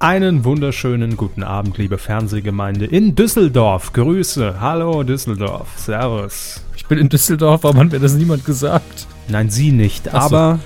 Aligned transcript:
Einen 0.00 0.44
wunderschönen 0.44 1.16
guten 1.16 1.42
Abend, 1.42 1.76
liebe 1.76 1.98
Fernsehgemeinde 1.98 2.84
in 2.84 3.16
Düsseldorf. 3.16 3.92
Grüße. 3.92 4.60
Hallo 4.60 5.02
Düsseldorf. 5.02 5.76
Servus. 5.76 6.62
Ich 6.76 6.86
bin 6.86 6.98
in 6.98 7.08
Düsseldorf, 7.08 7.64
warum 7.64 7.78
hat 7.78 7.90
mir 7.90 7.98
das 7.98 8.14
niemand 8.14 8.44
gesagt? 8.44 9.08
Nein, 9.26 9.50
Sie 9.50 9.72
nicht, 9.72 10.14
Ach 10.14 10.26
aber 10.26 10.60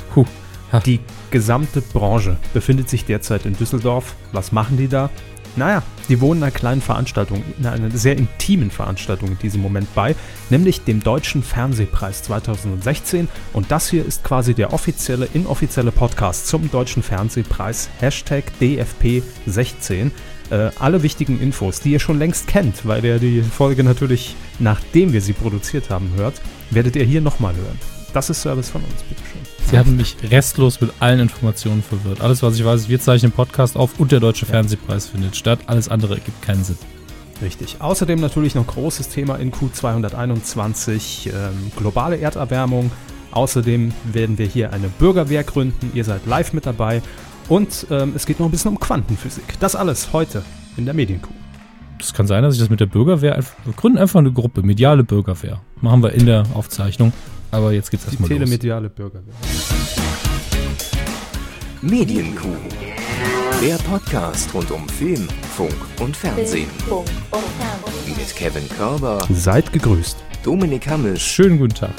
die 0.84 1.00
gesamte 1.30 1.80
Branche 1.80 2.36
befindet 2.52 2.90
sich 2.90 3.06
derzeit 3.06 3.46
in 3.46 3.56
Düsseldorf. 3.56 4.16
Was 4.32 4.52
machen 4.52 4.76
die 4.76 4.88
da? 4.88 5.08
Naja, 5.56 5.82
die 6.08 6.20
wohnen 6.20 6.42
einer 6.42 6.52
kleinen 6.52 6.80
Veranstaltung, 6.80 7.42
in 7.58 7.66
einer 7.66 7.90
sehr 7.90 8.16
intimen 8.16 8.70
Veranstaltung 8.70 9.30
in 9.30 9.38
diesem 9.38 9.60
Moment 9.60 9.94
bei, 9.94 10.16
nämlich 10.50 10.82
dem 10.84 11.02
Deutschen 11.02 11.42
Fernsehpreis 11.42 12.22
2016. 12.22 13.28
Und 13.52 13.70
das 13.70 13.90
hier 13.90 14.04
ist 14.04 14.24
quasi 14.24 14.54
der 14.54 14.72
offizielle, 14.72 15.28
inoffizielle 15.34 15.92
Podcast 15.92 16.48
zum 16.48 16.70
Deutschen 16.70 17.02
Fernsehpreis, 17.02 17.88
Hashtag 18.00 18.44
DFP16. 18.60 20.10
Äh, 20.50 20.70
alle 20.78 21.02
wichtigen 21.02 21.40
Infos, 21.40 21.80
die 21.80 21.92
ihr 21.92 22.00
schon 22.00 22.18
längst 22.18 22.46
kennt, 22.46 22.86
weil 22.86 23.04
ihr 23.04 23.18
die 23.18 23.42
Folge 23.42 23.84
natürlich, 23.84 24.36
nachdem 24.58 25.12
wir 25.12 25.20
sie 25.20 25.32
produziert 25.32 25.90
haben, 25.90 26.10
hört, 26.16 26.40
werdet 26.70 26.96
ihr 26.96 27.04
hier 27.04 27.20
nochmal 27.20 27.54
hören. 27.54 27.78
Das 28.12 28.28
ist 28.28 28.42
Service 28.42 28.68
von 28.68 28.82
uns, 28.82 29.02
bitteschön. 29.02 29.51
Sie 29.70 29.78
haben 29.78 29.96
mich 29.96 30.16
restlos 30.30 30.80
mit 30.80 30.92
allen 31.00 31.20
Informationen 31.20 31.82
verwirrt. 31.82 32.20
Alles, 32.20 32.42
was 32.42 32.56
ich 32.56 32.64
weiß, 32.64 32.82
ist, 32.82 32.88
wir 32.88 33.00
zeichnen 33.00 33.32
Podcast 33.32 33.76
auf 33.76 33.98
und 33.98 34.12
der 34.12 34.20
Deutsche 34.20 34.44
Fernsehpreis 34.46 35.08
findet 35.08 35.36
statt. 35.36 35.60
Alles 35.66 35.88
andere 35.88 36.14
ergibt 36.14 36.42
keinen 36.42 36.62
Sinn. 36.62 36.76
Richtig. 37.40 37.76
Außerdem 37.80 38.20
natürlich 38.20 38.54
noch 38.54 38.66
großes 38.66 39.08
Thema 39.08 39.36
in 39.36 39.50
Q221, 39.50 41.28
ähm, 41.28 41.72
globale 41.76 42.18
Erderwärmung. 42.18 42.90
Außerdem 43.32 43.92
werden 44.12 44.38
wir 44.38 44.46
hier 44.46 44.72
eine 44.72 44.88
Bürgerwehr 44.88 45.42
gründen. 45.42 45.90
Ihr 45.94 46.04
seid 46.04 46.26
live 46.26 46.52
mit 46.52 46.66
dabei. 46.66 47.02
Und 47.48 47.86
ähm, 47.90 48.12
es 48.14 48.26
geht 48.26 48.38
noch 48.38 48.46
ein 48.46 48.52
bisschen 48.52 48.70
um 48.70 48.78
Quantenphysik. 48.78 49.58
Das 49.58 49.74
alles 49.74 50.12
heute 50.12 50.42
in 50.76 50.84
der 50.84 50.94
Medienkuh. 50.94 51.32
Es 51.98 52.12
kann 52.12 52.26
sein, 52.26 52.42
dass 52.42 52.54
ich 52.54 52.60
das 52.60 52.68
mit 52.70 52.80
der 52.80 52.86
Bürgerwehr 52.86 53.36
einfach. 53.36 53.54
Wir 53.64 53.72
gründen 53.72 53.98
einfach 53.98 54.20
eine 54.20 54.32
Gruppe, 54.32 54.62
mediale 54.62 55.04
Bürgerwehr. 55.04 55.60
Machen 55.80 56.02
wir 56.02 56.12
in 56.12 56.26
der 56.26 56.44
Aufzeichnung. 56.54 57.12
Aber 57.52 57.72
jetzt 57.72 57.90
geht's 57.90 58.04
Die 58.04 58.10
erstmal 58.10 58.30
los. 58.30 58.38
telemediale 58.38 58.88
Bürgerwehr. 58.88 59.34
Medienkuh. 61.82 62.56
Der 63.62 63.76
Podcast 63.76 64.52
rund 64.54 64.70
um 64.72 64.88
Film, 64.88 65.28
Funk 65.56 65.74
und 66.00 66.16
Fernsehen. 66.16 66.68
Mit 68.06 68.34
Kevin 68.34 68.68
Körber, 68.70 69.18
Seid 69.32 69.72
gegrüßt. 69.72 70.16
Dominik 70.42 70.88
Hammisch 70.88 71.22
Schönen 71.24 71.58
guten 71.58 71.74
Tag. 71.74 71.92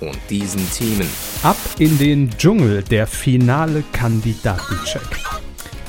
und 0.00 0.16
diesen 0.30 0.70
Themen. 0.72 1.06
Ab 1.42 1.56
in 1.78 1.98
den 1.98 2.30
Dschungel, 2.38 2.82
der 2.82 3.06
finale 3.06 3.82
Kandidatencheck. 3.92 5.02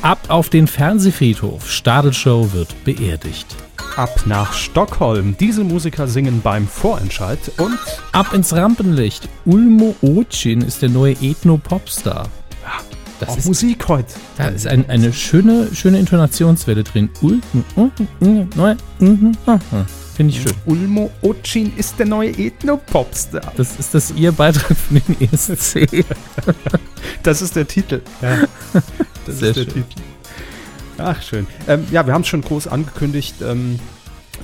Ab 0.02 0.20
auf 0.28 0.50
den 0.50 0.68
Fernsehfriedhof. 0.68 1.70
Stadelshow 1.70 2.52
wird 2.54 2.84
beerdigt. 2.84 3.56
Ab 3.98 4.28
nach 4.28 4.54
Stockholm. 4.54 5.36
Diese 5.40 5.64
Musiker 5.64 6.08
singen 6.08 6.42
beim 6.44 6.68
Vorentscheid. 6.68 7.40
Und 7.58 7.80
Ab 8.12 8.32
ins 8.32 8.54
Rampenlicht. 8.54 9.28
Ulmo 9.44 9.96
Ocin 10.04 10.62
ist 10.62 10.84
der 10.84 10.90
neue 10.90 11.14
Ethno-Popstar. 11.14 12.30
Das 13.20 13.30
auch 13.30 13.38
ist, 13.38 13.48
Musik 13.48 13.88
heute. 13.88 14.14
da 14.38 14.50
ist 14.50 14.68
ein, 14.68 14.88
eine 14.88 15.12
schöne, 15.12 15.74
schöne 15.74 15.98
Intonationswelle 15.98 16.84
drin. 16.84 17.10
Finde 20.16 20.34
ich 20.34 20.42
schön. 20.44 20.54
Ulmo 20.68 21.10
Ocin 21.24 21.74
ist 21.76 21.98
der 21.98 22.06
neue 22.06 22.30
Ethno-Popstar. 22.38 23.52
Das 23.58 23.80
ist 23.80 23.96
das 23.96 24.12
Ihr 24.12 24.32
Beitrag 24.32 24.78
für 24.78 25.00
den 25.00 25.22
ESC. 25.22 26.06
Das 27.24 27.42
ist 27.42 27.56
der 27.56 27.68
Titel. 27.68 28.02
Ja, 28.22 28.44
das 29.26 29.40
Sehr 29.40 29.50
ist 29.50 29.56
der 29.58 29.64
schön. 29.64 29.74
Titel. 29.74 30.02
Ach, 30.98 31.22
schön. 31.22 31.46
Ähm, 31.68 31.86
ja, 31.92 32.06
wir 32.08 32.14
haben 32.14 32.22
es 32.22 32.28
schon 32.28 32.42
groß 32.42 32.68
angekündigt. 32.68 33.36
Ähm, 33.42 33.80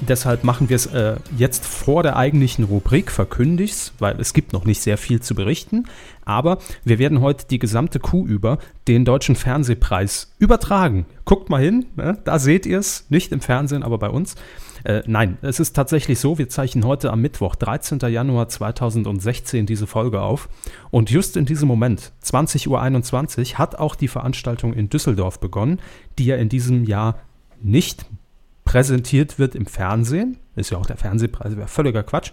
deshalb 0.02 0.44
machen 0.44 0.70
wir 0.70 0.76
es 0.76 0.86
äh, 0.88 1.16
jetzt 1.38 1.66
vor 1.66 2.04
der 2.04 2.16
eigentlichen 2.16 2.66
Rubrik, 2.66 3.12
verkündig's, 3.12 3.94
weil 4.00 4.20
es 4.20 4.34
gibt 4.34 4.54
noch 4.54 4.66
nicht 4.66 4.82
sehr 4.82 4.98
viel 4.98 5.20
zu 5.20 5.34
berichten. 5.34 5.86
Aber 6.26 6.60
wir 6.84 7.00
werden 7.00 7.22
heute 7.22 7.48
die 7.48 7.60
gesamte 7.60 8.00
Kuh 8.00 8.26
über 8.28 8.60
den 8.88 9.04
Deutschen 9.04 9.36
Fernsehpreis 9.36 10.32
übertragen. 10.38 11.06
Guckt 11.26 11.50
mal 11.50 11.62
hin, 11.62 11.88
ne? 11.96 12.20
da 12.24 12.38
seht 12.38 12.66
ihr 12.66 12.80
es. 12.80 13.06
Nicht 13.10 13.32
im 13.32 13.42
Fernsehen, 13.42 13.84
aber 13.84 13.98
bei 13.98 14.10
uns. 14.10 14.36
Äh, 14.84 15.04
nein, 15.06 15.38
es 15.42 15.60
ist 15.60 15.74
tatsächlich 15.74 16.20
so, 16.20 16.38
wir 16.38 16.50
zeichnen 16.50 16.86
heute 16.86 17.12
am 17.12 17.22
Mittwoch, 17.22 17.56
13. 17.56 18.00
Januar 18.00 18.50
2016, 18.50 19.66
diese 19.66 19.88
Folge 19.88 20.22
auf. 20.22 20.50
Und 20.92 21.10
just 21.10 21.38
in 21.38 21.46
diesem 21.46 21.68
Moment, 21.68 22.12
20.21 22.24 22.68
Uhr, 23.54 23.58
hat 23.58 23.76
auch 23.76 23.96
die 23.96 24.08
Veranstaltung 24.08 24.74
in 24.74 24.90
Düsseldorf 24.90 25.40
begonnen, 25.40 25.80
die 26.20 26.26
ja 26.26 26.36
in 26.36 26.50
diesem 26.50 26.84
Jahr 26.84 27.20
nicht 27.62 28.06
präsentiert 28.66 29.40
wird 29.40 29.56
im 29.56 29.66
Fernsehen. 29.66 30.38
Ist 30.56 30.70
ja 30.70 30.78
auch 30.78 30.86
der 30.86 30.98
Fernsehpreis, 30.98 31.56
wäre 31.58 31.68
völliger 31.68 32.04
Quatsch. 32.04 32.32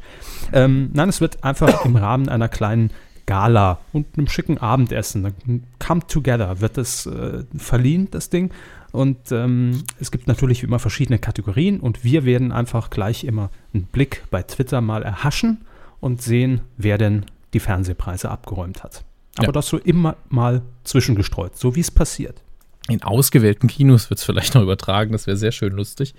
Ähm, 0.53 0.91
nein, 0.93 1.09
es 1.09 1.21
wird 1.21 1.43
einfach 1.45 1.85
im 1.85 1.97
Rahmen 1.97 2.29
einer 2.29 2.49
kleinen 2.49 2.91
Gala 3.27 3.79
und 3.93 4.07
einem 4.17 4.27
schicken 4.27 4.59
Abendessen, 4.59 5.63
Come 5.79 6.01
Together, 6.09 6.61
wird 6.61 6.79
es 6.79 7.07
äh, 7.07 7.45
verliehen, 7.57 8.09
das 8.11 8.29
Ding. 8.29 8.51
Und 8.93 9.31
ähm, 9.33 9.83
es 10.01 10.11
gibt 10.11 10.27
natürlich 10.27 10.63
immer 10.63 10.79
verschiedene 10.79 11.19
Kategorien 11.19 11.81
und 11.81 12.03
wir 12.05 12.25
werden 12.25 12.51
einfach 12.53 12.91
gleich 12.91 13.25
immer 13.25 13.51
einen 13.73 13.85
Blick 13.85 14.25
bei 14.31 14.43
Twitter 14.43 14.81
mal 14.81 15.03
erhaschen 15.03 15.59
und 16.01 16.23
sehen, 16.23 16.61
wer 16.77 16.99
denn 16.99 17.25
die 17.55 17.61
Fernsehpreise 17.61 18.31
abgeräumt 18.31 18.83
hat. 18.83 19.05
Aber 19.37 19.47
Ja. 19.49 19.53
das 19.53 19.69
so 19.69 19.79
immer 19.79 20.17
mal 20.29 20.63
zwischengestreut, 20.85 21.57
so 21.57 21.77
wie 21.77 21.81
es 21.81 21.91
passiert. 21.91 22.43
In 22.89 23.03
ausgewählten 23.05 23.69
Kinos 23.69 24.11
wird 24.11 24.19
es 24.19 24.25
vielleicht 24.25 24.55
noch 24.55 24.63
übertragen, 24.63 25.13
das 25.13 25.27
wäre 25.29 25.37
sehr 25.37 25.53
schön 25.53 25.73
lustig. 25.73 26.15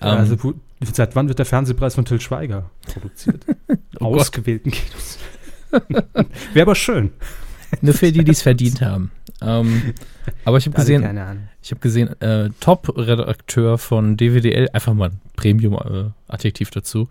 Ähm, 0.00 0.08
also, 0.18 0.42
wo, 0.42 0.54
seit 0.80 1.14
wann 1.16 1.28
wird 1.28 1.38
der 1.38 1.44
Fernsehpreis 1.46 1.94
von 1.96 2.04
Till 2.06 2.20
Schweiger 2.20 2.70
produziert? 2.92 3.44
Oh. 4.00 4.16
Ausgewählten 4.16 4.70
Kinos. 4.72 5.18
Wäre 6.52 6.62
aber 6.66 6.74
schön. 6.74 7.10
nur 7.80 7.94
für 7.94 8.10
die, 8.10 8.24
die 8.24 8.30
es 8.32 8.42
verdient 8.42 8.80
haben. 8.82 9.10
Ähm, 9.40 9.94
aber 10.44 10.58
ich 10.58 10.66
habe 10.66 10.76
gesehen. 10.76 11.02
Ich 11.64 11.70
habe 11.70 11.80
gesehen, 11.80 12.20
äh, 12.20 12.50
Top-Redakteur 12.60 13.78
von 13.78 14.16
DWDL, 14.18 14.68
einfach 14.74 14.92
mal 14.92 15.08
ein 15.10 15.20
Premium-Adjektiv 15.36 16.70
dazu, 16.70 17.08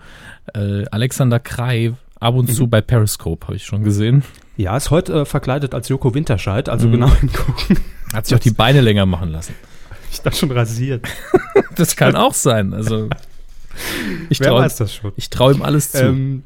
äh, 0.54 0.86
Alexander 0.92 1.40
Krei, 1.40 1.94
ab 2.20 2.36
und 2.36 2.50
Mhm. 2.50 2.54
zu 2.54 2.68
bei 2.68 2.80
Periscope, 2.82 3.48
habe 3.48 3.56
ich 3.58 3.66
schon 3.66 3.84
gesehen. 3.84 4.24
Ja, 4.56 4.78
ist 4.78 4.92
heute 4.92 5.22
äh, 5.22 5.26
verkleidet 5.26 5.74
als 5.74 5.90
Joko 5.90 6.14
Winterscheid, 6.14 6.70
also 6.70 6.88
Mhm. 6.88 6.92
genau 6.94 7.14
hingucken. 7.16 7.80
Hat 8.14 8.28
sich 8.28 8.36
auch 8.36 8.40
die 8.40 8.52
Beine 8.52 8.82
länger 8.82 9.06
machen 9.08 9.30
lassen. 9.32 9.56
Ich 10.12 10.22
dachte 10.22 10.38
schon 10.38 10.52
rasiert. 10.52 11.06
Das 11.76 11.96
kann 11.96 12.16
auch 12.16 12.36
sein. 12.36 12.72
Also 12.76 13.10
ich 14.30 14.38
traue 14.38 14.68
ich 15.16 15.30
trau 15.32 15.50
ihm 15.50 15.64
alles 15.64 15.92
zu. 15.92 16.04
Ähm, 16.06 16.44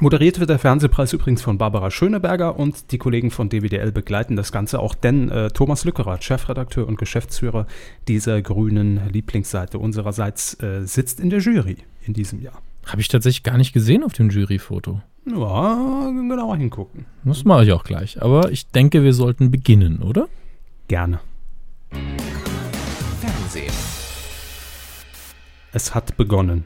moderiert 0.00 0.40
wird 0.40 0.50
der 0.50 0.58
Fernsehpreis 0.58 1.12
übrigens 1.12 1.42
von 1.42 1.58
Barbara 1.58 1.90
Schöneberger 1.90 2.58
und 2.58 2.92
die 2.92 2.98
Kollegen 2.98 3.30
von 3.30 3.48
DWDL 3.48 3.92
begleiten 3.92 4.36
das 4.36 4.52
Ganze 4.52 4.80
auch, 4.80 4.94
denn 4.94 5.28
äh, 5.30 5.50
Thomas 5.50 5.84
Lückerath, 5.84 6.24
Chefredakteur 6.24 6.86
und 6.86 6.98
Geschäftsführer 6.98 7.66
dieser 8.08 8.42
grünen 8.42 9.08
Lieblingsseite 9.10 9.78
unsererseits, 9.78 10.60
äh, 10.62 10.86
sitzt 10.86 11.20
in 11.20 11.30
der 11.30 11.40
Jury 11.40 11.78
in 12.04 12.14
diesem 12.14 12.40
Jahr. 12.40 12.60
habe 12.86 13.00
ich 13.00 13.08
tatsächlich 13.08 13.42
gar 13.42 13.58
nicht 13.58 13.72
gesehen 13.72 14.02
auf 14.02 14.12
dem 14.12 14.30
Juryfoto. 14.30 15.00
Ja, 15.24 16.10
genauer 16.10 16.56
hingucken. 16.56 17.06
Das 17.24 17.44
mache 17.44 17.64
ich 17.64 17.72
auch 17.72 17.84
gleich. 17.84 18.20
Aber 18.20 18.50
ich 18.50 18.66
denke, 18.66 19.04
wir 19.04 19.12
sollten 19.12 19.52
beginnen, 19.52 20.02
oder? 20.02 20.26
Gerne. 20.88 21.20
Fernsehen. 23.20 23.72
Es 25.72 25.94
hat 25.94 26.16
begonnen. 26.16 26.64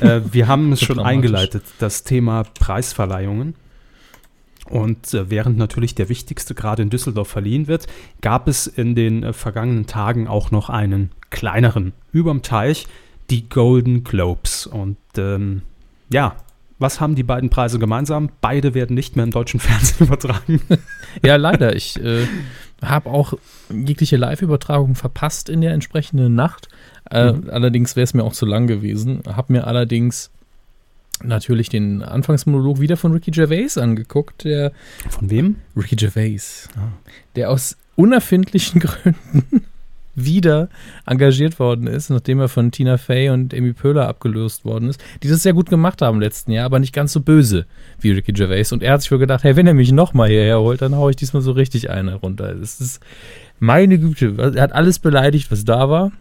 Äh, 0.00 0.20
wir 0.30 0.48
haben 0.48 0.72
es 0.72 0.80
So 0.82 0.86
schon 0.86 1.00
eingeleitet, 1.00 1.64
das 1.78 2.04
Thema 2.04 2.44
Preisverleihungen. 2.44 3.54
Und 4.68 5.12
äh, 5.12 5.28
während 5.28 5.58
natürlich 5.58 5.94
der 5.94 6.08
wichtigste 6.08 6.54
gerade 6.54 6.82
in 6.82 6.90
Düsseldorf 6.90 7.28
verliehen 7.28 7.66
wird, 7.66 7.86
gab 8.20 8.48
es 8.48 8.66
in 8.66 8.94
den 8.94 9.22
äh, 9.22 9.32
vergangenen 9.32 9.86
Tagen 9.86 10.28
auch 10.28 10.50
noch 10.50 10.70
einen 10.70 11.10
kleineren 11.30 11.92
überm 12.12 12.42
Teich, 12.42 12.86
die 13.30 13.48
Golden 13.48 14.04
Globes. 14.04 14.66
Und 14.66 14.96
ähm, 15.16 15.62
ja, 16.10 16.36
was 16.78 17.00
haben 17.00 17.14
die 17.14 17.22
beiden 17.22 17.50
Preise 17.50 17.78
gemeinsam? 17.78 18.30
Beide 18.40 18.74
werden 18.74 18.94
nicht 18.94 19.16
mehr 19.16 19.24
im 19.24 19.30
deutschen 19.30 19.60
Fernsehen 19.60 20.06
übertragen. 20.06 20.60
Ja, 21.22 21.36
leider. 21.36 21.76
Ich 21.76 22.02
äh, 22.02 22.26
habe 22.82 23.10
auch 23.10 23.34
jegliche 23.70 24.16
Live-Übertragung 24.16 24.94
verpasst 24.94 25.50
in 25.50 25.60
der 25.60 25.72
entsprechenden 25.74 26.34
Nacht. 26.34 26.68
Äh, 27.10 27.32
Mhm. 27.32 27.50
Allerdings 27.50 27.96
wäre 27.96 28.04
es 28.04 28.14
mir 28.14 28.24
auch 28.24 28.32
zu 28.32 28.46
lang 28.46 28.66
gewesen. 28.66 29.20
Habe 29.26 29.52
mir 29.52 29.66
allerdings 29.66 30.30
natürlich 31.22 31.68
den 31.68 32.02
Anfangsmonolog 32.02 32.80
wieder 32.80 32.96
von 32.96 33.12
Ricky 33.12 33.30
Gervais 33.30 33.76
angeguckt, 33.78 34.44
der 34.44 34.72
Von 35.08 35.30
wem? 35.30 35.56
Ricky 35.76 35.96
Gervais, 35.96 36.68
Ah. 36.76 36.88
der 37.36 37.50
aus 37.50 37.76
unerfindlichen 37.96 38.80
Gründen 38.80 39.62
wieder 40.14 40.68
engagiert 41.06 41.58
worden 41.58 41.86
ist, 41.86 42.10
nachdem 42.10 42.38
er 42.40 42.48
von 42.48 42.70
Tina 42.70 42.98
Fey 42.98 43.30
und 43.30 43.54
Amy 43.54 43.72
Pöhler 43.72 44.08
abgelöst 44.08 44.64
worden 44.66 44.90
ist, 44.90 45.02
die 45.22 45.28
das 45.28 45.42
sehr 45.42 45.54
gut 45.54 45.70
gemacht 45.70 46.02
haben 46.02 46.16
im 46.16 46.20
letzten 46.20 46.52
Jahr, 46.52 46.66
aber 46.66 46.78
nicht 46.80 46.92
ganz 46.92 47.12
so 47.14 47.20
böse 47.20 47.64
wie 48.00 48.10
Ricky 48.10 48.32
Gervais. 48.32 48.72
Und 48.72 48.82
er 48.82 48.92
hat 48.94 49.02
sich 49.02 49.10
wohl 49.10 49.18
gedacht, 49.18 49.42
hey, 49.44 49.56
wenn 49.56 49.66
er 49.66 49.72
mich 49.74 49.90
nochmal 49.92 50.28
hierher 50.28 50.60
holt, 50.60 50.82
dann 50.82 50.96
haue 50.96 51.10
ich 51.12 51.16
diesmal 51.16 51.40
so 51.42 51.52
richtig 51.52 51.88
eine 51.88 52.14
runter. 52.16 52.54
Das 52.54 52.78
ist 52.80 53.00
meine 53.58 53.98
Güte. 53.98 54.34
Er 54.54 54.60
hat 54.62 54.72
alles 54.72 54.98
beleidigt, 54.98 55.50
was 55.50 55.64
da 55.64 55.88
war. 55.88 56.12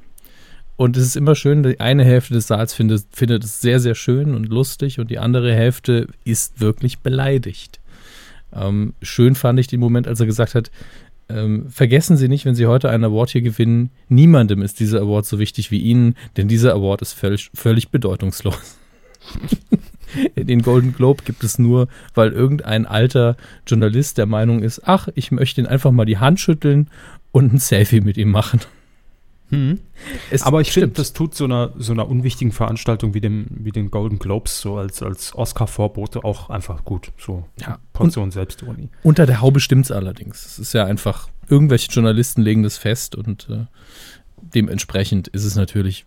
Und 0.78 0.98
es 0.98 1.06
ist 1.06 1.16
immer 1.16 1.36
schön, 1.36 1.64
die 1.64 1.80
eine 1.80 2.04
Hälfte 2.04 2.34
des 2.34 2.48
Saals 2.48 2.74
findet, 2.74 3.06
findet 3.12 3.44
es 3.44 3.62
sehr, 3.62 3.80
sehr 3.80 3.96
schön 3.96 4.34
und 4.34 4.50
lustig 4.50 5.00
und 5.00 5.12
die 5.12 5.20
andere 5.20 5.54
Hälfte 5.54 6.08
ist 6.24 6.60
wirklich 6.60 7.00
beleidigt. 7.00 7.80
Ähm, 8.54 8.94
schön 9.02 9.36
fand 9.36 9.60
ich 9.60 9.68
den 9.68 9.80
Moment, 9.80 10.08
als 10.08 10.20
er 10.20 10.26
gesagt 10.26 10.56
hat, 10.56 10.72
ähm, 11.30 11.70
vergessen 11.70 12.18
Sie 12.18 12.28
nicht, 12.28 12.46
wenn 12.46 12.56
Sie 12.56 12.66
heute 12.66 12.90
einen 12.90 13.06
Award 13.06 13.30
hier 13.30 13.42
gewinnen, 13.42 13.92
niemandem 14.10 14.62
ist 14.62 14.80
dieser 14.80 15.02
Award 15.02 15.26
so 15.26 15.40
wichtig 15.40 15.72
wie 15.72 15.80
Ihnen, 15.80 16.16
denn 16.36 16.48
dieser 16.48 16.74
Award 16.74 17.02
ist 17.02 17.14
völlig, 17.14 17.52
völlig 17.54 17.90
bedeutungslos. 17.90 18.78
Den 20.36 20.62
Golden 20.62 20.94
Globe 20.94 21.24
gibt 21.24 21.44
es 21.44 21.58
nur, 21.58 21.88
weil 22.16 22.34
irgendein 22.34 22.86
alter 22.86 23.38
Journalist 23.66 24.18
der 24.18 24.26
Meinung 24.26 24.62
ist, 24.62 24.82
ach, 24.86 25.08
ich 25.16 25.32
möchte 25.32 25.62
ihn 25.62 25.68
einfach 25.68 25.92
mal 25.92 26.06
die 26.06 26.18
Hand 26.18 26.40
schütteln 26.40 26.90
und 27.32 27.54
ein 27.54 27.60
Selfie 27.60 28.02
mit 28.02 28.18
ihm 28.18 28.30
machen. 28.30 28.60
Hm. 29.52 29.80
Aber 30.42 30.62
ich 30.62 30.72
finde, 30.72 30.90
das 30.90 31.12
tut 31.12 31.36
so 31.36 31.44
einer, 31.44 31.74
so 31.78 31.92
einer 31.92 32.08
unwichtigen 32.08 32.54
Veranstaltung 32.54 33.14
wie, 33.14 33.20
dem, 33.20 33.48
wie 33.50 33.72
den 33.72 33.92
Golden 33.92 34.18
Globes 34.18 34.62
so 34.62 34.78
als, 34.78 35.04
als 35.04 35.36
Oscar-Vorbote 35.36 36.24
auch 36.24 36.50
einfach 36.50 36.86
gut. 36.86 37.12
So 37.18 37.46
ja. 37.60 37.78
Portion 37.92 38.26
und, 38.26 38.32
Selbstironie. 38.32 38.90
Unter 39.04 39.26
der 39.26 39.42
Haube 39.42 39.60
stimmt 39.60 39.86
es 39.86 39.92
allerdings. 39.92 40.46
Es 40.46 40.58
ist 40.58 40.74
ja 40.74 40.86
einfach, 40.86 41.30
irgendwelche 41.50 41.92
Journalisten 41.92 42.42
legen 42.42 42.64
das 42.64 42.78
fest 42.78 43.16
und 43.16 43.50
äh, 43.50 43.66
dementsprechend 44.38 45.28
ist 45.28 45.44
es 45.44 45.56
natürlich 45.56 46.06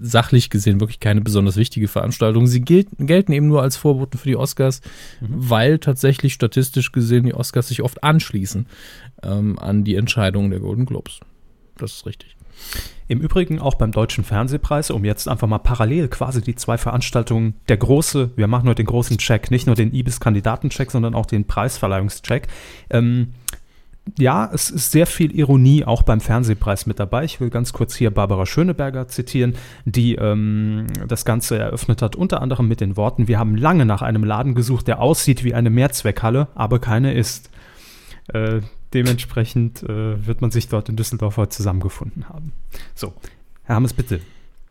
sachlich 0.00 0.50
gesehen 0.50 0.80
wirklich 0.80 0.98
keine 0.98 1.20
besonders 1.20 1.56
wichtige 1.56 1.86
Veranstaltung. 1.86 2.48
Sie 2.48 2.62
gelten, 2.62 3.06
gelten 3.06 3.30
eben 3.30 3.46
nur 3.46 3.62
als 3.62 3.76
Vorboten 3.76 4.18
für 4.18 4.26
die 4.26 4.36
Oscars, 4.36 4.80
mhm. 5.20 5.28
weil 5.30 5.78
tatsächlich 5.78 6.34
statistisch 6.34 6.90
gesehen 6.90 7.26
die 7.26 7.34
Oscars 7.34 7.68
sich 7.68 7.82
oft 7.82 8.02
anschließen 8.02 8.66
ähm, 9.22 9.56
an 9.60 9.84
die 9.84 9.94
Entscheidungen 9.94 10.50
der 10.50 10.58
Golden 10.58 10.86
Globes. 10.86 11.20
Das 11.76 11.92
ist 11.92 12.06
richtig. 12.06 12.36
Im 13.08 13.20
Übrigen 13.20 13.58
auch 13.58 13.74
beim 13.74 13.92
Deutschen 13.92 14.24
Fernsehpreis, 14.24 14.90
um 14.90 15.04
jetzt 15.04 15.28
einfach 15.28 15.46
mal 15.46 15.58
parallel 15.58 16.08
quasi 16.08 16.40
die 16.40 16.54
zwei 16.54 16.78
Veranstaltungen, 16.78 17.54
der 17.68 17.76
große, 17.76 18.30
wir 18.36 18.46
machen 18.46 18.64
nur 18.66 18.74
den 18.74 18.86
großen 18.86 19.18
Check, 19.18 19.50
nicht 19.50 19.66
nur 19.66 19.76
den 19.76 19.92
IBIS-Kandidatencheck, 19.92 20.90
sondern 20.90 21.14
auch 21.14 21.26
den 21.26 21.46
Preisverleihungscheck. 21.46 22.48
Ähm, 22.90 23.34
ja, 24.18 24.50
es 24.52 24.70
ist 24.70 24.90
sehr 24.90 25.06
viel 25.06 25.36
Ironie 25.36 25.84
auch 25.84 26.02
beim 26.02 26.20
Fernsehpreis 26.20 26.86
mit 26.86 26.98
dabei. 26.98 27.24
Ich 27.24 27.40
will 27.40 27.50
ganz 27.50 27.72
kurz 27.72 27.94
hier 27.94 28.10
Barbara 28.10 28.46
Schöneberger 28.46 29.06
zitieren, 29.08 29.54
die 29.84 30.16
ähm, 30.16 30.86
das 31.06 31.24
Ganze 31.24 31.58
eröffnet 31.58 32.02
hat, 32.02 32.16
unter 32.16 32.42
anderem 32.42 32.66
mit 32.66 32.80
den 32.80 32.96
Worten, 32.96 33.28
wir 33.28 33.38
haben 33.38 33.56
lange 33.56 33.86
nach 33.86 34.02
einem 34.02 34.24
Laden 34.24 34.54
gesucht, 34.54 34.88
der 34.88 35.00
aussieht 35.00 35.44
wie 35.44 35.54
eine 35.54 35.70
Mehrzweckhalle, 35.70 36.48
aber 36.54 36.78
keine 36.78 37.14
ist. 37.14 37.50
Äh, 38.32 38.60
Dementsprechend 38.94 39.82
äh, 39.82 40.26
wird 40.26 40.40
man 40.40 40.50
sich 40.50 40.68
dort 40.68 40.88
in 40.88 40.96
Düsseldorf 40.96 41.36
heute 41.36 41.50
zusammengefunden 41.50 42.26
haben. 42.28 42.52
So, 42.94 43.12
Herr 43.64 43.74
Hammes, 43.76 43.92
bitte. 43.94 44.20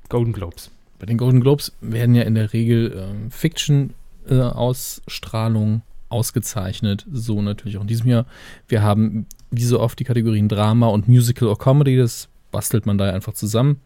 Golden 0.10 0.34
Globes. 0.34 0.70
Bei 1.00 1.08
den 1.08 1.18
Golden 1.18 1.42
Globes 1.42 1.72
werden 1.82 2.14
ja 2.14 2.22
in 2.24 2.36
der 2.36 2.54
Regel 2.54 2.92
äh, 2.92 3.08
Fiction-Ausstrahlungen 3.32 5.82
ausgezeichnet. 6.10 7.08
So 7.12 7.42
natürlich 7.42 7.78
auch 7.78 7.82
in 7.82 7.88
diesem 7.88 8.06
Jahr. 8.08 8.28
Wir 8.68 8.84
haben 8.84 9.26
wie 9.50 9.64
so 9.64 9.80
oft 9.80 9.98
die 10.00 10.04
Kategorien 10.04 10.50
Drama 10.50 10.86
und 10.88 11.08
Musical 11.08 11.48
or 11.48 11.58
Comedy. 11.58 11.98
Das 11.98 12.30
bastelt 12.52 12.86
man 12.86 13.00
da 13.00 13.12
einfach 13.12 13.34
zusammen. 13.34 13.82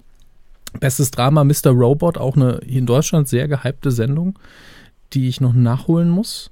Bestes 0.79 1.11
Drama 1.11 1.43
Mr. 1.45 1.69
Robot, 1.69 2.17
auch 2.17 2.35
eine 2.35 2.55
in 2.57 2.85
Deutschland 2.85 3.29
sehr 3.29 3.47
gehypte 3.47 3.91
Sendung, 3.91 4.37
die 5.13 5.29
ich 5.29 5.39
noch 5.39 5.53
nachholen 5.53 6.09
muss 6.09 6.51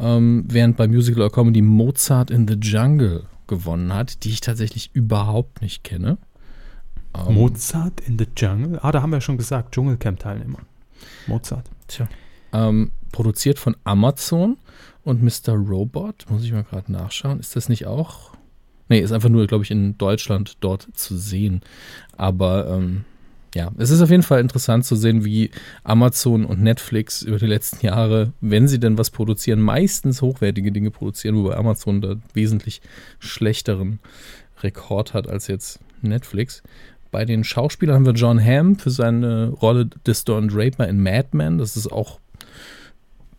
ähm, 0.00 0.44
während 0.48 0.76
bei 0.76 0.88
Musical 0.88 1.22
or 1.22 1.30
Comedy 1.30 1.62
Mozart 1.62 2.30
in 2.30 2.48
the 2.48 2.54
Jungle 2.54 3.24
gewonnen 3.46 3.92
hat, 3.92 4.24
die 4.24 4.30
ich 4.30 4.40
tatsächlich 4.40 4.90
überhaupt 4.94 5.60
nicht 5.60 5.84
kenne. 5.84 6.18
Ähm, 7.14 7.34
Mozart 7.34 8.00
in 8.00 8.18
the 8.18 8.26
Jungle? 8.36 8.78
Ah, 8.82 8.92
da 8.92 9.02
haben 9.02 9.12
wir 9.12 9.20
schon 9.20 9.36
gesagt, 9.36 9.74
Dschungelcamp-Teilnehmer. 9.74 10.60
Mozart. 11.26 11.70
Tja. 11.88 12.08
Ähm, 12.52 12.92
produziert 13.12 13.58
von 13.58 13.76
Amazon 13.84 14.56
und 15.04 15.22
Mr. 15.22 15.54
Robot, 15.54 16.26
muss 16.28 16.44
ich 16.44 16.52
mal 16.52 16.64
gerade 16.64 16.90
nachschauen. 16.90 17.40
Ist 17.40 17.56
das 17.56 17.68
nicht 17.68 17.86
auch? 17.86 18.30
Nee, 18.88 19.00
ist 19.00 19.12
einfach 19.12 19.28
nur, 19.28 19.46
glaube 19.46 19.64
ich, 19.64 19.70
in 19.70 19.96
Deutschland 19.98 20.56
dort 20.60 20.88
zu 20.94 21.16
sehen. 21.16 21.60
Aber 22.16 22.68
ähm, 22.68 23.04
ja, 23.54 23.72
es 23.78 23.90
ist 23.90 24.00
auf 24.00 24.10
jeden 24.10 24.22
Fall 24.22 24.40
interessant 24.40 24.84
zu 24.84 24.94
sehen, 24.94 25.24
wie 25.24 25.50
Amazon 25.82 26.44
und 26.44 26.62
Netflix 26.62 27.22
über 27.22 27.38
die 27.38 27.46
letzten 27.46 27.84
Jahre, 27.84 28.32
wenn 28.40 28.68
sie 28.68 28.78
denn 28.78 28.96
was 28.96 29.10
produzieren, 29.10 29.60
meistens 29.60 30.22
hochwertige 30.22 30.70
Dinge 30.70 30.90
produzieren, 30.90 31.36
wobei 31.36 31.56
Amazon 31.56 32.00
da 32.00 32.16
wesentlich 32.32 32.80
schlechteren 33.18 33.98
Rekord 34.62 35.14
hat 35.14 35.28
als 35.28 35.48
jetzt 35.48 35.80
Netflix. 36.00 36.62
Bei 37.10 37.24
den 37.24 37.42
Schauspielern 37.42 37.96
haben 37.96 38.06
wir 38.06 38.12
John 38.12 38.42
Hamm 38.42 38.76
für 38.76 38.90
seine 38.90 39.48
Rolle 39.48 39.86
des 40.06 40.24
Don 40.24 40.48
Draper 40.48 40.86
in 40.86 41.02
Mad 41.02 41.30
Men. 41.32 41.58
Das 41.58 41.76
ist 41.76 41.90
auch, 41.90 42.20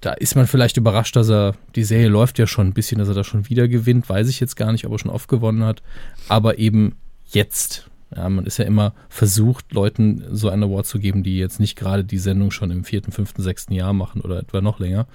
da 0.01 0.11
ist 0.11 0.35
man 0.35 0.45
vielleicht 0.45 0.75
überrascht, 0.75 1.15
dass 1.15 1.29
er, 1.29 1.55
die 1.75 1.85
Serie 1.85 2.09
läuft 2.09 2.37
ja 2.37 2.47
schon 2.47 2.67
ein 2.67 2.73
bisschen, 2.73 2.99
dass 2.99 3.07
er 3.07 3.13
da 3.13 3.23
schon 3.23 3.47
wieder 3.47 3.69
gewinnt. 3.69 4.09
Weiß 4.09 4.27
ich 4.27 4.41
jetzt 4.41 4.57
gar 4.57 4.73
nicht, 4.73 4.85
ob 4.85 4.91
er 4.91 4.99
schon 4.99 5.11
oft 5.11 5.29
gewonnen 5.29 5.63
hat. 5.63 5.81
Aber 6.27 6.59
eben 6.59 6.95
jetzt 7.27 7.89
ja, 8.15 8.27
man 8.29 8.45
ist 8.45 8.57
ja 8.57 8.65
immer 8.65 8.93
versucht, 9.09 9.71
Leuten 9.73 10.23
so 10.31 10.49
einen 10.49 10.63
Award 10.63 10.85
zu 10.85 10.99
geben, 10.99 11.23
die 11.23 11.37
jetzt 11.37 11.59
nicht 11.59 11.77
gerade 11.77 12.03
die 12.03 12.17
Sendung 12.17 12.51
schon 12.51 12.71
im 12.71 12.83
vierten, 12.83 13.11
fünften, 13.11 13.41
sechsten 13.41 13.73
Jahr 13.73 13.93
machen 13.93 14.21
oder 14.21 14.39
etwa 14.39 14.61
noch 14.61 14.79
länger. 14.79 15.07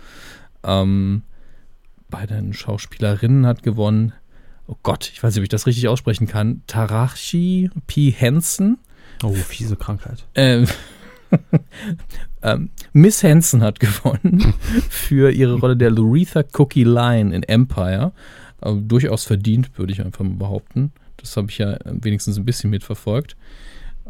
Ähm, 0.64 1.22
bei 2.08 2.26
den 2.26 2.54
Schauspielerinnen 2.54 3.46
hat 3.46 3.62
gewonnen, 3.62 4.12
oh 4.66 4.76
Gott, 4.82 5.10
ich 5.12 5.22
weiß 5.22 5.34
nicht, 5.34 5.40
ob 5.40 5.44
ich 5.44 5.48
das 5.50 5.66
richtig 5.66 5.88
aussprechen 5.88 6.26
kann, 6.26 6.62
Tarachi 6.66 7.70
P. 7.87 8.12
Hansen. 8.12 8.78
Oh, 9.22 9.32
fiese 9.32 9.76
Krankheit. 9.76 10.26
Ähm, 10.34 10.66
ähm, 12.43 12.70
Miss 12.93 13.22
Hansen 13.22 13.62
hat 13.62 13.81
gewonnen 13.81 14.54
für 14.88 15.31
ihre 15.31 15.54
Rolle 15.54 15.76
der 15.76 15.90
Loretha 15.90 16.44
Cookie 16.54 16.84
Line 16.84 17.34
in 17.34 17.43
Empire. 17.43 18.12
Äh, 18.62 18.75
durchaus 18.76 19.25
verdient, 19.25 19.76
würde 19.78 19.93
ich 19.93 20.00
einfach 20.00 20.25
mal 20.25 20.37
behaupten. 20.37 20.93
Das 21.16 21.36
habe 21.36 21.50
ich 21.50 21.58
ja 21.58 21.78
wenigstens 21.84 22.36
ein 22.36 22.44
bisschen 22.44 22.70
mitverfolgt. 22.70 23.36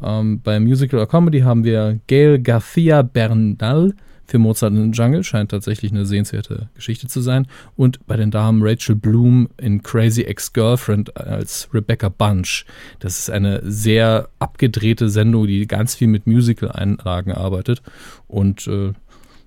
Ähm, 0.03 0.41
bei 0.43 0.61
Musical 0.61 1.00
or 1.00 1.08
Comedy 1.08 1.41
haben 1.41 1.64
wir 1.64 1.99
Gail 2.06 2.38
Garcia 2.38 3.03
Bernal 3.03 3.94
für 4.26 4.38
Mozart 4.38 4.73
in 4.73 4.93
the 4.93 4.99
Jungle, 4.99 5.23
scheint 5.23 5.53
tatsächlich 5.53 5.93
eine 5.93 6.05
sehenswerte 6.05 6.69
Geschichte 6.75 7.06
zu 7.06 7.20
sein. 7.20 7.47
Und 7.76 8.06
bei 8.06 8.17
den 8.17 8.31
Damen 8.31 8.62
Rachel 8.62 8.97
Bloom 8.97 9.49
in 9.56 9.82
Crazy 9.82 10.23
Ex-Girlfriend 10.23 11.17
als 11.17 11.69
Rebecca 11.73 12.08
Bunch. 12.08 12.64
Das 12.99 13.19
ist 13.19 13.31
eine 13.31 13.61
sehr 13.64 14.28
abgedrehte 14.38 15.09
Sendung, 15.09 15.47
die 15.47 15.66
ganz 15.66 15.95
viel 15.95 16.09
mit 16.09 16.26
Musical-Einlagen 16.26 17.33
arbeitet. 17.33 17.83
Und 18.26 18.66
äh, 18.66 18.92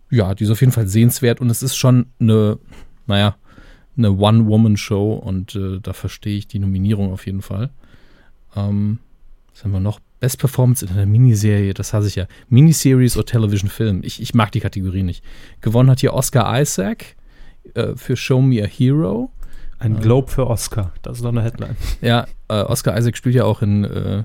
ja, 0.10 0.34
die 0.34 0.46
ist 0.46 0.50
auf 0.50 0.62
jeden 0.62 0.74
Fall 0.74 0.88
sehenswert 0.88 1.42
und 1.42 1.50
es 1.50 1.62
ist 1.62 1.76
schon 1.76 2.08
eine, 2.20 2.58
naja, 3.06 3.36
eine 4.00 4.14
One-Woman-Show 4.14 5.14
und 5.14 5.56
äh, 5.56 5.80
da 5.80 5.94
verstehe 5.94 6.38
ich 6.38 6.48
die 6.48 6.60
Nominierung 6.60 7.14
auf 7.14 7.26
jeden 7.26 7.42
Fall. 7.42 7.70
Ähm, 8.56 9.00
was 9.54 9.64
haben 9.64 9.72
wir 9.72 9.80
noch? 9.80 10.00
Best 10.20 10.40
Performance 10.40 10.86
in 10.86 10.92
einer 10.92 11.06
Miniserie, 11.06 11.74
das 11.74 11.94
hasse 11.94 12.08
ich 12.08 12.16
ja. 12.16 12.26
Miniseries 12.50 13.16
oder 13.16 13.26
Television 13.26 13.70
Film. 13.70 14.02
Ich, 14.04 14.22
ich 14.22 14.34
mag 14.34 14.52
die 14.52 14.60
Kategorie 14.60 15.04
nicht. 15.04 15.24
Gewonnen 15.62 15.90
hat 15.90 16.02
hier 16.02 16.14
Oscar 16.14 16.60
Isaac 16.60 17.16
äh, 17.74 17.96
für 17.96 18.18
Show 18.18 18.42
Me 18.42 18.62
a 18.64 18.66
Hero. 18.66 19.32
Ein 19.78 19.98
äh, 19.98 20.00
Globe 20.02 20.30
für 20.30 20.48
Oscar, 20.48 20.92
das 21.04 21.18
ist 21.18 21.24
doch 21.24 21.30
eine 21.30 21.44
Headline. 21.44 21.76
Ja, 22.02 22.28
äh, 22.50 22.62
Oscar 22.62 22.98
Isaac 22.98 23.16
spielt 23.16 23.36
ja 23.36 23.46
auch 23.46 23.62
in, 23.62 23.86
äh, 23.86 24.24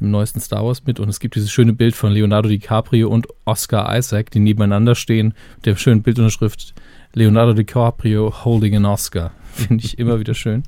im 0.00 0.10
neuesten 0.10 0.40
Star 0.40 0.64
Wars 0.64 0.84
mit 0.84 1.00
und 1.00 1.08
es 1.08 1.18
gibt 1.18 1.34
dieses 1.34 1.50
schöne 1.50 1.72
Bild 1.72 1.96
von 1.96 2.12
Leonardo 2.12 2.48
DiCaprio 2.48 3.08
und 3.08 3.26
Oscar 3.44 3.96
Isaac, 3.96 4.30
die 4.30 4.40
nebeneinander 4.40 4.94
stehen, 4.94 5.34
mit 5.56 5.66
der 5.66 5.76
schönen 5.76 6.02
Bildunterschrift 6.02 6.74
Leonardo 7.14 7.52
DiCaprio 7.52 8.44
holding 8.44 8.76
an 8.76 8.84
Oscar. 8.84 9.32
Finde 9.52 9.84
ich 9.84 9.98
immer 9.98 10.18
wieder 10.18 10.34
schön. 10.34 10.64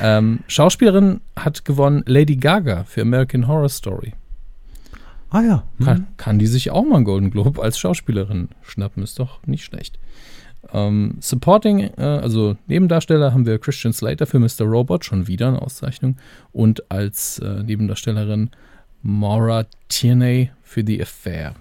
Ähm, 0.00 0.40
Schauspielerin 0.46 1.20
hat 1.36 1.64
gewonnen 1.64 2.04
Lady 2.06 2.36
Gaga 2.36 2.84
für 2.84 3.02
American 3.02 3.48
Horror 3.48 3.68
Story. 3.68 4.14
Ah 5.30 5.42
ja. 5.42 5.64
Mhm. 5.78 5.84
Kann, 5.84 6.06
kann, 6.16 6.38
die 6.38 6.46
sich 6.46 6.70
auch 6.70 6.84
mal 6.84 6.96
einen 6.96 7.04
Golden 7.04 7.30
Globe 7.30 7.62
als 7.62 7.78
Schauspielerin 7.78 8.48
schnappen? 8.62 9.02
Ist 9.02 9.18
doch 9.18 9.44
nicht 9.46 9.64
schlecht. 9.64 9.98
Ähm, 10.72 11.16
Supporting, 11.20 11.80
äh, 11.80 12.02
also 12.02 12.56
Nebendarsteller, 12.66 13.32
haben 13.32 13.46
wir 13.46 13.58
Christian 13.58 13.92
Slater 13.92 14.26
für 14.26 14.38
Mr. 14.38 14.62
Robot, 14.62 15.04
schon 15.04 15.26
wieder 15.26 15.48
eine 15.48 15.62
Auszeichnung. 15.62 16.16
Und 16.52 16.90
als 16.90 17.38
äh, 17.38 17.62
Nebendarstellerin 17.62 18.50
Maura 19.02 19.66
Tierney 19.88 20.50
für 20.62 20.84
The 20.86 21.02
Affair. 21.02 21.54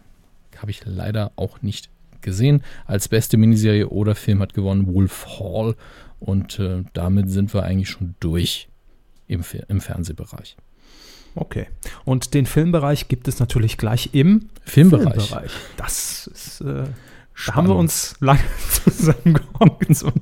Habe 0.58 0.72
ich 0.72 0.82
leider 0.86 1.32
auch 1.36 1.62
nicht 1.62 1.90
gesehen. 2.22 2.64
Als 2.86 3.08
beste 3.08 3.38
Miniserie 3.38 3.88
oder 3.88 4.16
Film 4.16 4.42
hat 4.42 4.54
gewonnen 4.54 4.94
Wolf 4.94 5.28
Hall 5.40 5.76
und 6.20 6.60
äh, 6.60 6.84
damit 6.94 7.30
sind 7.30 7.54
wir 7.54 7.64
eigentlich 7.64 7.90
schon 7.90 8.16
durch 8.20 8.68
im, 9.28 9.44
im 9.68 9.82
Fernsehbereich. 9.82 10.58
Okay. 11.36 11.68
Und 12.06 12.34
den 12.34 12.46
Filmbereich 12.46 13.08
gibt 13.08 13.28
es 13.28 13.40
natürlich 13.40 13.78
gleich 13.78 14.10
im 14.14 14.50
Filmbereich. 14.64 15.28
Filmbereich. 15.28 15.52
Das 15.78 16.28
ist, 16.28 16.62
äh, 16.62 16.86
da 17.46 17.56
haben 17.56 17.68
wir 17.68 17.76
uns 17.76 18.16
lange 18.20 18.40
zusammengehockt 18.84 20.04
und 20.04 20.14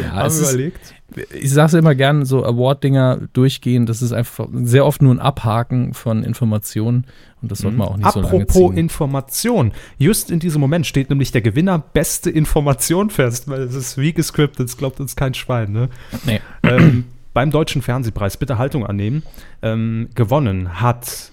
Ja, 0.00 0.12
haben 0.12 0.26
es 0.26 0.38
ist, 0.38 0.52
überlegt. 0.52 0.94
ich 1.32 1.50
sage 1.50 1.66
es 1.66 1.74
immer 1.74 1.94
gerne, 1.94 2.24
so 2.26 2.44
Award-Dinger 2.44 3.28
durchgehen, 3.32 3.86
das 3.86 4.02
ist 4.02 4.12
einfach 4.12 4.48
sehr 4.52 4.86
oft 4.86 5.02
nur 5.02 5.14
ein 5.14 5.18
Abhaken 5.18 5.94
von 5.94 6.22
Informationen 6.22 7.06
und 7.42 7.50
das 7.50 7.60
sollte 7.60 7.76
man 7.76 7.88
auch 7.88 7.96
nicht 7.96 8.10
so 8.10 8.20
lange 8.20 8.42
Apropos. 8.42 8.74
Information. 8.74 9.72
Just 9.98 10.30
in 10.30 10.40
diesem 10.40 10.60
Moment 10.60 10.86
steht 10.86 11.10
nämlich 11.10 11.32
der 11.32 11.40
Gewinner 11.40 11.78
beste 11.78 12.30
Information 12.30 13.10
fest, 13.10 13.48
weil 13.48 13.62
es 13.62 13.74
ist 13.74 13.98
wie 13.98 14.12
gescriptet, 14.12 14.68
es 14.68 14.76
glaubt 14.76 15.00
uns 15.00 15.16
kein 15.16 15.34
Schwein. 15.34 15.72
Ne? 15.72 15.88
Nee. 16.24 16.40
ähm, 16.62 17.04
beim 17.32 17.50
Deutschen 17.50 17.82
Fernsehpreis, 17.82 18.36
bitte 18.36 18.58
Haltung 18.58 18.84
annehmen, 18.84 19.22
ähm, 19.62 20.08
gewonnen 20.14 20.80
hat, 20.80 21.30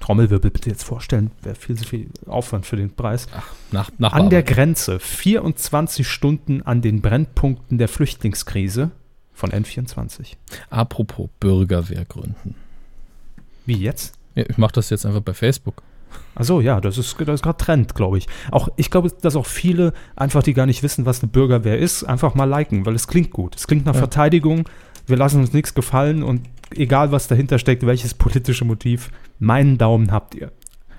Trommelwirbel 0.00 0.50
bitte 0.50 0.68
jetzt 0.70 0.84
vorstellen, 0.84 1.30
wäre 1.42 1.54
viel 1.54 1.76
zu 1.76 1.84
viel 1.84 2.08
Aufwand 2.26 2.66
für 2.66 2.76
den 2.76 2.94
Preis. 2.94 3.26
Nach, 3.72 3.90
nach 3.98 4.12
An 4.12 4.30
der 4.30 4.42
Grenze 4.42 5.00
24 5.00 6.06
Stunden 6.06 6.62
an 6.62 6.82
den 6.82 7.00
Brennpunkten 7.00 7.78
der 7.78 7.88
Flüchtlingskrise 7.88 8.90
von 9.32 9.50
N24. 9.50 10.34
Apropos 10.70 11.28
Bürgerwehr 11.40 12.04
gründen. 12.04 12.54
Wie 13.64 13.76
jetzt? 13.76 14.14
Ich 14.36 14.58
mache 14.58 14.72
das 14.72 14.90
jetzt 14.90 15.06
einfach 15.06 15.20
bei 15.20 15.34
Facebook. 15.34 15.82
Also 16.34 16.60
ja, 16.60 16.80
das 16.80 16.98
ist, 16.98 17.16
das 17.18 17.36
ist 17.36 17.42
gerade 17.42 17.56
Trend, 17.56 17.94
glaube 17.94 18.18
ich. 18.18 18.26
Auch 18.50 18.68
ich 18.76 18.90
glaube, 18.90 19.10
dass 19.20 19.36
auch 19.36 19.46
viele 19.46 19.92
einfach, 20.14 20.42
die 20.42 20.54
gar 20.54 20.66
nicht 20.66 20.82
wissen, 20.82 21.06
was 21.06 21.22
eine 21.22 21.30
Bürgerwehr 21.32 21.78
ist, 21.78 22.04
einfach 22.04 22.34
mal 22.34 22.44
liken, 22.44 22.86
weil 22.86 22.94
es 22.94 23.08
klingt 23.08 23.30
gut. 23.30 23.56
Es 23.56 23.66
klingt 23.66 23.86
nach 23.86 23.94
Ja. 23.94 24.00
Verteidigung. 24.00 24.68
Wir 25.06 25.16
lassen 25.16 25.40
uns 25.40 25.52
nichts 25.52 25.74
gefallen 25.74 26.22
und 26.22 26.42
egal 26.74 27.12
was 27.12 27.28
dahinter 27.28 27.58
steckt, 27.58 27.86
welches 27.86 28.14
politische 28.14 28.64
Motiv, 28.64 29.10
meinen 29.38 29.78
Daumen 29.78 30.12
habt 30.12 30.34
ihr. 30.34 30.52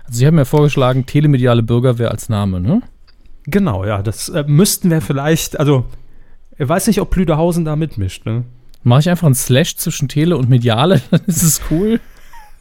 Also 0.06 0.20
Sie 0.20 0.25
haben 0.27 0.38
ja 0.38 0.46
vorgeschlagen, 0.46 1.06
telemediale 1.06 1.62
Bürgerwehr 1.63 2.12
als 2.12 2.29
Name, 2.29 2.60
ne? 2.62 2.82
Genau, 3.46 3.86
ja, 3.86 4.01
das 4.01 4.29
äh, 4.29 4.44
müssten 4.48 4.89
wir 4.89 5.01
vielleicht, 5.01 5.60
also 5.60 5.86
ich 6.58 6.67
weiß 6.67 6.88
nicht, 6.88 7.01
ob 7.01 7.15
Lüderhausen 7.15 7.65
da 7.65 7.75
mitmischt, 7.75 8.25
ne? 8.25 8.44
Mache 8.84 9.01
ich 9.01 9.10
einfach 9.10 9.25
einen 9.25 9.36
Slash 9.36 9.75
zwischen 9.77 10.08
Tele 10.08 10.38
und 10.38 10.50
Mediale, 10.50 11.01
dann 11.12 11.22
ist 11.27 11.44
es 11.44 11.62
cool. 11.70 12.00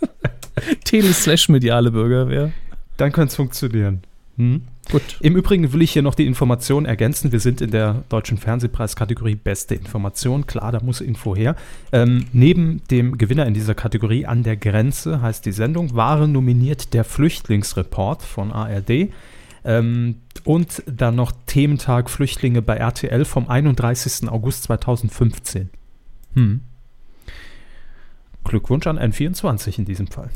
Tele 0.85 1.13
slash 1.13 1.49
mediale 1.49 1.91
Bürgerwehr. 1.91 2.53
Dann 2.97 3.13
könnte 3.13 3.31
es 3.31 3.37
funktionieren. 3.37 4.03
Hm? 4.37 4.63
Gut. 4.91 5.03
Im 5.21 5.35
Übrigen 5.35 5.73
will 5.73 5.83
ich 5.83 5.93
hier 5.93 6.03
noch 6.03 6.15
die 6.15 6.27
Information 6.27 6.87
ergänzen. 6.87 7.33
Wir 7.33 7.41
sind 7.41 7.61
in 7.61 7.71
der 7.71 8.05
deutschen 8.09 8.39
Fernsehpreiskategorie 8.39 9.35
Beste 9.35 9.75
Information. 9.75 10.47
Klar, 10.47 10.71
da 10.71 10.81
muss 10.81 11.01
Info 11.01 11.35
her. 11.35 11.57
Ähm, 11.91 12.27
neben 12.33 12.83
dem 12.91 13.19
Gewinner 13.19 13.47
in 13.47 13.55
dieser 13.55 13.75
Kategorie 13.75 14.27
an 14.27 14.45
der 14.45 14.57
Grenze 14.57 15.21
heißt 15.21 15.45
die 15.45 15.53
Sendung, 15.53 15.97
waren 15.97 16.31
nominiert 16.31 16.95
der 16.95 17.03
Flüchtlingsreport 17.03 18.23
von 18.23 18.53
ARD 18.53 19.09
ähm, 19.65 20.17
und 20.45 20.83
dann 20.87 21.17
noch 21.17 21.33
Thementag 21.47 22.09
Flüchtlinge 22.09 22.63
bei 22.63 22.77
RTL 22.77 23.25
vom 23.25 23.49
31. 23.49 24.29
August 24.29 24.65
2015. 24.65 25.71
Hm. 26.35 26.61
Glückwunsch 28.45 28.87
an 28.87 28.99
N24 29.01 29.79
in 29.79 29.85
diesem 29.85 30.07
Fall. 30.07 30.31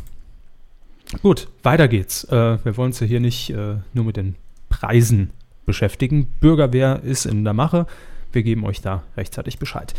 Gut, 1.23 1.49
weiter 1.63 1.89
geht's. 1.89 2.25
Äh, 2.25 2.65
wir 2.65 2.77
wollen 2.77 2.89
uns 2.89 3.01
ja 3.01 3.07
hier 3.07 3.21
nicht 3.21 3.51
äh, 3.51 3.77
nur 3.93 4.05
mit 4.05 4.17
den 4.17 4.37
Preisen 4.69 5.31
beschäftigen. 5.67 6.27
Bürgerwehr 6.41 7.01
ist 7.03 7.27
in 7.27 7.45
der 7.45 7.53
Mache. 7.53 7.87
Wir 8.33 8.43
geben 8.43 8.65
euch 8.65 8.81
da 8.81 9.03
rechtzeitig 9.17 9.59
Bescheid. 9.59 9.95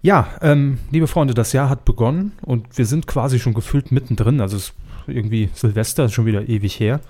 Ja, 0.00 0.28
ähm, 0.40 0.78
liebe 0.90 1.08
Freunde, 1.08 1.34
das 1.34 1.52
Jahr 1.52 1.68
hat 1.68 1.84
begonnen 1.84 2.32
und 2.42 2.78
wir 2.78 2.86
sind 2.86 3.06
quasi 3.06 3.38
schon 3.38 3.54
gefühlt 3.54 3.92
mittendrin. 3.92 4.40
Also 4.40 4.56
es 4.56 4.64
ist 4.68 4.74
irgendwie 5.08 5.50
Silvester 5.54 6.04
ist 6.04 6.12
schon 6.12 6.26
wieder 6.26 6.48
ewig 6.48 6.78
her. 6.78 7.00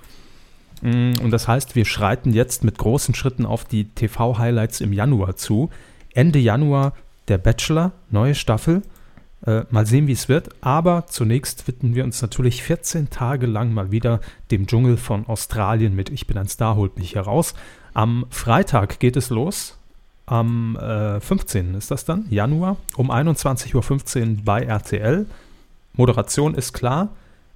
Mm, 0.82 1.12
Und 1.22 1.30
das 1.30 1.46
heißt, 1.46 1.76
wir 1.76 1.84
schreiten 1.84 2.32
jetzt 2.32 2.64
mit 2.64 2.78
großen 2.78 3.14
Schritten 3.14 3.44
auf 3.44 3.64
die 3.64 3.84
TV-Highlights 3.84 4.80
im 4.80 4.92
Januar 4.92 5.36
zu. 5.36 5.70
Ende 6.14 6.38
Januar 6.38 6.94
der 7.28 7.38
Bachelor, 7.38 7.92
neue 8.10 8.34
Staffel. 8.34 8.82
Äh, 9.46 9.62
mal 9.70 9.86
sehen, 9.86 10.08
wie 10.08 10.12
es 10.12 10.28
wird. 10.28 10.48
Aber 10.60 11.06
zunächst 11.06 11.68
widmen 11.68 11.94
wir 11.94 12.04
uns 12.04 12.20
natürlich 12.20 12.62
14 12.62 13.10
Tage 13.10 13.46
lang 13.46 13.72
mal 13.72 13.92
wieder 13.92 14.20
dem 14.50 14.66
Dschungel 14.66 14.96
von 14.96 15.26
Australien 15.26 15.94
mit 15.94 16.10
Ich 16.10 16.26
bin 16.26 16.36
ein 16.36 16.48
Star, 16.48 16.76
holt 16.76 16.98
mich 16.98 17.12
hier 17.12 17.22
raus. 17.22 17.54
Am 17.94 18.26
Freitag 18.30 18.98
geht 18.98 19.16
es 19.16 19.30
los. 19.30 19.78
Am 20.26 20.76
äh, 20.76 21.20
15. 21.20 21.74
ist 21.74 21.90
das 21.90 22.04
dann, 22.04 22.26
Januar, 22.28 22.76
um 22.96 23.10
21.15 23.10 23.74
Uhr 23.74 24.36
bei 24.44 24.62
RTL. 24.62 25.24
Moderation 25.94 26.54
ist 26.54 26.74
klar. 26.74 27.08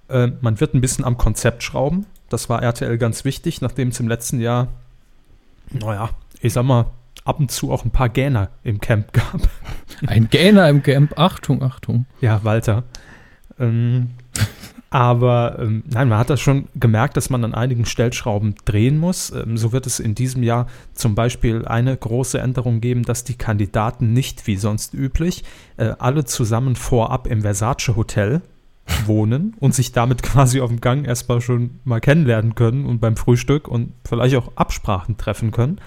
Äh, 0.08 0.28
man 0.40 0.58
wird 0.60 0.74
ein 0.74 0.80
bisschen 0.80 1.04
am 1.04 1.18
Konzept 1.18 1.62
schrauben. 1.62 2.06
Das 2.28 2.48
war 2.48 2.62
RTL 2.62 2.96
ganz 2.96 3.24
wichtig, 3.24 3.60
nachdem 3.60 3.88
es 3.88 4.00
im 4.00 4.08
letzten 4.08 4.40
Jahr, 4.40 4.68
naja, 5.70 6.10
ich 6.40 6.54
sag 6.54 6.64
mal, 6.64 6.86
ab 7.24 7.38
und 7.40 7.50
zu 7.50 7.70
auch 7.70 7.84
ein 7.84 7.90
paar 7.90 8.08
Gähner 8.08 8.50
im 8.62 8.80
Camp 8.80 9.12
gab. 9.12 9.48
Ein 10.06 10.28
Gähner 10.28 10.68
im 10.68 10.82
Camp. 10.82 11.18
Achtung, 11.18 11.62
Achtung. 11.62 12.06
Ja, 12.20 12.42
Walter. 12.42 12.82
Ähm, 13.58 14.10
aber 14.92 15.58
ähm, 15.58 15.84
nein, 15.86 16.10
man 16.10 16.18
hat 16.18 16.28
das 16.28 16.42
schon 16.42 16.68
gemerkt, 16.74 17.16
dass 17.16 17.30
man 17.30 17.44
an 17.44 17.54
einigen 17.54 17.86
Stellschrauben 17.86 18.56
drehen 18.66 18.98
muss. 18.98 19.30
Ähm, 19.30 19.56
so 19.56 19.72
wird 19.72 19.86
es 19.86 20.00
in 20.00 20.14
diesem 20.14 20.42
Jahr 20.42 20.66
zum 20.92 21.14
Beispiel 21.14 21.64
eine 21.64 21.96
große 21.96 22.38
Änderung 22.38 22.82
geben, 22.82 23.04
dass 23.04 23.24
die 23.24 23.36
Kandidaten 23.36 24.12
nicht 24.12 24.46
wie 24.46 24.56
sonst 24.56 24.92
üblich 24.92 25.44
äh, 25.78 25.94
alle 25.98 26.26
zusammen 26.26 26.76
vorab 26.76 27.26
im 27.26 27.40
Versace 27.40 27.96
Hotel 27.96 28.42
wohnen 29.06 29.56
und 29.60 29.74
sich 29.74 29.92
damit 29.92 30.22
quasi 30.22 30.60
auf 30.60 30.68
dem 30.68 30.82
Gang 30.82 31.06
erstmal 31.06 31.40
schon 31.40 31.80
mal 31.84 32.00
kennenlernen 32.00 32.54
können 32.54 32.84
und 32.84 33.00
beim 33.00 33.16
Frühstück 33.16 33.68
und 33.68 33.94
vielleicht 34.06 34.36
auch 34.36 34.52
Absprachen 34.56 35.16
treffen 35.16 35.52
können, 35.52 35.80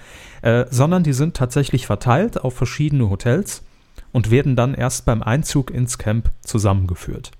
äh, 0.46 0.66
sondern 0.70 1.02
die 1.02 1.12
sind 1.12 1.34
tatsächlich 1.34 1.86
verteilt 1.86 2.40
auf 2.44 2.54
verschiedene 2.54 3.10
Hotels 3.10 3.64
und 4.12 4.30
werden 4.30 4.54
dann 4.54 4.74
erst 4.74 5.04
beim 5.04 5.20
Einzug 5.20 5.72
ins 5.72 5.98
Camp 5.98 6.30
zusammengeführt. 6.40 7.32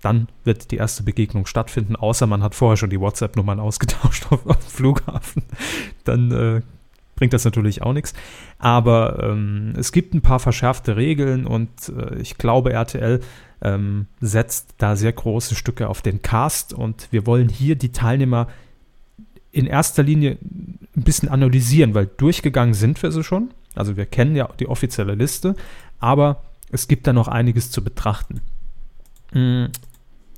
Dann 0.00 0.28
wird 0.44 0.70
die 0.70 0.76
erste 0.76 1.02
Begegnung 1.02 1.46
stattfinden, 1.46 1.96
außer 1.96 2.28
man 2.28 2.40
hat 2.44 2.54
vorher 2.54 2.76
schon 2.76 2.90
die 2.90 3.00
WhatsApp-Nummern 3.00 3.58
ausgetauscht 3.58 4.26
auf, 4.30 4.46
auf 4.46 4.58
dem 4.58 4.70
Flughafen. 4.70 5.42
Dann 6.04 6.30
äh, 6.30 6.60
bringt 7.16 7.32
das 7.32 7.44
natürlich 7.44 7.82
auch 7.82 7.94
nichts. 7.94 8.14
Aber 8.60 9.18
ähm, 9.20 9.72
es 9.76 9.90
gibt 9.90 10.14
ein 10.14 10.22
paar 10.22 10.38
verschärfte 10.38 10.96
Regeln 10.96 11.46
und 11.46 11.88
äh, 11.88 12.14
ich 12.20 12.38
glaube, 12.38 12.72
RTL 12.72 13.18
ähm, 13.60 14.06
setzt 14.20 14.74
da 14.78 14.94
sehr 14.94 15.12
große 15.12 15.56
Stücke 15.56 15.88
auf 15.88 16.00
den 16.00 16.22
Cast 16.22 16.74
und 16.74 17.08
wir 17.10 17.26
wollen 17.26 17.48
hier 17.48 17.74
die 17.74 17.90
Teilnehmer 17.90 18.46
in 19.52 19.66
erster 19.66 20.02
Linie 20.02 20.38
ein 20.42 21.02
bisschen 21.04 21.28
analysieren, 21.28 21.94
weil 21.94 22.06
durchgegangen 22.16 22.74
sind 22.74 23.02
wir 23.02 23.12
sie 23.12 23.22
schon. 23.22 23.50
Also 23.74 23.96
wir 23.96 24.06
kennen 24.06 24.34
ja 24.36 24.48
die 24.58 24.66
offizielle 24.68 25.14
Liste, 25.14 25.54
aber 26.00 26.42
es 26.70 26.88
gibt 26.88 27.06
da 27.06 27.12
noch 27.12 27.28
einiges 27.28 27.70
zu 27.70 27.82
betrachten. 27.84 28.40
Mm, 29.32 29.66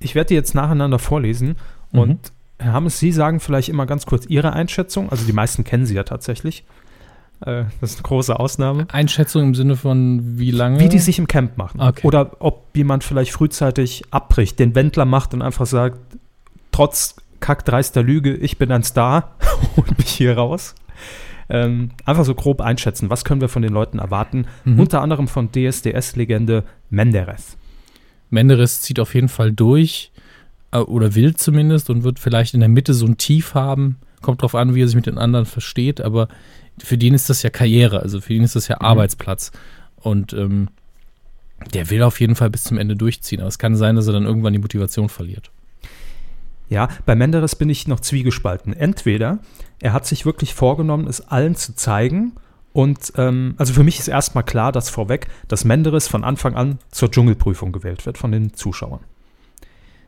Ich 0.00 0.14
werde 0.14 0.28
die 0.28 0.35
jetzt 0.35 0.54
nacheinander 0.54 0.99
vorlesen 0.99 1.56
Mhm. 1.92 1.99
und 1.99 2.33
Herr 2.59 2.73
Hammes, 2.73 2.99
Sie 2.99 3.11
sagen 3.12 3.40
vielleicht 3.40 3.68
immer 3.68 3.87
ganz 3.87 4.06
kurz 4.06 4.26
Ihre 4.26 4.52
Einschätzung. 4.52 5.11
Also 5.11 5.25
die 5.25 5.33
meisten 5.33 5.64
kennen 5.64 5.87
Sie 5.87 5.94
ja 5.94 6.02
tatsächlich. 6.04 6.64
Äh, 7.40 7.64
Das 7.80 7.90
ist 7.92 7.97
eine 7.97 8.02
große 8.04 8.38
Ausnahme. 8.38 8.87
Einschätzung 8.92 9.42
im 9.42 9.54
Sinne 9.54 9.76
von 9.76 10.38
wie 10.38 10.50
lange? 10.52 10.78
Wie 10.80 10.88
die 10.88 10.99
sich 11.00 11.18
im 11.18 11.26
Camp 11.26 11.56
machen. 11.56 11.80
Okay. 11.80 12.06
Oder 12.06 12.37
ob 12.40 12.76
jemand 12.76 13.02
vielleicht 13.02 13.33
frühzeitig 13.33 14.04
abbricht, 14.12 14.59
den 14.59 14.75
Wendler 14.76 15.04
macht 15.04 15.35
und 15.35 15.42
einfach 15.42 15.66
sagt, 15.66 15.99
trotz 16.71 17.16
kackdreister 17.44 18.02
Lüge, 18.02 18.34
ich 18.34 18.56
bin 18.56 18.72
ein 18.72 18.84
Star, 18.84 19.36
holt 19.76 19.98
mich 19.98 20.08
hier 20.08 20.38
raus. 20.38 20.74
Ähm, 21.50 21.90
einfach 22.06 22.24
so 22.24 22.34
grob 22.34 22.62
einschätzen, 22.62 23.10
was 23.10 23.22
können 23.22 23.42
wir 23.42 23.50
von 23.50 23.60
den 23.60 23.74
Leuten 23.74 23.98
erwarten. 23.98 24.46
Mhm. 24.64 24.80
Unter 24.80 25.02
anderem 25.02 25.28
von 25.28 25.52
DSDS-Legende 25.52 26.64
Menderes. 26.88 27.58
Menderes 28.30 28.80
zieht 28.80 28.98
auf 28.98 29.14
jeden 29.14 29.28
Fall 29.28 29.52
durch 29.52 30.10
äh, 30.72 30.78
oder 30.78 31.14
will 31.14 31.36
zumindest 31.36 31.90
und 31.90 32.02
wird 32.02 32.18
vielleicht 32.18 32.54
in 32.54 32.60
der 32.60 32.70
Mitte 32.70 32.94
so 32.94 33.04
ein 33.04 33.18
Tief 33.18 33.52
haben. 33.52 33.98
Kommt 34.22 34.40
drauf 34.40 34.54
an, 34.54 34.74
wie 34.74 34.80
er 34.80 34.86
sich 34.86 34.96
mit 34.96 35.04
den 35.04 35.18
anderen 35.18 35.44
versteht, 35.44 36.00
aber 36.00 36.28
für 36.78 36.96
den 36.96 37.12
ist 37.12 37.28
das 37.28 37.42
ja 37.42 37.50
Karriere, 37.50 38.00
also 38.00 38.22
für 38.22 38.32
ihn 38.32 38.42
ist 38.42 38.56
das 38.56 38.68
ja 38.68 38.76
Mhm. 38.76 38.86
Arbeitsplatz. 38.86 39.52
Und 39.96 40.32
ähm, 40.32 40.68
der 41.74 41.90
will 41.90 42.02
auf 42.04 42.20
jeden 42.20 42.36
Fall 42.36 42.48
bis 42.48 42.64
zum 42.64 42.78
Ende 42.78 42.96
durchziehen, 42.96 43.40
aber 43.40 43.48
es 43.48 43.58
kann 43.58 43.76
sein, 43.76 43.96
dass 43.96 44.06
er 44.06 44.14
dann 44.14 44.24
irgendwann 44.24 44.54
die 44.54 44.58
Motivation 44.58 45.10
verliert. 45.10 45.50
Ja, 46.68 46.88
bei 47.06 47.14
Menderes 47.14 47.56
bin 47.56 47.68
ich 47.68 47.87
noch 47.88 48.00
zwiegespalten. 48.00 48.73
Entweder 48.73 49.38
er 49.80 49.92
hat 49.92 50.06
sich 50.06 50.25
wirklich 50.25 50.54
vorgenommen, 50.54 51.06
es 51.06 51.28
allen 51.28 51.56
zu 51.56 51.75
zeigen. 51.75 52.33
Und 52.73 53.12
ähm, 53.16 53.54
also 53.59 53.73
für 53.73 53.85
mich 53.85 53.99
ist 53.99 54.09
erstmal 54.09 54.44
klar, 54.44 54.73
dass 54.73 54.90
vorweg, 54.90 55.28
dass 55.47 55.64
Menderes 55.64 56.09
von 56.09 56.25
Anfang 56.25 56.54
an 56.54 56.78
zur 56.90 57.11
Dschungelprüfung 57.11 57.71
gewählt 57.71 58.06
wird 58.06 58.18
von 58.18 58.33
den 58.33 58.54
Zuschauern. 58.54 59.00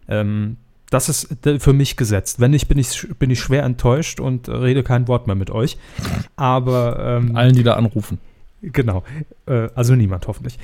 Ähm, 0.08 0.56
das 0.90 1.08
ist 1.08 1.46
äh, 1.46 1.60
für 1.60 1.72
mich 1.72 1.96
gesetzt. 1.96 2.40
Wenn 2.40 2.52
nicht, 2.52 2.68
bin 2.68 2.78
ich, 2.78 3.08
bin 3.18 3.30
ich 3.30 3.40
schwer 3.40 3.62
enttäuscht 3.62 4.20
und 4.20 4.48
rede 4.48 4.82
kein 4.82 5.08
Wort 5.08 5.26
mehr 5.26 5.36
mit 5.36 5.50
euch. 5.50 5.78
Aber 6.36 7.20
ähm, 7.20 7.36
Allen, 7.36 7.54
die 7.54 7.62
da 7.62 7.74
anrufen. 7.74 8.18
Genau. 8.62 9.04
Äh, 9.46 9.68
also 9.74 9.94
niemand 9.94 10.26
hoffentlich. 10.26 10.58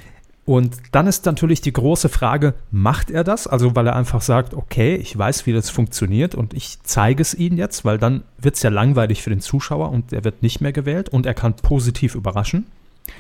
Und 0.45 0.77
dann 0.91 1.07
ist 1.07 1.25
natürlich 1.25 1.61
die 1.61 1.73
große 1.73 2.09
Frage, 2.09 2.55
macht 2.73 3.11
er 3.11 3.23
das? 3.23 3.47
Also 3.47 3.77
weil 3.77 3.87
er 3.87 3.95
einfach 3.95 4.23
sagt, 4.23 4.55
okay, 4.55 4.97
ich 4.97 5.17
weiß, 5.17 5.47
wie 5.47 5.53
das 5.53 5.71
funktioniert 5.71 6.35
und 6.35 6.53
ich 6.53 6.79
zeige 6.83 7.23
es 7.23 7.33
ihnen 7.33 7.57
jetzt, 7.57 7.85
weil 7.85 7.99
dann 7.99 8.25
wird 8.39 8.57
es 8.57 8.63
ja 8.63 8.71
langweilig 8.71 9.23
für 9.23 9.31
den 9.31 9.41
Zuschauer 9.41 9.91
und 9.91 10.13
er 10.13 10.25
wird 10.25 10.43
nicht 10.43 10.61
mehr 10.61 10.73
gewählt 10.73 11.09
und 11.09 11.27
er 11.27 11.35
kann 11.35 11.55
positiv 11.55 12.17
überraschen. 12.17 12.67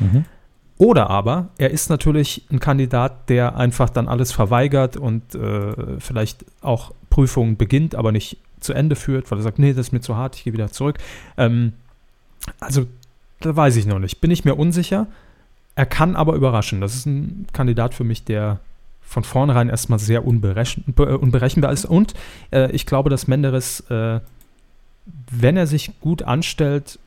Mhm. 0.00 0.24
Oder 0.78 1.10
aber 1.10 1.50
er 1.58 1.70
ist 1.70 1.90
natürlich 1.90 2.44
ein 2.50 2.58
Kandidat, 2.58 3.28
der 3.28 3.54
einfach 3.54 3.88
dann 3.88 4.08
alles 4.08 4.32
verweigert 4.32 4.96
und 4.96 5.34
äh, 5.36 6.00
vielleicht 6.00 6.44
auch 6.60 6.92
Prüfungen 7.08 7.56
beginnt, 7.56 7.94
aber 7.94 8.10
nicht 8.10 8.38
zu 8.58 8.72
Ende 8.72 8.96
führt, 8.96 9.30
weil 9.30 9.38
er 9.38 9.42
sagt, 9.42 9.60
nee, 9.60 9.74
das 9.74 9.86
ist 9.86 9.92
mir 9.92 10.00
zu 10.00 10.16
hart, 10.16 10.34
ich 10.34 10.42
gehe 10.42 10.52
wieder 10.52 10.72
zurück. 10.72 10.98
Ähm, 11.36 11.74
also, 12.58 12.86
da 13.38 13.54
weiß 13.54 13.76
ich 13.76 13.86
noch 13.86 14.00
nicht. 14.00 14.20
Bin 14.20 14.32
ich 14.32 14.44
mir 14.44 14.56
unsicher. 14.56 15.06
Er 15.74 15.86
kann 15.86 16.16
aber 16.16 16.34
überraschen. 16.34 16.80
Das 16.80 16.94
ist 16.94 17.06
ein 17.06 17.46
Kandidat 17.52 17.94
für 17.94 18.04
mich, 18.04 18.24
der 18.24 18.60
von 19.00 19.24
vornherein 19.24 19.68
erstmal 19.68 19.98
sehr 19.98 20.24
unberechenbar 20.24 21.72
ist. 21.72 21.84
Und 21.84 22.14
äh, 22.50 22.70
ich 22.72 22.86
glaube, 22.86 23.10
dass 23.10 23.26
Menderes, 23.26 23.80
äh, 23.90 24.20
wenn 25.30 25.56
er 25.56 25.66
sich 25.66 25.92
gut 26.00 26.22
anstellt, 26.22 26.98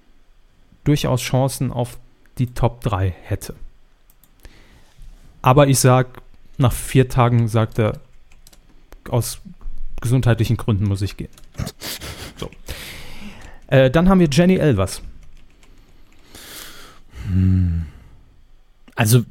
durchaus 0.83 1.21
Chancen 1.21 1.71
auf 1.71 1.97
die 2.37 2.47
Top 2.47 2.81
3 2.81 3.13
hätte. 3.23 3.55
Aber 5.41 5.67
ich 5.67 5.79
sage, 5.79 6.09
nach 6.57 6.73
vier 6.73 7.09
Tagen 7.09 7.47
sagt 7.47 7.79
er, 7.79 7.99
aus 9.09 9.39
gesundheitlichen 10.01 10.57
Gründen 10.57 10.85
muss 10.85 11.01
ich 11.01 11.17
gehen. 11.17 11.29
So. 12.37 12.49
Äh, 13.67 13.89
dann 13.89 14.09
haben 14.09 14.19
wir 14.19 14.27
Jenny 14.29 14.57
Elvers. 14.57 15.01
Also, 18.95 19.23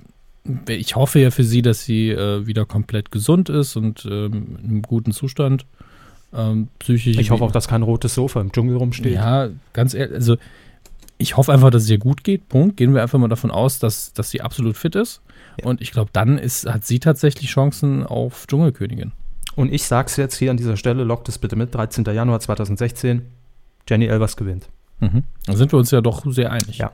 ich 0.69 0.95
hoffe 0.95 1.21
ja 1.21 1.31
für 1.31 1.45
sie, 1.45 1.63
dass 1.63 1.85
sie 1.85 2.11
äh, 2.11 2.47
wieder 2.47 2.67
komplett 2.67 3.11
gesund 3.11 3.49
ist 3.49 3.77
und 3.77 4.05
ähm, 4.05 4.59
in 4.63 4.71
einem 4.71 4.83
guten 4.83 5.13
Zustand. 5.13 5.67
Ähm, 6.35 6.69
psychisch. 6.79 7.17
Ich 7.17 7.31
hoffe 7.31 7.45
auch, 7.45 7.53
dass 7.53 7.69
kein 7.69 7.83
rotes 7.83 8.15
Sofa 8.15 8.41
im 8.41 8.53
Dschungel 8.53 8.77
rumsteht. 8.77 9.15
Ja, 9.15 9.49
ganz 9.73 9.95
ehrlich, 9.95 10.15
also 10.15 10.37
ich 11.17 11.37
hoffe 11.37 11.53
einfach, 11.53 11.71
dass 11.71 11.85
es 11.85 11.91
ihr 11.91 11.99
gut 11.99 12.25
geht. 12.25 12.49
Punkt. 12.49 12.77
Gehen 12.77 12.95
wir 12.95 13.03
einfach 13.03 13.19
mal 13.19 13.29
davon 13.29 13.51
aus, 13.51 13.79
dass, 13.79 14.13
dass 14.13 14.31
sie 14.31 14.41
absolut 14.41 14.77
fit 14.77 14.97
ist. 14.97 15.23
Ja. 15.59 15.67
Und 15.67 15.81
ich 15.81 15.93
glaube, 15.93 16.11
dann 16.13 16.39
ist, 16.39 16.67
hat 16.67 16.85
sie 16.85 16.99
tatsächlich 16.99 17.51
Chancen 17.51 18.05
auf 18.05 18.47
Dschungelkönigin. 18.47 19.13
Und 19.55 19.73
ich 19.73 19.85
sage 19.85 20.07
es 20.07 20.17
jetzt 20.17 20.37
hier 20.37 20.51
an 20.51 20.57
dieser 20.57 20.77
Stelle, 20.77 21.05
lockt 21.05 21.29
es 21.29 21.39
bitte 21.39 21.55
mit, 21.55 21.75
13. 21.75 22.05
Januar 22.07 22.41
2016, 22.41 23.23
Jenny 23.89 24.07
Elvers 24.07 24.37
gewinnt. 24.37 24.69
Mhm. 24.99 25.23
Dann 25.47 25.57
sind 25.57 25.73
wir 25.73 25.79
uns 25.79 25.93
ja 25.93 26.01
doch 26.01 26.25
sehr 26.27 26.51
einig. 26.51 26.79
Ja. 26.79 26.91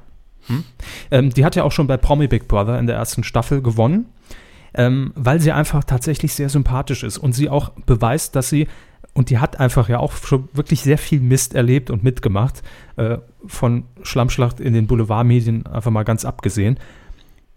Hm? 0.46 0.64
Ähm, 1.10 1.30
die 1.30 1.44
hat 1.44 1.56
ja 1.56 1.64
auch 1.64 1.72
schon 1.72 1.86
bei 1.86 1.96
Promi 1.96 2.28
Big 2.28 2.48
Brother 2.48 2.78
in 2.78 2.86
der 2.86 2.96
ersten 2.96 3.24
Staffel 3.24 3.62
gewonnen, 3.62 4.06
ähm, 4.74 5.12
weil 5.14 5.40
sie 5.40 5.52
einfach 5.52 5.84
tatsächlich 5.84 6.34
sehr 6.34 6.48
sympathisch 6.48 7.02
ist 7.02 7.18
und 7.18 7.32
sie 7.32 7.48
auch 7.48 7.70
beweist, 7.86 8.36
dass 8.36 8.48
sie, 8.48 8.68
und 9.14 9.30
die 9.30 9.38
hat 9.38 9.58
einfach 9.60 9.88
ja 9.88 9.98
auch 9.98 10.12
schon 10.12 10.48
wirklich 10.52 10.82
sehr 10.82 10.98
viel 10.98 11.20
Mist 11.20 11.54
erlebt 11.54 11.90
und 11.90 12.02
mitgemacht, 12.02 12.62
äh, 12.96 13.18
von 13.46 13.84
Schlammschlacht 14.02 14.60
in 14.60 14.74
den 14.74 14.86
Boulevardmedien 14.86 15.66
einfach 15.66 15.90
mal 15.90 16.04
ganz 16.04 16.24
abgesehen 16.24 16.78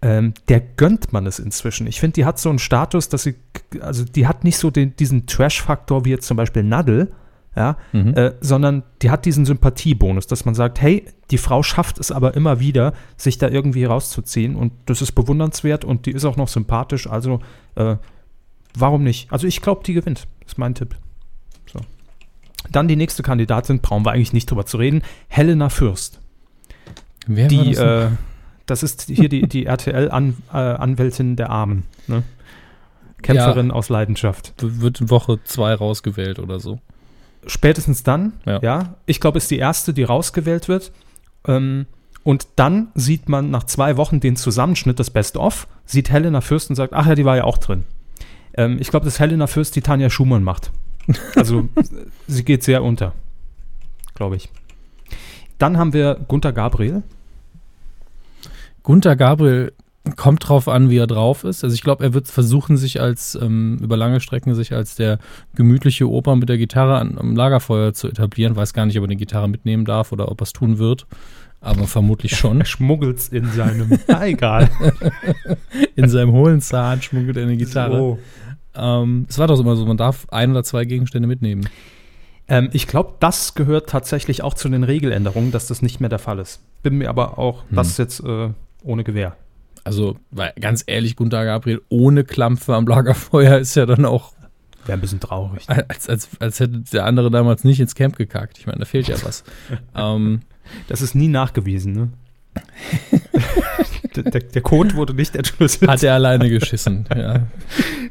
ähm, 0.04 0.34
der 0.48 0.60
gönnt 0.60 1.14
man 1.14 1.26
es 1.26 1.38
inzwischen. 1.38 1.86
Ich 1.86 1.98
finde, 1.98 2.12
die 2.12 2.26
hat 2.26 2.38
so 2.38 2.50
einen 2.50 2.58
Status, 2.58 3.08
dass 3.08 3.22
sie, 3.22 3.36
also 3.80 4.04
die 4.04 4.26
hat 4.26 4.44
nicht 4.44 4.58
so 4.58 4.70
den, 4.70 4.94
diesen 4.96 5.26
Trash-Faktor 5.26 6.04
wie 6.04 6.10
jetzt 6.10 6.26
zum 6.26 6.36
Beispiel 6.36 6.62
Nadel, 6.62 7.14
ja, 7.56 7.76
mhm. 7.92 8.14
äh, 8.14 8.32
sondern 8.40 8.82
die 9.02 9.10
hat 9.10 9.24
diesen 9.24 9.44
Sympathiebonus, 9.44 10.26
dass 10.26 10.44
man 10.44 10.54
sagt, 10.54 10.80
hey, 10.80 11.04
die 11.30 11.38
Frau 11.38 11.62
schafft 11.62 11.98
es 11.98 12.10
aber 12.10 12.34
immer 12.34 12.60
wieder, 12.60 12.94
sich 13.16 13.38
da 13.38 13.48
irgendwie 13.48 13.84
rauszuziehen 13.84 14.56
und 14.56 14.72
das 14.86 15.02
ist 15.02 15.12
bewundernswert 15.12 15.84
und 15.84 16.06
die 16.06 16.12
ist 16.12 16.24
auch 16.24 16.36
noch 16.36 16.48
sympathisch, 16.48 17.08
also 17.08 17.40
äh, 17.76 17.96
warum 18.76 19.04
nicht? 19.04 19.32
Also 19.32 19.46
ich 19.46 19.60
glaube, 19.60 19.82
die 19.84 19.94
gewinnt, 19.94 20.26
ist 20.46 20.58
mein 20.58 20.74
Tipp. 20.74 20.96
So. 21.72 21.80
Dann 22.70 22.88
die 22.88 22.96
nächste 22.96 23.22
Kandidatin, 23.22 23.80
brauchen 23.80 24.04
wir 24.04 24.12
eigentlich 24.12 24.32
nicht 24.32 24.50
drüber 24.50 24.66
zu 24.66 24.76
reden, 24.76 25.02
Helena 25.28 25.68
Fürst. 25.68 26.20
Wer 27.26 27.48
die, 27.48 27.74
äh, 27.74 28.08
das 28.66 28.82
ist 28.82 29.04
hier 29.08 29.28
die, 29.28 29.48
die 29.48 29.66
RTL-Anwältin 29.66 31.28
-An 31.28 31.32
äh, 31.32 31.36
der 31.36 31.50
Armen. 31.50 31.84
Ne? 32.06 32.22
Kämpferin 33.22 33.68
ja, 33.68 33.72
aus 33.72 33.88
Leidenschaft. 33.88 34.52
Wird 34.58 35.00
in 35.00 35.10
Woche 35.10 35.38
zwei 35.44 35.74
rausgewählt 35.74 36.38
oder 36.38 36.60
so. 36.60 36.78
Spätestens 37.46 38.02
dann, 38.02 38.34
ja. 38.46 38.60
ja. 38.62 38.94
Ich 39.06 39.20
glaube, 39.20 39.38
ist 39.38 39.50
die 39.50 39.58
erste, 39.58 39.92
die 39.92 40.04
rausgewählt 40.04 40.68
wird. 40.68 40.92
Ähm, 41.46 41.86
und 42.22 42.48
dann 42.56 42.88
sieht 42.94 43.28
man 43.28 43.50
nach 43.50 43.64
zwei 43.64 43.96
Wochen 43.96 44.18
den 44.18 44.36
Zusammenschnitt, 44.36 44.98
das 44.98 45.10
Best-of, 45.10 45.68
sieht 45.84 46.10
Helena 46.10 46.40
Fürst 46.40 46.70
und 46.70 46.76
sagt, 46.76 46.94
ach 46.94 47.06
ja, 47.06 47.14
die 47.14 47.24
war 47.24 47.36
ja 47.36 47.44
auch 47.44 47.58
drin. 47.58 47.84
Ähm, 48.56 48.78
ich 48.80 48.88
glaube, 48.88 49.04
dass 49.04 49.20
Helena 49.20 49.46
Fürst 49.46 49.76
die 49.76 49.82
Tanja 49.82 50.10
Schumann 50.10 50.42
macht. 50.42 50.70
Also 51.36 51.68
sie 52.26 52.44
geht 52.44 52.62
sehr 52.62 52.82
unter, 52.82 53.12
glaube 54.14 54.36
ich. 54.36 54.48
Dann 55.58 55.76
haben 55.76 55.92
wir 55.92 56.14
Gunther 56.28 56.54
Gabriel. 56.54 57.02
Gunther 58.82 59.14
Gabriel 59.14 59.74
kommt 60.16 60.48
drauf 60.48 60.68
an, 60.68 60.90
wie 60.90 60.98
er 60.98 61.06
drauf 61.06 61.44
ist. 61.44 61.64
Also 61.64 61.74
ich 61.74 61.82
glaube, 61.82 62.04
er 62.04 62.12
wird 62.12 62.28
versuchen, 62.28 62.76
sich 62.76 63.00
als 63.00 63.38
ähm, 63.40 63.78
über 63.80 63.96
lange 63.96 64.20
Strecken 64.20 64.54
sich 64.54 64.72
als 64.72 64.96
der 64.96 65.18
gemütliche 65.54 66.08
Opa 66.08 66.36
mit 66.36 66.48
der 66.48 66.58
Gitarre 66.58 66.98
an, 66.98 67.16
am 67.18 67.34
Lagerfeuer 67.34 67.94
zu 67.94 68.08
etablieren. 68.08 68.54
Weiß 68.54 68.74
gar 68.74 68.84
nicht, 68.84 68.98
ob 68.98 69.04
er 69.04 69.08
eine 69.08 69.16
Gitarre 69.16 69.48
mitnehmen 69.48 69.84
darf 69.84 70.12
oder 70.12 70.30
ob 70.30 70.40
er 70.40 70.44
es 70.44 70.52
tun 70.52 70.78
wird. 70.78 71.06
Aber 71.60 71.86
vermutlich 71.86 72.36
schon. 72.36 72.60
Er 72.60 72.66
schmuggelt 72.66 73.18
es 73.18 73.28
in 73.28 73.50
seinem. 73.50 73.98
ah, 74.08 74.26
egal. 74.26 74.70
in 75.96 76.10
seinem 76.10 76.32
hohlen 76.32 76.60
Zahn 76.60 77.00
schmuggelt 77.00 77.38
er 77.38 77.44
eine 77.44 77.56
Gitarre. 77.56 77.96
So. 77.96 78.18
Ähm, 78.74 79.24
es 79.30 79.38
war 79.38 79.46
doch 79.46 79.58
immer 79.58 79.74
so, 79.74 79.86
man 79.86 79.96
darf 79.96 80.26
ein 80.30 80.50
oder 80.50 80.64
zwei 80.64 80.84
Gegenstände 80.84 81.26
mitnehmen. 81.26 81.66
Ähm, 82.48 82.68
ich 82.72 82.86
glaube, 82.86 83.14
das 83.20 83.54
gehört 83.54 83.88
tatsächlich 83.88 84.42
auch 84.42 84.52
zu 84.52 84.68
den 84.68 84.84
Regeländerungen, 84.84 85.52
dass 85.52 85.66
das 85.66 85.80
nicht 85.80 86.00
mehr 86.00 86.10
der 86.10 86.18
Fall 86.18 86.38
ist. 86.38 86.60
Bin 86.82 86.98
mir 86.98 87.08
aber 87.08 87.38
auch, 87.38 87.62
hm. 87.70 87.76
das 87.76 87.96
jetzt 87.96 88.20
äh, 88.20 88.50
ohne 88.82 89.04
Gewehr. 89.04 89.36
Also, 89.84 90.16
weil 90.30 90.52
ganz 90.58 90.82
ehrlich, 90.86 91.14
Gunter 91.14 91.44
Gabriel 91.44 91.82
ohne 91.90 92.24
Klampfe 92.24 92.74
am 92.74 92.86
Lagerfeuer 92.86 93.58
ist 93.58 93.74
ja 93.74 93.86
dann 93.86 94.04
auch. 94.06 94.32
Wäre 94.86 94.98
ein 94.98 95.00
bisschen 95.00 95.20
traurig. 95.20 95.68
Als, 95.68 96.08
als, 96.08 96.28
als 96.40 96.60
hätte 96.60 96.80
der 96.80 97.06
andere 97.06 97.30
damals 97.30 97.64
nicht 97.64 97.80
ins 97.80 97.94
Camp 97.94 98.16
gekackt. 98.16 98.58
Ich 98.58 98.66
meine, 98.66 98.80
da 98.80 98.84
fehlt 98.84 99.08
ja 99.08 99.16
was. 99.22 99.44
ähm, 99.94 100.40
das 100.88 101.02
ist 101.02 101.14
nie 101.14 101.28
nachgewiesen, 101.28 101.92
ne? 101.92 102.08
der, 104.14 104.22
der, 104.24 104.40
der, 104.42 104.62
Code 104.62 104.94
wurde 104.94 105.12
nicht 105.12 105.34
entschlüsselt. 105.34 105.90
Hat 105.90 106.02
er 106.04 106.14
alleine 106.14 106.48
geschissen, 106.48 107.04
ja. 107.14 107.46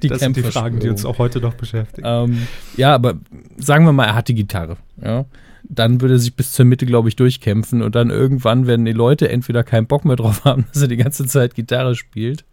Die 0.01 0.09
das 0.09 0.19
sind 0.19 0.35
die 0.35 0.43
Fragen, 0.43 0.79
die 0.79 0.89
uns 0.89 1.05
auch 1.05 1.17
heute 1.17 1.39
noch 1.39 1.53
beschäftigen. 1.53 2.05
Ähm, 2.05 2.47
ja, 2.75 2.93
aber 2.93 3.15
sagen 3.57 3.85
wir 3.85 3.93
mal, 3.93 4.07
er 4.07 4.15
hat 4.15 4.27
die 4.27 4.35
Gitarre, 4.35 4.77
ja 5.01 5.25
dann 5.63 6.01
würde 6.01 6.15
er 6.15 6.19
sich 6.19 6.35
bis 6.35 6.51
zur 6.51 6.65
Mitte, 6.65 6.85
glaube 6.85 7.09
ich, 7.09 7.15
durchkämpfen 7.15 7.81
und 7.81 7.95
dann 7.95 8.09
irgendwann 8.09 8.67
werden 8.67 8.85
die 8.85 8.93
Leute 8.93 9.29
entweder 9.29 9.63
keinen 9.63 9.87
Bock 9.87 10.05
mehr 10.05 10.15
drauf 10.15 10.45
haben, 10.45 10.65
dass 10.73 10.81
er 10.81 10.87
die 10.87 10.97
ganze 10.97 11.25
Zeit 11.25 11.55
Gitarre 11.55 11.95
spielt, 11.95 12.45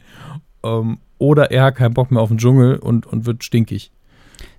ähm, 0.65 0.99
oder 1.19 1.51
er 1.51 1.65
hat 1.65 1.77
keinen 1.77 1.95
Bock 1.95 2.11
mehr 2.11 2.23
auf 2.23 2.29
den 2.31 2.39
Dschungel 2.39 2.77
und, 2.77 3.07
und 3.07 3.27
wird 3.27 3.45
stinkig. 3.45 3.93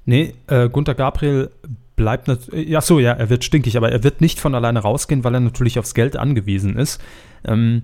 Nee, 0.05 0.35
äh, 0.47 0.69
Gunther 0.69 0.95
Gabriel 0.95 1.49
bleibt 1.95 2.27
natürlich, 2.27 2.69
ja 2.69 2.81
so, 2.81 2.99
ja, 2.99 3.13
er 3.13 3.29
wird 3.29 3.43
stinkig, 3.43 3.77
aber 3.77 3.91
er 3.91 4.03
wird 4.03 4.21
nicht 4.21 4.39
von 4.39 4.55
alleine 4.55 4.79
rausgehen, 4.79 5.23
weil 5.23 5.33
er 5.33 5.39
natürlich 5.39 5.79
aufs 5.79 5.93
Geld 5.93 6.17
angewiesen 6.17 6.77
ist. 6.77 7.01
Ähm, 7.45 7.83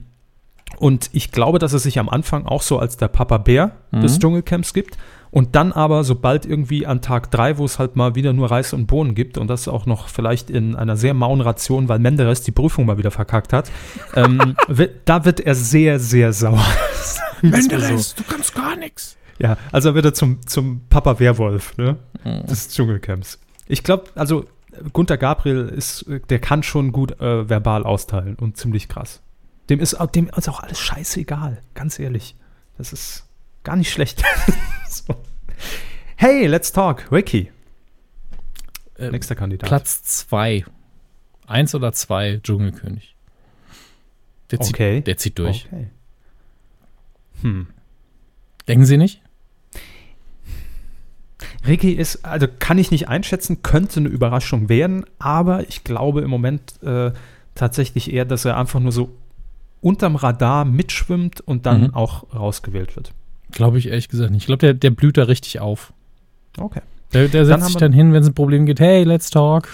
und 0.78 1.10
ich 1.14 1.32
glaube, 1.32 1.60
dass 1.60 1.74
er 1.74 1.80
sich 1.80 1.98
am 1.98 2.10
Anfang 2.10 2.46
auch 2.46 2.62
so 2.62 2.78
als 2.78 2.98
der 2.98 3.08
Papa 3.08 3.38
Bär 3.38 3.72
mhm. 3.92 4.02
des 4.02 4.20
Dschungelcamps 4.20 4.74
gibt 4.74 4.98
und 5.32 5.56
dann 5.56 5.72
aber, 5.72 6.04
sobald 6.04 6.46
irgendwie 6.46 6.86
an 6.86 7.02
Tag 7.02 7.32
drei, 7.32 7.58
wo 7.58 7.66
es 7.66 7.80
halt 7.80 7.96
mal 7.96 8.16
wieder 8.16 8.34
nur 8.34 8.50
Reis 8.50 8.74
und 8.74 8.88
Bohnen 8.88 9.16
gibt 9.16 9.38
und 9.38 9.48
das 9.48 9.68
auch 9.68 9.86
noch 9.86 10.08
vielleicht 10.08 10.50
in 10.50 10.76
einer 10.76 10.98
sehr 10.98 11.14
mauen 11.14 11.42
Ration, 11.42 11.90
weil 11.90 12.00
Menderes 12.00 12.42
die 12.44 12.52
Prüfung 12.52 12.86
mal 12.86 12.98
wieder 12.98 13.12
verkackt 13.12 13.54
hat, 13.54 13.72
ähm, 14.16 14.56
da 15.06 15.26
wird 15.26 15.40
er 15.40 15.56
sehr, 15.56 16.00
sehr 16.00 16.34
sauer. 16.34 16.66
Menderes, 17.42 18.12
so. 18.12 18.24
du 18.24 18.24
kannst 18.30 18.56
gar 18.56 18.76
nichts. 18.76 19.18
Ja, 19.40 19.58
also 19.72 19.94
wird 19.94 20.06
er 20.06 20.14
zum, 20.14 20.46
zum 20.48 20.82
Papa 20.90 21.20
Werwolf 21.20 21.78
ne, 21.78 21.98
mhm. 22.24 22.48
des 22.48 22.70
Dschungelcamps. 22.70 23.40
Ich 23.68 23.84
glaube, 23.84 24.06
also 24.16 24.46
Gunther 24.94 25.18
Gabriel 25.18 25.68
ist, 25.68 26.06
der 26.30 26.40
kann 26.40 26.64
schon 26.64 26.92
gut 26.92 27.20
äh, 27.20 27.50
verbal 27.50 27.84
austeilen 27.84 28.36
und 28.36 28.58
ziemlich 28.58 28.88
krass. 28.88 29.22
Dem 29.70 29.80
ist, 29.80 29.98
dem 30.16 30.30
ist 30.36 30.50
auch 30.50 30.62
alles 30.62 30.80
scheißegal, 30.80 31.62
ganz 31.74 32.00
ehrlich. 32.00 32.36
Das 32.78 32.94
ist 32.94 33.27
gar 33.64 33.76
nicht 33.76 33.92
schlecht. 33.92 34.24
so. 34.90 35.16
Hey, 36.16 36.48
let's 36.48 36.72
talk. 36.72 37.12
Ricky. 37.12 37.52
Äh, 38.98 39.12
Nächster 39.12 39.36
Kandidat. 39.36 39.68
Platz 39.68 40.04
2. 40.04 40.66
Eins 41.46 41.74
oder 41.74 41.94
zwei, 41.94 42.40
Dschungelkönig. 42.44 43.16
Der 44.52 44.60
zieht, 44.60 44.76
okay. 44.76 45.02
der 45.02 45.18
zieht 45.18 45.40
durch. 45.40 45.68
Okay. 45.72 45.88
Hm. 47.42 47.68
Denken 48.68 48.86
Sie 48.86 48.98
nicht? 48.98 49.22
Ricky 51.66 51.92
ist, 51.92 52.26
also 52.26 52.48
kann 52.60 52.78
ich 52.78 52.92
nicht 52.92 53.08
einschätzen, 53.08 53.62
könnte 53.62 54.00
eine 54.00 54.10
Überraschung 54.10 54.70
werden, 54.70 55.06
aber 55.20 55.68
ich 55.68 55.84
glaube 55.84 56.22
im 56.22 56.30
Moment 56.30 56.82
äh, 56.82 57.12
tatsächlich 57.56 58.12
eher, 58.12 58.26
dass 58.26 58.46
er 58.46 58.58
einfach 58.58 58.80
nur 58.80 58.92
so 58.92 59.16
unterm 59.82 60.16
Radar 60.16 60.66
mitschwimmt 60.66 61.42
und 61.42 61.66
dann 61.66 61.82
mhm. 61.82 61.94
auch 61.94 62.34
rausgewählt 62.34 62.96
wird. 62.96 63.14
Glaube 63.52 63.78
ich 63.78 63.88
ehrlich 63.88 64.10
gesagt 64.10 64.32
nicht. 64.32 64.42
Ich 64.42 64.48
glaube, 64.48 64.60
der, 64.60 64.74
der 64.74 64.90
blüht 64.92 65.18
da 65.18 65.24
richtig 65.24 65.60
auf. 65.60 65.94
Okay. 66.58 66.82
Der, 67.14 67.28
der 67.28 67.42
Dann 67.42 67.46
setzt 67.46 67.62
haben 67.62 67.68
sich 67.68 67.78
dann 67.78 67.94
hin, 67.94 68.14
wenn 68.14 68.22
es 68.22 68.28
ein 68.28 68.34
Problem 68.34 68.66
gibt. 68.66 68.80
Hey, 68.80 69.04
let's 69.04 69.30
talk. 69.30 69.70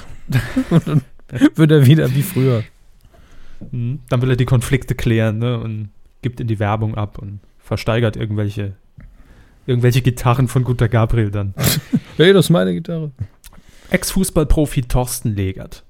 Und 0.69 0.87
dann 0.87 1.01
wird 1.55 1.71
er 1.71 1.85
wieder 1.85 2.13
wie 2.13 2.21
früher. 2.21 2.63
Mhm. 3.71 3.99
Dann 4.09 4.21
will 4.21 4.29
er 4.29 4.35
die 4.35 4.45
Konflikte 4.45 4.95
klären 4.95 5.39
ne? 5.39 5.59
und 5.59 5.89
gibt 6.21 6.39
in 6.39 6.47
die 6.47 6.59
Werbung 6.59 6.95
ab 6.95 7.17
und 7.17 7.39
versteigert 7.59 8.15
irgendwelche, 8.15 8.73
irgendwelche 9.65 10.01
Gitarren 10.01 10.47
von 10.47 10.63
Gunter 10.63 10.89
Gabriel 10.89 11.31
dann. 11.31 11.53
Hey, 12.15 12.31
das 12.31 12.45
ist 12.45 12.49
meine 12.51 12.75
Gitarre. 12.75 13.09
Ex-Fußballprofi 13.89 14.83
Thorsten 14.83 15.35
Legert. 15.35 15.83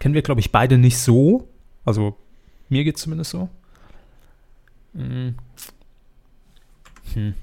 Kennen 0.00 0.12
wir, 0.12 0.22
glaube 0.22 0.40
ich, 0.40 0.50
beide 0.50 0.76
nicht 0.76 0.98
so. 0.98 1.46
Also, 1.84 2.16
mir 2.68 2.82
geht 2.82 2.98
zumindest 2.98 3.30
so. 3.30 3.48
Mhm. 4.92 5.36
Hm. 7.14 7.34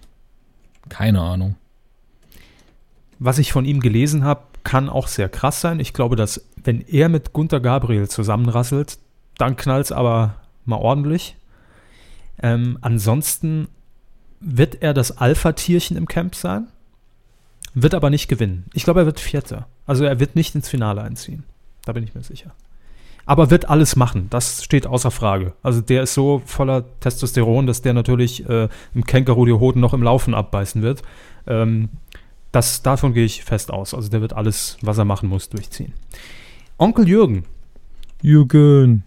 Keine 0.90 1.22
Ahnung. 1.22 1.56
Was 3.20 3.38
ich 3.38 3.52
von 3.52 3.66
ihm 3.66 3.80
gelesen 3.80 4.24
habe, 4.24 4.44
kann 4.64 4.90
auch 4.90 5.08
sehr 5.08 5.30
krass 5.30 5.62
sein. 5.62 5.80
Ich 5.80 5.94
glaube, 5.94 6.16
dass, 6.16 6.46
wenn 6.62 6.82
er 6.82 7.08
mit 7.10 7.34
Gunter 7.34 7.60
Gabriel 7.60 8.10
zusammenrasselt, 8.10 8.98
dann 9.38 9.56
knallt 9.56 9.86
es 9.86 9.92
aber 9.92 10.36
mal 10.66 10.78
ordentlich. 10.78 11.38
Ähm, 12.42 12.78
ansonsten 12.82 13.68
wird 14.42 14.82
er 14.82 14.94
das 14.94 15.18
Alpha-Tierchen 15.18 15.98
im 15.98 16.08
Camp 16.08 16.36
sein, 16.36 16.68
wird 17.74 17.94
aber 17.94 18.10
nicht 18.10 18.28
gewinnen. 18.28 18.66
Ich 18.74 18.84
glaube, 18.84 19.02
er 19.02 19.06
wird 19.06 19.20
Vierter. 19.20 19.68
Also 19.86 20.04
er 20.04 20.20
wird 20.20 20.36
nicht 20.36 20.56
ins 20.56 20.70
Finale 20.70 21.02
einziehen. 21.02 21.44
Da 21.86 21.94
bin 21.94 22.04
ich 22.04 22.16
mir 22.16 22.24
sicher. 22.24 22.54
Aber 23.26 23.50
wird 23.50 23.70
alles 23.70 23.96
machen, 23.96 24.28
das 24.30 24.64
steht 24.64 24.86
außer 24.86 25.10
Frage. 25.10 25.54
Also 25.64 25.82
der 25.82 26.04
ist 26.04 26.14
so 26.14 26.42
voller 26.46 26.86
Testosteron, 27.00 27.66
dass 27.66 27.82
der 27.82 27.94
natürlich 27.94 28.48
äh, 28.48 28.70
im 28.94 29.04
Känguru 29.04 29.46
die 29.46 29.54
Hoden 29.54 29.80
noch 29.80 29.94
im 29.94 30.04
Laufen 30.04 30.36
abbeißen 30.36 30.84
wird. 30.84 31.02
Ähm, 31.48 31.90
das, 32.52 32.84
davon 32.84 33.14
gehe 33.14 33.26
ich 33.26 33.44
fest 33.44 33.72
aus. 33.72 33.94
Also 33.94 34.10
der 34.10 34.22
wird 34.22 34.34
alles, 34.34 34.78
was 34.82 34.98
er 34.98 35.06
machen 35.06 35.28
muss, 35.28 35.50
durchziehen. 35.50 35.94
Onkel 36.78 37.08
Jürgen. 37.08 37.46
Jürgen. 38.22 39.04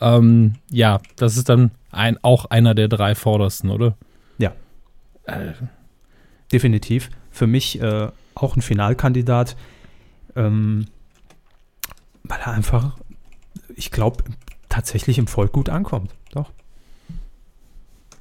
Ähm, 0.00 0.54
ja, 0.70 1.00
das 1.16 1.36
ist 1.36 1.48
dann 1.48 1.72
ein, 1.90 2.18
auch 2.22 2.46
einer 2.46 2.74
der 2.74 2.88
drei 2.88 3.14
vordersten, 3.14 3.70
oder? 3.70 3.96
Ja. 4.38 4.52
Äh, 5.24 5.52
Definitiv. 6.52 7.10
Für 7.30 7.46
mich 7.46 7.80
äh, 7.80 8.08
auch 8.34 8.56
ein 8.56 8.62
Finalkandidat. 8.62 9.56
Ähm, 10.36 10.86
weil 12.24 12.40
er 12.40 12.52
einfach, 12.52 12.96
ich 13.76 13.90
glaube, 13.90 14.24
tatsächlich 14.68 15.18
im 15.18 15.28
Volk 15.28 15.52
gut 15.52 15.68
ankommt. 15.68 16.14
Doch. 16.32 16.50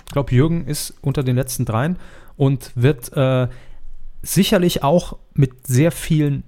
Ich 0.05 0.11
glaube, 0.11 0.33
Jürgen 0.33 0.67
ist 0.67 0.93
unter 1.01 1.23
den 1.23 1.35
letzten 1.35 1.65
dreien 1.65 1.97
und 2.37 2.71
wird 2.75 3.11
äh, 3.13 3.47
sicherlich 4.21 4.83
auch 4.83 5.17
mit 5.33 5.65
sehr 5.65 5.91
vielen 5.91 6.43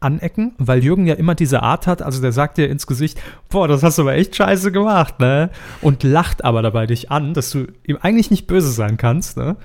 anecken, 0.00 0.54
weil 0.58 0.82
Jürgen 0.82 1.06
ja 1.06 1.14
immer 1.14 1.34
diese 1.34 1.62
Art 1.62 1.86
hat, 1.86 2.02
also 2.02 2.20
der 2.20 2.32
sagt 2.32 2.56
dir 2.56 2.68
ins 2.68 2.86
Gesicht, 2.86 3.20
boah, 3.48 3.66
das 3.66 3.82
hast 3.82 3.98
du 3.98 4.02
aber 4.02 4.14
echt 4.14 4.36
scheiße 4.36 4.70
gemacht, 4.70 5.18
ne? 5.18 5.50
Und 5.80 6.04
lacht 6.04 6.44
aber 6.44 6.62
dabei 6.62 6.86
dich 6.86 7.10
an, 7.10 7.34
dass 7.34 7.50
du 7.50 7.66
ihm 7.84 7.98
eigentlich 8.00 8.30
nicht 8.30 8.46
böse 8.46 8.70
sein 8.70 8.96
kannst, 8.96 9.36
ne? 9.36 9.56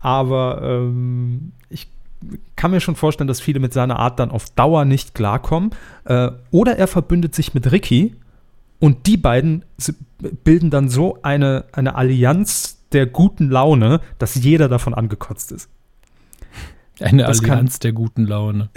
Aber 0.00 0.60
ähm, 0.62 1.52
ich 1.70 1.88
kann 2.56 2.70
mir 2.70 2.80
schon 2.80 2.96
vorstellen, 2.96 3.28
dass 3.28 3.40
viele 3.40 3.60
mit 3.60 3.72
seiner 3.72 3.98
Art 3.98 4.18
dann 4.18 4.30
auf 4.30 4.50
Dauer 4.50 4.84
nicht 4.84 5.14
klarkommen. 5.14 5.70
Äh, 6.04 6.30
oder 6.50 6.76
er 6.76 6.88
verbündet 6.88 7.34
sich 7.34 7.54
mit 7.54 7.70
Ricky 7.70 8.16
und 8.80 9.06
die 9.06 9.16
beiden 9.16 9.64
bilden 10.44 10.70
dann 10.70 10.88
so 10.88 11.18
eine, 11.22 11.64
eine 11.72 11.94
Allianz 11.94 12.78
der 12.92 13.06
guten 13.06 13.50
Laune, 13.50 14.00
dass 14.18 14.34
jeder 14.34 14.68
davon 14.68 14.94
angekotzt 14.94 15.52
ist. 15.52 15.68
eine 17.00 17.24
Das 17.24 17.40
Allianz 17.40 17.78
der 17.78 17.92
guten 17.92 18.26
Laune. 18.26 18.70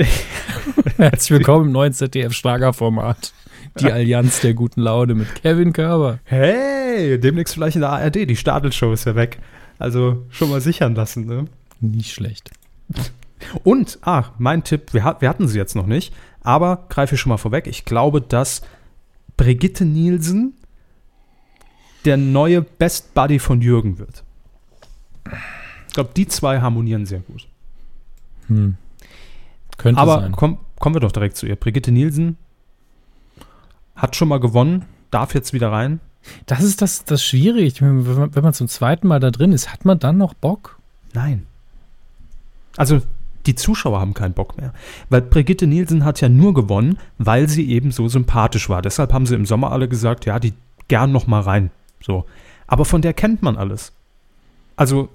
Herzlich 0.98 1.32
willkommen 1.32 1.68
im 1.68 1.72
neuen 1.72 1.94
ZDF-Schlagerformat. 1.94 3.34
Die 3.80 3.92
Allianz 3.92 4.42
der 4.42 4.54
guten 4.54 4.82
Laune 4.82 5.16
mit 5.16 5.36
Kevin 5.36 5.72
Körber. 5.72 6.20
Hey, 6.26 7.20
demnächst 7.20 7.54
vielleicht 7.54 7.76
in 7.76 7.82
der 7.82 7.92
ARD, 7.92 8.30
die 8.30 8.36
Stadelshow 8.36 8.92
ist 8.92 9.06
ja 9.06 9.16
weg. 9.16 9.40
Also 9.80 10.26
schon 10.30 10.50
mal 10.50 10.62
sichern 10.62 10.94
lassen, 10.94 11.26
ne? 11.26 11.46
Nicht 11.80 12.12
schlecht. 12.12 12.52
Und, 13.64 14.00
ah, 14.02 14.26
mein 14.38 14.64
Tipp, 14.64 14.94
wir, 14.94 15.18
wir 15.20 15.30
hatten 15.30 15.48
sie 15.48 15.58
jetzt 15.58 15.76
noch 15.76 15.86
nicht, 15.86 16.14
aber 16.42 16.86
greife 16.90 17.16
ich 17.16 17.22
schon 17.22 17.30
mal 17.30 17.38
vorweg. 17.38 17.68
Ich 17.68 17.86
glaube, 17.86 18.22
dass 18.22 18.62
Brigitte 19.38 19.86
Nielsen 19.86 20.54
der 22.06 22.18
neue 22.18 22.62
Best 22.62 23.14
Buddy 23.14 23.40
von 23.40 23.62
Jürgen 23.62 23.98
wird. 24.00 24.24
Ich 25.88 25.94
glaube, 25.94 26.12
die 26.16 26.28
zwei 26.28 26.62
harmonieren 26.62 27.06
sehr 27.06 27.20
gut. 27.20 27.48
Hm. 28.48 28.76
Könnte 29.78 30.02
aber 30.02 30.22
sein. 30.22 30.32
komm, 30.32 30.58
kommen 30.80 30.96
wir 30.96 31.00
doch 31.00 31.12
direkt 31.12 31.38
zu 31.38 31.46
ihr. 31.46 31.56
Brigitte 31.56 31.92
Nielsen 31.92 32.38
hat 33.96 34.16
schon 34.16 34.28
mal 34.28 34.40
gewonnen, 34.40 34.86
darf 35.12 35.34
jetzt 35.34 35.54
wieder 35.54 35.72
rein. 35.72 36.00
Das 36.46 36.64
ist 36.64 36.82
das, 36.82 37.04
das 37.06 37.24
meine, 37.82 37.82
Wenn 37.82 38.04
man, 38.04 38.36
wenn 38.36 38.44
man 38.44 38.54
zum 38.54 38.68
zweiten 38.68 39.08
Mal 39.08 39.20
da 39.20 39.32
drin 39.32 39.54
ist, 39.54 39.72
hat 39.72 39.86
man 39.86 40.00
dann 40.00 40.18
noch 40.18 40.34
Bock? 40.34 40.80
Nein. 41.14 41.46
Also 42.78 43.02
die 43.46 43.56
Zuschauer 43.56 44.00
haben 44.00 44.14
keinen 44.14 44.34
Bock 44.34 44.58
mehr. 44.58 44.74
Weil 45.10 45.22
Brigitte 45.22 45.68
Nielsen 45.68 46.06
hat 46.06 46.22
ja 46.22 46.30
nur 46.30 46.54
gewonnen, 46.54 46.98
weil 47.18 47.50
sie 47.50 47.70
eben 47.70 47.92
so 47.92 48.08
sympathisch 48.08 48.70
war. 48.70 48.82
Deshalb 48.82 49.14
haben 49.14 49.26
sie 49.26 49.36
im 49.36 49.46
Sommer 49.46 49.72
alle 49.72 49.88
gesagt, 49.88 50.26
ja, 50.26 50.40
die 50.40 50.54
gern 50.88 51.12
noch 51.12 51.28
mal 51.28 51.42
rein. 51.42 51.72
So. 52.04 52.26
Aber 52.68 52.86
von 52.86 53.02
der 53.02 53.14
kennt 53.14 53.42
man 53.42 53.58
alles. 53.58 53.94
Also 54.76 55.10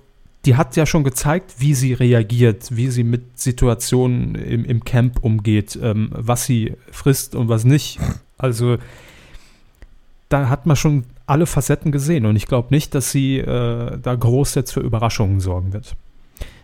die 0.45 0.57
hat 0.57 0.77
ja 0.77 0.87
schon 0.87 1.05
gezeigt, 1.05 1.57
wie 1.59 1.75
sie 1.75 1.93
reagiert, 1.93 2.77
wie 2.77 2.89
sie 2.89 3.03
mit 3.03 3.39
Situationen 3.39 4.37
im, 4.37 4.65
im 4.65 4.85
Camp 4.85 5.23
umgeht, 5.23 5.79
ähm, 5.83 6.11
was 6.13 6.47
sie 6.47 6.75
frisst 6.93 7.35
und 7.35 7.49
was 7.49 7.65
nicht. 7.65 7.99
Also 8.39 8.77
da 10.29 10.49
hat 10.49 10.67
man 10.67 10.77
schon 10.77 11.05
alle 11.27 11.47
Facetten 11.47 11.91
gesehen 11.91 12.27
und 12.27 12.37
ich 12.37 12.47
glaube 12.47 12.69
nicht, 12.71 12.95
dass 12.95 13.11
sie 13.11 13.39
äh, 13.39 13.99
da 13.99 14.15
groß 14.15 14.55
jetzt 14.55 14.73
für 14.73 14.81
Überraschungen 14.81 15.41
sorgen 15.41 15.73
wird. 15.73 15.97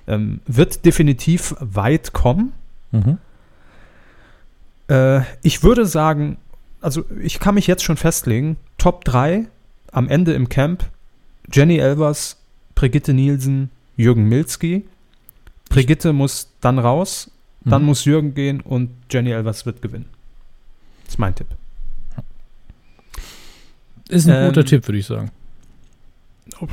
Ähm, 0.07 0.41
wird 0.47 0.85
definitiv 0.85 1.55
weit 1.61 2.13
kommen. 2.13 2.53
Mhm. 2.91 3.19
Äh, 4.89 5.21
ich 5.43 5.63
würde 5.63 5.87
sagen, 5.87 6.39
also 6.81 7.05
ich 7.23 7.39
kann 7.39 7.55
mich 7.55 7.67
jetzt 7.67 7.85
schon 7.85 7.97
festlegen, 7.97 8.57
Top 8.79 9.05
3 9.05 9.47
am 9.93 10.09
Ende 10.09 10.33
im 10.35 10.49
Camp, 10.49 10.85
Jenny 11.53 11.79
Elvers, 11.79 12.39
Brigitte 12.75 13.13
Nielsen, 13.15 13.71
Jürgen 13.97 14.29
Milzki. 14.29 14.85
Brigitte 15.69 16.13
muss 16.13 16.51
dann 16.61 16.79
raus, 16.79 17.31
dann 17.65 17.83
Mhm. 17.83 17.87
muss 17.87 18.05
Jürgen 18.05 18.35
gehen 18.35 18.61
und 18.61 18.91
Jenny 19.11 19.31
Elvers 19.31 19.65
wird 19.67 19.81
gewinnen. 19.83 20.07
Das 21.05 21.15
ist 21.15 21.19
mein 21.19 21.35
Tipp. 21.35 21.47
Ist 24.09 24.27
ein 24.29 24.35
Ähm, 24.35 24.49
guter 24.49 24.65
Tipp, 24.65 24.87
würde 24.89 24.99
ich 24.99 25.07
sagen. 25.07 25.31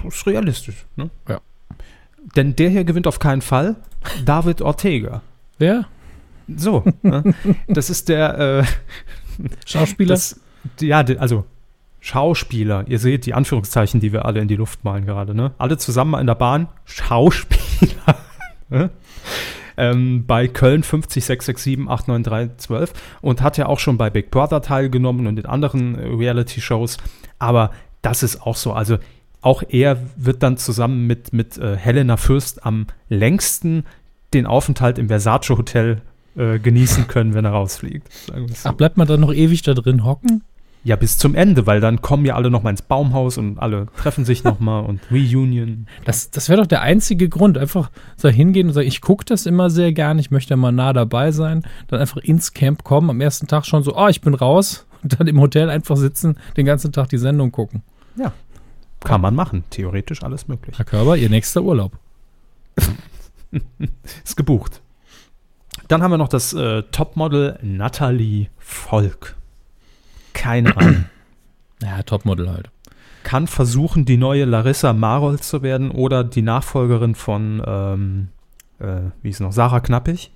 Ist 0.08 0.26
realistisch, 0.26 0.86
ne? 0.96 1.10
Ja. 1.28 1.40
Denn 2.36 2.56
der 2.56 2.70
hier 2.70 2.84
gewinnt 2.84 3.08
auf 3.08 3.20
keinen 3.20 3.42
Fall. 3.42 3.76
David 4.26 4.62
Ortega. 4.62 5.22
Wer? 5.58 5.86
So. 6.56 6.84
ne? 7.02 7.24
Das 7.68 7.90
ist 7.90 8.10
der, 8.10 8.38
äh, 8.60 8.64
Schauspieler? 9.66 10.14
Das, 10.14 10.40
ja, 10.80 11.00
also 11.20 11.46
Schauspieler. 12.00 12.86
Ihr 12.88 13.00
seht 13.00 13.26
die 13.26 13.34
Anführungszeichen, 13.34 14.00
die 14.00 14.14
wir 14.14 14.26
alle 14.26 14.40
in 14.40 14.48
die 14.48 14.56
Luft 14.56 14.84
malen 14.84 15.06
gerade. 15.06 15.36
Ne? 15.36 15.52
Alle 15.58 15.78
zusammen 15.78 16.20
in 16.20 16.28
der 16.28 16.36
Bahn. 16.36 16.70
Schauspieler. 16.86 18.18
ne? 18.70 18.90
ähm, 19.80 20.26
bei 20.28 20.48
Köln 20.48 20.84
50 20.84 21.24
667 21.26 21.90
893 21.90 22.58
12 22.58 22.94
und 23.22 23.42
hat 23.42 23.58
ja 23.58 23.68
auch 23.68 23.80
schon 23.80 23.98
bei 23.98 24.10
Big 24.10 24.30
Brother 24.30 24.62
teilgenommen 24.62 25.26
und 25.26 25.40
in 25.40 25.46
anderen 25.46 25.98
äh, 25.98 26.08
Reality-Shows. 26.08 26.98
Aber 27.40 27.72
das 28.02 28.22
ist 28.22 28.42
auch 28.42 28.58
so. 28.58 28.74
Also 28.74 28.98
auch 29.42 29.64
er 29.68 29.98
wird 30.18 30.44
dann 30.44 30.58
zusammen 30.58 31.08
mit, 31.08 31.34
mit 31.34 31.58
äh, 31.58 31.76
Helena 31.78 32.18
Fürst 32.18 32.66
am 32.66 32.88
längsten 33.08 33.86
den 34.34 34.46
Aufenthalt 34.46 34.98
im 34.98 35.08
Versace 35.08 35.50
Hotel 35.50 36.02
äh, 36.36 36.60
genießen 36.60 37.08
können, 37.08 37.34
wenn 37.34 37.46
er 37.46 37.52
rausfliegt. 37.52 38.08
So. 38.28 38.34
Ach, 38.64 38.74
bleibt 38.74 38.98
man 38.98 39.08
dann 39.08 39.22
noch 39.22 39.34
ewig 39.34 39.62
da 39.62 39.74
drin 39.74 40.04
hocken? 40.04 40.44
Ja, 40.84 40.96
bis 40.96 41.18
zum 41.18 41.36
Ende, 41.36 41.68
weil 41.68 41.82
dann 41.82 42.02
kommen 42.02 42.26
ja 42.26 42.36
alle 42.36 42.50
noch 42.50 42.64
mal 42.64 42.70
ins 42.70 42.82
Baumhaus 42.82 43.38
und 43.38 43.60
alle 43.60 43.88
treffen 43.98 44.24
sich 44.24 44.46
noch 44.46 44.60
mal 44.62 44.80
und 44.80 45.02
Reunion. 45.12 45.88
Das, 46.06 46.32
das 46.32 46.48
wäre 46.48 46.62
doch 46.62 46.68
der 46.68 46.82
einzige 46.82 47.28
Grund. 47.28 47.58
Einfach 47.58 47.92
so 48.16 48.30
hingehen 48.30 48.68
und 48.68 48.74
sagen, 48.74 48.88
ich 48.88 49.02
gucke 49.02 49.26
das 49.26 49.46
immer 49.46 49.70
sehr 49.70 49.92
gern, 49.92 50.20
ich 50.20 50.32
möchte 50.32 50.56
mal 50.56 50.72
nah 50.72 50.94
dabei 50.94 51.32
sein. 51.32 51.64
Dann 51.88 52.00
einfach 52.00 52.18
ins 52.18 52.54
Camp 52.54 52.84
kommen, 52.84 53.10
am 53.10 53.20
ersten 53.20 53.48
Tag 53.48 53.66
schon 53.66 53.84
so, 53.84 53.98
oh, 53.98 54.08
ich 54.08 54.22
bin 54.22 54.34
raus. 54.34 54.86
Und 55.02 55.20
dann 55.20 55.28
im 55.28 55.40
Hotel 55.40 55.70
einfach 55.70 55.96
sitzen, 55.98 56.38
den 56.58 56.66
ganzen 56.66 56.92
Tag 56.92 57.10
die 57.10 57.18
Sendung 57.18 57.52
gucken. 57.52 57.84
Kann 59.02 59.22
man 59.22 59.36
machen, 59.36 59.64
theoretisch 59.70 60.24
alles 60.24 60.48
möglich. 60.48 60.78
Herr 60.78 60.86
Körber, 60.86 61.18
Ihr 61.18 61.30
nächster 61.30 61.62
Urlaub. 61.62 61.94
Ist 64.24 64.36
gebucht. 64.36 64.82
Dann 65.88 66.04
haben 66.04 66.12
wir 66.12 66.18
noch 66.18 66.28
das 66.28 66.54
äh, 66.54 66.84
Topmodel 66.84 67.58
Natalie 67.62 68.48
Volk. 68.58 69.36
Keine 70.34 70.76
Ahnung. 70.78 71.06
Ja, 71.82 72.04
Topmodel 72.04 72.52
halt. 72.52 72.70
kann 73.24 73.48
versuchen, 73.48 74.04
die 74.04 74.18
neue 74.18 74.44
Larissa 74.44 74.92
Marold 74.92 75.46
zu 75.46 75.62
werden 75.62 75.92
oder 75.92 76.26
die 76.26 76.42
Nachfolgerin 76.42 77.16
von, 77.16 77.64
ähm, 77.66 78.28
äh, 78.80 79.12
wie 79.22 79.30
ist 79.30 79.40
noch, 79.40 79.54
Sarah 79.54 79.80
Knappig. 79.80 80.30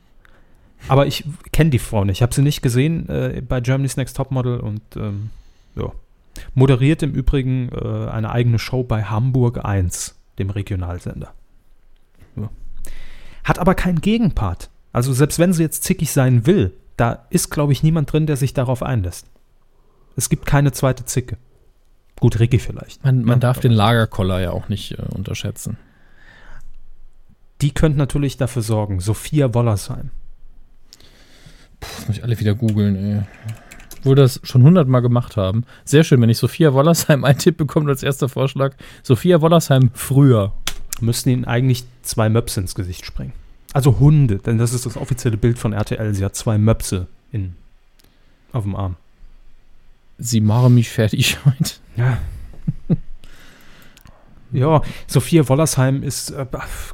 Aber 0.88 1.06
ich 1.06 1.26
kenne 1.52 1.70
die 1.70 1.80
Frau 1.80 2.06
nicht. 2.06 2.20
Ich 2.20 2.22
habe 2.22 2.34
sie 2.34 2.44
nicht 2.44 2.62
gesehen 2.62 3.10
äh, 3.10 3.42
bei 3.46 3.60
Germany's 3.60 3.98
Next 3.98 4.16
Topmodel 4.16 4.62
und 4.62 4.82
ähm, 4.96 5.32
ja. 5.76 5.92
Moderiert 6.54 7.04
im 7.04 7.12
Übrigen 7.12 7.70
äh, 7.70 8.10
eine 8.10 8.32
eigene 8.32 8.60
Show 8.60 8.84
bei 8.84 9.04
Hamburg 9.04 9.64
1, 9.64 10.16
dem 10.40 10.50
Regionalsender. 10.50 11.34
Ja. 12.36 12.50
Hat 13.44 13.60
aber 13.60 13.76
keinen 13.76 14.02
Gegenpart. 14.02 14.70
Also 14.92 15.14
selbst 15.14 15.40
wenn 15.40 15.54
sie 15.54 15.64
jetzt 15.64 15.84
zickig 15.84 16.12
sein 16.12 16.46
will, 16.46 16.74
da 16.98 17.26
ist, 17.30 17.50
glaube 17.50 17.74
ich, 17.74 17.84
niemand 17.84 18.12
drin, 18.12 18.28
der 18.28 18.38
sich 18.38 18.54
darauf 18.54 18.84
einlässt. 18.84 19.28
Es 20.16 20.30
gibt 20.30 20.46
keine 20.46 20.72
zweite 20.72 21.06
Zicke. 21.06 21.38
Gut, 22.20 22.40
Ricky 22.40 22.60
vielleicht. 22.60 23.04
Man, 23.04 23.24
man 23.24 23.40
darf 23.40 23.60
den 23.60 23.72
Lagerkoller 23.72 24.40
ja 24.40 24.52
auch 24.52 24.70
nicht 24.70 24.98
äh, 24.98 25.02
unterschätzen. 25.16 25.78
Die 27.62 27.74
könnte 27.74 27.98
natürlich 27.98 28.38
dafür 28.38 28.62
sorgen. 28.62 29.00
Sophia 29.00 29.54
Wollersheim. 29.54 30.12
Puh, 31.80 31.90
das 31.98 32.08
muss 32.08 32.18
ich 32.18 32.24
alle 32.24 32.40
wieder 32.40 32.56
googeln, 32.56 32.96
ey. 32.96 33.22
Wo 34.04 34.12
wir 34.12 34.16
das 34.16 34.42
schon 34.44 34.64
hundertmal 34.64 35.02
gemacht 35.02 35.38
haben. 35.38 35.64
Sehr 35.86 36.04
schön, 36.04 36.22
wenn 36.22 36.30
ich 36.30 36.38
Sophia 36.38 36.74
Wollersheim 36.74 37.24
einen 37.26 37.40
Tipp 37.40 37.58
bekomme 37.58 37.90
als 37.90 38.04
erster 38.04 38.30
Vorschlag. 38.30 38.76
Sophia 39.02 39.42
Wollersheim 39.42 39.92
früher. 39.94 40.54
Müssten 41.00 41.30
ihnen 41.30 41.46
eigentlich 41.46 41.86
zwei 42.02 42.30
Möpse 42.30 42.60
ins 42.60 42.76
Gesicht 42.76 43.06
springen. 43.06 43.34
Also 43.74 44.00
Hunde, 44.00 44.38
denn 44.38 44.60
das 44.60 44.74
ist 44.74 44.86
das 44.86 44.98
offizielle 44.98 45.38
Bild 45.38 45.58
von 45.58 45.74
RTL. 45.74 46.14
Sie 46.14 46.24
hat 46.24 46.36
zwei 46.36 46.58
Möpse 46.58 47.08
in, 47.32 47.56
auf 48.52 48.64
dem 48.64 48.76
Arm. 48.76 48.96
Sie 50.20 50.42
machen 50.42 50.76
mich 50.76 50.90
fertig 50.90 51.38
heute. 51.46 51.74
Ja. 51.96 52.20
ja, 54.52 54.82
Sophia 55.08 55.50
Wollersheim 55.50 56.04
ist, 56.04 56.30
äh, 56.30 56.46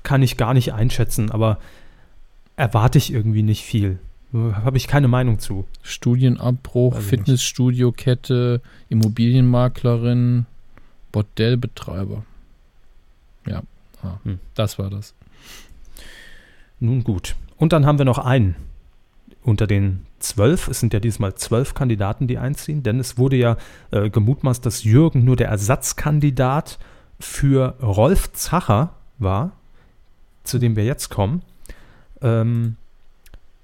kann 0.03 0.23
ich 0.23 0.37
gar 0.37 0.53
nicht 0.53 0.73
einschätzen, 0.73 1.31
aber 1.31 1.59
erwarte 2.55 2.97
ich 2.97 3.13
irgendwie 3.13 3.43
nicht 3.43 3.63
viel. 3.63 3.99
Habe 4.33 4.77
ich 4.77 4.87
keine 4.87 5.07
Meinung 5.07 5.39
zu. 5.39 5.65
Studienabbruch, 5.81 6.99
Fitnessstudio-Kette, 6.99 8.61
Immobilienmaklerin, 8.89 10.45
Bordellbetreiber. 11.11 12.23
Ja, 13.47 13.63
ah, 14.03 14.19
Hm. 14.23 14.39
das 14.53 14.77
war 14.77 14.91
das. 14.91 15.15
Nun 16.79 17.03
gut. 17.03 17.35
Und 17.57 17.73
dann 17.73 17.85
haben 17.85 17.97
wir 17.97 18.05
noch 18.05 18.19
einen 18.19 18.55
unter 19.43 19.67
den 19.67 20.05
zwölf. 20.19 20.67
Es 20.67 20.79
sind 20.79 20.93
ja 20.93 20.99
diesmal 20.99 21.33
zwölf 21.35 21.73
Kandidaten, 21.73 22.27
die 22.27 22.37
einziehen, 22.37 22.83
denn 22.83 22.99
es 22.99 23.17
wurde 23.17 23.35
ja 23.35 23.57
äh, 23.91 24.09
gemutmaßt, 24.09 24.65
dass 24.65 24.83
Jürgen 24.83 25.23
nur 25.25 25.35
der 25.37 25.47
Ersatzkandidat 25.49 26.77
für 27.19 27.75
Rolf 27.81 28.31
Zacher 28.33 28.93
war, 29.17 29.53
zu 30.43 30.59
dem 30.59 30.75
wir 30.75 30.85
jetzt 30.85 31.09
kommen. 31.09 31.41
Ähm, 32.21 32.75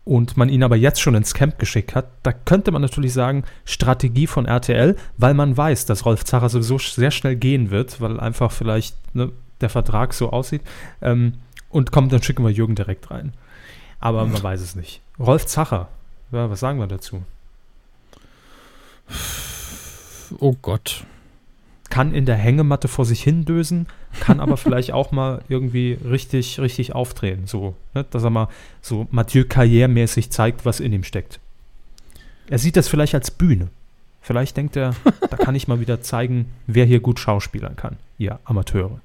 und 0.06 0.38
man 0.38 0.50
ihn 0.50 0.63
aber 0.63 0.76
jetzt 0.76 1.02
schon 1.02 1.15
ins 1.15 1.34
Camp 1.34 1.60
geschickt 1.60 1.96
hat, 1.96 2.08
da 2.24 2.32
könnte 2.32 2.72
man 2.72 2.82
natürlich 2.82 3.12
sagen, 3.12 3.44
Strategie 3.65 4.28
von 4.28 4.46
RTL, 4.46 4.96
weil 5.18 5.34
man 5.34 5.58
weiß, 5.58 5.86
dass 5.88 6.06
Rolf 6.06 6.24
Zacher 6.24 6.48
sowieso 6.48 6.78
sehr 6.78 7.12
schnell 7.12 7.36
gehen 7.36 7.72
wird, 7.72 8.00
weil 8.00 8.20
einfach 8.20 8.52
vielleicht 8.52 8.96
ne, 9.15 9.32
der 9.62 9.70
Vertrag 9.70 10.13
so 10.13 10.30
aussieht. 10.30 10.62
Ähm, 11.02 11.34
und 11.70 11.91
kommt, 11.91 12.13
dann 12.13 12.24
schicken 12.24 12.44
wir 12.44 12.52
Jürgen 12.52 12.76
direkt 12.76 13.12
rein. 13.12 13.34
Aber 14.00 14.26
man 14.26 14.41
weiß 14.41 14.62
es 14.62 14.76
nicht. 14.76 15.02
Rolf 15.20 15.48
Zacher, 15.48 15.89
ja, 16.32 16.50
was 16.50 16.60
sagen 16.60 16.80
wir 16.80 16.88
dazu? 16.88 17.24
Oh 20.39 20.56
Gott. 20.62 21.06
Kann 21.89 22.13
in 22.13 22.26
der 22.26 22.36
Hängematte 22.36 22.88
vor 22.88 23.06
sich 23.06 23.24
hindösen, 23.24 23.88
kann 24.19 24.39
aber 24.39 24.58
vielleicht 24.58 24.91
auch 24.91 25.12
mal 25.12 25.41
irgendwie 25.50 25.98
richtig, 26.04 26.60
richtig 26.60 26.95
aufdrehen. 26.95 27.45
So, 27.45 27.76
ne? 27.93 28.06
dass 28.10 28.24
er 28.24 28.32
mal 28.32 28.48
so 28.82 29.08
Mathieu 29.12 29.43
Carrière-mäßig 29.43 30.32
zeigt, 30.32 30.65
was 30.65 30.80
in 30.80 30.93
ihm 30.93 31.04
steckt. 31.04 31.39
Er 32.48 32.60
sieht 32.60 32.76
das 32.76 32.88
vielleicht 32.88 33.15
als 33.15 33.32
Bühne. 33.32 33.69
Vielleicht 34.21 34.58
denkt 34.58 34.76
er, 34.76 34.95
da 35.30 35.38
kann 35.38 35.56
ich 35.56 35.67
mal 35.67 35.80
wieder 35.80 36.02
zeigen, 36.02 36.48
wer 36.67 36.86
hier 36.86 37.00
gut 37.00 37.19
schauspielern 37.19 37.76
kann. 37.76 37.98
Ihr 38.17 38.39
Amateure. 38.43 39.00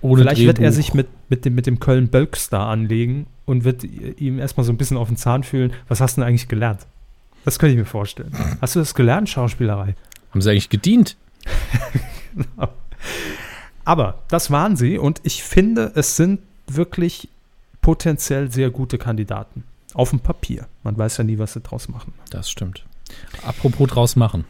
Ohne 0.00 0.22
Vielleicht 0.22 0.42
wird 0.42 0.58
er 0.58 0.70
Drehbuch. 0.70 0.76
sich 0.76 0.94
mit, 0.94 1.08
mit 1.28 1.44
dem, 1.44 1.54
mit 1.54 1.66
dem 1.66 1.80
Köln-Bölkstar 1.80 2.68
anlegen 2.68 3.26
und 3.44 3.64
wird 3.64 3.84
ihm 3.84 4.38
erstmal 4.38 4.64
so 4.64 4.72
ein 4.72 4.76
bisschen 4.76 4.96
auf 4.96 5.08
den 5.08 5.16
Zahn 5.16 5.42
fühlen. 5.42 5.72
Was 5.88 6.00
hast 6.00 6.16
du 6.16 6.20
denn 6.20 6.28
eigentlich 6.28 6.48
gelernt? 6.48 6.86
Das 7.44 7.58
könnte 7.58 7.72
ich 7.74 7.78
mir 7.78 7.86
vorstellen. 7.86 8.32
Hast 8.60 8.74
du 8.74 8.80
das 8.80 8.94
gelernt, 8.94 9.28
Schauspielerei? 9.28 9.94
Haben 10.30 10.40
sie 10.40 10.50
eigentlich 10.50 10.68
gedient? 10.68 11.16
Aber 13.84 14.22
das 14.28 14.50
waren 14.50 14.76
sie 14.76 14.98
und 14.98 15.20
ich 15.22 15.42
finde, 15.42 15.92
es 15.94 16.16
sind 16.16 16.40
wirklich 16.66 17.28
potenziell 17.80 18.50
sehr 18.50 18.70
gute 18.70 18.98
Kandidaten. 18.98 19.64
Auf 19.94 20.10
dem 20.10 20.20
Papier. 20.20 20.66
Man 20.82 20.98
weiß 20.98 21.16
ja 21.18 21.24
nie, 21.24 21.38
was 21.38 21.52
sie 21.54 21.60
draus 21.60 21.88
machen. 21.88 22.12
Das 22.30 22.50
stimmt. 22.50 22.84
Apropos 23.46 23.88
draus 23.88 24.16
machen. 24.16 24.44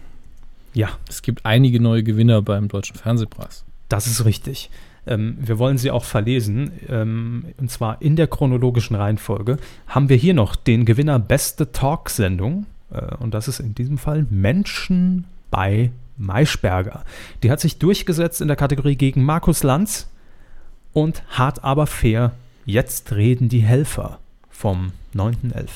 Ja, 0.73 0.89
Es 1.09 1.23
gibt 1.23 1.45
einige 1.47 1.81
neue 1.81 2.03
Gewinner 2.03 2.43
beim 2.43 2.69
Deutschen 2.69 2.97
Fernsehpreis. 2.97 3.65
das 3.89 4.07
ist 4.07 4.25
richtig. 4.25 4.71
Ähm, 5.07 5.37
wir 5.41 5.59
wollen 5.59 5.79
sie 5.79 5.91
auch 5.91 6.05
verlesen. 6.05 6.73
Ähm, 6.89 7.45
und 7.59 7.71
zwar 7.71 8.03
in 8.03 8.17
der 8.17 8.27
chronologischen 8.27 8.97
Reihenfolge 8.97 9.59
haben 9.87 10.09
wir 10.09 10.17
hier 10.17 10.35
noch 10.35 10.57
den 10.57 10.85
Gewinner 10.85 11.19
Beste 11.19 11.71
Talksendung. 11.73 12.67
Äh, 12.91 13.15
und 13.17 13.33
das 13.35 13.47
ist 13.49 13.61
in 13.61 13.75
diesem 13.75 13.99
Fall 13.99 14.27
Menschen 14.31 15.25
bei 15.51 15.93
Maischberger. 16.19 17.05
Die 17.43 17.51
hat 17.51 17.61
sich 17.61 17.79
durchgesetzt 17.79 18.41
in 18.41 18.49
der 18.49 18.57
Kategorie 18.57 18.97
gegen 18.97 19.25
Markus 19.25 19.63
Lanz 19.63 20.09
und 20.93 21.23
hart 21.31 21.65
aber 21.65 21.87
fair. 21.87 22.33
Jetzt 22.65 23.13
reden 23.13 23.49
die 23.49 23.61
Helfer 23.63 24.19
vom 24.51 24.93
9.11. 25.15 25.69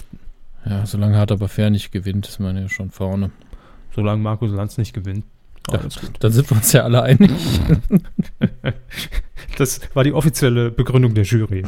Ja, 0.66 0.84
solange 0.86 1.16
Hart 1.16 1.32
aber 1.32 1.48
fair 1.48 1.70
nicht 1.70 1.92
gewinnt, 1.92 2.26
ist 2.28 2.40
man 2.40 2.56
ja 2.56 2.68
schon 2.68 2.90
vorne. 2.90 3.30
Solange 3.94 4.22
Markus 4.22 4.50
Lanz 4.50 4.76
nicht 4.78 4.92
gewinnt. 4.92 5.24
Ja, 5.70 5.78
Alles 5.78 6.00
gut. 6.00 6.10
Dann 6.20 6.32
sind 6.32 6.50
wir 6.50 6.56
uns 6.56 6.72
ja 6.72 6.84
alle 6.84 7.02
einig. 7.02 7.30
Das 9.56 9.80
war 9.94 10.04
die 10.04 10.12
offizielle 10.12 10.70
Begründung 10.70 11.12
der 11.12 11.24
Jury. 11.24 11.64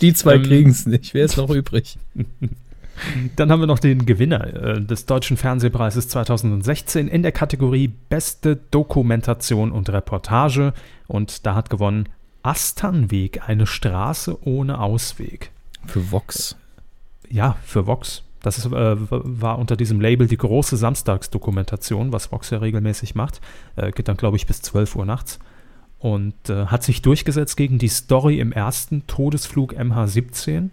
Die 0.00 0.12
zwei 0.12 0.36
Ähm, 0.36 0.42
kriegen 0.42 0.70
es 0.70 0.86
nicht. 0.86 1.14
Wer 1.14 1.24
ist 1.24 1.36
noch 1.36 1.50
übrig? 1.50 1.98
Dann 3.36 3.50
haben 3.50 3.60
wir 3.60 3.66
noch 3.66 3.78
den 3.78 4.06
Gewinner 4.06 4.46
äh, 4.46 4.80
des 4.80 5.06
Deutschen 5.06 5.36
Fernsehpreises 5.36 6.08
2016 6.08 7.08
in 7.08 7.22
der 7.22 7.32
Kategorie 7.32 7.88
Beste 8.08 8.58
Dokumentation 8.70 9.72
und 9.72 9.90
Reportage. 9.90 10.72
Und 11.06 11.46
da 11.46 11.54
hat 11.54 11.70
gewonnen 11.70 12.08
Asternweg, 12.42 13.48
eine 13.48 13.66
Straße 13.66 14.38
ohne 14.46 14.80
Ausweg. 14.80 15.50
Für 15.86 16.12
Vox. 16.12 16.56
Ja, 17.28 17.56
für 17.64 17.86
Vox. 17.86 18.22
Das 18.42 18.58
ist, 18.58 18.66
äh, 18.66 18.96
war 18.98 19.58
unter 19.58 19.76
diesem 19.76 20.00
Label 20.00 20.28
die 20.28 20.36
große 20.36 20.76
Samstagsdokumentation, 20.76 22.12
was 22.12 22.30
Vox 22.30 22.50
ja 22.50 22.58
regelmäßig 22.58 23.16
macht. 23.16 23.40
Äh, 23.74 23.90
geht 23.90 24.06
dann, 24.06 24.16
glaube 24.16 24.36
ich, 24.36 24.46
bis 24.46 24.62
12 24.62 24.94
Uhr 24.94 25.04
nachts. 25.04 25.40
Und 25.98 26.34
äh, 26.48 26.66
hat 26.66 26.84
sich 26.84 27.02
durchgesetzt 27.02 27.56
gegen 27.56 27.78
die 27.78 27.88
Story 27.88 28.38
im 28.38 28.52
ersten 28.52 29.04
Todesflug 29.08 29.74
MH17 29.74 30.68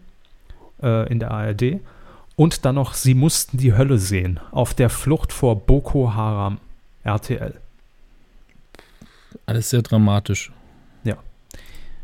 äh, 0.84 1.12
in 1.12 1.20
der 1.20 1.32
ARD. 1.32 1.80
Und 2.36 2.66
dann 2.66 2.76
noch 2.76 2.94
Sie 2.94 3.14
mussten 3.14 3.58
die 3.58 3.74
Hölle 3.74 4.00
sehen 4.00 4.40
auf 4.52 4.74
der 4.74 4.90
Flucht 4.90 5.32
vor 5.32 5.60
Boko 5.60 6.14
Haram 6.14 6.60
RTL. 7.04 7.56
Alles 9.46 9.70
sehr 9.70 9.82
dramatisch. 9.82 10.52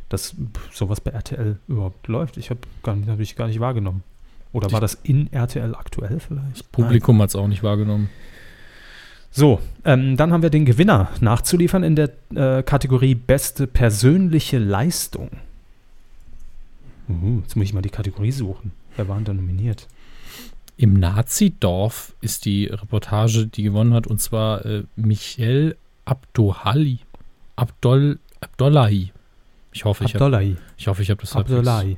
Dass 0.09 0.31
pff, 0.31 0.75
sowas 0.75 0.99
bei 0.99 1.11
RTL 1.11 1.57
überhaupt 1.67 2.07
läuft, 2.07 2.37
ich 2.37 2.49
habe 2.49 2.59
gar 2.83 2.95
nicht, 2.95 3.07
hab 3.07 3.19
ich 3.19 3.35
gar 3.35 3.47
nicht 3.47 3.59
wahrgenommen. 3.59 4.03
Oder 4.51 4.71
war 4.71 4.81
das 4.81 4.95
in 5.03 5.31
RTL 5.31 5.75
aktuell 5.75 6.19
vielleicht? 6.19 6.71
Publikum 6.71 7.21
hat 7.21 7.29
es 7.29 7.35
auch 7.35 7.47
nicht 7.47 7.61
wahrgenommen. 7.61 8.09
So, 9.31 9.59
ähm, 9.85 10.17
dann 10.17 10.33
haben 10.33 10.41
wir 10.41 10.49
den 10.49 10.65
Gewinner 10.65 11.09
nachzuliefern 11.21 11.83
in 11.83 11.95
der 11.95 12.09
äh, 12.33 12.63
Kategorie 12.63 13.13
Beste 13.13 13.67
persönliche 13.67 14.57
Leistung. 14.57 15.29
Uh, 17.07 17.41
jetzt 17.41 17.55
muss 17.55 17.65
ich 17.65 17.73
mal 17.73 17.83
die 17.83 17.89
Kategorie 17.89 18.31
suchen. 18.31 18.71
Wer 18.95 19.07
war 19.07 19.15
denn 19.17 19.25
da 19.25 19.33
nominiert? 19.33 19.87
Im 20.79 20.93
Nazidorf 20.93 22.13
ist 22.21 22.45
die 22.45 22.67
Reportage, 22.67 23.47
die 23.47 23.63
gewonnen 23.63 23.93
hat, 23.93 24.07
und 24.07 24.21
zwar 24.21 24.65
äh, 24.65 24.83
Michel 24.95 25.75
Abdohali. 26.05 26.99
Abdol, 27.57 28.17
Abdollahi. 28.39 29.11
Ich 29.73 29.83
hoffe, 29.83 30.05
ich 30.05 30.15
habe 30.15 30.55
ich, 30.77 30.87
hoffe, 30.87 31.01
ich 31.01 31.09
hab 31.11 31.19
das 31.19 31.35
Abdullahi. 31.35 31.97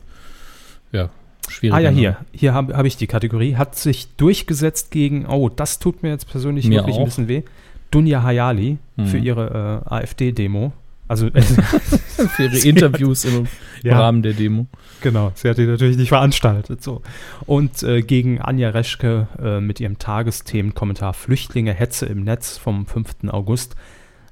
Ja, 0.91 1.11
schwierig. 1.47 1.75
Ah 1.75 1.79
ja, 1.79 1.91
hier. 1.91 2.17
Hier 2.31 2.55
habe 2.55 2.75
hab 2.75 2.85
ich 2.87 2.97
die 2.97 3.05
Kategorie. 3.05 3.55
Hat 3.55 3.75
sich 3.75 4.15
durchgesetzt 4.15 4.89
gegen, 4.89 5.27
oh, 5.27 5.47
das 5.49 5.77
tut 5.77 6.01
mir 6.01 6.09
jetzt 6.09 6.27
persönlich 6.27 6.65
Mir 6.65 6.77
wirklich 6.79 6.95
ein 6.95 7.03
auch. 7.03 7.05
bisschen 7.05 7.27
weh. 7.27 7.43
Dunja 7.91 8.23
Hayali 8.23 8.79
Mhm. 8.95 9.05
für 9.05 9.19
ihre 9.19 9.83
äh, 9.85 9.93
AfD-Demo. 9.93 10.73
Also, 11.11 11.29
Für 11.35 12.43
ihre 12.43 12.57
Interviews 12.59 13.25
im, 13.25 13.39
im 13.39 13.47
Ja. 13.83 13.99
Rahmen 13.99 14.21
der 14.21 14.31
Demo. 14.31 14.67
Genau, 15.01 15.33
sie 15.35 15.49
hat 15.49 15.57
die 15.57 15.65
natürlich 15.65 15.97
nicht 15.97 16.07
veranstaltet. 16.07 16.81
So. 16.81 17.01
Und 17.45 17.83
äh, 17.83 18.01
gegen 18.01 18.39
Anja 18.39 18.69
Reschke 18.69 19.27
äh, 19.37 19.59
mit 19.59 19.81
ihrem 19.81 19.99
Tagesthemenkommentar 19.99 21.13
Flüchtlinge, 21.13 21.73
Hetze 21.73 22.05
im 22.05 22.23
Netz 22.23 22.57
vom 22.57 22.85
5. 22.85 23.27
August 23.27 23.75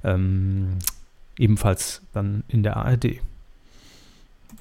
Ähm, 0.06 0.78
ebenfalls 1.38 2.02
dann 2.14 2.46
in 2.48 2.64
der 2.64 2.78
ARD. 2.78 3.20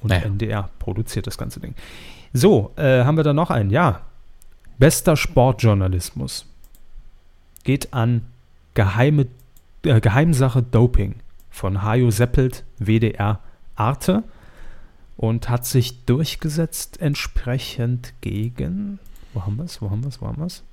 Und 0.01 0.09
Naja. 0.09 0.25
NDR 0.25 0.69
produziert 0.77 1.25
das 1.25 1.37
ganze 1.37 1.61
Ding. 1.61 1.73
So, 2.33 2.73
äh, 2.75 3.05
haben 3.05 3.15
wir 3.15 3.23
da 3.23 3.31
noch 3.31 3.49
einen? 3.49 3.69
Ja. 3.69 4.01
Bester 4.77 5.15
Sportjournalismus. 5.15 6.45
Geht 7.63 7.93
an 7.93 8.23
geheime, 8.73 9.27
äh, 9.85 10.01
Geheimsache 10.01 10.61
Doping 10.61 11.15
von 11.49 11.83
Hajo 11.83 12.11
Seppelt, 12.11 12.63
WDR 12.77 13.39
Arte. 13.75 14.23
Und 15.17 15.49
hat 15.49 15.65
sich 15.65 16.05
durchgesetzt 16.05 17.01
entsprechend 17.01 18.13
gegen. 18.21 18.99
Wo 19.33 19.45
haben 19.45 19.57
wir 19.57 19.65
es? 19.65 19.81
Wo 19.81 19.89
haben 19.89 20.01
wir 20.01 20.07
es? 20.07 20.21
Wo 20.21 20.27
haben 20.27 20.37
wir 20.37 20.45
es? 20.45 20.63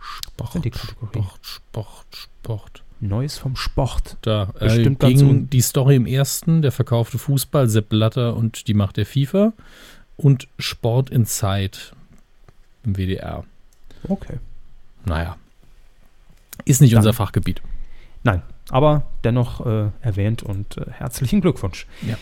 Sport? 0.00 0.52
Sport, 0.76 1.38
Sport, 1.42 2.06
Sport. 2.16 2.82
Neues 3.00 3.38
vom 3.38 3.54
Sport. 3.54 4.16
Da 4.22 4.52
äh, 4.58 4.64
Bestimmt 4.64 5.04
unten. 5.04 5.50
die 5.50 5.60
Story 5.60 5.94
im 5.94 6.06
ersten, 6.06 6.62
der 6.62 6.72
verkaufte 6.72 7.18
Fußball, 7.18 7.68
Sepp 7.68 7.88
Blatter 7.90 8.34
und 8.34 8.66
die 8.66 8.74
Macht 8.74 8.96
der 8.96 9.06
FIFA 9.06 9.52
und 10.16 10.48
Sport 10.58 11.10
in 11.10 11.24
Zeit 11.24 11.92
im 12.84 12.96
WDR. 12.96 13.44
Okay. 14.08 14.38
Naja. 15.04 15.36
Ist 16.64 16.80
nicht 16.80 16.92
Dann- 16.94 16.98
unser 16.98 17.12
Fachgebiet. 17.12 17.62
Nein, 18.24 18.42
aber 18.70 19.04
dennoch 19.24 19.64
äh, 19.64 19.90
erwähnt 20.00 20.42
und 20.42 20.76
äh, 20.76 20.90
herzlichen 20.90 21.40
Glückwunsch. 21.40 21.86
Ja. 22.06 22.16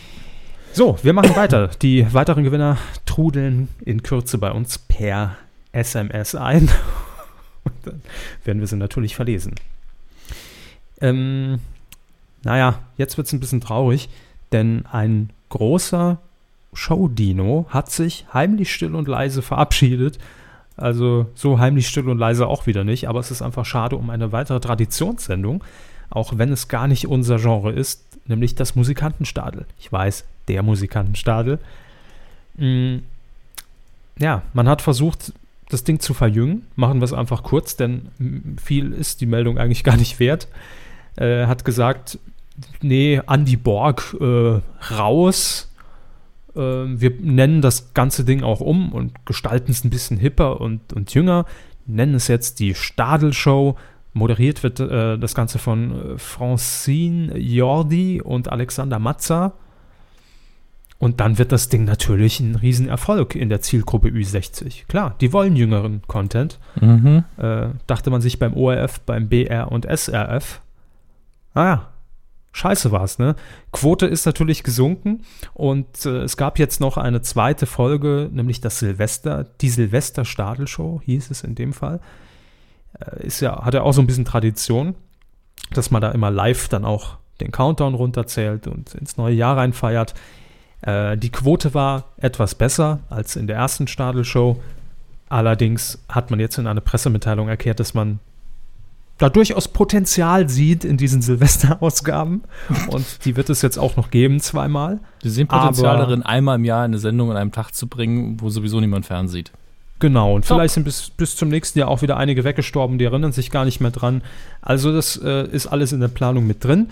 So, 0.73 0.97
wir 1.01 1.13
machen 1.13 1.35
weiter. 1.35 1.69
Die 1.81 2.13
weiteren 2.13 2.43
Gewinner 2.43 2.77
trudeln 3.05 3.67
in 3.83 4.03
Kürze 4.03 4.37
bei 4.37 4.51
uns 4.51 4.77
per 4.77 5.35
SMS 5.71 6.35
ein. 6.35 6.69
Und 7.63 7.73
dann 7.83 8.01
werden 8.45 8.59
wir 8.59 8.67
sie 8.67 8.77
natürlich 8.77 9.15
verlesen. 9.15 9.55
Ähm, 11.01 11.59
naja, 12.43 12.79
jetzt 12.97 13.17
wird 13.17 13.27
es 13.27 13.33
ein 13.33 13.39
bisschen 13.39 13.59
traurig, 13.59 14.07
denn 14.51 14.85
ein 14.85 15.31
großer 15.49 16.19
Showdino 16.73 17.65
hat 17.69 17.91
sich 17.91 18.25
heimlich 18.33 18.71
still 18.73 18.95
und 18.95 19.07
leise 19.07 19.41
verabschiedet. 19.41 20.19
Also 20.77 21.25
so 21.33 21.59
heimlich 21.59 21.87
still 21.87 22.07
und 22.07 22.19
leise 22.19 22.47
auch 22.47 22.67
wieder 22.67 22.83
nicht, 22.83 23.09
aber 23.09 23.19
es 23.19 23.31
ist 23.31 23.41
einfach 23.41 23.65
schade 23.65 23.95
um 23.95 24.09
eine 24.11 24.31
weitere 24.31 24.59
Traditionssendung, 24.59 25.63
auch 26.09 26.37
wenn 26.37 26.51
es 26.51 26.67
gar 26.67 26.87
nicht 26.87 27.07
unser 27.07 27.37
Genre 27.37 27.71
ist, 27.71 28.03
nämlich 28.27 28.55
das 28.55 28.75
Musikantenstadel. 28.75 29.65
Ich 29.79 29.91
weiß, 29.91 30.25
der 30.47 30.63
Musikantenstadel. 30.63 31.59
Mm, 32.55 32.97
ja, 34.19 34.41
man 34.53 34.67
hat 34.67 34.81
versucht, 34.81 35.33
das 35.69 35.83
Ding 35.83 35.99
zu 35.99 36.13
verjüngen. 36.13 36.63
Machen 36.75 36.99
wir 36.99 37.05
es 37.05 37.13
einfach 37.13 37.43
kurz, 37.43 37.75
denn 37.75 38.09
viel 38.61 38.93
ist 38.93 39.21
die 39.21 39.25
Meldung 39.25 39.57
eigentlich 39.57 39.83
gar 39.83 39.97
nicht 39.97 40.19
wert. 40.19 40.47
Äh, 41.15 41.47
hat 41.47 41.65
gesagt, 41.65 42.19
nee, 42.81 43.21
Andy 43.27 43.57
Borg 43.57 44.15
äh, 44.19 44.61
raus. 44.93 45.71
Äh, 46.55 46.59
wir 46.59 47.13
nennen 47.19 47.61
das 47.61 47.93
ganze 47.93 48.23
Ding 48.23 48.43
auch 48.43 48.61
um 48.61 48.93
und 48.93 49.25
gestalten 49.25 49.71
es 49.71 49.83
ein 49.83 49.89
bisschen 49.89 50.17
hipper 50.17 50.61
und, 50.61 50.93
und 50.93 51.13
jünger. 51.13 51.45
Nennen 51.85 52.15
es 52.15 52.27
jetzt 52.27 52.59
die 52.59 52.75
Stadel-Show. 52.75 53.77
Moderiert 54.17 54.63
wird 54.63 54.79
äh, 54.79 55.17
das 55.17 55.35
Ganze 55.35 55.59
von 55.59 56.15
äh, 56.15 56.17
Francine 56.17 57.37
Jordi 57.37 58.21
und 58.21 58.51
Alexander 58.51 58.99
Matza. 58.99 59.53
Und 60.99 61.19
dann 61.19 61.37
wird 61.37 61.51
das 61.51 61.69
Ding 61.69 61.85
natürlich 61.85 62.39
ein 62.39 62.55
Riesenerfolg 62.55 63.35
in 63.35 63.49
der 63.49 63.61
Zielgruppe 63.61 64.09
Ü60. 64.09 64.87
Klar, 64.87 65.15
die 65.21 65.31
wollen 65.31 65.55
jüngeren 65.55 66.01
Content. 66.07 66.59
Mhm. 66.81 67.23
Äh, 67.37 67.67
dachte 67.85 68.09
man 68.09 68.21
sich 68.21 68.39
beim 68.39 68.55
ORF, 68.55 68.99
beim 69.01 69.29
BR 69.29 69.71
und 69.71 69.85
SRF. 69.85 70.61
Naja, 71.53 71.89
scheiße 72.51 72.91
war's, 72.91 73.19
ne? 73.19 73.35
Quote 73.71 74.07
ist 74.07 74.25
natürlich 74.25 74.63
gesunken 74.63 75.21
und 75.53 76.05
äh, 76.05 76.23
es 76.23 76.35
gab 76.35 76.57
jetzt 76.57 76.81
noch 76.81 76.97
eine 76.97 77.21
zweite 77.21 77.67
Folge, 77.67 78.29
nämlich 78.31 78.61
das 78.61 78.79
Silvester, 78.79 79.45
die 79.61 79.69
Silvester-Stadel-Show 79.69 81.01
hieß 81.05 81.29
es 81.29 81.43
in 81.43 81.53
dem 81.53 81.73
Fall. 81.73 81.99
Äh, 82.99 83.27
ist 83.27 83.41
ja, 83.41 83.63
hat 83.63 83.73
ja 83.73 83.81
auch 83.81 83.93
so 83.93 84.01
ein 84.01 84.07
bisschen 84.07 84.25
Tradition, 84.25 84.95
dass 85.71 85.91
man 85.91 86.01
da 86.01 86.11
immer 86.11 86.31
live 86.31 86.69
dann 86.69 86.85
auch 86.85 87.17
den 87.39 87.51
Countdown 87.51 87.93
runterzählt 87.93 88.67
und 88.67 88.95
ins 88.95 89.17
neue 89.17 89.35
Jahr 89.35 89.57
reinfeiert. 89.57 90.13
Äh, 90.81 91.17
die 91.17 91.29
Quote 91.29 91.73
war 91.73 92.05
etwas 92.17 92.55
besser 92.55 92.99
als 93.09 93.35
in 93.35 93.47
der 93.47 93.57
ersten 93.57 93.87
Stadel-Show. 93.87 94.61
Allerdings 95.29 95.99
hat 96.09 96.31
man 96.31 96.39
jetzt 96.39 96.57
in 96.57 96.67
einer 96.67 96.81
Pressemitteilung 96.81 97.49
erklärt, 97.49 97.79
dass 97.79 97.93
man 97.93 98.19
da 99.17 99.29
durchaus 99.29 99.67
Potenzial 99.67 100.47
sieht 100.47 100.85
in 100.85 100.97
diesen 100.97 101.21
Silvesterausgaben. 101.21 102.43
Und 102.87 103.25
die 103.25 103.35
wird 103.35 103.49
es 103.49 103.61
jetzt 103.61 103.77
auch 103.77 103.95
noch 103.95 104.11
geben, 104.11 104.39
zweimal. 104.39 104.99
Wir 105.21 105.31
sehen 105.31 105.47
Potenzial 105.47 105.97
darin, 105.97 106.23
einmal 106.23 106.57
im 106.57 106.65
Jahr 106.65 106.83
eine 106.83 106.99
Sendung 106.99 107.31
an 107.31 107.37
einem 107.37 107.51
Tag 107.51 107.71
zu 107.71 107.87
bringen, 107.87 108.39
wo 108.39 108.49
sowieso 108.49 108.79
niemand 108.79 109.05
fernsieht. 109.05 109.51
Genau, 109.99 110.35
und 110.35 110.47
Top. 110.47 110.57
vielleicht 110.57 110.75
sind 110.75 110.83
bis, 110.83 111.09
bis 111.09 111.35
zum 111.35 111.49
nächsten 111.49 111.79
Jahr 111.79 111.87
auch 111.87 112.01
wieder 112.01 112.17
einige 112.17 112.43
weggestorben, 112.43 112.97
die 112.97 113.05
erinnern 113.05 113.31
sich 113.31 113.49
gar 113.49 113.65
nicht 113.65 113.79
mehr 113.79 113.91
dran. 113.91 114.21
Also 114.61 114.93
das 114.93 115.17
äh, 115.17 115.47
ist 115.47 115.67
alles 115.67 115.91
in 115.91 115.99
der 115.99 116.07
Planung 116.07 116.45
mit 116.45 116.63
drin. 116.63 116.89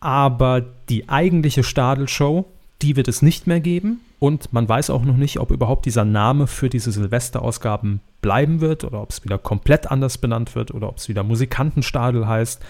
Aber 0.00 0.62
die 0.88 1.08
eigentliche 1.08 1.64
Stadel-Show, 1.64 2.44
die 2.82 2.96
wird 2.96 3.08
es 3.08 3.22
nicht 3.22 3.46
mehr 3.46 3.60
geben. 3.60 4.00
Und 4.18 4.52
man 4.52 4.68
weiß 4.68 4.90
auch 4.90 5.04
noch 5.04 5.16
nicht, 5.16 5.40
ob 5.40 5.50
überhaupt 5.50 5.86
dieser 5.86 6.04
Name 6.04 6.46
für 6.46 6.70
diese 6.70 6.92
Silvesterausgaben 6.92 8.00
bleiben 8.22 8.60
wird 8.60 8.84
oder 8.84 9.02
ob 9.02 9.10
es 9.10 9.24
wieder 9.24 9.38
komplett 9.38 9.90
anders 9.90 10.18
benannt 10.18 10.54
wird 10.54 10.72
oder 10.72 10.88
ob 10.88 10.98
es 10.98 11.08
wieder 11.08 11.22
Musikantenstadel 11.22 12.26
heißt. 12.26 12.62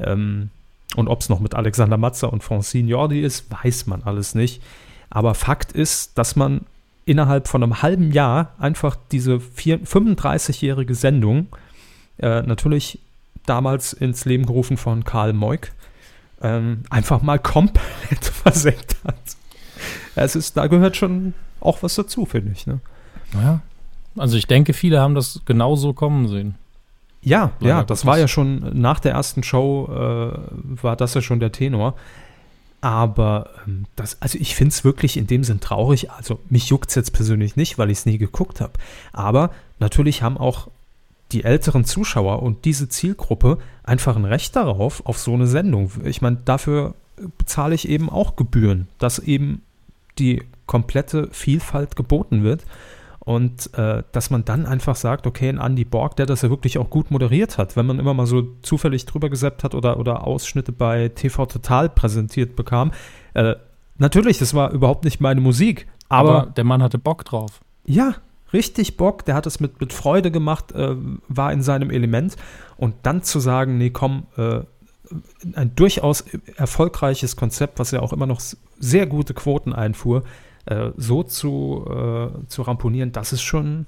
Ähm, 0.00 0.50
und 0.94 1.08
ob 1.08 1.22
es 1.22 1.28
noch 1.28 1.40
mit 1.40 1.54
Alexander 1.54 1.96
Matzer 1.96 2.32
und 2.32 2.42
Francine 2.42 2.88
Jordi 2.88 3.22
ist, 3.22 3.46
weiß 3.50 3.86
man 3.86 4.02
alles 4.02 4.34
nicht. 4.34 4.62
Aber 5.08 5.34
Fakt 5.34 5.72
ist, 5.72 6.18
dass 6.18 6.36
man 6.36 6.62
innerhalb 7.04 7.48
von 7.48 7.62
einem 7.62 7.82
halben 7.82 8.12
Jahr 8.12 8.54
einfach 8.58 8.96
diese 9.10 9.40
vier- 9.40 9.80
35-jährige 9.80 10.94
Sendung, 10.94 11.48
äh, 12.18 12.42
natürlich 12.42 13.00
damals 13.46 13.92
ins 13.92 14.24
Leben 14.24 14.46
gerufen 14.46 14.76
von 14.76 15.04
Karl 15.04 15.32
Moik, 15.32 15.72
ähm, 16.42 16.82
einfach 16.90 17.22
mal 17.22 17.38
komplett 17.38 17.82
versenkt 18.24 18.96
hat. 19.04 19.16
Es 20.14 20.36
ist, 20.36 20.56
da 20.56 20.66
gehört 20.66 20.96
schon 20.96 21.34
auch 21.60 21.82
was 21.82 21.94
dazu, 21.94 22.26
finde 22.26 22.52
ich. 22.52 22.66
Ne? 22.66 22.80
Naja. 23.32 23.60
Also 24.16 24.36
ich 24.36 24.46
denke, 24.46 24.72
viele 24.74 25.00
haben 25.00 25.14
das 25.14 25.40
genauso 25.46 25.92
kommen 25.94 26.28
sehen. 26.28 26.56
Ja, 27.22 27.52
Leider 27.60 27.76
ja, 27.76 27.84
das 27.84 28.04
war 28.04 28.18
ja 28.18 28.26
schon 28.26 28.78
nach 28.80 28.98
der 28.98 29.12
ersten 29.12 29.42
Show, 29.42 29.88
äh, 29.90 30.82
war 30.82 30.96
das 30.96 31.14
ja 31.14 31.22
schon 31.22 31.38
der 31.40 31.52
Tenor. 31.52 31.94
Aber 32.82 33.48
ähm, 33.66 33.86
das, 33.96 34.20
also 34.20 34.36
ich 34.38 34.54
finde 34.54 34.72
es 34.72 34.84
wirklich 34.84 35.16
in 35.16 35.26
dem 35.26 35.44
Sinn 35.44 35.60
traurig. 35.60 36.10
Also 36.10 36.40
mich 36.50 36.68
juckt 36.68 36.90
es 36.90 36.96
jetzt 36.96 37.12
persönlich 37.12 37.56
nicht, 37.56 37.78
weil 37.78 37.90
ich 37.90 37.98
es 37.98 38.06
nie 38.06 38.18
geguckt 38.18 38.60
habe. 38.60 38.72
Aber 39.12 39.50
natürlich 39.78 40.20
haben 40.22 40.36
auch 40.36 40.68
die 41.30 41.44
älteren 41.44 41.84
Zuschauer 41.84 42.42
und 42.42 42.64
diese 42.66 42.88
Zielgruppe 42.88 43.58
einfach 43.84 44.16
ein 44.16 44.26
Recht 44.26 44.54
darauf, 44.56 45.06
auf 45.06 45.18
so 45.18 45.32
eine 45.32 45.46
Sendung. 45.46 45.90
Ich 46.04 46.20
meine, 46.20 46.38
dafür 46.44 46.94
bezahle 47.38 47.74
ich 47.74 47.88
eben 47.88 48.10
auch 48.10 48.36
Gebühren, 48.36 48.88
dass 48.98 49.20
eben 49.20 49.62
die 50.18 50.42
komplette 50.66 51.28
Vielfalt 51.30 51.94
geboten 51.94 52.42
wird. 52.42 52.64
Und 53.24 53.72
äh, 53.74 54.02
dass 54.10 54.30
man 54.30 54.44
dann 54.44 54.66
einfach 54.66 54.96
sagt, 54.96 55.28
okay, 55.28 55.48
ein 55.48 55.58
Andy 55.58 55.84
Borg, 55.84 56.16
der 56.16 56.26
das 56.26 56.42
ja 56.42 56.50
wirklich 56.50 56.78
auch 56.78 56.90
gut 56.90 57.12
moderiert 57.12 57.56
hat, 57.56 57.76
wenn 57.76 57.86
man 57.86 58.00
immer 58.00 58.14
mal 58.14 58.26
so 58.26 58.42
zufällig 58.62 59.06
drüber 59.06 59.30
gesäppt 59.30 59.62
hat 59.62 59.76
oder, 59.76 60.00
oder 60.00 60.26
Ausschnitte 60.26 60.72
bei 60.72 61.08
TV 61.08 61.46
Total 61.46 61.88
präsentiert 61.88 62.56
bekam. 62.56 62.90
Äh, 63.34 63.54
natürlich, 63.96 64.38
das 64.38 64.54
war 64.54 64.72
überhaupt 64.72 65.04
nicht 65.04 65.20
meine 65.20 65.40
Musik, 65.40 65.86
Aber, 66.08 66.42
aber, 66.42 66.50
der 66.50 66.64
Mann 66.64 66.82
hatte 66.82 66.98
Bock 66.98 67.24
drauf. 67.24 67.60
ja, 67.84 68.16
richtig 68.52 68.96
Bock, 68.96 69.24
der 69.24 69.34
hat 69.34 69.46
es 69.46 69.60
mit, 69.60 69.80
mit 69.80 69.92
Freude 69.92 70.30
gemacht, 70.30 70.72
äh, 70.72 70.96
war 71.28 71.52
in 71.52 71.62
seinem 71.62 71.90
Element. 71.90 72.36
Und 72.76 72.94
dann 73.04 73.22
zu 73.22 73.38
sagen, 73.38 73.78
nee, 73.78 73.90
komm, 73.90 74.26
äh, 74.36 74.60
ein 75.54 75.74
durchaus 75.76 76.24
erfolgreiches 76.56 77.36
Konzept, 77.36 77.78
was 77.78 77.90
ja 77.90 78.00
auch 78.00 78.12
immer 78.12 78.26
noch 78.26 78.40
sehr 78.78 79.06
gute 79.06 79.34
Quoten 79.34 79.72
einfuhr, 79.72 80.24
äh, 80.66 80.90
so 80.96 81.22
zu, 81.22 81.84
äh, 81.88 82.46
zu 82.48 82.62
ramponieren, 82.62 83.12
das 83.12 83.32
ist 83.32 83.42
schon 83.42 83.86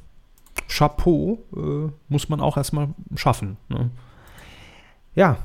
Chapeau, 0.68 1.38
äh, 1.54 1.90
muss 2.08 2.28
man 2.28 2.40
auch 2.40 2.56
erstmal 2.56 2.88
schaffen. 3.16 3.56
Ne? 3.68 3.90
Ja, 5.14 5.38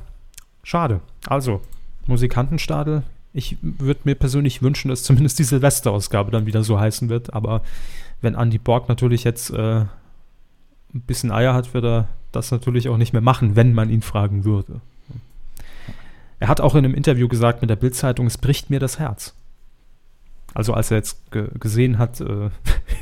schade. 0.64 1.02
Also, 1.28 1.62
Musikantenstadel. 2.08 3.04
Ich 3.32 3.58
würde 3.62 4.02
mir 4.06 4.16
persönlich 4.16 4.64
wünschen, 4.64 4.90
dass 4.90 5.04
zumindest 5.04 5.38
die 5.38 5.44
Silvesterausgabe 5.44 6.32
dann 6.32 6.48
wieder 6.48 6.64
so 6.64 6.80
heißen 6.80 7.10
wird, 7.10 7.34
aber 7.34 7.62
wenn 8.22 8.34
Andy 8.34 8.58
Borg 8.58 8.90
natürlich 8.90 9.24
jetzt 9.24 9.52
äh, 9.52 9.82
ein 9.82 9.90
bisschen 10.92 11.32
Eier 11.32 11.54
hat, 11.54 11.74
wird 11.74 11.86
er 11.86 12.08
das 12.32 12.52
natürlich 12.52 12.90
auch 12.90 12.98
nicht 12.98 13.14
mehr 13.14 13.22
machen, 13.22 13.56
wenn 13.56 13.74
man 13.74 13.90
ihn 13.90 14.02
fragen 14.02 14.46
würde. 14.46 14.82
Er 16.40 16.48
hat 16.48 16.62
auch 16.62 16.74
in 16.74 16.86
einem 16.86 16.94
Interview 16.94 17.28
gesagt 17.28 17.62
mit 17.62 17.70
der 17.70 17.76
Bildzeitung, 17.76 18.26
es 18.26 18.38
bricht 18.38 18.70
mir 18.70 18.80
das 18.80 18.98
Herz. 18.98 19.36
Also 20.54 20.74
als 20.74 20.92
er 20.92 20.98
jetzt 20.98 21.32
ge 21.32 21.48
gesehen 21.60 21.98
hat, 21.98 22.22
äh, 22.22 22.50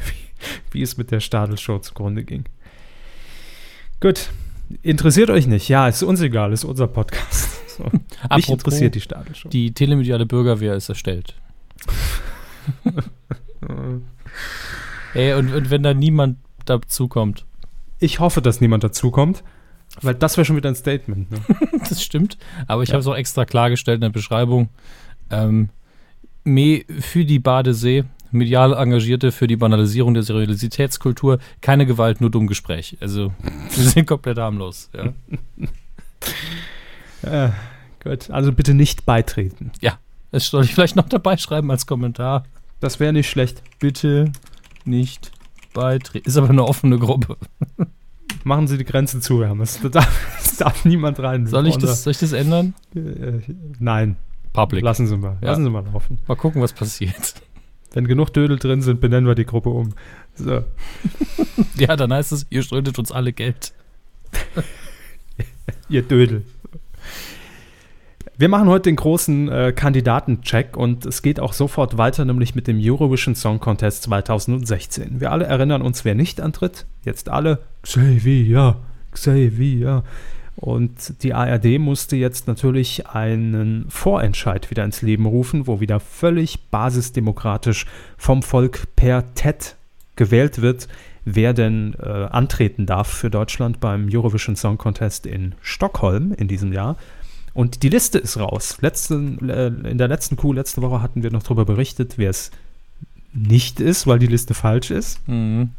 wie, 0.71 0.81
es 0.81 0.97
mit 0.97 1.11
der 1.11 1.19
Stadelshow 1.19 1.79
zugrunde 1.79 2.23
ging. 2.23 2.45
Gut, 3.99 4.29
interessiert 4.83 5.29
euch 5.29 5.47
nicht? 5.47 5.69
Ja, 5.69 5.87
ist 5.87 6.03
uns 6.03 6.21
egal, 6.21 6.53
ist 6.53 6.63
unser 6.63 6.87
Podcast. 6.87 7.53
So. 7.77 7.83
Mich 8.35 8.49
interessiert 8.49 8.95
die 8.95 9.01
Stadelshow. 9.01 9.49
Die 9.49 9.71
telemediale 9.71 10.25
Bürgerwehr 10.25 10.73
ist 10.73 10.89
erstellt. 10.89 11.35
Ey, 15.13 15.33
und, 15.33 15.53
und 15.53 15.69
wenn 15.69 15.83
da 15.83 15.93
niemand 15.93 16.37
dazukommt. 16.65 17.45
Ich 17.99 18.19
hoffe, 18.19 18.41
dass 18.41 18.61
niemand 18.61 18.83
dazukommt, 18.83 19.43
weil 20.01 20.15
das 20.15 20.37
wäre 20.37 20.45
schon 20.45 20.55
wieder 20.55 20.69
ein 20.69 20.75
Statement. 20.75 21.29
Ne? 21.31 21.39
Das 21.87 22.01
stimmt. 22.03 22.39
Aber 22.67 22.81
ich 22.83 22.89
Ja. 22.89 22.93
habe 22.93 23.01
es 23.01 23.07
auch 23.07 23.15
extra 23.15 23.45
klargestellt 23.45 23.97
in 23.97 24.01
der 24.01 24.09
Beschreibung. 24.09 24.69
Ähm, 25.29 25.69
Me 26.47 26.85
für 26.99 27.25
die 27.25 27.39
Badesee, 27.39 28.05
medial 28.31 28.73
Engagierte 28.73 29.31
für 29.31 29.47
die 29.47 29.57
Banalisierung 29.57 30.13
der 30.13 30.23
Serialitätskultur, 30.23 31.39
keine 31.61 31.85
Gewalt, 31.85 32.21
nur 32.21 32.29
dumm 32.29 32.47
Gespräch. 32.47 32.97
Also, 33.01 33.33
wir 33.75 33.83
sind 33.83 34.07
komplett 34.07 34.37
harmlos. 34.37 34.89
Ja. 34.95 35.13
Äh, 37.23 37.49
gut, 38.03 38.29
also 38.29 38.53
bitte 38.53 38.75
nicht 38.75 39.05
beitreten. 39.07 39.71
Das 40.31 40.47
soll 40.47 40.65
ich 40.65 40.73
vielleicht 40.73 40.95
noch 40.95 41.09
dabei 41.09 41.35
schreiben 41.37 41.71
als 41.71 41.87
Kommentar. 41.87 42.43
Das 42.79 42.99
wäre 42.99 43.11
nicht 43.11 43.27
schlecht. 43.27 43.63
Bitte 43.79 44.31
nicht 44.85 45.31
beitreten. 45.73 46.27
Ist 46.27 46.37
aber 46.37 46.49
eine 46.49 46.63
offene 46.63 46.99
Gruppe. 46.99 47.37
Machen 48.43 48.67
Sie 48.67 48.77
die 48.77 48.85
Grenze 48.85 49.19
zu, 49.19 49.43
Hermes. 49.43 49.79
Da 49.81 49.89
darf, 49.89 50.57
darf 50.59 50.85
niemand 50.85 51.19
rein. 51.19 51.47
Soll 51.47 51.67
ich 51.67 51.77
das, 51.77 52.03
soll 52.03 52.11
ich 52.11 52.19
das 52.19 52.33
ändern? 52.33 52.75
Äh, 52.95 53.39
nein, 53.79 54.17
Public. 54.57 54.83
lassen 54.83 55.07
Sie 55.07 55.17
mal. 55.17 55.37
Ja. 55.41 55.49
Lassen 55.49 55.63
Sie 55.63 55.69
mal 55.69 55.85
laufen. 55.85 56.19
Mal 56.27 56.35
gucken, 56.35 56.61
was 56.61 56.73
passiert. 56.73 57.35
Wenn 57.93 58.07
genug 58.07 58.33
Dödel 58.33 58.57
drin 58.59 58.81
sind, 58.81 58.99
benennen 58.99 59.27
wir 59.27 59.35
die 59.35 59.45
Gruppe 59.45 59.69
um. 59.69 59.93
So. 60.35 60.63
Ja, 61.77 61.95
dann 61.95 62.11
heißt 62.11 62.31
es, 62.31 62.45
ihr 62.49 62.63
schuldet 62.63 62.97
uns 62.99 63.11
alle 63.11 63.33
Geld. 63.33 63.73
Ihr 65.89 66.01
Dödel. 66.01 66.43
Wir 68.39 68.49
machen 68.49 68.67
heute 68.67 68.83
den 68.83 68.95
großen 68.95 69.49
äh, 69.49 69.73
Kandidatencheck 69.75 70.77
und 70.77 71.05
es 71.05 71.23
geht 71.23 71.39
auch 71.39 71.53
sofort 71.53 71.97
weiter, 71.97 72.23
nämlich 72.25 72.53
mit 72.53 72.67
dem 72.67 72.79
Eurovision 72.79 73.33
Song 73.35 73.59
Contest 73.59 74.03
2016. 74.03 75.19
Wir 75.19 75.31
alle 75.31 75.45
erinnern 75.45 75.81
uns, 75.81 76.05
wer 76.05 76.13
nicht 76.13 76.41
antritt. 76.41 76.85
Jetzt 77.03 77.29
alle. 77.29 77.63
Xavier, 77.81 78.77
Xavier. 79.11 80.03
Und 80.57 81.21
die 81.21 81.35
ARD 81.35 81.77
musste 81.77 82.15
jetzt 82.15 82.47
natürlich 82.47 83.07
einen 83.07 83.85
Vorentscheid 83.89 84.71
wieder 84.71 84.83
ins 84.83 85.03
Leben 85.03 85.27
rufen, 85.27 85.67
wo 85.67 85.79
wieder 85.79 85.99
völlig 85.99 86.59
basisdemokratisch 86.71 87.85
vom 88.17 88.41
Volk 88.41 88.87
per 88.95 89.35
TED 89.35 89.75
gewählt 90.15 90.63
wird, 90.63 90.87
wer 91.25 91.53
denn 91.53 91.93
äh, 92.01 92.07
antreten 92.07 92.87
darf 92.87 93.07
für 93.07 93.29
Deutschland 93.29 93.79
beim 93.79 94.09
Eurovision 94.11 94.55
Song 94.55 94.79
Contest 94.79 95.27
in 95.27 95.53
Stockholm 95.61 96.33
in 96.33 96.47
diesem 96.47 96.73
Jahr. 96.73 96.95
Und 97.53 97.83
die 97.83 97.89
Liste 97.89 98.17
ist 98.17 98.37
raus. 98.37 98.77
Letzten, 98.81 99.47
äh, 99.49 99.67
in 99.67 99.99
der 99.99 100.07
letzten 100.07 100.37
Kuh, 100.37 100.53
letzte 100.53 100.81
Woche 100.81 101.03
hatten 101.03 101.21
wir 101.21 101.29
noch 101.31 101.43
darüber 101.43 101.65
berichtet, 101.65 102.17
wer 102.17 102.31
es 102.31 102.49
nicht 103.31 103.79
ist, 103.79 104.07
weil 104.07 104.17
die 104.17 104.27
Liste 104.27 104.55
falsch 104.55 104.89
ist. 104.89 105.19
Mhm. 105.27 105.69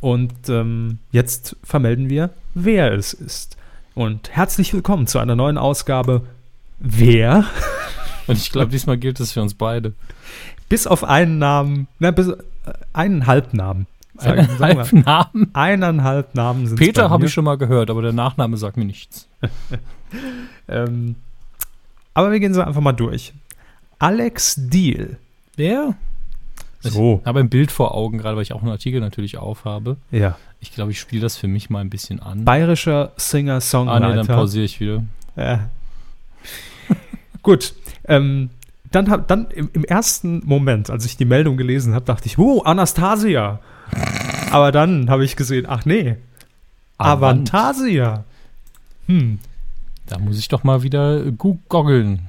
Und 0.00 0.48
ähm, 0.48 0.98
jetzt 1.12 1.56
vermelden 1.62 2.10
wir, 2.10 2.30
wer 2.54 2.92
es 2.92 3.14
ist. 3.14 3.55
Und 3.96 4.28
herzlich 4.36 4.74
willkommen 4.74 5.06
zu 5.06 5.18
einer 5.20 5.36
neuen 5.36 5.56
Ausgabe 5.56 6.26
Wer? 6.78 7.46
Und 8.26 8.36
ich 8.36 8.52
glaube, 8.52 8.70
diesmal 8.70 8.98
gilt 8.98 9.20
es 9.20 9.32
für 9.32 9.40
uns 9.40 9.54
beide. 9.54 9.94
Bis 10.68 10.86
auf 10.86 11.02
einen 11.02 11.38
Namen, 11.38 11.88
na, 11.98 12.10
bis, 12.10 12.28
äh, 12.28 12.36
einen 12.92 13.26
Halbnamen. 13.26 13.86
Sagen, 14.18 14.50
sagen 14.58 14.76
wir. 14.76 14.84
Eineinhalb 14.84 14.92
Namen. 14.92 15.50
Eineinhalb 15.54 16.34
Namen 16.34 16.66
sind 16.66 16.78
Peter 16.78 17.08
habe 17.08 17.24
ich 17.24 17.32
schon 17.32 17.46
mal 17.46 17.56
gehört, 17.56 17.88
aber 17.88 18.02
der 18.02 18.12
Nachname 18.12 18.58
sagt 18.58 18.76
mir 18.76 18.84
nichts. 18.84 19.28
Ähm, 20.68 21.14
aber 22.12 22.32
wir 22.32 22.40
gehen 22.40 22.52
so 22.52 22.60
einfach 22.60 22.80
mal 22.80 22.92
durch. 22.92 23.32
Alex 24.00 24.56
Deal. 24.58 25.16
Wer? 25.54 25.94
So. 26.80 27.20
Ich 27.20 27.26
habe 27.26 27.38
ein 27.38 27.48
Bild 27.48 27.70
vor 27.70 27.94
Augen, 27.94 28.18
gerade 28.18 28.34
weil 28.34 28.42
ich 28.42 28.52
auch 28.52 28.62
einen 28.62 28.72
Artikel 28.72 29.00
natürlich 29.00 29.38
aufhabe. 29.38 29.96
Ja. 30.10 30.36
Ich 30.60 30.72
glaube, 30.72 30.90
ich 30.90 31.00
spiele 31.00 31.22
das 31.22 31.36
für 31.36 31.48
mich 31.48 31.70
mal 31.70 31.80
ein 31.80 31.90
bisschen 31.90 32.20
an. 32.20 32.44
Bayerischer 32.44 32.92
ah, 32.92 33.02
nee, 33.04 33.10
dann 33.10 33.20
Singer-Songwriter. 33.20 34.34
pausiere 34.34 34.64
ich 34.64 34.80
wieder. 34.80 35.04
Ja. 35.36 35.68
Gut. 37.42 37.74
Ähm, 38.08 38.50
dann, 38.90 39.10
hab, 39.10 39.28
dann 39.28 39.50
im, 39.50 39.70
im 39.72 39.84
ersten 39.84 40.42
Moment, 40.44 40.90
als 40.90 41.04
ich 41.04 41.16
die 41.16 41.24
Meldung 41.24 41.56
gelesen 41.56 41.94
habe, 41.94 42.04
dachte 42.04 42.26
ich, 42.26 42.38
wow, 42.38 42.64
Anastasia. 42.64 43.60
Aber 44.50 44.72
dann 44.72 45.10
habe 45.10 45.24
ich 45.24 45.36
gesehen, 45.36 45.66
ach 45.68 45.84
nee, 45.84 46.16
Avant. 46.98 47.52
Avantasia. 47.52 48.24
Hm, 49.06 49.38
Da 50.06 50.18
muss 50.18 50.38
ich 50.38 50.48
doch 50.48 50.64
mal 50.64 50.82
wieder 50.82 51.30
goggeln. 51.32 52.28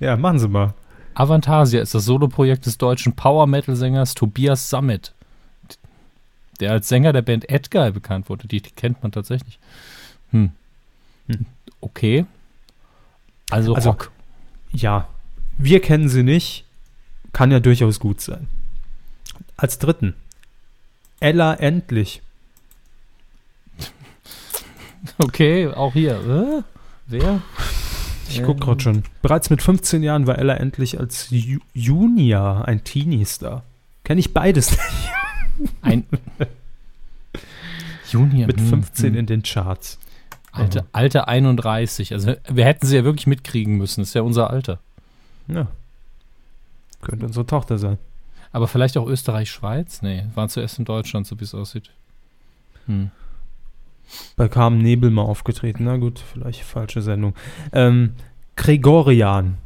ja, 0.00 0.16
machen 0.16 0.38
Sie 0.38 0.48
mal. 0.48 0.74
Avantasia 1.14 1.80
ist 1.82 1.94
das 1.94 2.04
Soloprojekt 2.04 2.66
des 2.66 2.78
deutschen 2.78 3.14
Power-Metal-Sängers 3.14 4.14
Tobias 4.14 4.70
Sammet, 4.70 5.14
der 6.60 6.72
als 6.72 6.88
Sänger 6.88 7.12
der 7.12 7.22
Band 7.22 7.48
Edguy 7.50 7.90
bekannt 7.90 8.28
wurde. 8.28 8.46
Die, 8.46 8.60
die 8.60 8.70
kennt 8.70 9.02
man 9.02 9.12
tatsächlich. 9.12 9.58
Hm. 10.30 10.52
Hm. 11.28 11.46
Okay. 11.80 12.26
Also, 13.50 13.74
Also- 13.74 13.90
Rock. 13.90 14.10
Ja, 14.72 15.08
wir 15.58 15.80
kennen 15.80 16.08
sie 16.08 16.22
nicht, 16.22 16.64
kann 17.32 17.50
ja 17.50 17.58
durchaus 17.58 17.98
gut 17.98 18.20
sein. 18.20 18.46
Als 19.56 19.78
dritten, 19.78 20.14
Ella 21.18 21.54
Endlich. 21.54 22.22
Okay, 25.18 25.66
auch 25.68 25.94
hier. 25.94 26.12
Äh? 26.20 26.62
Wer? 27.06 27.40
Ich 28.28 28.42
gucke 28.42 28.60
gerade 28.60 28.80
schon. 28.80 29.02
Bereits 29.22 29.50
mit 29.50 29.62
15 29.62 30.02
Jahren 30.02 30.26
war 30.26 30.38
Ella 30.38 30.54
Endlich 30.54 31.00
als 31.00 31.28
Ju 31.30 31.58
Junior 31.74 32.68
ein 32.68 32.84
Teenie-Star. 32.84 33.64
Kenne 34.04 34.20
ich 34.20 34.32
beides 34.34 34.76
Ein 35.82 36.04
Junior. 38.10 38.46
mit 38.46 38.58
hm, 38.58 38.68
15 38.68 39.12
hm. 39.12 39.18
in 39.18 39.26
den 39.26 39.42
Charts. 39.42 39.98
Alter, 40.52 40.86
Alter 40.92 41.28
31. 41.28 42.12
Also 42.12 42.34
wir 42.48 42.64
hätten 42.64 42.86
sie 42.86 42.96
ja 42.96 43.04
wirklich 43.04 43.26
mitkriegen 43.26 43.76
müssen. 43.76 44.00
Das 44.00 44.08
ist 44.08 44.14
ja 44.14 44.22
unser 44.22 44.50
Alter. 44.50 44.80
Ja. 45.46 45.68
Könnte 47.02 47.26
unsere 47.26 47.46
Tochter 47.46 47.78
sein. 47.78 47.98
Aber 48.52 48.66
vielleicht 48.66 48.96
auch 48.96 49.06
Österreich-Schweiz? 49.06 50.02
Nee, 50.02 50.24
waren 50.34 50.48
zuerst 50.48 50.78
in 50.78 50.84
Deutschland, 50.84 51.26
so 51.26 51.38
wie 51.38 51.44
es 51.44 51.54
aussieht. 51.54 51.90
Hm. 52.86 53.10
Bei 54.36 54.48
Carmen 54.48 54.78
Nebel 54.78 55.10
mal 55.10 55.22
aufgetreten. 55.22 55.84
Na 55.84 55.96
gut, 55.96 56.18
vielleicht 56.18 56.62
falsche 56.62 57.00
Sendung. 57.00 57.34
Ähm, 57.72 58.14
Gregorian 58.56 59.58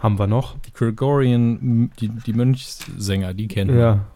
haben 0.00 0.18
wir 0.18 0.26
noch. 0.26 0.58
Die 0.58 0.72
Gregorian, 0.72 1.90
die, 2.00 2.08
die 2.08 2.32
Mönchssänger, 2.32 3.34
die 3.34 3.46
kennen 3.46 3.74
wir. 3.74 3.80
Ja, 3.80 4.06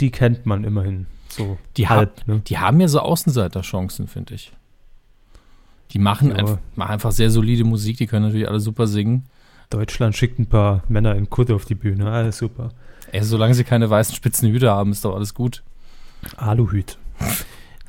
die 0.00 0.10
kennt 0.10 0.46
man 0.46 0.64
immerhin. 0.64 1.06
So 1.28 1.58
Die, 1.76 1.88
halb, 1.88 2.18
ha 2.20 2.22
ne? 2.34 2.42
die 2.46 2.58
haben 2.58 2.80
ja 2.80 2.88
so 2.88 3.00
Außenseiterchancen, 3.00 4.08
finde 4.08 4.34
ich. 4.34 4.52
Die 5.92 5.98
machen, 5.98 6.30
Ja. 6.30 6.36
einf 6.36 6.58
machen 6.74 6.90
einfach 6.92 7.12
sehr 7.12 7.30
solide 7.30 7.64
Musik, 7.64 7.96
die 7.98 8.06
können 8.06 8.26
natürlich 8.26 8.48
alle 8.48 8.60
super 8.60 8.86
singen. 8.86 9.24
Deutschland 9.70 10.16
schickt 10.16 10.38
ein 10.38 10.46
paar 10.46 10.82
Männer 10.88 11.14
in 11.16 11.28
Kutte 11.30 11.54
auf 11.54 11.64
die 11.64 11.74
Bühne. 11.74 12.10
Alles 12.10 12.38
super. 12.38 12.70
Ey, 13.12 13.22
solange 13.22 13.54
sie 13.54 13.64
keine 13.64 13.88
weißen 13.90 14.14
spitzen 14.14 14.50
Hüte 14.50 14.70
haben, 14.70 14.92
ist 14.92 15.04
doch 15.04 15.14
alles 15.14 15.34
gut. 15.34 15.62
Aluhüt. 16.36 16.98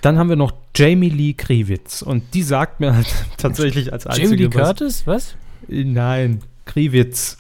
Dann 0.01 0.18
haben 0.18 0.30
wir 0.30 0.36
noch 0.36 0.53
Jamie 0.76 1.10
Lee 1.10 1.34
Kriwitz. 1.34 2.01
Und 2.01 2.34
die 2.34 2.43
sagt 2.43 2.80
mir 2.80 2.95
halt 2.95 3.08
tatsächlich 3.38 3.93
als 3.93 4.05
einzige 4.08 4.28
Jamie 4.28 4.43
Lee 4.43 4.53
was- 4.53 4.64
Curtis, 4.68 5.08
was? 5.08 5.36
Nein, 5.68 6.41
Kriwitz. 6.66 7.38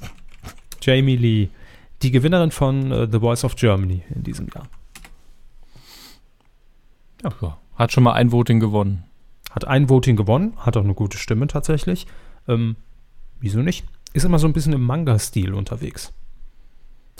Jamie 0.81 1.15
Lee. 1.17 1.49
Die 2.01 2.11
Gewinnerin 2.11 2.51
von 2.51 2.91
äh, 2.91 3.07
The 3.11 3.19
Voice 3.19 3.43
of 3.43 3.55
Germany 3.55 4.03
in 4.13 4.23
diesem 4.23 4.47
Jahr. 4.53 4.67
Ja, 7.23 7.57
hat 7.75 7.91
schon 7.91 8.03
mal 8.03 8.13
ein 8.13 8.31
Voting 8.31 8.59
gewonnen. 8.59 9.03
Hat 9.51 9.65
ein 9.65 9.89
Voting 9.89 10.15
gewonnen, 10.15 10.53
hat 10.57 10.77
auch 10.77 10.83
eine 10.83 10.93
gute 10.93 11.17
Stimme 11.17 11.47
tatsächlich. 11.47 12.05
Ähm, 12.47 12.75
wieso 13.39 13.59
nicht? 13.61 13.85
Ist 14.13 14.25
immer 14.25 14.39
so 14.39 14.47
ein 14.47 14.53
bisschen 14.53 14.73
im 14.73 14.83
Manga-Stil 14.83 15.53
unterwegs. 15.53 16.13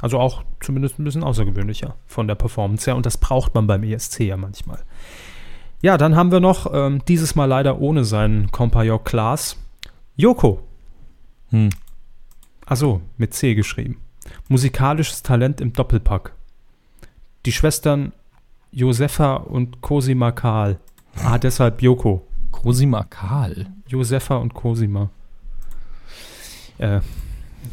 Also 0.02 0.20
auch 0.20 0.44
zumindest 0.60 1.00
ein 1.00 1.04
bisschen 1.04 1.24
außergewöhnlicher 1.24 1.96
von 2.06 2.28
der 2.28 2.36
Performance 2.36 2.86
her. 2.86 2.96
Und 2.96 3.06
das 3.06 3.18
braucht 3.18 3.56
man 3.56 3.66
beim 3.66 3.84
ESC 3.84 4.22
ja 4.22 4.38
manchmal. 4.38 4.84
Ja, 5.82 5.98
dann 5.98 6.16
haben 6.16 6.32
wir 6.32 6.40
noch, 6.40 6.72
ähm, 6.74 7.02
dieses 7.08 7.36
Mal 7.36 7.46
leider 7.46 7.80
ohne 7.80 8.04
seinen 8.04 8.52
Kompagnon 8.52 9.04
Klaas, 9.04 9.58
Joko. 10.16 10.62
Hm. 11.50 11.70
Achso, 12.66 13.02
mit 13.18 13.34
C 13.34 13.56
geschrieben. 13.56 14.00
Musikalisches 14.50 15.24
Talent 15.24 15.62
im 15.62 15.74
Doppelpack. 15.74 16.34
Die 17.46 17.52
Schwestern 17.52 18.14
Josefa 18.72 19.36
und 19.36 19.82
Cosima 19.82 20.32
Karl. 20.32 20.80
Ah, 21.24 21.38
deshalb 21.40 21.82
Joko. 21.82 22.26
Cosima 22.52 23.04
Karl. 23.04 23.68
Josefa 23.88 24.38
und 24.38 24.54
Cosima. 24.54 25.10
Äh, 26.78 27.02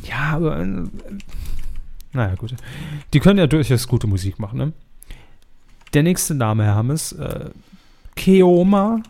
ja, 0.04 0.36
aber. 0.36 0.60
Äh, 0.60 0.84
naja, 2.12 2.34
gut. 2.36 2.54
Die 3.12 3.20
können 3.20 3.38
ja 3.38 3.46
durchaus 3.46 3.88
gute 3.88 4.06
Musik 4.06 4.38
machen, 4.38 4.58
ne? 4.58 4.72
Der 5.94 6.02
nächste 6.02 6.34
Name, 6.34 6.64
Herr 6.64 6.76
Hammes. 6.76 7.12
Äh, 7.12 7.50
Keoma. 8.16 9.02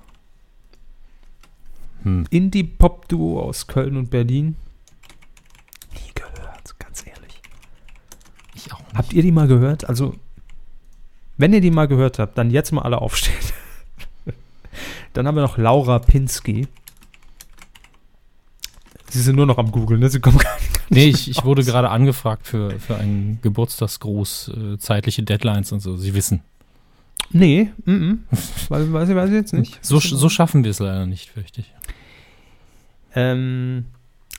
Hm. 2.03 2.27
Indie-Pop-Duo 2.31 3.41
aus 3.41 3.67
Köln 3.67 3.97
und 3.97 4.11
Berlin. 4.11 4.57
Nie 5.95 6.13
gehört, 6.15 6.79
ganz 6.79 7.07
ehrlich. 7.07 7.41
Ich 8.55 8.73
auch 8.73 8.79
nicht. 8.81 8.84
Habt 8.95 9.13
ihr 9.13 9.23
die 9.23 9.33
mal 9.33 9.47
gehört? 9.49 9.89
Also, 9.89 10.15
wenn 11.37 11.53
ihr 11.53 11.61
die 11.61 11.71
mal 11.71 11.89
gehört 11.89 12.19
habt, 12.19 12.39
dann 12.39 12.51
jetzt 12.51 12.73
mal 12.73 12.83
alle 12.83 13.01
aufstehen. 13.01 13.35
dann 15.13 15.27
haben 15.27 15.35
wir 15.37 15.43
noch 15.43 15.59
Laura 15.59 15.99
Pinsky. 15.99 16.69
Sie 19.11 19.21
sind 19.23 19.37
nur 19.37 19.47
noch 19.47 19.59
am 19.59 19.71
Googeln, 19.71 20.01
ne? 20.01 20.09
Sie 20.11 20.21
kommen 20.21 20.39
gar 20.39 20.55
nicht. 20.57 20.71
Nee, 20.91 21.07
ich, 21.07 21.31
ich 21.31 21.45
wurde 21.45 21.65
gerade 21.65 21.89
angefragt 21.91 22.47
für, 22.47 22.79
für 22.81 22.97
einen 22.97 23.39
Geburtstagsgruß, 23.43 24.49
äh, 24.75 24.79
zeitliche 24.79 25.23
Deadlines 25.23 25.73
und 25.73 25.81
so. 25.81 25.97
Sie 25.97 26.15
wissen. 26.15 26.43
Nee, 27.31 27.71
mm 27.85 27.91
-mm. 27.91 28.19
Weiß, 28.69 28.93
weiß, 28.93 29.09
ich- 29.09 29.15
weiß 29.15 29.29
ich 29.31 29.35
jetzt 29.37 29.53
nicht. 29.55 29.79
So, 29.83 29.99
so 29.99 30.29
schaffen 30.29 30.63
wir 30.65 30.71
es 30.71 30.79
leider 30.81 31.07
nicht, 31.07 31.31
fürchte 31.31 31.61
ich. 31.61 31.73
Ähm, 33.15 33.87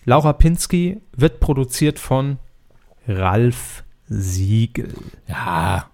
Laura 0.04 0.34
Pinsky 0.34 1.00
wird 1.14 1.40
produziert 1.40 1.98
von 1.98 2.38
Ralf 3.08 3.84
Siegel. 4.08 4.94
Ja. 5.28 5.90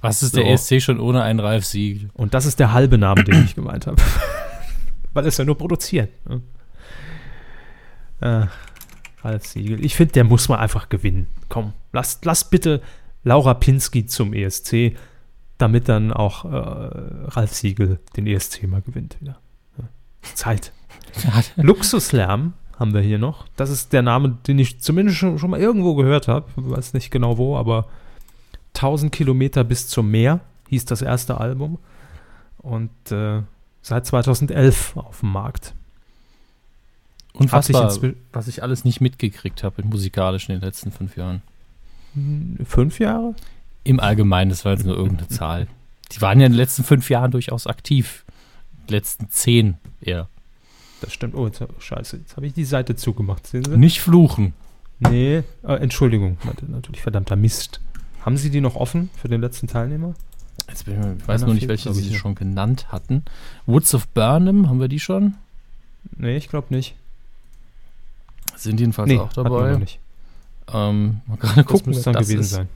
Was 0.00 0.22
ist 0.22 0.34
So. 0.34 0.40
der 0.40 0.50
ESC 0.52 0.80
schon 0.80 1.00
ohne 1.00 1.22
einen 1.22 1.40
Ralf 1.40 1.64
Siegel? 1.64 2.10
Und 2.14 2.34
das 2.34 2.46
ist 2.46 2.60
der 2.60 2.72
halbe 2.72 2.98
Name, 2.98 3.24
den 3.24 3.44
ich 3.44 3.54
gemeint 3.54 3.86
habe. 3.86 4.00
Weil 5.12 5.26
es 5.26 5.36
ja 5.38 5.44
nur 5.44 5.58
produziert. 5.58 6.10
Ne? 6.28 6.42
Äh, 8.20 8.46
Ralf 9.22 9.46
Siegel. 9.46 9.84
Ich 9.84 9.96
finde, 9.96 10.12
der 10.12 10.24
muss 10.24 10.48
mal 10.48 10.58
einfach 10.58 10.88
gewinnen. 10.88 11.26
Komm, 11.48 11.72
lasst, 11.92 12.24
lasst 12.24 12.50
bitte 12.50 12.80
Laura 13.24 13.54
Pinsky 13.54 14.06
zum 14.06 14.32
ESC, 14.32 14.96
damit 15.58 15.88
dann 15.88 16.12
auch 16.12 16.44
äh, 16.44 16.48
Ralf 17.28 17.52
Siegel 17.52 17.98
den 18.16 18.26
ESC 18.26 18.62
mal 18.64 18.82
gewinnt 18.82 19.16
wieder. 19.20 19.38
Ja. 19.78 19.84
Zeit. 20.34 20.72
Luxuslärm 21.56 22.52
haben 22.78 22.94
wir 22.94 23.00
hier 23.00 23.18
noch. 23.18 23.46
Das 23.56 23.70
ist 23.70 23.92
der 23.92 24.02
Name, 24.02 24.36
den 24.46 24.58
ich 24.58 24.80
zumindest 24.80 25.18
schon, 25.18 25.38
schon 25.38 25.50
mal 25.50 25.60
irgendwo 25.60 25.94
gehört 25.94 26.28
habe. 26.28 26.46
Weiß 26.56 26.94
nicht 26.94 27.10
genau 27.10 27.36
wo, 27.38 27.56
aber 27.56 27.86
1000 28.74 29.10
Kilometer 29.12 29.64
bis 29.64 29.88
zum 29.88 30.10
Meer 30.10 30.40
hieß 30.68 30.84
das 30.84 31.02
erste 31.02 31.38
Album. 31.40 31.78
Und 32.58 32.90
äh, 33.10 33.42
seit 33.82 34.06
2011 34.06 34.96
auf 34.96 35.20
dem 35.20 35.32
Markt. 35.32 35.74
Hat 37.52 37.64
sich 37.64 37.74
inzwi- 38.02 38.14
was 38.32 38.48
ich 38.48 38.62
alles 38.62 38.84
nicht 38.84 39.00
mitgekriegt 39.00 39.62
habe 39.62 39.82
musikalisch 39.84 40.48
in 40.48 40.56
den 40.56 40.62
letzten 40.62 40.90
fünf 40.92 41.16
Jahren. 41.16 41.42
Hm, 42.14 42.58
Fünf 42.66 42.98
Jahre? 42.98 43.34
Im 43.84 44.00
Allgemeinen, 44.00 44.50
das 44.50 44.64
war 44.64 44.72
jetzt 44.72 44.84
nur 44.84 44.96
irgendeine 44.96 45.28
Zahl. 45.38 45.66
Die 46.12 46.20
waren 46.20 46.40
ja 46.40 46.46
in 46.46 46.52
den 46.52 46.56
letzten 46.58 46.84
fünf 46.84 47.10
Jahren 47.10 47.30
durchaus 47.30 47.66
aktiv. 47.66 48.24
Die 48.88 48.94
letzten 48.94 49.30
zehn 49.30 49.76
eher. 50.00 50.28
Das 51.00 51.12
stimmt. 51.12 51.34
Oh, 51.34 51.46
jetzt, 51.46 51.62
scheiße, 51.78 52.16
jetzt 52.16 52.36
habe 52.36 52.46
ich 52.46 52.52
die 52.54 52.64
Seite 52.64 52.96
zugemacht. 52.96 53.46
Sehen 53.46 53.64
Sie? 53.64 53.76
Nicht 53.76 54.00
fluchen. 54.00 54.52
Nee, 55.00 55.42
äh, 55.62 55.74
Entschuldigung. 55.74 56.38
Natürlich 56.66 57.02
verdammter 57.02 57.36
Mist. 57.36 57.80
Haben 58.24 58.36
Sie 58.36 58.50
die 58.50 58.60
noch 58.60 58.74
offen 58.74 59.10
für 59.16 59.28
den 59.28 59.40
letzten 59.40 59.68
Teilnehmer? 59.68 60.14
Jetzt 60.68 60.84
bin 60.86 60.94
ich, 60.94 61.00
mir- 61.00 61.16
ich 61.18 61.28
weiß 61.28 61.42
nur 61.42 61.54
nicht, 61.54 61.68
welche 61.68 61.94
Sie 61.94 62.02
hier. 62.02 62.18
schon 62.18 62.34
genannt 62.34 62.86
hatten. 62.90 63.22
Woods 63.66 63.94
of 63.94 64.08
Burnham, 64.08 64.68
haben 64.68 64.80
wir 64.80 64.88
die 64.88 64.98
schon? 64.98 65.34
Nee, 66.16 66.36
ich 66.36 66.48
glaube 66.48 66.74
nicht. 66.74 66.96
Sind 68.56 68.80
jedenfalls 68.80 69.08
nee, 69.08 69.18
auch 69.18 69.32
dabei. 69.32 69.72
noch 69.72 69.78
nicht. 69.78 70.00
Ähm, 70.72 71.20
mal 71.26 71.36
gerade 71.38 71.56
Das 71.62 71.66
gucken, 71.66 71.92
muss 71.92 72.04
wer 72.04 72.12
dann 72.12 72.20
das 72.20 72.28
gewesen 72.28 72.40
ist. 72.42 72.50
sein. 72.50 72.68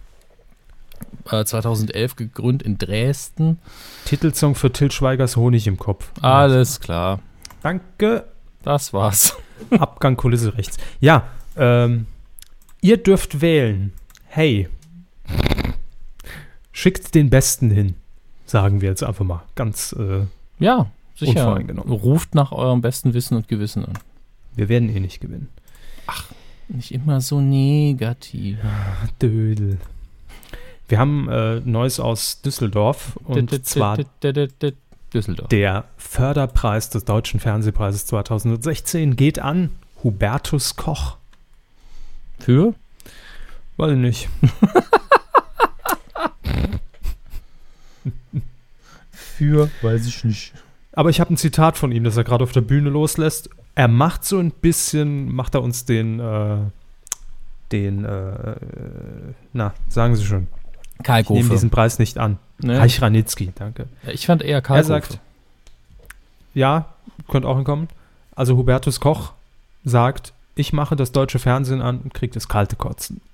Äh, 1.41 1.45
2011 1.45 2.17
gegründet 2.17 2.67
in 2.67 2.79
Dresden. 2.79 3.59
Titelsong 4.05 4.55
für 4.55 4.73
Till 4.73 4.91
Schweigers 4.93 5.37
Honig 5.37 5.67
im 5.67 5.77
Kopf. 5.77 6.11
Alles 6.23 6.79
klar. 6.81 7.19
Danke. 7.63 8.25
Das 8.63 8.93
war's. 8.93 9.37
Abgang 9.71 10.17
Kulisse 10.17 10.57
rechts. 10.57 10.77
Ja, 11.01 11.29
ähm, 11.57 12.07
ihr 12.81 12.97
dürft 12.97 13.41
wählen. 13.41 13.93
Hey. 14.27 14.69
Schickt 16.73 17.15
den 17.15 17.31
Besten 17.31 17.71
hin. 17.71 17.95
Sagen 18.47 18.81
wir 18.81 18.89
jetzt 18.89 19.03
einfach 19.03 19.25
mal. 19.25 19.43
Ganz, 19.55 19.95
äh, 19.99 20.27
Ja, 20.59 20.91
sicher. 21.15 21.57
Ruft 21.87 22.35
nach 22.35 22.53
eurem 22.53 22.81
besten 22.81 23.15
Wissen 23.15 23.37
und 23.37 23.49
Gewissen 23.49 23.85
an. 23.85 23.99
wir 24.55 24.69
werden 24.69 24.95
eh 24.95 25.01
nicht 25.01 25.21
gewinnen. 25.21 25.49
Nicht 26.69 26.93
immer 26.93 27.21
so 27.21 27.41
negativ. 27.41 28.59
Dödel. 29.21 29.79
Wir 30.89 30.99
haben 30.99 31.29
äh, 31.29 31.61
Neues 31.61 32.01
aus 32.01 32.41
Düsseldorf 32.43 33.17
und 33.25 33.65
zwar 33.67 33.99
Düsseldorf. 35.13 35.49
der 35.49 35.85
Förderpreis 35.97 36.91
des 36.91 37.05
Deutschen 37.05 37.41
Fernsehpreises 37.41 38.07
2016 38.07 39.17
geht 39.17 39.39
an 39.39 39.71
Hubertus 40.03 40.77
Koch. 40.77 41.17
Für? 42.39 42.75
Weiß 43.77 43.93
ich 43.93 43.99
nicht. 43.99 44.29
Für, 49.13 49.71
weiß 49.81 50.07
ich 50.07 50.25
nicht. 50.25 50.53
Aber 50.93 51.11
ich 51.11 51.21
habe 51.21 51.33
ein 51.33 51.37
Zitat 51.37 51.79
von 51.79 51.91
ihm, 51.93 52.05
das 52.05 52.17
er 52.17 52.25
gerade 52.25 52.45
auf 52.45 52.53
der 52.53 52.61
Bühne 52.61 52.91
loslässt. 52.91 53.49
Er 53.75 53.89
macht 53.89 54.25
so 54.25 54.39
ein 54.39 54.51
bisschen, 54.51 55.33
macht 55.35 55.55
er 55.55 55.63
uns 55.63 55.85
den, 55.85 56.21
äh, 56.21 56.59
den, 57.73 58.05
äh, 58.05 58.57
na, 59.53 59.73
sagen 59.89 60.17
Sie 60.17 60.25
schon. 60.25 60.49
Ich 61.07 61.29
nehme 61.31 61.49
diesen 61.49 61.71
Preis 61.71 61.99
nicht 61.99 62.19
an. 62.19 62.39
Ne? 62.59 62.79
Reich 62.79 63.01
Ranitzky, 63.03 63.53
danke. 63.55 63.87
Ich 64.07 64.27
fand 64.27 64.43
eher 64.43 64.57
Er 64.57 64.63
Kalkofe. 64.63 64.89
sagt, 64.89 65.19
ja, 66.55 66.87
könnte 67.29 67.49
auch 67.49 67.57
hinkommen. 67.57 67.89
Also 68.35 68.57
Hubertus 68.57 69.01
Koch 69.01 69.33
sagt, 69.85 70.33
ich 70.55 70.73
mache 70.73 70.97
das 70.97 71.13
deutsche 71.13 71.39
Fernsehen 71.39 71.83
an 71.83 71.99
und 71.99 72.15
kriege 72.15 72.33
das 72.33 72.49
kalte 72.49 72.77
Kotzen. 72.77 73.21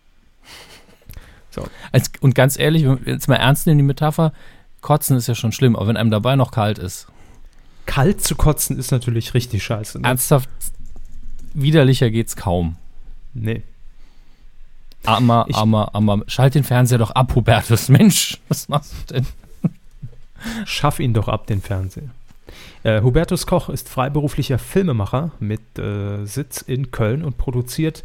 Als, 1.90 2.12
und 2.20 2.36
ganz 2.36 2.56
ehrlich, 2.58 2.86
jetzt 3.04 3.26
mal 3.28 3.34
ernst 3.34 3.66
nehmen, 3.66 3.78
die 3.78 3.84
Metapher, 3.84 4.32
Kotzen 4.80 5.16
ist 5.16 5.26
ja 5.26 5.34
schon 5.34 5.50
schlimm, 5.50 5.74
aber 5.74 5.88
wenn 5.88 5.96
einem 5.96 6.10
dabei 6.10 6.36
noch 6.36 6.52
kalt 6.52 6.78
ist, 6.78 7.08
Kalt 7.84 8.20
zu 8.22 8.36
kotzen 8.36 8.78
ist 8.78 8.90
natürlich 8.92 9.32
richtig 9.32 9.64
scheiße. 9.64 9.98
Ne? 9.98 10.06
ernsthaft 10.06 10.50
widerlicher 11.54 12.10
geht's 12.10 12.36
kaum. 12.36 12.76
Nee. 13.32 13.62
Armer, 15.04 15.46
Ich- 15.48 15.56
armer, 15.56 15.94
armer. 15.94 16.22
Schalt 16.26 16.54
den 16.54 16.64
Fernseher 16.64 16.98
doch 16.98 17.10
ab, 17.12 17.34
Hubertus. 17.34 17.88
Mensch, 17.88 18.38
was 18.48 18.68
machst 18.68 18.92
du 19.10 19.14
denn? 19.14 19.26
Schaff 20.64 21.00
ihn 21.00 21.14
doch 21.14 21.28
ab, 21.28 21.46
den 21.46 21.60
Fernseher. 21.60 22.10
Äh, 22.84 23.02
Hubertus 23.02 23.46
Koch 23.46 23.68
ist 23.68 23.88
freiberuflicher 23.88 24.58
Filmemacher 24.58 25.32
mit 25.40 25.78
äh, 25.78 26.24
Sitz 26.24 26.62
in 26.62 26.90
Köln 26.92 27.24
und 27.24 27.36
produziert 27.36 28.04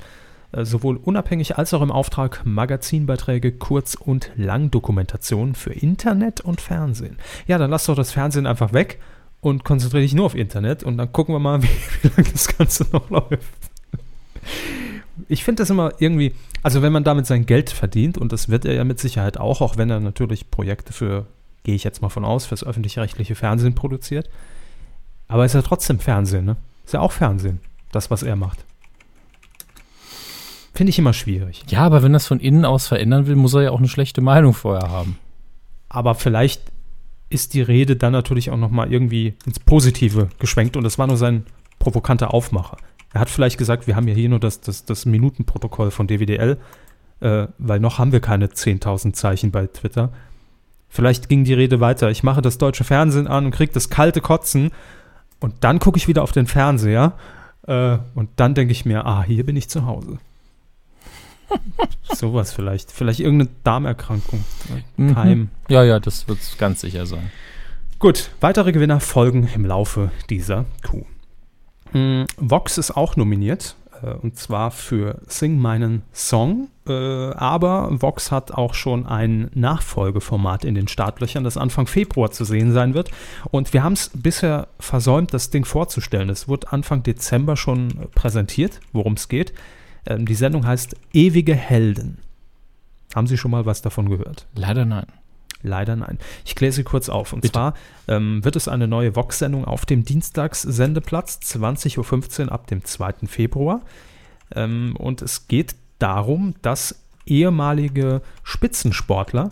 äh, 0.52 0.66
sowohl 0.66 0.98
unabhängig 0.98 1.58
als 1.58 1.74
auch 1.74 1.82
im 1.82 1.92
Auftrag 1.92 2.42
Magazinbeiträge, 2.44 3.52
Kurz- 3.52 3.96
und 3.96 4.32
Langdokumentationen 4.36 5.54
für 5.56 5.74
Internet 5.74 6.42
und 6.42 6.60
Fernsehen. 6.60 7.18
Ja, 7.48 7.58
dann 7.60 7.70
lass 7.70 7.86
doch 7.86 7.96
das 7.96 8.12
Fernsehen 8.12 8.48
einfach 8.48 8.74
weg 8.74 9.00
und 9.42 9.64
konzentriere 9.64 10.02
dich 10.04 10.14
nur 10.16 10.26
auf 10.26 10.36
Internet 10.36 10.84
und 10.84 10.98
dann 10.98 11.12
gucken 11.14 11.36
wir 11.36 11.40
mal, 11.40 11.62
wie, 11.64 11.68
wie 12.02 12.08
lange 12.08 12.30
das 12.32 12.48
Ganze 12.58 12.88
noch 12.92 13.10
läuft. 13.12 13.44
Ich 15.28 15.44
finde 15.44 15.62
das 15.62 15.70
immer 15.70 15.94
irgendwie, 16.00 16.34
also 16.64 16.82
wenn 16.82 16.94
man 16.94 17.04
damit 17.04 17.28
sein 17.28 17.46
Geld 17.46 17.70
verdient, 17.70 18.18
und 18.18 18.32
das 18.32 18.50
wird 18.50 18.66
er 18.66 18.74
ja 18.74 18.84
mit 18.86 19.00
Sicherheit 19.00 19.38
auch, 19.38 19.62
auch 19.62 19.78
wenn 19.78 19.90
er 19.90 20.00
natürlich 20.00 20.50
Projekte 20.50 20.94
für, 20.94 21.28
gehe 21.64 21.76
ich 21.76 21.84
jetzt 21.84 22.02
mal 22.02 22.10
von 22.10 22.26
aus, 22.26 22.46
fürs 22.46 22.64
öffentlich-rechtliche 22.64 23.36
Fernsehen 23.36 23.76
produziert. 23.76 24.30
Aber 25.28 25.46
ist 25.46 25.54
ja 25.54 25.62
trotzdem 25.62 26.00
Fernsehen, 26.00 26.46
ne? 26.46 26.56
Ist 26.86 26.94
ja 26.94 27.02
auch 27.02 27.12
Fernsehen, 27.12 27.60
das, 27.92 28.10
was 28.10 28.24
er 28.24 28.36
macht. 28.36 28.66
Finde 30.74 30.90
ich 30.90 31.00
immer 31.00 31.14
schwierig. 31.14 31.64
Ja, 31.68 31.82
aber 31.82 32.02
wenn 32.02 32.14
das 32.14 32.28
von 32.28 32.40
innen 32.40 32.66
aus 32.66 32.88
verändern 32.88 33.28
will, 33.28 33.36
muss 33.36 33.54
er 33.54 33.62
ja 33.62 33.72
auch 33.72 33.78
eine 33.78 33.88
schlechte 33.88 34.22
Meinung 34.22 34.54
vorher 34.54 34.90
haben. 34.90 35.20
Aber 35.90 36.16
vielleicht 36.16 36.64
ist 37.30 37.54
die 37.54 37.62
Rede 37.62 37.96
dann 37.96 38.14
natürlich 38.14 38.50
auch 38.50 38.58
nochmal 38.58 38.92
irgendwie 38.92 39.36
ins 39.46 39.60
Positive 39.60 40.30
geschwenkt 40.40 40.78
und 40.78 40.84
das 40.84 40.98
war 40.98 41.08
nur 41.08 41.18
sein 41.18 41.46
provokanter 41.80 42.34
Aufmacher. 42.34 42.78
Er 43.14 43.22
hat 43.22 43.30
vielleicht 43.30 43.58
gesagt, 43.58 43.88
wir 43.88 43.96
haben 43.96 44.08
ja 44.08 44.14
hier 44.14 44.30
nur 44.30 44.40
das, 44.40 44.62
das, 44.62 44.86
das 44.86 45.06
Minutenprotokoll 45.06 45.92
von 45.92 46.08
DWDL, 46.08 46.58
äh, 47.20 47.48
weil 47.58 47.80
noch 47.80 48.00
haben 48.00 48.12
wir 48.12 48.20
keine 48.20 48.48
10.000 48.48 49.14
Zeichen 49.14 49.52
bei 49.52 49.68
Twitter. 49.68 50.12
Vielleicht 50.90 51.30
ging 51.30 51.44
die 51.44 51.54
Rede 51.54 51.80
weiter. 51.80 52.10
Ich 52.10 52.24
mache 52.24 52.42
das 52.42 52.58
deutsche 52.58 52.84
Fernsehen 52.84 53.28
an 53.28 53.46
und 53.46 53.52
kriege 53.52 53.72
das 53.72 53.90
kalte 53.90 54.22
Kotzen 54.22 54.72
und 55.40 55.56
dann 55.62 55.80
gucke 55.80 55.98
ich 55.98 56.08
wieder 56.08 56.24
auf 56.24 56.32
den 56.32 56.48
Fernseher 56.48 57.14
äh, 57.68 57.98
und 58.16 58.30
dann 58.38 58.56
denke 58.56 58.72
ich 58.72 58.86
mir, 58.86 59.06
ah, 59.06 59.24
hier 59.24 59.46
bin 59.46 59.56
ich 59.56 59.70
zu 59.70 59.86
Hause. 59.86 60.18
Sowas 62.04 62.52
vielleicht. 62.52 62.92
Vielleicht 62.92 63.20
irgendeine 63.20 63.52
Darmerkrankung. 63.64 64.44
Mhm. 64.98 65.14
Keim. 65.14 65.50
Ja, 65.70 65.84
ja, 65.84 66.00
das 66.00 66.28
wird 66.28 66.40
ganz 66.58 66.82
sicher 66.82 67.06
sein. 67.06 67.32
Gut, 68.00 68.32
weitere 68.42 68.72
Gewinner 68.72 69.00
folgen 69.00 69.48
im 69.54 69.66
Laufe 69.66 70.12
dieser 70.30 70.66
Kuh. 70.86 71.06
Mm, 71.94 72.24
Vox 72.38 72.78
ist 72.78 72.92
auch 72.92 73.16
nominiert, 73.16 73.76
äh, 74.02 74.12
und 74.12 74.38
zwar 74.38 74.72
für 74.72 75.20
Sing 75.28 75.58
meinen 75.58 76.04
Song. 76.14 76.70
Äh, 76.88 76.92
aber 76.92 78.02
Vox 78.02 78.32
hat 78.32 78.52
auch 78.52 78.74
schon 78.74 79.06
ein 79.06 79.50
Nachfolgeformat 79.54 80.66
in 80.66 80.76
den 80.76 80.88
Startlöchern, 80.88 81.44
das 81.44 81.58
Anfang 81.58 81.88
Februar 81.88 82.32
zu 82.32 82.44
sehen 82.44 82.74
sein 82.74 82.94
wird. 82.94 83.12
Und 83.52 83.74
wir 83.74 83.84
haben 83.84 83.94
es 83.94 84.12
bisher 84.14 84.68
versäumt, 84.80 85.34
das 85.34 85.50
Ding 85.50 85.66
vorzustellen. 85.66 86.30
Es 86.30 86.48
wurde 86.48 86.72
Anfang 86.72 87.04
Dezember 87.04 87.56
schon 87.56 88.08
präsentiert, 88.14 88.82
worum 88.92 89.14
es 89.14 89.30
geht. 89.30 89.54
Ähm, 90.06 90.26
die 90.26 90.36
Sendung 90.36 90.68
heißt 90.68 90.96
Ewige 91.14 91.56
Helden. 91.56 92.18
Haben 93.16 93.28
Sie 93.28 93.38
schon 93.38 93.52
mal 93.52 93.66
was 93.66 93.82
davon 93.82 94.10
gehört? 94.10 94.48
Leider 94.56 94.86
nein. 94.86 95.06
Leider 95.64 95.96
nein. 95.96 96.20
Ich 96.46 96.56
kläre 96.56 96.74
sie 96.74 96.84
kurz 96.84 97.10
auf. 97.10 97.34
Und 97.34 97.42
Bitte. 97.42 97.54
zwar 97.54 97.74
ähm, 98.08 98.44
wird 98.44 98.56
es 98.56 98.68
eine 98.68 98.88
neue 98.88 99.16
Vox-Sendung 99.16 99.66
auf 99.66 99.86
dem 99.86 100.04
Dienstagssendeplatz, 100.04 101.40
20.15 101.42 102.46
Uhr 102.46 102.52
ab 102.52 102.68
dem 102.68 102.84
2. 102.84 103.14
Februar. 103.28 103.82
Ähm, 104.54 104.96
und 104.98 105.22
es 105.22 105.48
geht 105.48 105.76
darum, 106.00 106.56
dass 106.62 107.04
ehemalige 107.26 108.22
Spitzensportler 108.44 109.50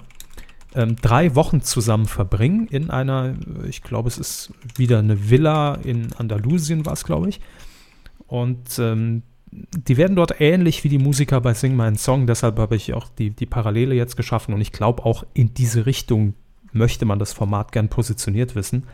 ähm, 0.75 0.95
drei 1.01 1.35
Wochen 1.35 1.61
zusammen 1.61 2.05
verbringen 2.05 2.67
in 2.67 2.89
einer, 2.89 3.35
ich 3.67 3.81
glaube, 3.81 4.09
es 4.09 4.17
ist 4.17 4.53
wieder 4.75 4.99
eine 4.99 5.29
Villa 5.29 5.75
in 5.75 6.13
Andalusien, 6.13 6.85
war 6.85 6.93
es, 6.93 7.03
glaube 7.03 7.29
ich. 7.29 7.41
Und 8.27 8.79
ähm, 8.79 9.23
die 9.51 9.97
werden 9.97 10.15
dort 10.15 10.39
ähnlich 10.39 10.83
wie 10.83 10.89
die 10.89 10.97
Musiker 10.97 11.41
bei 11.41 11.53
Sing 11.53 11.75
My 11.75 11.95
Song, 11.97 12.25
deshalb 12.25 12.57
habe 12.57 12.75
ich 12.75 12.93
auch 12.93 13.07
die, 13.09 13.31
die 13.31 13.45
Parallele 13.45 13.95
jetzt 13.95 14.15
geschaffen 14.15 14.53
und 14.53 14.61
ich 14.61 14.71
glaube 14.71 15.05
auch 15.05 15.25
in 15.33 15.53
diese 15.53 15.85
Richtung 15.85 16.33
möchte 16.71 17.05
man 17.05 17.19
das 17.19 17.33
Format 17.33 17.71
gern 17.71 17.89
positioniert 17.89 18.55
wissen. 18.55 18.85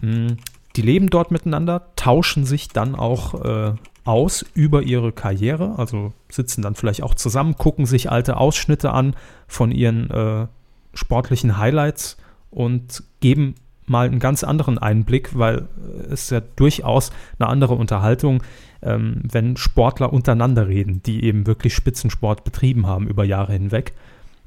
Mm, 0.00 0.34
Die 0.76 0.82
leben 0.82 1.10
dort 1.10 1.30
miteinander, 1.30 1.88
tauschen 1.96 2.46
sich 2.46 2.68
dann 2.68 2.94
auch 2.94 3.44
äh, 3.44 3.74
aus 4.04 4.44
über 4.54 4.82
ihre 4.82 5.12
Karriere, 5.12 5.78
also 5.78 6.14
sitzen 6.30 6.62
dann 6.62 6.74
vielleicht 6.74 7.02
auch 7.02 7.14
zusammen, 7.14 7.56
gucken 7.56 7.84
sich 7.84 8.10
alte 8.10 8.38
Ausschnitte 8.38 8.92
an 8.92 9.14
von 9.46 9.70
ihren 9.70 10.10
äh, 10.10 10.46
sportlichen 10.94 11.58
Highlights 11.58 12.16
und 12.50 13.02
geben 13.20 13.54
mal 13.84 14.06
einen 14.06 14.18
ganz 14.18 14.44
anderen 14.44 14.78
Einblick, 14.78 15.38
weil 15.38 15.68
es 16.10 16.30
ja 16.30 16.40
durchaus 16.40 17.12
eine 17.38 17.48
andere 17.48 17.74
Unterhaltung, 17.74 18.42
ähm, 18.82 19.22
wenn 19.30 19.56
Sportler 19.56 20.12
untereinander 20.12 20.68
reden, 20.68 21.02
die 21.02 21.24
eben 21.24 21.46
wirklich 21.46 21.74
Spitzensport 21.74 22.44
betrieben 22.44 22.86
haben 22.86 23.06
über 23.06 23.24
Jahre 23.24 23.52
hinweg. 23.52 23.92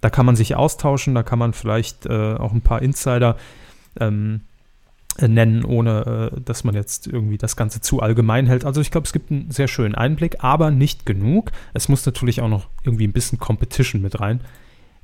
Da 0.01 0.09
kann 0.09 0.25
man 0.25 0.35
sich 0.35 0.55
austauschen, 0.55 1.15
da 1.15 1.23
kann 1.23 1.39
man 1.39 1.53
vielleicht 1.53 2.05
äh, 2.05 2.35
auch 2.35 2.51
ein 2.51 2.61
paar 2.61 2.81
Insider 2.81 3.37
ähm, 3.99 4.41
äh, 5.17 5.27
nennen, 5.29 5.63
ohne 5.63 6.31
äh, 6.33 6.41
dass 6.41 6.63
man 6.63 6.75
jetzt 6.75 7.07
irgendwie 7.07 7.37
das 7.37 7.55
Ganze 7.55 7.79
zu 7.79 8.01
allgemein 8.01 8.47
hält. 8.47 8.65
Also 8.65 8.81
ich 8.81 8.91
glaube, 8.91 9.05
es 9.05 9.13
gibt 9.13 9.31
einen 9.31 9.49
sehr 9.51 9.69
schönen 9.69 9.95
Einblick, 9.95 10.43
aber 10.43 10.71
nicht 10.71 11.05
genug. 11.05 11.51
Es 11.73 11.87
muss 11.87 12.05
natürlich 12.05 12.41
auch 12.41 12.49
noch 12.49 12.67
irgendwie 12.83 13.07
ein 13.07 13.13
bisschen 13.13 13.39
Competition 13.39 14.01
mit 14.01 14.19
rein. 14.19 14.41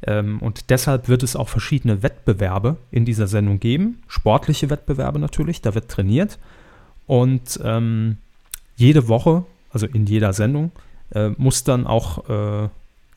Ähm, 0.03 0.39
und 0.39 0.69
deshalb 0.69 1.07
wird 1.07 1.23
es 1.23 1.35
auch 1.35 1.47
verschiedene 1.47 2.03
Wettbewerbe 2.03 2.77
in 2.91 3.05
dieser 3.05 3.27
Sendung 3.27 3.59
geben. 3.59 4.03
Sportliche 4.07 4.69
Wettbewerbe 4.69 5.19
natürlich, 5.19 5.61
da 5.61 5.75
wird 5.75 5.89
trainiert. 5.89 6.39
Und 7.07 7.59
ähm, 7.63 8.17
jede 8.75 9.07
Woche, 9.07 9.45
also 9.69 9.85
in 9.85 10.05
jeder 10.05 10.33
Sendung, 10.33 10.71
äh, 11.13 11.29
muss 11.37 11.63
dann 11.63 11.87
auch 11.87 12.29
äh, 12.29 12.69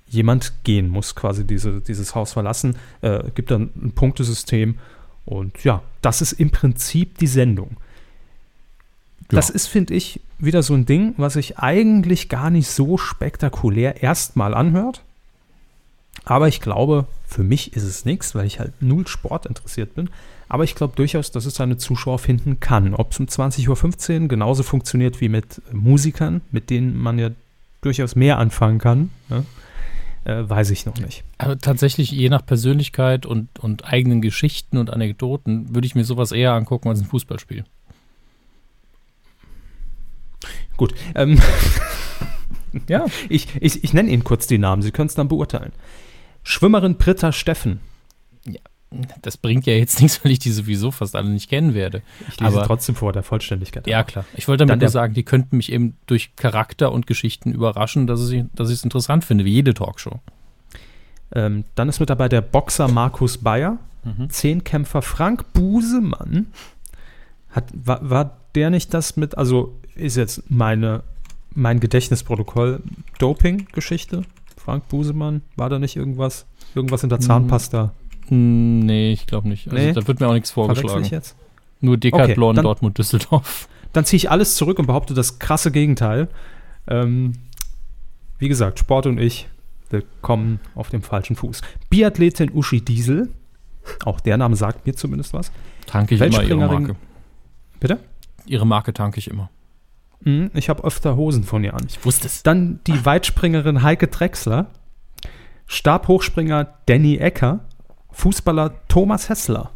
jemand 0.08 0.52
gehen, 0.64 0.88
muss 0.88 1.14
quasi 1.14 1.46
diese, 1.46 1.80
dieses 1.80 2.14
Haus 2.14 2.32
verlassen. 2.32 2.76
Äh, 3.00 3.30
gibt 3.34 3.50
dann 3.50 3.70
ein 3.76 3.92
Punktesystem. 3.92 4.78
Und 5.24 5.64
ja, 5.64 5.82
das 6.02 6.20
ist 6.20 6.32
im 6.32 6.50
Prinzip 6.50 7.18
die 7.18 7.26
Sendung. 7.26 7.76
Das 9.28 9.50
ist, 9.50 9.66
finde 9.66 9.94
ich, 9.94 10.20
wieder 10.38 10.62
so 10.62 10.74
ein 10.74 10.86
Ding, 10.86 11.14
was 11.16 11.32
sich 11.32 11.58
eigentlich 11.58 12.28
gar 12.28 12.50
nicht 12.50 12.68
so 12.68 12.98
spektakulär 12.98 14.02
erstmal 14.02 14.54
anhört. 14.54 15.02
Aber 16.24 16.48
ich 16.48 16.60
glaube, 16.60 17.06
für 17.26 17.42
mich 17.42 17.74
ist 17.74 17.82
es 17.82 18.04
nichts, 18.04 18.34
weil 18.34 18.46
ich 18.46 18.58
halt 18.58 18.72
null 18.80 19.06
Sport 19.06 19.46
interessiert 19.46 19.94
bin. 19.94 20.08
Aber 20.48 20.64
ich 20.64 20.74
glaube 20.74 20.94
durchaus, 20.96 21.30
dass 21.30 21.46
es 21.46 21.54
seine 21.54 21.76
Zuschauer 21.76 22.18
finden 22.18 22.60
kann. 22.60 22.94
Ob 22.94 23.12
es 23.12 23.20
um 23.20 23.26
20.15 23.26 24.22
Uhr 24.22 24.28
genauso 24.28 24.62
funktioniert 24.62 25.20
wie 25.20 25.28
mit 25.28 25.60
Musikern, 25.72 26.40
mit 26.50 26.70
denen 26.70 26.96
man 26.96 27.18
ja 27.18 27.30
durchaus 27.80 28.16
mehr 28.16 28.38
anfangen 28.38 28.78
kann, 28.78 29.10
ne? 29.28 29.44
äh, 30.24 30.48
weiß 30.48 30.70
ich 30.70 30.86
noch 30.86 30.98
nicht. 30.98 31.24
Aber 31.38 31.58
tatsächlich, 31.58 32.10
je 32.10 32.30
nach 32.30 32.44
Persönlichkeit 32.44 33.26
und, 33.26 33.58
und 33.58 33.84
eigenen 33.84 34.22
Geschichten 34.22 34.78
und 34.78 34.90
Anekdoten, 34.90 35.74
würde 35.74 35.86
ich 35.86 35.94
mir 35.94 36.04
sowas 36.04 36.32
eher 36.32 36.52
angucken 36.52 36.88
als 36.88 37.00
ein 37.00 37.06
Fußballspiel. 37.06 37.64
Gut, 40.76 40.94
ähm, 41.14 41.40
Ja. 42.88 43.06
ich, 43.28 43.48
ich, 43.60 43.84
ich 43.84 43.92
nenne 43.92 44.10
Ihnen 44.10 44.24
kurz 44.24 44.46
die 44.46 44.58
Namen, 44.58 44.82
Sie 44.82 44.90
können 44.90 45.08
es 45.08 45.14
dann 45.14 45.28
beurteilen. 45.28 45.72
Schwimmerin 46.44 46.96
Britta 46.96 47.32
Steffen. 47.32 47.80
Das 49.22 49.36
bringt 49.36 49.66
ja 49.66 49.72
jetzt 49.74 50.00
nichts, 50.02 50.24
weil 50.24 50.30
ich 50.30 50.38
die 50.38 50.52
sowieso 50.52 50.92
fast 50.92 51.16
alle 51.16 51.28
nicht 51.28 51.50
kennen 51.50 51.74
werde. 51.74 52.02
Ich 52.28 52.38
lese 52.38 52.56
Aber- 52.58 52.66
trotzdem 52.66 52.94
vor, 52.94 53.12
der 53.12 53.24
Vollständigkeit. 53.24 53.86
Ja, 53.88 54.04
klar. 54.04 54.24
Ich 54.36 54.46
wollte 54.46 54.64
damit 54.66 54.80
nur 54.80 54.88
sagen, 54.90 55.14
die 55.14 55.24
könnten 55.24 55.56
mich 55.56 55.72
eben 55.72 55.96
durch 56.06 56.36
Charakter 56.36 56.92
und 56.92 57.06
Geschichten 57.08 57.52
überraschen, 57.52 58.06
dass 58.06 58.28
ich 58.30 58.44
dass 58.54 58.68
ich 58.68 58.76
es 58.76 58.84
interessant 58.84 59.24
finde, 59.24 59.44
wie 59.44 59.52
jede 59.52 59.74
Talkshow. 59.74 60.20
Ähm, 61.34 61.64
dann 61.74 61.88
ist 61.88 61.98
mit 61.98 62.10
dabei 62.10 62.28
der 62.28 62.40
Boxer 62.42 62.86
Markus 62.88 63.38
Bayer, 63.38 63.78
Mhm. 64.04 64.28
Zehnkämpfer 64.28 65.00
Frank 65.00 65.52
Busemann. 65.54 66.48
Hat, 67.50 67.64
war, 67.72 68.10
war 68.10 68.36
der 68.54 68.68
nicht 68.68 68.92
das 68.92 69.16
mit, 69.16 69.38
also 69.38 69.74
ist 69.94 70.16
jetzt 70.18 70.42
meine, 70.50 71.02
mein 71.54 71.80
Gedächtnisprotokoll 71.80 72.82
Doping-Geschichte? 73.18 74.22
Frank 74.64 74.88
Busemann, 74.88 75.42
war 75.56 75.68
da 75.68 75.78
nicht 75.78 75.94
irgendwas? 75.96 76.46
Irgendwas 76.74 77.02
in 77.02 77.10
der 77.10 77.20
Zahnpasta? 77.20 77.92
Hm, 78.28 78.80
Nee, 78.80 79.12
ich 79.12 79.26
glaube 79.26 79.48
nicht. 79.48 79.66
Also, 79.68 79.76
Nee? 79.78 79.92
Da 79.92 80.06
wird 80.06 80.20
mir 80.20 80.28
auch 80.28 80.32
nichts 80.32 80.50
vorgeschlagen. 80.50 81.04
ich 81.04 81.10
jetzt? 81.10 81.36
Nur 81.80 81.98
Decathlon, 81.98 82.50
Okay, 82.50 82.56
dann- 82.56 82.62
Dortmund, 82.64 82.96
Düsseldorf. 82.98 83.68
Dann 83.92 84.04
ziehe 84.06 84.16
ich 84.16 84.30
alles 84.30 84.56
zurück 84.56 84.78
und 84.78 84.86
behaupte 84.86 85.12
das 85.14 85.38
krasse 85.38 85.70
Gegenteil. 85.70 86.28
Ähm, 86.88 87.32
wie 88.38 88.48
gesagt, 88.48 88.78
Sport 88.78 89.06
und 89.06 89.20
ich, 89.20 89.48
wir 89.90 90.02
kommen 90.22 90.60
auf 90.74 90.88
dem 90.88 91.02
falschen 91.02 91.36
Fuß. 91.36 91.60
Biathletin 91.90 92.50
Uschi 92.52 92.80
Diesel, 92.80 93.28
auch 94.04 94.18
der 94.20 94.38
Name 94.38 94.56
sagt 94.56 94.86
mir 94.86 94.94
zumindest 94.94 95.34
was. 95.34 95.52
Tanke 95.86 96.14
ich 96.14 96.20
immer 96.22 96.42
ihre 96.42 96.56
Marke. 96.66 96.96
Bitte? 97.80 97.98
Ihre 98.46 98.66
Marke 98.66 98.94
tanke 98.94 99.18
ich 99.18 99.28
immer. 99.30 99.50
Hm, 100.24 100.50
ich 100.54 100.68
habe 100.68 100.84
öfter 100.84 101.16
Hosen 101.16 101.44
von 101.44 101.62
ihr 101.64 101.74
an. 101.74 101.84
Ich 101.88 102.04
wusste 102.04 102.26
es. 102.26 102.42
Dann 102.42 102.80
die 102.86 103.04
Weitspringerin 103.04 103.82
Heike 103.82 104.08
Drechsler, 104.08 104.66
Stabhochspringer 105.66 106.74
Danny 106.86 107.16
Ecker, 107.16 107.60
Fußballer 108.10 108.74
Thomas 108.88 109.28
Hessler, 109.28 109.70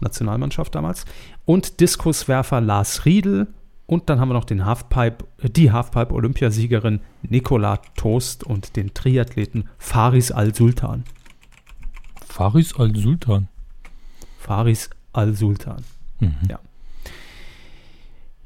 Nationalmannschaft 0.00 0.74
damals, 0.74 1.04
und 1.44 1.80
Diskuswerfer 1.80 2.60
Lars 2.60 3.04
Riedel. 3.04 3.48
Und 3.86 4.08
dann 4.08 4.20
haben 4.20 4.28
wir 4.28 4.34
noch 4.34 4.44
den 4.44 4.64
Halfpipe, 4.64 5.24
die 5.48 5.72
Halfpipe-Olympiasiegerin 5.72 7.00
Nicola 7.22 7.78
Toast 7.96 8.44
und 8.44 8.76
den 8.76 8.94
Triathleten 8.94 9.68
Faris 9.78 10.30
Al-Sultan. 10.30 11.04
Faris 12.30 12.74
al-Sultan. 12.78 13.48
Faris 14.38 14.88
Al-Sultan. 15.12 15.84
Mhm. 16.20 16.36
Ja. 16.48 16.60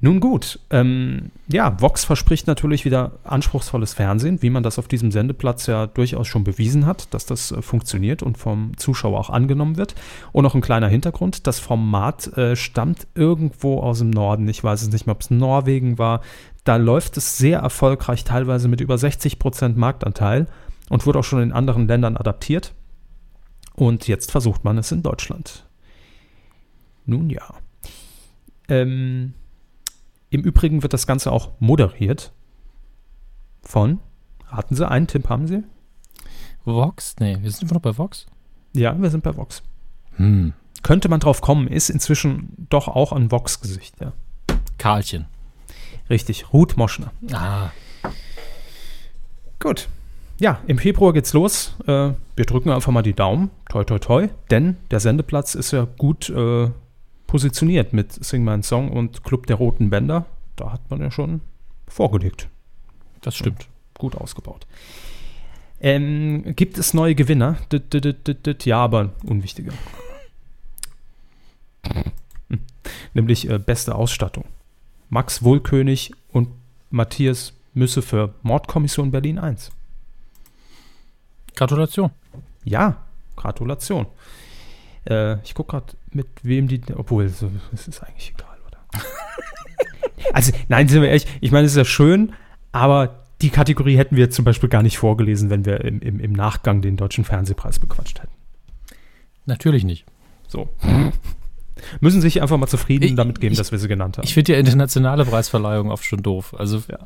Nun 0.05 0.21
gut, 0.21 0.59
ähm, 0.69 1.31
ja, 1.49 1.81
Vox 1.81 2.05
verspricht 2.05 2.47
natürlich 2.47 2.85
wieder 2.85 3.13
anspruchsvolles 3.25 3.95
Fernsehen, 3.95 4.43
wie 4.43 4.51
man 4.51 4.63
das 4.63 4.79
auf 4.79 4.87
diesem 4.87 5.11
Sendeplatz 5.11 5.67
ja 5.67 5.87
durchaus 5.87 6.29
schon 6.29 6.45
bewiesen 6.45 6.85
hat, 6.85 7.15
dass 7.15 7.25
das 7.25 7.53
äh, 7.53 7.63
funktioniert 7.63 8.23
und 8.23 8.37
vom 8.37 8.77
Zuschauer 8.77 9.19
auch 9.19 9.31
angenommen 9.31 9.79
wird. 9.79 9.95
Und 10.33 10.43
noch 10.43 10.55
ein 10.55 10.61
kleiner 10.61 10.89
Hintergrund, 10.89 11.47
das 11.47 11.59
Format 11.59 12.27
äh, 12.37 12.55
stammt 12.55 13.07
irgendwo 13.15 13.81
aus 13.81 14.01
dem 14.01 14.11
Norden, 14.11 14.47
ich 14.47 14.63
weiß 14.63 14.83
es 14.83 14.93
nicht 14.93 15.07
mehr, 15.07 15.15
ob 15.15 15.23
es 15.23 15.31
Norwegen 15.31 15.97
war. 15.97 16.21
Da 16.65 16.77
läuft 16.77 17.17
es 17.17 17.39
sehr 17.39 17.61
erfolgreich, 17.61 18.25
teilweise 18.25 18.69
mit 18.69 18.83
über 18.83 18.97
60% 18.97 19.75
Marktanteil 19.75 20.49
und 20.91 21.07
wurde 21.07 21.21
auch 21.21 21.25
schon 21.25 21.41
in 21.41 21.53
anderen 21.53 21.89
Ländern 21.89 22.19
adaptiert. 22.19 22.75
Und 23.75 24.07
jetzt 24.07 24.33
versucht 24.33 24.65
man 24.65 24.77
es 24.77 24.93
in 24.93 25.03
Deutschland. 25.03 25.65
Nun 27.07 27.31
ja. 27.31 27.55
Ähm, 28.69 29.33
Im 30.35 30.43
Übrigen 30.43 30.83
wird 30.83 30.93
das 30.93 31.07
Ganze 31.07 31.31
auch 31.31 31.53
moderiert 31.61 32.33
von, 33.63 34.01
raten 34.49 34.75
Sie, 34.75 34.85
einen 34.89 35.07
Tipp 35.07 35.29
haben 35.29 35.47
Sie? 35.47 35.63
Vox? 36.65 37.15
Nee, 37.21 37.39
wir 37.41 37.53
sind 37.53 37.63
immer 37.63 37.75
noch 37.75 37.83
bei 37.83 37.97
Vox. 37.97 38.27
Ja, 38.73 39.01
wir 39.01 39.11
sind 39.11 39.23
bei 39.23 39.37
Vox. 39.37 39.63
Hm. 40.17 40.53
Könnte 40.83 41.09
man 41.09 41.21
drauf 41.21 41.41
kommen, 41.41 41.69
ist 41.69 41.89
inzwischen 41.89 42.67
doch 42.69 42.89
auch 42.89 43.13
ein 43.13 43.31
Vox-Gesicht, 43.31 44.01
ja. 44.01 44.13
Karlchen. 44.77 45.27
Richtig, 46.11 46.53
Ruth 46.53 46.77
Moschner. 46.77 47.13
Ah. 47.33 47.71
Gut. 49.61 49.89
Ja, 50.41 50.59
im 50.67 50.79
Februar 50.79 51.13
geht's 51.13 51.33
los. 51.33 51.77
Äh, 51.87 52.11
wir 52.35 52.45
drücken 52.45 52.71
einfach 52.71 52.91
mal 52.91 53.03
die 53.03 53.15
Daumen. 53.15 53.53
Toi, 53.69 53.85
toi, 53.85 54.01
toi. 54.01 54.29
Denn 54.51 54.79
der 54.91 54.99
Sendeplatz 54.99 55.55
ist 55.55 55.71
ja 55.71 55.87
gut 55.97 56.29
äh, 56.29 56.71
positioniert 57.35 57.93
mit 57.93 58.13
Sing 58.13 58.45
My 58.45 58.63
Song 58.63 58.93
und 58.93 59.25
Club 59.25 59.49
der 59.49 59.57
Roten 59.57 59.91
Bänder. 59.91 60.25
Da 60.55 60.71
hat 60.71 60.89
man 60.89 61.01
ja 61.01 61.11
schon 61.11 61.41
vorgelegt. 61.89 62.49
Das 63.23 63.35
stimmt. 63.35 63.67
Gut 63.99 64.15
ausgebaut. 64.15 64.69
Ähm, 65.81 66.55
gibt 66.55 66.79
es 66.79 66.95
neue 66.95 67.17
Gewinner? 67.17 67.57
Ja, 68.63 68.79
aber 68.79 69.11
unwichtiger. 69.25 69.73
Hm. 71.83 72.61
Nämlich 73.15 73.51
äh, 73.51 73.59
beste 73.59 73.97
Ausstattung. 73.97 74.45
Max 75.09 75.43
Wohlkönig 75.43 76.13
und 76.31 76.51
Matthias 76.91 77.53
Müsse 77.73 78.03
für 78.03 78.33
Mordkommission 78.43 79.11
Berlin 79.11 79.41
1. 79.41 79.73
Gratulation. 81.57 82.13
Ja, 82.63 83.05
Gratulation. 83.35 84.07
Äh, 85.09 85.41
ich 85.43 85.55
gucke 85.55 85.73
gerade, 85.73 85.95
mit 86.13 86.27
wem 86.43 86.69
die. 86.69 86.81
Obwohl, 86.95 87.25
es 87.25 87.43
ist 87.43 88.03
eigentlich 88.03 88.35
egal, 88.37 88.57
oder? 88.67 88.79
also, 90.33 90.53
nein, 90.69 90.89
sind 90.89 91.03
wir 91.03 91.09
ehrlich, 91.09 91.27
ich 91.41 91.51
meine, 91.51 91.67
es 91.67 91.73
ist 91.73 91.79
ja 91.79 91.85
schön, 91.85 92.33
aber 92.73 93.25
die 93.43 93.51
Kategorie 93.51 93.97
hätten 93.97 94.17
wir 94.17 94.31
zum 94.31 94.45
Beispiel 94.45 94.69
gar 94.69 94.83
nicht 94.83 94.99
vorgelesen, 94.99 95.51
wenn 95.51 95.65
wir 95.65 95.85
im, 95.85 96.01
im, 96.01 96.21
im 96.21 96.33
Nachgang 96.33 96.81
den 96.81 96.97
Deutschen 96.97 97.25
Fernsehpreis 97.25 97.79
bequatscht 97.79 98.21
hätten. 98.21 98.33
Natürlich 99.47 99.85
nicht. 99.85 100.07
So. 100.47 100.69
Müssen 102.01 102.21
sich 102.21 102.41
einfach 102.41 102.57
mal 102.57 102.67
zufrieden 102.67 103.05
ich, 103.05 103.15
damit 103.15 103.41
geben, 103.41 103.53
ich, 103.53 103.59
dass 103.59 103.73
wir 103.73 103.79
sie 103.79 103.89
genannt 103.89 104.17
haben. 104.17 104.25
Ich 104.25 104.35
finde 104.35 104.53
ja 104.53 104.59
internationale 104.59 105.25
Preisverleihung 105.25 105.91
oft 105.91 106.05
schon 106.05 106.23
doof. 106.23 106.55
Also 106.59 106.83
ja. 106.89 106.99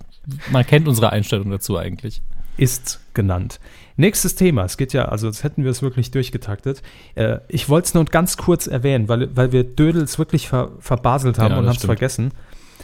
man 0.50 0.66
kennt 0.66 0.86
unsere 0.86 1.10
Einstellung 1.10 1.50
dazu 1.50 1.76
eigentlich. 1.76 2.22
Ist 2.56 3.00
genannt. 3.14 3.60
Nächstes 4.00 4.36
Thema. 4.36 4.64
Es 4.64 4.76
geht 4.76 4.92
ja, 4.92 5.06
also 5.06 5.26
jetzt 5.26 5.42
hätten 5.42 5.64
wir 5.64 5.72
es 5.72 5.82
wirklich 5.82 6.12
durchgetaktet. 6.12 6.82
Äh, 7.16 7.40
ich 7.48 7.68
wollte 7.68 7.86
es 7.86 7.94
nur 7.94 8.04
ganz 8.04 8.36
kurz 8.36 8.68
erwähnen, 8.68 9.08
weil, 9.08 9.34
weil 9.36 9.50
wir 9.50 9.64
Dödels 9.64 10.20
wirklich 10.20 10.46
ver, 10.46 10.70
verbaselt 10.78 11.40
haben 11.40 11.50
ja, 11.50 11.58
und 11.58 11.66
haben 11.66 11.76
es 11.76 11.84
vergessen. 11.84 12.30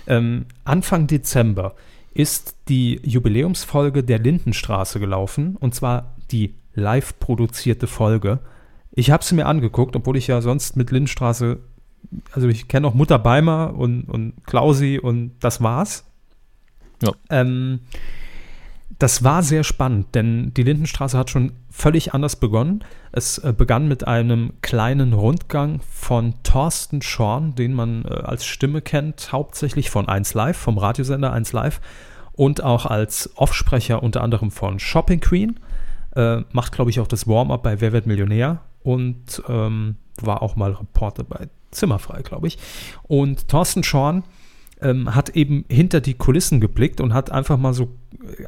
Ähm, 0.09 0.47
Anfang 0.65 1.07
Dezember 1.07 1.77
ist 2.15 2.57
die 2.69 3.01
Jubiläumsfolge 3.05 4.03
der 4.03 4.19
Lindenstraße 4.19 4.99
gelaufen 4.99 5.55
und 5.55 5.73
zwar 5.73 6.17
die 6.33 6.55
live 6.75 7.17
produzierte 7.21 7.87
Folge. 7.87 8.41
Ich 8.91 9.12
habe 9.12 9.23
sie 9.23 9.37
mir 9.37 9.47
angeguckt, 9.47 9.95
obwohl 9.95 10.17
ich 10.17 10.27
ja 10.27 10.41
sonst 10.41 10.77
mit 10.77 10.91
Lindenstraße, 10.91 11.61
also 12.33 12.49
ich 12.49 12.67
kenne 12.67 12.89
auch 12.89 12.95
Mutter 12.95 13.21
Beimer 13.21 13.75
und, 13.77 14.05
und 14.09 14.45
Klausi 14.47 14.99
und 14.99 15.37
das 15.39 15.62
war's. 15.62 16.05
Ja. 17.03 17.12
Ähm, 17.31 17.81
das 18.99 19.25
war 19.25 19.43
sehr 19.43 19.65
spannend, 19.65 20.15
denn 20.15 20.53
die 20.55 20.63
Lindenstraße 20.63 21.19
hat 21.19 21.31
schon 21.31 21.53
völlig 21.71 22.15
anders 22.15 22.37
begonnen. 22.37 22.85
Es 23.13 23.39
äh, 23.39 23.53
begann 23.57 23.89
mit 23.89 24.07
einem 24.07 24.55
kleinen 24.63 25.13
Rundgang 25.13 25.81
von 25.91 26.35
Thorsten 26.43 27.03
Schorn, 27.03 27.55
den 27.55 27.75
man 27.75 28.05
äh, 28.05 28.09
als 28.09 28.45
Stimme 28.45 28.83
kennt, 28.83 29.33
hauptsächlich 29.33 29.91
von 29.91 30.09
1 30.09 30.35
Live, 30.35 30.57
vom 30.57 30.79
Radiosender 30.79 31.33
1 31.33 31.53
Live 31.53 31.81
und 32.33 32.63
auch 32.63 32.87
als 32.87 33.31
Offsprecher 33.37 34.03
unter 34.03 34.23
anderem 34.23 34.51
von 34.51 34.79
Shopping 34.79 35.21
Queen. 35.21 35.61
Äh, 36.15 36.43
macht, 36.53 36.73
glaube 36.73 36.91
ich, 36.91 37.01
auch 37.01 37.09
das 37.09 37.27
Warm-up 37.27 37.63
bei 37.63 37.81
Wer 37.81 37.93
wird 37.93 38.07
Millionär 38.07 38.61
und 38.83 39.43
ähm, 39.49 39.97
war 40.21 40.43
auch 40.43 40.55
mal 40.55 40.73
Reporter 40.73 41.25
bei 41.25 41.49
Zimmerfrei, 41.73 42.23
glaube 42.23 42.47
ich. 42.47 42.59
Und 43.03 43.49
Thorsten 43.49 43.83
Schorn 43.83 44.23
ähm, 44.85 45.14
hat 45.14 45.30
eben 45.30 45.64
hinter 45.68 46.01
die 46.01 46.14
Kulissen 46.14 46.61
geblickt 46.61 47.01
und 47.01 47.14
hat 47.14 47.32
einfach 47.32 47.57
mal 47.57 47.74
so 47.74 47.97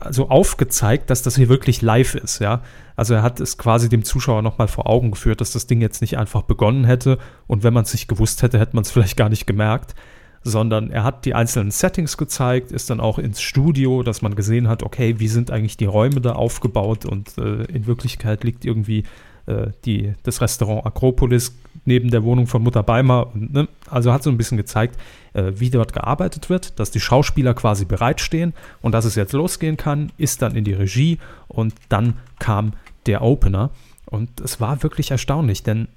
also 0.01 0.29
aufgezeigt, 0.29 1.11
dass 1.11 1.23
das 1.23 1.37
hier 1.37 1.49
wirklich 1.49 1.83
live 1.83 2.15
ist, 2.15 2.39
ja. 2.39 2.63
Also 2.95 3.15
er 3.15 3.23
hat 3.23 3.41
es 3.41 3.59
quasi 3.59 3.89
dem 3.89 4.05
Zuschauer 4.05 4.43
nochmal 4.43 4.69
vor 4.69 4.89
Augen 4.89 5.11
geführt, 5.11 5.41
dass 5.41 5.53
das 5.53 5.67
Ding 5.67 5.81
jetzt 5.81 6.01
nicht 6.01 6.17
einfach 6.17 6.43
begonnen 6.43 6.85
hätte 6.85 7.19
und 7.47 7.63
wenn 7.63 7.75
man 7.75 7.85
es 7.85 7.93
nicht 7.93 8.09
gewusst 8.09 8.43
hätte, 8.43 8.59
hätte 8.59 8.77
man 8.77 8.83
es 8.83 8.91
vielleicht 8.93 9.17
gar 9.17 9.29
nicht 9.29 9.47
gemerkt, 9.47 9.95
sondern 10.43 10.91
er 10.91 11.05
hat 11.05 11.25
die 11.25 11.35
einzelnen 11.35 11.71
Settings 11.71 12.17
gezeigt, 12.17 12.71
ist 12.71 12.89
dann 12.89 13.01
auch 13.01 13.19
ins 13.19 13.41
Studio, 13.41 14.03
dass 14.03 14.23
man 14.23 14.35
gesehen 14.35 14.69
hat, 14.69 14.83
okay, 14.83 15.19
wie 15.19 15.29
sind 15.29 15.51
eigentlich 15.51 15.77
die 15.77 15.87
Räume 15.87 16.21
da 16.21 16.33
aufgebaut 16.33 17.05
und 17.05 17.37
äh, 17.39 17.65
in 17.65 17.87
Wirklichkeit 17.87 18.45
liegt 18.45 18.65
irgendwie 18.65 19.05
äh, 19.47 19.69
die, 19.85 20.15
das 20.23 20.41
Restaurant 20.41 20.87
Akropolis 20.87 21.57
neben 21.85 22.11
der 22.11 22.25
Wohnung 22.25 22.47
von 22.47 22.63
Mutter 22.63 22.83
Beimer. 22.83 23.29
Und, 23.33 23.53
ne? 23.53 23.69
Also 23.89 24.13
hat 24.13 24.23
so 24.23 24.31
ein 24.31 24.37
bisschen 24.37 24.57
gezeigt, 24.57 24.99
äh, 25.35 25.53
wie 25.55 25.71
dort 25.71 25.93
gearbeitet 25.93 26.51
wird, 26.51 26.79
dass 26.79 26.91
die 26.91 27.01
Schauspieler 27.01 27.55
quasi 27.55 27.85
bereitstehen 27.85 28.55
und 28.83 28.93
dass 28.93 29.05
es 29.05 29.15
jetzt 29.15 29.33
losgehen 29.33 29.77
kann, 29.77 30.13
ist 30.19 30.43
dann 30.43 30.57
in 30.57 30.65
die 30.65 30.73
Regie 30.73 31.19
und 31.49 31.75
dann 31.89 32.15
kam 32.39 32.73
der 33.07 33.23
Opener. 33.23 33.71
Und 34.07 34.41
es 34.41 34.61
war 34.61 34.83
wirklich 34.83 35.11
erstaunlich, 35.11 35.63
denn 35.63 35.89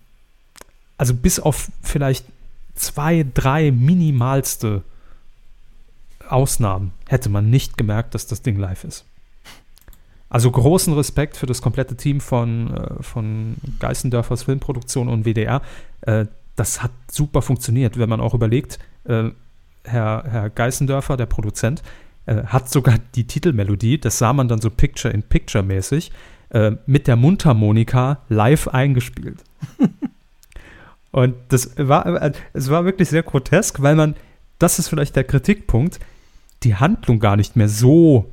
also 0.97 1.13
bis 1.13 1.39
auf 1.39 1.69
vielleicht 1.81 2.25
zwei, 2.75 3.25
drei 3.33 3.71
minimalste 3.71 4.83
Ausnahmen 6.27 6.91
hätte 7.07 7.29
man 7.29 7.49
nicht 7.49 7.77
gemerkt, 7.77 8.13
dass 8.13 8.27
das 8.27 8.41
Ding 8.41 8.57
live 8.57 8.83
ist. 8.83 9.05
Also 10.29 10.51
großen 10.51 10.93
Respekt 10.93 11.37
für 11.37 11.47
das 11.47 11.61
komplette 11.61 11.95
Team 11.97 12.21
von, 12.21 12.75
äh, 12.75 13.03
von 13.03 13.55
Geißendörfers 13.79 14.43
Filmproduktion 14.43 15.09
und 15.09 15.25
WDR. 15.25 15.61
Äh, 16.01 16.25
das 16.55 16.83
hat 16.83 16.91
super 17.09 17.41
funktioniert, 17.41 17.97
wenn 17.97 18.09
man 18.09 18.21
auch 18.21 18.33
überlegt, 18.33 18.79
äh, 19.05 19.29
Herr, 19.83 20.23
Herr 20.29 20.49
Geißendörfer, 20.49 21.17
der 21.17 21.25
Produzent, 21.25 21.83
hat 22.27 22.69
sogar 22.69 22.97
die 23.15 23.25
Titelmelodie, 23.25 23.97
das 23.97 24.19
sah 24.19 24.33
man 24.33 24.47
dann 24.47 24.61
so 24.61 24.69
Picture-in-Picture-mäßig, 24.69 26.11
mit 26.85 27.07
der 27.07 27.15
Mundharmonika 27.15 28.19
live 28.29 28.67
eingespielt. 28.67 29.43
und 31.11 31.33
das 31.47 31.71
war, 31.77 32.33
es 32.53 32.69
war 32.69 32.85
wirklich 32.85 33.09
sehr 33.09 33.23
grotesk, 33.23 33.81
weil 33.81 33.95
man, 33.95 34.15
das 34.59 34.77
ist 34.77 34.89
vielleicht 34.89 35.15
der 35.15 35.23
Kritikpunkt, 35.23 35.99
die 36.61 36.75
Handlung 36.75 37.19
gar 37.19 37.35
nicht 37.35 37.55
mehr 37.55 37.69
so 37.69 38.29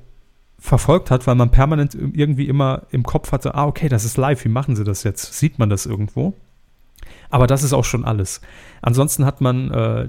verfolgt 0.67 1.13
hat, 1.13 1.29
weil 1.29 1.37
man 1.37 1.51
permanent 1.51 1.95
irgendwie 1.95 2.49
immer 2.49 2.83
im 2.91 3.05
Kopf 3.05 3.31
hatte, 3.31 3.55
ah, 3.55 3.67
okay, 3.67 3.89
das 3.89 4.05
ist 4.05 4.17
live, 4.17 4.45
wie 4.45 4.49
machen 4.49 4.75
sie 4.75 4.83
das 4.83 5.05
jetzt? 5.05 5.35
Sieht 5.35 5.61
man 5.61 5.71
das 5.71 5.87
irgendwo? 5.87 6.35
Aber 7.31 7.47
das 7.47 7.63
ist 7.63 7.73
auch 7.73 7.85
schon 7.85 8.05
alles. 8.05 8.41
Ansonsten 8.83 9.25
hat 9.25 9.41
man 9.41 9.71
äh, 9.71 10.09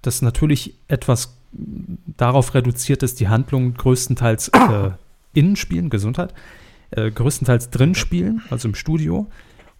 das 0.00 0.22
natürlich 0.22 0.74
etwas 0.86 1.36
darauf 2.16 2.54
reduziert, 2.54 3.02
dass 3.02 3.16
die 3.16 3.26
Handlung 3.26 3.74
größtenteils 3.74 4.48
äh, 4.50 4.90
innen 5.34 5.56
spielen, 5.56 5.90
Gesundheit, 5.90 6.32
äh, 6.92 7.10
größtenteils 7.10 7.70
drin 7.70 7.96
spielen, 7.96 8.42
also 8.48 8.68
im 8.68 8.76
Studio. 8.76 9.26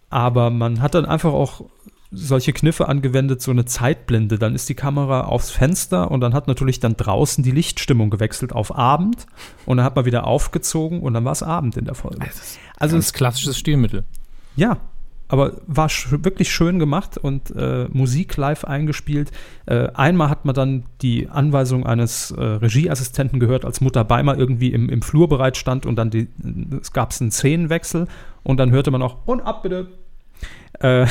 Aber 0.09 0.49
man 0.49 0.81
hat 0.81 0.93
dann 0.93 1.05
einfach 1.05 1.31
auch 1.31 1.63
solche 2.13 2.53
Kniffe 2.53 2.87
angewendet, 2.87 3.41
so 3.41 3.51
eine 3.51 3.65
Zeitblende. 3.65 4.37
Dann 4.37 4.55
ist 4.55 4.69
die 4.69 4.75
Kamera 4.75 5.21
aufs 5.21 5.51
Fenster 5.51 6.11
und 6.11 6.21
dann 6.21 6.33
hat 6.33 6.47
natürlich 6.47 6.79
dann 6.79 6.95
draußen 6.95 7.43
die 7.43 7.51
Lichtstimmung 7.51 8.09
gewechselt 8.09 8.53
auf 8.53 8.75
Abend 8.75 9.25
und 9.65 9.77
dann 9.77 9.85
hat 9.85 9.95
man 9.95 10.05
wieder 10.05 10.25
aufgezogen 10.27 11.01
und 11.01 11.13
dann 11.13 11.25
war 11.25 11.31
es 11.31 11.43
Abend 11.43 11.75
in 11.77 11.85
der 11.85 11.95
Folge. 11.95 12.21
Also 12.77 12.95
das 12.95 13.07
ist 13.07 13.13
klassisches 13.13 13.57
Stilmittel. 13.57 14.03
Ja, 14.55 14.77
aber 15.27 15.53
war 15.65 15.89
sch 15.89 16.11
wirklich 16.11 16.51
schön 16.51 16.77
gemacht 16.77 17.17
und 17.17 17.49
äh, 17.55 17.87
Musik 17.91 18.37
live 18.37 18.65
eingespielt. 18.65 19.31
Äh, 19.65 19.87
einmal 19.95 20.29
hat 20.29 20.45
man 20.45 20.53
dann 20.53 20.83
die 21.01 21.27
Anweisung 21.29 21.87
eines 21.87 22.29
äh, 22.29 22.39
Regieassistenten 22.39 23.39
gehört, 23.39 23.65
als 23.65 23.81
Mutter 23.81 24.03
Beimer 24.03 24.37
irgendwie 24.37 24.71
im, 24.71 24.89
im 24.89 25.01
Flur 25.01 25.27
bereit 25.27 25.57
stand 25.57 25.87
und 25.87 25.95
dann 25.95 26.11
die, 26.11 26.27
es 26.79 26.93
gab 26.93 27.13
einen 27.19 27.31
Szenenwechsel 27.31 28.07
und 28.43 28.57
dann 28.57 28.69
hörte 28.69 28.91
man 28.91 29.01
auch, 29.01 29.25
und 29.25 29.41
ab 29.41 29.63
bitte. 29.63 29.87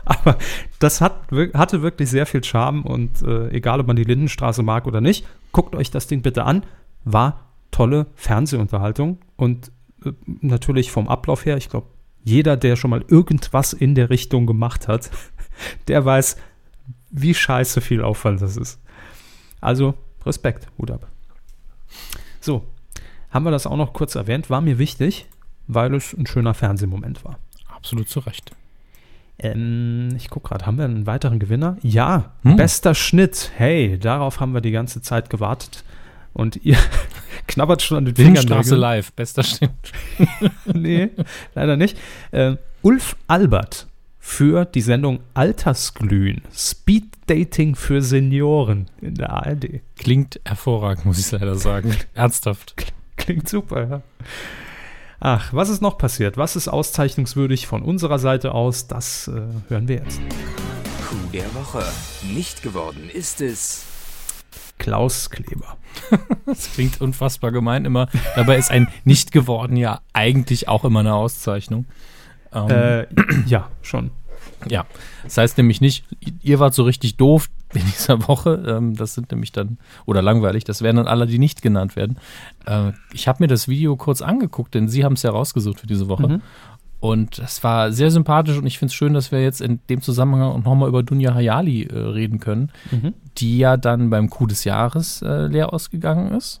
Aber 0.04 0.36
das 0.78 1.00
hat, 1.00 1.30
hatte 1.54 1.82
wirklich 1.82 2.10
sehr 2.10 2.26
viel 2.26 2.42
Charme 2.42 2.82
und 2.82 3.22
äh, 3.22 3.48
egal, 3.50 3.80
ob 3.80 3.86
man 3.86 3.96
die 3.96 4.04
Lindenstraße 4.04 4.62
mag 4.62 4.86
oder 4.86 5.00
nicht, 5.00 5.26
guckt 5.52 5.74
euch 5.74 5.90
das 5.90 6.06
Ding 6.06 6.22
bitte 6.22 6.44
an. 6.44 6.64
War 7.04 7.46
tolle 7.70 8.06
Fernsehunterhaltung 8.14 9.18
und 9.36 9.70
äh, 10.04 10.12
natürlich 10.24 10.90
vom 10.90 11.08
Ablauf 11.08 11.44
her, 11.44 11.56
ich 11.56 11.68
glaube, 11.68 11.88
jeder, 12.22 12.56
der 12.56 12.76
schon 12.76 12.90
mal 12.90 13.04
irgendwas 13.08 13.72
in 13.72 13.94
der 13.94 14.10
Richtung 14.10 14.46
gemacht 14.46 14.88
hat, 14.88 15.10
der 15.88 16.04
weiß, 16.04 16.36
wie 17.10 17.34
scheiße 17.34 17.80
viel 17.80 18.02
Aufwand 18.02 18.42
das 18.42 18.56
ist. 18.56 18.80
Also 19.60 19.94
Respekt, 20.24 20.68
Hut 20.78 20.90
ab. 20.90 21.08
So, 22.40 22.64
haben 23.30 23.44
wir 23.44 23.50
das 23.50 23.66
auch 23.66 23.76
noch 23.76 23.92
kurz 23.92 24.14
erwähnt, 24.14 24.50
war 24.50 24.60
mir 24.60 24.78
wichtig, 24.78 25.26
weil 25.66 25.94
es 25.94 26.14
ein 26.14 26.26
schöner 26.26 26.54
Fernsehmoment 26.54 27.24
war. 27.24 27.38
Absolut 27.68 28.08
zu 28.08 28.20
Recht. 28.20 28.52
Ähm, 29.42 30.10
ich 30.16 30.28
gucke 30.28 30.48
gerade, 30.48 30.66
haben 30.66 30.78
wir 30.78 30.84
einen 30.84 31.06
weiteren 31.06 31.38
Gewinner? 31.38 31.76
Ja, 31.82 32.32
hm. 32.42 32.56
bester 32.56 32.94
Schnitt. 32.94 33.50
Hey, 33.56 33.98
darauf 33.98 34.40
haben 34.40 34.52
wir 34.52 34.60
die 34.60 34.70
ganze 34.70 35.00
Zeit 35.00 35.30
gewartet. 35.30 35.84
Und 36.32 36.64
ihr 36.64 36.76
knabbert 37.46 37.82
schon 37.82 37.98
an 37.98 38.04
den 38.04 38.16
Fingern. 38.16 38.42
Straße 38.42 38.76
live, 38.76 39.12
bester 39.12 39.42
Schnitt. 39.42 39.70
nee, 40.66 41.10
leider 41.54 41.76
nicht. 41.76 41.98
Äh, 42.30 42.56
Ulf 42.82 43.16
Albert 43.26 43.86
für 44.18 44.66
die 44.66 44.82
Sendung 44.82 45.20
Altersglühen. 45.34 46.42
Speed 46.52 47.04
Dating 47.26 47.74
für 47.74 48.02
Senioren 48.02 48.86
in 49.00 49.14
der 49.14 49.30
ARD. 49.32 49.80
Klingt 49.96 50.40
hervorragend, 50.44 51.06
muss 51.06 51.18
ich 51.18 51.30
leider 51.32 51.54
sagen. 51.56 51.96
Ernsthaft. 52.14 52.74
Klingt 53.16 53.48
super, 53.48 53.88
ja. 53.88 54.02
Ach, 55.22 55.52
was 55.52 55.68
ist 55.68 55.82
noch 55.82 55.98
passiert? 55.98 56.38
Was 56.38 56.56
ist 56.56 56.68
auszeichnungswürdig 56.68 57.66
von 57.66 57.82
unserer 57.82 58.18
Seite 58.18 58.54
aus? 58.54 58.86
Das 58.86 59.28
äh, 59.28 59.42
hören 59.68 59.86
wir 59.86 59.96
jetzt. 59.96 60.18
Coup 61.06 61.30
der 61.30 61.54
Woche. 61.54 61.84
Nicht 62.32 62.62
geworden 62.62 63.10
ist 63.12 63.42
es. 63.42 63.84
Klaus 64.78 65.28
Kleber. 65.28 65.76
das 66.46 66.72
klingt 66.72 67.02
unfassbar 67.02 67.52
gemein 67.52 67.84
immer. 67.84 68.08
Dabei 68.34 68.56
ist 68.56 68.70
ein 68.70 68.88
nicht 69.04 69.30
geworden 69.30 69.76
ja 69.76 70.00
eigentlich 70.14 70.68
auch 70.68 70.84
immer 70.84 71.00
eine 71.00 71.12
Auszeichnung. 71.12 71.84
Ähm, 72.54 72.70
äh, 72.70 73.06
ja, 73.44 73.68
schon. 73.82 74.12
Ja, 74.68 74.86
das 75.22 75.36
heißt 75.36 75.58
nämlich 75.58 75.82
nicht, 75.82 76.06
ihr 76.42 76.60
wart 76.60 76.72
so 76.72 76.84
richtig 76.84 77.18
doof 77.18 77.50
in 77.74 77.84
dieser 77.86 78.26
Woche. 78.28 78.62
Ähm, 78.66 78.94
das 78.96 79.14
sind 79.14 79.30
nämlich 79.30 79.52
dann, 79.52 79.78
oder 80.06 80.22
langweilig, 80.22 80.64
das 80.64 80.82
wären 80.82 80.96
dann 80.96 81.06
alle, 81.06 81.26
die 81.26 81.38
nicht 81.38 81.62
genannt 81.62 81.96
werden. 81.96 82.18
Äh, 82.66 82.92
ich 83.12 83.28
habe 83.28 83.42
mir 83.42 83.48
das 83.48 83.68
Video 83.68 83.96
kurz 83.96 84.22
angeguckt, 84.22 84.74
denn 84.74 84.88
Sie 84.88 85.04
haben 85.04 85.14
es 85.14 85.22
ja 85.22 85.30
rausgesucht 85.30 85.80
für 85.80 85.86
diese 85.86 86.08
Woche. 86.08 86.28
Mhm. 86.28 86.42
Und 87.00 87.38
es 87.38 87.64
war 87.64 87.92
sehr 87.92 88.10
sympathisch 88.10 88.58
und 88.58 88.66
ich 88.66 88.78
finde 88.78 88.90
es 88.90 88.94
schön, 88.94 89.14
dass 89.14 89.32
wir 89.32 89.42
jetzt 89.42 89.62
in 89.62 89.80
dem 89.88 90.02
Zusammenhang 90.02 90.42
auch 90.42 90.62
nochmal 90.62 90.88
über 90.88 91.02
Dunja 91.02 91.32
Hayali 91.32 91.84
äh, 91.84 91.98
reden 91.98 92.40
können, 92.40 92.70
mhm. 92.90 93.14
die 93.38 93.56
ja 93.56 93.78
dann 93.78 94.10
beim 94.10 94.28
Coup 94.28 94.46
des 94.46 94.64
Jahres 94.64 95.22
äh, 95.22 95.46
leer 95.46 95.72
ausgegangen 95.72 96.32
ist. 96.32 96.60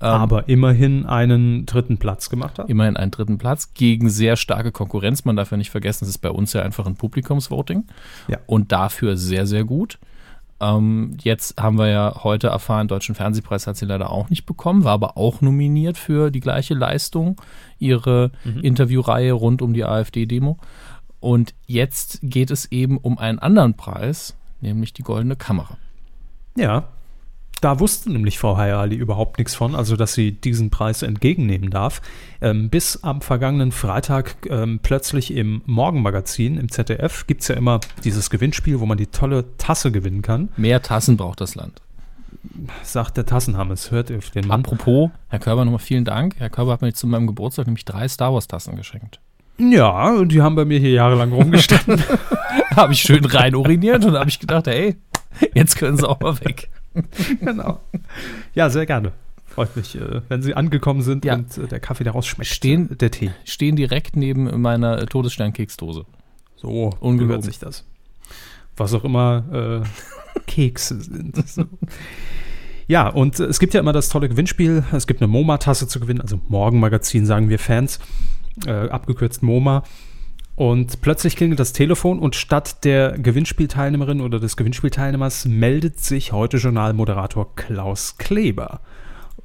Ähm, 0.00 0.08
Aber 0.08 0.48
immerhin 0.48 1.06
einen 1.06 1.66
dritten 1.66 1.98
Platz 1.98 2.30
gemacht 2.30 2.60
hat. 2.60 2.70
Immerhin 2.70 2.96
einen 2.96 3.10
dritten 3.10 3.38
Platz 3.38 3.74
gegen 3.74 4.10
sehr 4.10 4.36
starke 4.36 4.70
Konkurrenz. 4.70 5.24
Man 5.24 5.34
darf 5.34 5.50
ja 5.50 5.56
nicht 5.56 5.70
vergessen, 5.70 6.04
es 6.04 6.10
ist 6.10 6.18
bei 6.18 6.30
uns 6.30 6.52
ja 6.52 6.62
einfach 6.62 6.86
ein 6.86 6.94
Publikumsvoting. 6.94 7.84
Ja. 8.28 8.38
Und 8.46 8.70
dafür 8.70 9.16
sehr, 9.16 9.46
sehr 9.46 9.64
gut. 9.64 9.98
Ähm, 10.60 11.16
jetzt 11.20 11.60
haben 11.60 11.78
wir 11.78 11.88
ja 11.88 12.24
heute 12.24 12.48
erfahren, 12.48 12.88
Deutschen 12.88 13.14
Fernsehpreis 13.14 13.66
hat 13.66 13.76
sie 13.76 13.86
leider 13.86 14.10
auch 14.10 14.28
nicht 14.28 14.44
bekommen, 14.44 14.84
war 14.84 14.92
aber 14.92 15.16
auch 15.16 15.40
nominiert 15.40 15.96
für 15.96 16.30
die 16.30 16.40
gleiche 16.40 16.74
Leistung, 16.74 17.40
ihre 17.78 18.32
mhm. 18.44 18.60
Interviewreihe 18.60 19.32
rund 19.32 19.62
um 19.62 19.72
die 19.72 19.84
AfD-Demo. 19.84 20.58
Und 21.20 21.54
jetzt 21.66 22.18
geht 22.22 22.50
es 22.50 22.70
eben 22.72 22.98
um 22.98 23.18
einen 23.18 23.38
anderen 23.38 23.74
Preis, 23.74 24.36
nämlich 24.60 24.92
die 24.92 25.02
Goldene 25.02 25.36
Kamera. 25.36 25.76
Ja, 26.56 26.88
da 27.60 27.80
wusste 27.80 28.12
nämlich 28.12 28.38
Frau 28.38 28.56
Hayali 28.56 28.96
überhaupt 28.96 29.38
nichts 29.38 29.54
von, 29.54 29.74
also 29.74 29.96
dass 29.96 30.14
sie 30.14 30.32
diesen 30.32 30.70
Preis 30.70 31.02
entgegennehmen 31.02 31.70
darf, 31.70 32.00
ähm, 32.40 32.70
bis 32.70 33.02
am 33.02 33.20
vergangenen 33.20 33.72
Freitag 33.72 34.36
ähm, 34.48 34.80
plötzlich 34.82 35.34
im 35.34 35.62
Morgenmagazin 35.66 36.56
im 36.56 36.70
ZDF 36.70 37.26
gibt 37.26 37.42
es 37.42 37.48
ja 37.48 37.56
immer 37.56 37.80
dieses 38.04 38.30
Gewinnspiel, 38.30 38.80
wo 38.80 38.86
man 38.86 38.98
die 38.98 39.06
tolle 39.06 39.56
Tasse 39.58 39.90
gewinnen 39.90 40.22
kann. 40.22 40.50
Mehr 40.56 40.82
Tassen 40.82 41.16
braucht 41.16 41.40
das 41.40 41.54
Land. 41.54 41.82
Sagt 42.82 43.16
der 43.16 43.26
Tassenhammes, 43.26 43.90
hört 43.90 44.10
ihr 44.10 44.18
den 44.34 44.46
Mann. 44.46 44.60
Apropos, 44.60 45.10
Herr 45.28 45.38
Körber, 45.38 45.64
nochmal 45.64 45.80
vielen 45.80 46.04
Dank. 46.04 46.36
Herr 46.38 46.50
Körber 46.50 46.72
hat 46.72 46.82
mir 46.82 46.92
zu 46.92 47.06
meinem 47.06 47.26
Geburtstag 47.26 47.66
nämlich 47.66 47.84
drei 47.84 48.06
Star 48.08 48.32
Wars 48.32 48.46
Tassen 48.46 48.76
geschenkt. 48.76 49.20
Ja, 49.58 50.12
und 50.12 50.30
die 50.30 50.40
haben 50.40 50.54
bei 50.54 50.64
mir 50.64 50.78
hier 50.78 50.92
jahrelang 50.92 51.32
rumgestanden. 51.32 52.02
habe 52.76 52.92
ich 52.92 53.00
schön 53.00 53.24
rein 53.24 53.54
uriniert 53.56 54.04
und 54.04 54.16
habe 54.16 54.30
ich 54.30 54.38
gedacht, 54.38 54.68
hey, 54.68 54.96
jetzt 55.54 55.76
können 55.76 55.96
sie 55.96 56.08
auch 56.08 56.20
mal 56.20 56.38
weg. 56.40 56.70
genau. 57.40 57.80
Ja, 58.54 58.70
sehr 58.70 58.86
gerne. 58.86 59.12
Freut 59.46 59.74
mich, 59.76 59.96
äh, 59.96 60.20
wenn 60.28 60.42
Sie 60.42 60.54
angekommen 60.54 61.02
sind 61.02 61.24
ja. 61.24 61.34
und 61.34 61.56
äh, 61.58 61.66
der 61.66 61.80
Kaffee 61.80 62.04
daraus 62.04 62.26
schmeckt. 62.26 62.50
Stehen, 62.50 62.96
der 62.98 63.10
Tee. 63.10 63.32
Stehen 63.44 63.76
direkt 63.76 64.16
neben 64.16 64.60
meiner 64.60 65.06
Todessternkeksdose. 65.06 66.04
So, 66.56 66.90
ungehört 67.00 67.44
sich 67.44 67.58
das. 67.58 67.84
Was 68.76 68.94
auch 68.94 69.04
immer 69.04 69.82
äh, 69.84 70.40
Kekse 70.46 71.00
sind. 71.00 71.48
So. 71.48 71.64
Ja, 72.86 73.08
und 73.08 73.38
es 73.38 73.58
gibt 73.58 73.74
ja 73.74 73.80
immer 73.80 73.92
das 73.92 74.08
tolle 74.08 74.28
Gewinnspiel. 74.28 74.84
Es 74.92 75.06
gibt 75.06 75.20
eine 75.20 75.28
MoMA-Tasse 75.28 75.88
zu 75.88 76.00
gewinnen, 76.00 76.20
also 76.20 76.40
Morgenmagazin, 76.48 77.26
sagen 77.26 77.48
wir 77.48 77.58
Fans, 77.58 77.98
äh, 78.66 78.88
abgekürzt 78.88 79.42
MoMA. 79.42 79.82
Und 80.58 81.02
plötzlich 81.02 81.36
klingelt 81.36 81.60
das 81.60 81.72
Telefon 81.72 82.18
und 82.18 82.34
statt 82.34 82.84
der 82.84 83.16
Gewinnspielteilnehmerin 83.16 84.20
oder 84.20 84.40
des 84.40 84.56
Gewinnspielteilnehmers 84.56 85.44
meldet 85.44 86.00
sich 86.00 86.32
heute 86.32 86.56
Journalmoderator 86.56 87.54
Klaus 87.54 88.18
Kleber. 88.18 88.80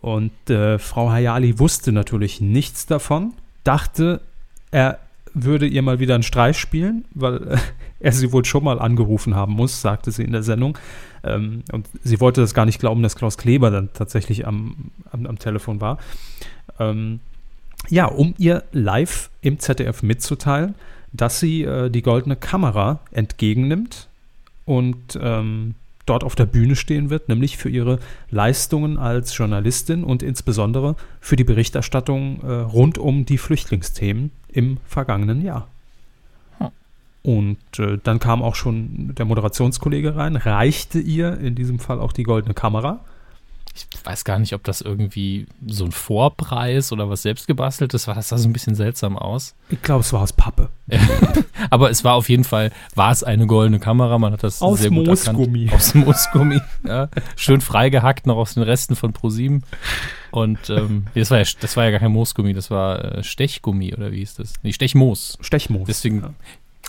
Und 0.01 0.32
äh, 0.49 0.80
Frau 0.80 1.11
Hayali 1.11 1.59
wusste 1.59 1.91
natürlich 1.91 2.41
nichts 2.41 2.88
davon, 2.88 3.34
dachte, 3.64 4.22
er 4.72 4.97
würde 5.36 5.68
ihr 5.68 5.84
mal 5.84 5.99
wieder 5.99 6.16
einen 6.16 6.24
Streich 6.24 6.57
spielen, 6.57 7.05
weil 7.14 7.47
äh, 7.47 7.57
er 7.99 8.11
sie 8.11 8.32
wohl 8.32 8.43
schon 8.43 8.64
mal 8.64 8.80
angerufen 8.80 9.36
haben 9.36 9.53
muss, 9.53 9.84
sagte 9.84 10.11
sie 10.11 10.24
in 10.24 10.32
der 10.32 10.41
Sendung. 10.41 10.80
Ähm, 11.24 11.61
und 11.72 11.88
sie 12.03 12.20
wollte 12.22 12.41
das 12.41 12.55
gar 12.55 12.66
nicht 12.66 12.80
glauben, 12.80 13.03
dass 13.03 13.16
Klaus 13.16 13.38
Kleber 13.38 13.70
dann 13.70 13.93
tatsächlich 13.93 14.47
am, 14.47 14.89
am, 15.11 15.28
am 15.28 15.38
Telefon 15.38 15.80
war. 15.80 15.99
Ähm, 16.80 17.20
ja, 17.88 18.05
um 18.05 18.34
ihr 18.39 18.64
live 18.72 19.30
im 19.41 19.59
ZDF 19.59 20.01
mitzuteilen, 20.01 20.74
dass 21.14 21.39
sie 21.39 21.64
äh, 21.64 21.89
die 21.89 22.01
goldene 22.01 22.36
Kamera 22.36 22.99
entgegennimmt 23.11 24.07
und 24.66 25.18
ähm, 25.22 25.76
dort 26.05 26.24
auf 26.24 26.36
der 26.36 26.45
Bühne 26.45 26.76
stehen 26.76 27.09
wird, 27.09 27.30
nämlich 27.30 27.57
für 27.57 27.70
ihre 27.70 27.99
Leistungen 28.30 28.97
als 28.97 29.38
Journalistin 29.38 30.03
und 30.03 30.22
insbesondere 30.22 30.95
für 31.22 31.36
die 31.36 31.45
Berichterstattung 31.45 32.41
äh, 32.41 32.51
rund 32.51 32.97
um 32.97 33.26
die 33.26 33.38
Flüchtlingsthemen 33.38 34.32
im 34.49 34.78
vergangenen 34.86 35.41
Jahr. 35.41 35.68
Hm. 36.57 36.70
Und 37.22 37.80
äh, 37.80 37.99
dann 38.03 38.20
kam 38.20 38.41
auch 38.41 38.55
schon 38.55 39.16
der 39.16 39.26
Moderationskollege 39.26 40.16
rein, 40.16 40.36
reichte 40.36 40.99
ihr 40.99 41.38
in 41.39 41.55
diesem 41.55 41.80
Fall 41.80 41.99
auch 41.99 42.11
die 42.11 42.24
goldene 42.24 42.53
Kamera 42.53 42.99
ich 43.76 43.88
weiß 44.03 44.24
gar 44.24 44.38
nicht, 44.38 44.53
ob 44.53 44.63
das 44.63 44.82
irgendwie 44.82 45.47
so 45.65 45.86
ein 45.86 45.91
Vorpreis 45.91 46.91
oder 46.91 47.09
was 47.09 47.24
selbstgebasteltes 47.24 48.07
war. 48.07 48.13
Das 48.13 48.30
sah 48.30 48.38
so 48.38 48.47
ein 48.47 48.53
bisschen 48.53 48.76
seltsam 48.76 49.17
aus. 49.17 49.55
Ich 49.69 49.82
glaube, 49.82 50.01
es 50.01 50.13
war 50.13 50.21
aus 50.21 50.32
Pappe. 50.32 50.69
Aber 51.71 51.89
es 51.89 52.03
war 52.03 52.13
auf 52.13 52.30
jeden 52.30 52.43
Fall, 52.43 52.71
war 52.93 53.11
es 53.11 53.24
eine 53.24 53.47
goldene 53.47 53.80
Kamera. 53.80 54.19
Man 54.19 54.34
hat 54.34 54.43
das 54.43 54.61
aus 54.61 54.80
sehr 54.80 54.91
gut 54.91 55.07
Moosgummi. 55.07 55.65
erkannt. 55.65 55.74
Aus 55.82 55.95
Moosgummi. 55.95 56.61
Ja. 56.86 57.09
Schön 57.36 57.61
freigehackt 57.61 58.28
noch 58.28 58.38
aus 58.38 58.53
den 58.53 58.63
Resten 58.63 58.95
von 58.95 59.11
ProSieben. 59.11 59.63
Und 60.30 60.69
ähm, 60.69 61.07
das, 61.15 61.32
war 61.32 61.39
ja, 61.39 61.45
das 61.59 61.76
war 61.76 61.86
ja 61.86 61.91
gar 61.91 61.99
kein 61.99 62.11
Moosgummi, 62.11 62.53
das 62.53 62.69
war 62.69 63.03
äh, 63.03 63.24
Stechgummi 63.24 63.93
oder 63.93 64.11
wie 64.11 64.17
hieß 64.17 64.36
das? 64.36 64.53
Nee, 64.61 64.74
Stechmoos. 64.74 65.38
Stechmoos. 65.41 65.88
Deswegen, 65.88 66.34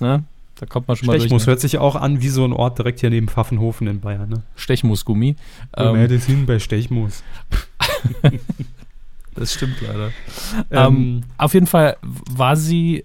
ja. 0.01 0.19
ne, 0.19 0.25
da 0.65 0.71
kommt 0.71 0.89
man 0.89 0.97
schon 0.97 1.07
mal 1.07 1.21
Stechmus 1.21 1.43
durch, 1.43 1.47
ne? 1.47 1.51
hört 1.53 1.61
sich 1.61 1.79
auch 1.79 1.95
an 1.95 2.23
wie 2.23 2.29
so 2.29 2.43
ein 2.43 2.55
Ort 2.55 2.79
direkt 2.79 3.01
hier 3.01 3.11
neben 3.11 3.29
Pfaffenhofen 3.29 3.87
in 3.87 4.01
Bayern. 4.01 4.31
Ne? 4.31 4.43
Stechmusgummi. 4.57 5.37
Ähm, 5.77 5.97
ja, 5.97 6.07
das 6.07 6.25
hin 6.25 6.47
bei 6.47 6.59
Stechmus. 6.59 7.23
das 9.35 9.53
stimmt 9.53 9.77
leider. 9.83 10.11
Ähm, 10.71 10.97
ähm, 10.97 11.21
auf 11.37 11.53
jeden 11.53 11.67
Fall 11.67 11.99
war 12.03 12.57
sie, 12.57 13.05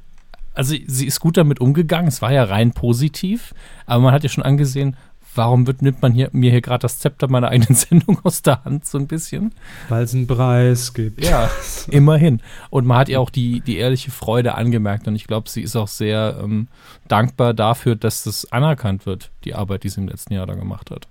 also 0.53 0.73
sie 0.87 1.05
ist 1.05 1.19
gut 1.19 1.35
damit 1.35 1.59
umgegangen. 1.59 2.07
Es 2.07 2.21
war 2.21 2.31
ja 2.31 2.45
rein 2.45 2.71
positiv, 2.71 3.53
aber 3.85 4.03
man 4.03 4.13
hat 4.13 4.23
ja 4.23 4.29
schon 4.29 4.45
angesehen, 4.45 4.95
warum 5.35 5.67
wird, 5.67 5.81
nimmt 5.81 6.01
man 6.01 6.13
hier, 6.13 6.29
mir 6.31 6.51
hier 6.51 6.61
gerade 6.61 6.81
das 6.81 6.99
Zepter 6.99 7.29
meiner 7.29 7.49
eigenen 7.49 7.75
Sendung 7.75 8.19
aus 8.23 8.41
der 8.41 8.63
Hand, 8.63 8.85
so 8.85 8.97
ein 8.97 9.07
bisschen? 9.07 9.53
Weil 9.87 10.03
es 10.03 10.13
einen 10.13 10.27
Preis 10.27 10.93
gibt. 10.93 11.23
Ja, 11.23 11.49
immerhin. 11.89 12.41
Und 12.69 12.85
man 12.85 12.99
hat 12.99 13.09
ihr 13.09 13.19
auch 13.19 13.29
die, 13.29 13.61
die 13.61 13.77
ehrliche 13.77 14.11
Freude 14.11 14.55
angemerkt 14.55 15.07
und 15.07 15.15
ich 15.15 15.27
glaube, 15.27 15.49
sie 15.49 15.61
ist 15.61 15.75
auch 15.75 15.87
sehr 15.87 16.39
ähm, 16.43 16.67
dankbar 17.07 17.53
dafür, 17.53 17.95
dass 17.95 18.23
das 18.23 18.51
anerkannt 18.51 19.05
wird, 19.05 19.31
die 19.43 19.55
Arbeit, 19.55 19.83
die 19.83 19.89
sie 19.89 20.01
im 20.01 20.07
letzten 20.07 20.33
Jahr 20.33 20.45
da 20.45 20.55
gemacht 20.55 20.91
hat. 20.91 21.07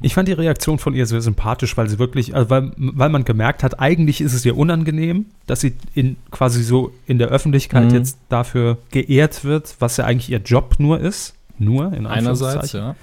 Ich 0.00 0.14
fand 0.14 0.28
die 0.28 0.32
Reaktion 0.32 0.78
von 0.78 0.94
ihr 0.94 1.06
sehr 1.06 1.20
sympathisch, 1.20 1.76
weil 1.76 1.88
sie 1.88 1.98
wirklich, 1.98 2.34
also 2.34 2.50
weil, 2.50 2.72
weil 2.76 3.08
man 3.08 3.24
gemerkt 3.24 3.62
hat, 3.64 3.80
eigentlich 3.80 4.20
ist 4.20 4.32
es 4.32 4.44
ihr 4.44 4.56
unangenehm, 4.56 5.26
dass 5.46 5.60
sie 5.60 5.74
in, 5.94 6.16
quasi 6.30 6.62
so 6.62 6.92
in 7.06 7.18
der 7.18 7.28
Öffentlichkeit 7.28 7.86
mhm. 7.86 7.94
jetzt 7.94 8.18
dafür 8.28 8.78
geehrt 8.90 9.44
wird, 9.44 9.74
was 9.80 9.96
ja 9.96 10.04
eigentlich 10.04 10.30
ihr 10.30 10.38
Job 10.38 10.76
nur 10.78 11.00
ist. 11.00 11.34
Nur 11.58 11.92
in 11.92 12.06
Einerseits, 12.06 12.72
ja. 12.72 12.96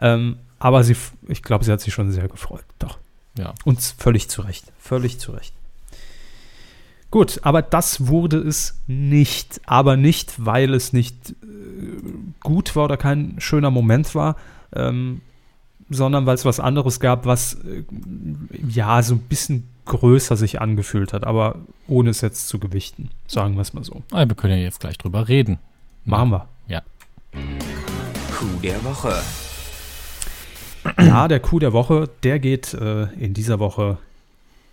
Ähm, 0.00 0.36
aber 0.58 0.84
sie, 0.84 0.96
ich 1.28 1.42
glaube, 1.42 1.64
sie 1.64 1.72
hat 1.72 1.80
sich 1.80 1.92
schon 1.92 2.10
sehr 2.10 2.28
gefreut. 2.28 2.64
Doch. 2.78 2.98
Ja. 3.36 3.54
Und 3.64 3.80
völlig 3.80 4.28
zu 4.28 4.42
Recht. 4.42 4.64
Völlig 4.78 5.18
zu 5.18 5.32
Recht. 5.32 5.54
Gut, 7.10 7.40
aber 7.42 7.62
das 7.62 8.08
wurde 8.08 8.38
es 8.38 8.80
nicht. 8.86 9.60
Aber 9.66 9.96
nicht, 9.96 10.44
weil 10.44 10.74
es 10.74 10.92
nicht 10.92 11.30
äh, 11.30 11.34
gut 12.40 12.74
war 12.74 12.86
oder 12.86 12.96
kein 12.96 13.36
schöner 13.38 13.70
Moment 13.70 14.14
war, 14.14 14.36
ähm, 14.74 15.20
sondern 15.90 16.26
weil 16.26 16.34
es 16.34 16.44
was 16.44 16.60
anderes 16.60 16.98
gab, 17.00 17.26
was 17.26 17.54
äh, 17.54 17.84
ja 18.68 19.02
so 19.02 19.14
ein 19.14 19.20
bisschen 19.20 19.68
größer 19.84 20.36
sich 20.36 20.60
angefühlt 20.60 21.12
hat, 21.12 21.24
aber 21.24 21.56
ohne 21.86 22.10
es 22.10 22.20
jetzt 22.20 22.48
zu 22.48 22.58
gewichten. 22.58 23.10
Sagen 23.26 23.54
wir 23.54 23.60
es 23.60 23.74
mal 23.74 23.84
so. 23.84 24.02
Aber 24.10 24.30
wir 24.30 24.36
können 24.36 24.58
ja 24.58 24.64
jetzt 24.64 24.80
gleich 24.80 24.98
drüber 24.98 25.28
reden. 25.28 25.58
Machen 26.04 26.30
wir. 26.30 26.48
Ja. 26.68 26.82
Coup 28.32 28.62
der 28.62 28.82
Woche. 28.84 29.14
Ja, 30.98 31.28
der 31.28 31.40
Coup 31.40 31.60
der 31.60 31.72
Woche, 31.72 32.08
der 32.22 32.38
geht 32.38 32.74
äh, 32.74 33.04
in 33.14 33.34
dieser 33.34 33.58
Woche 33.58 33.98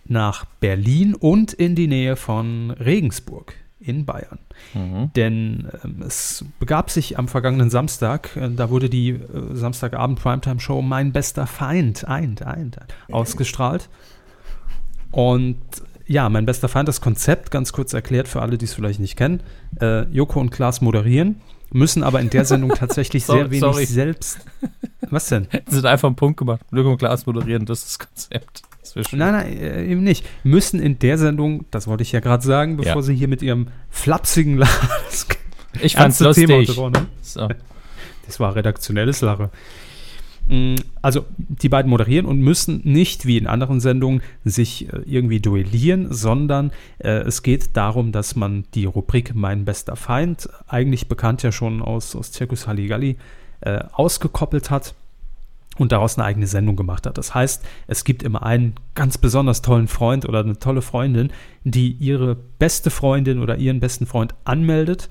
nach 0.04 0.44
Berlin 0.44 1.14
und 1.14 1.52
in 1.52 1.74
die 1.74 1.86
Nähe 1.86 2.16
von 2.16 2.70
Regensburg 2.70 3.54
in 3.80 4.04
Bayern. 4.04 4.38
Mhm. 4.74 5.10
Denn 5.14 5.68
ähm, 5.84 6.02
es 6.06 6.44
begab 6.58 6.90
sich 6.90 7.18
am 7.18 7.28
vergangenen 7.28 7.70
Samstag, 7.70 8.36
äh, 8.36 8.48
da 8.50 8.70
wurde 8.70 8.88
die 8.88 9.10
äh, 9.10 9.20
Samstagabend 9.52 10.20
Primetime 10.20 10.60
Show 10.60 10.82
Mein 10.82 11.12
bester 11.12 11.46
Feind, 11.46 12.06
Eind, 12.06 12.42
Eind, 12.46 12.78
ausgestrahlt. 13.10 13.88
Und 15.10 15.58
ja, 16.06 16.28
mein 16.28 16.46
bester 16.46 16.68
Feind, 16.68 16.88
das 16.88 17.00
Konzept, 17.00 17.50
ganz 17.50 17.72
kurz 17.72 17.92
erklärt 17.92 18.28
für 18.28 18.42
alle, 18.42 18.58
die 18.58 18.64
es 18.64 18.74
vielleicht 18.74 19.00
nicht 19.00 19.16
kennen. 19.16 19.40
Äh, 19.80 20.02
Joko 20.10 20.40
und 20.40 20.50
Klaas 20.50 20.80
moderieren 20.80 21.40
müssen 21.72 22.02
aber 22.02 22.20
in 22.20 22.30
der 22.30 22.44
Sendung 22.44 22.70
tatsächlich 22.70 23.24
sehr 23.26 23.50
wenig 23.50 23.60
sorry. 23.60 23.86
selbst. 23.86 24.38
Was 25.10 25.28
denn? 25.28 25.48
Sie 25.66 25.76
sind 25.76 25.86
einfach 25.86 26.08
einen 26.08 26.16
Punkt 26.16 26.38
gemacht. 26.38 26.60
Glück 26.70 26.86
und 26.86 26.98
Glas 26.98 27.26
moderieren, 27.26 27.66
das 27.66 27.80
ist 27.80 28.00
das 28.00 28.08
Konzept. 28.08 28.62
Das 28.82 29.12
nein, 29.12 29.32
nein, 29.32 29.58
äh, 29.58 29.86
eben 29.86 30.02
nicht. 30.02 30.26
Müssen 30.42 30.80
in 30.80 30.98
der 30.98 31.16
Sendung, 31.16 31.66
das 31.70 31.86
wollte 31.86 32.02
ich 32.02 32.12
ja 32.12 32.20
gerade 32.20 32.44
sagen, 32.44 32.76
bevor 32.76 32.96
ja. 32.96 33.02
sie 33.02 33.14
hier 33.14 33.28
mit 33.28 33.40
ihrem 33.40 33.68
flapsigen 33.90 34.58
Lachen. 34.58 34.88
ich 35.80 35.94
fand's 35.94 36.20
lustig. 36.20 36.68
So. 37.22 37.48
Das 38.26 38.40
war 38.40 38.54
redaktionelles 38.54 39.20
Lache. 39.20 39.50
Mm, 40.52 40.74
also 41.00 41.24
die 41.38 41.70
beiden 41.70 41.88
moderieren 41.88 42.26
und 42.26 42.38
müssen 42.38 42.82
nicht 42.84 43.24
wie 43.24 43.38
in 43.38 43.46
anderen 43.46 43.80
Sendungen 43.80 44.20
sich 44.44 44.92
äh, 44.92 45.00
irgendwie 45.06 45.40
duellieren, 45.40 46.12
sondern 46.12 46.72
äh, 46.98 47.22
es 47.22 47.42
geht 47.42 47.74
darum, 47.74 48.12
dass 48.12 48.36
man 48.36 48.64
die 48.74 48.84
Rubrik 48.84 49.34
Mein 49.34 49.64
bester 49.64 49.96
Feind, 49.96 50.50
eigentlich 50.68 51.08
bekannt 51.08 51.42
ja 51.42 51.52
schon 51.52 51.80
aus, 51.80 52.14
aus 52.14 52.32
Circus 52.32 52.66
Halligalli, 52.66 53.16
äh, 53.62 53.82
ausgekoppelt 53.92 54.70
hat 54.70 54.94
und 55.78 55.90
daraus 55.90 56.18
eine 56.18 56.26
eigene 56.26 56.46
Sendung 56.46 56.76
gemacht 56.76 57.06
hat. 57.06 57.16
Das 57.16 57.34
heißt, 57.34 57.64
es 57.86 58.04
gibt 58.04 58.22
immer 58.22 58.42
einen 58.42 58.74
ganz 58.94 59.16
besonders 59.16 59.62
tollen 59.62 59.88
Freund 59.88 60.28
oder 60.28 60.40
eine 60.40 60.58
tolle 60.58 60.82
Freundin, 60.82 61.32
die 61.64 61.92
ihre 61.92 62.36
beste 62.58 62.90
Freundin 62.90 63.38
oder 63.38 63.56
ihren 63.56 63.80
besten 63.80 64.04
Freund 64.04 64.34
anmeldet 64.44 65.08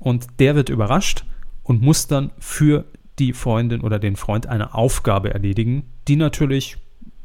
und 0.00 0.26
der 0.38 0.54
wird 0.54 0.68
überrascht 0.68 1.24
und 1.62 1.80
muss 1.80 2.08
dann 2.08 2.30
für 2.38 2.84
die 3.18 3.32
Freundin 3.32 3.82
oder 3.82 3.98
den 3.98 4.16
Freund 4.16 4.46
eine 4.46 4.74
Aufgabe 4.74 5.32
erledigen, 5.32 5.84
die 6.08 6.16
natürlich, 6.16 6.78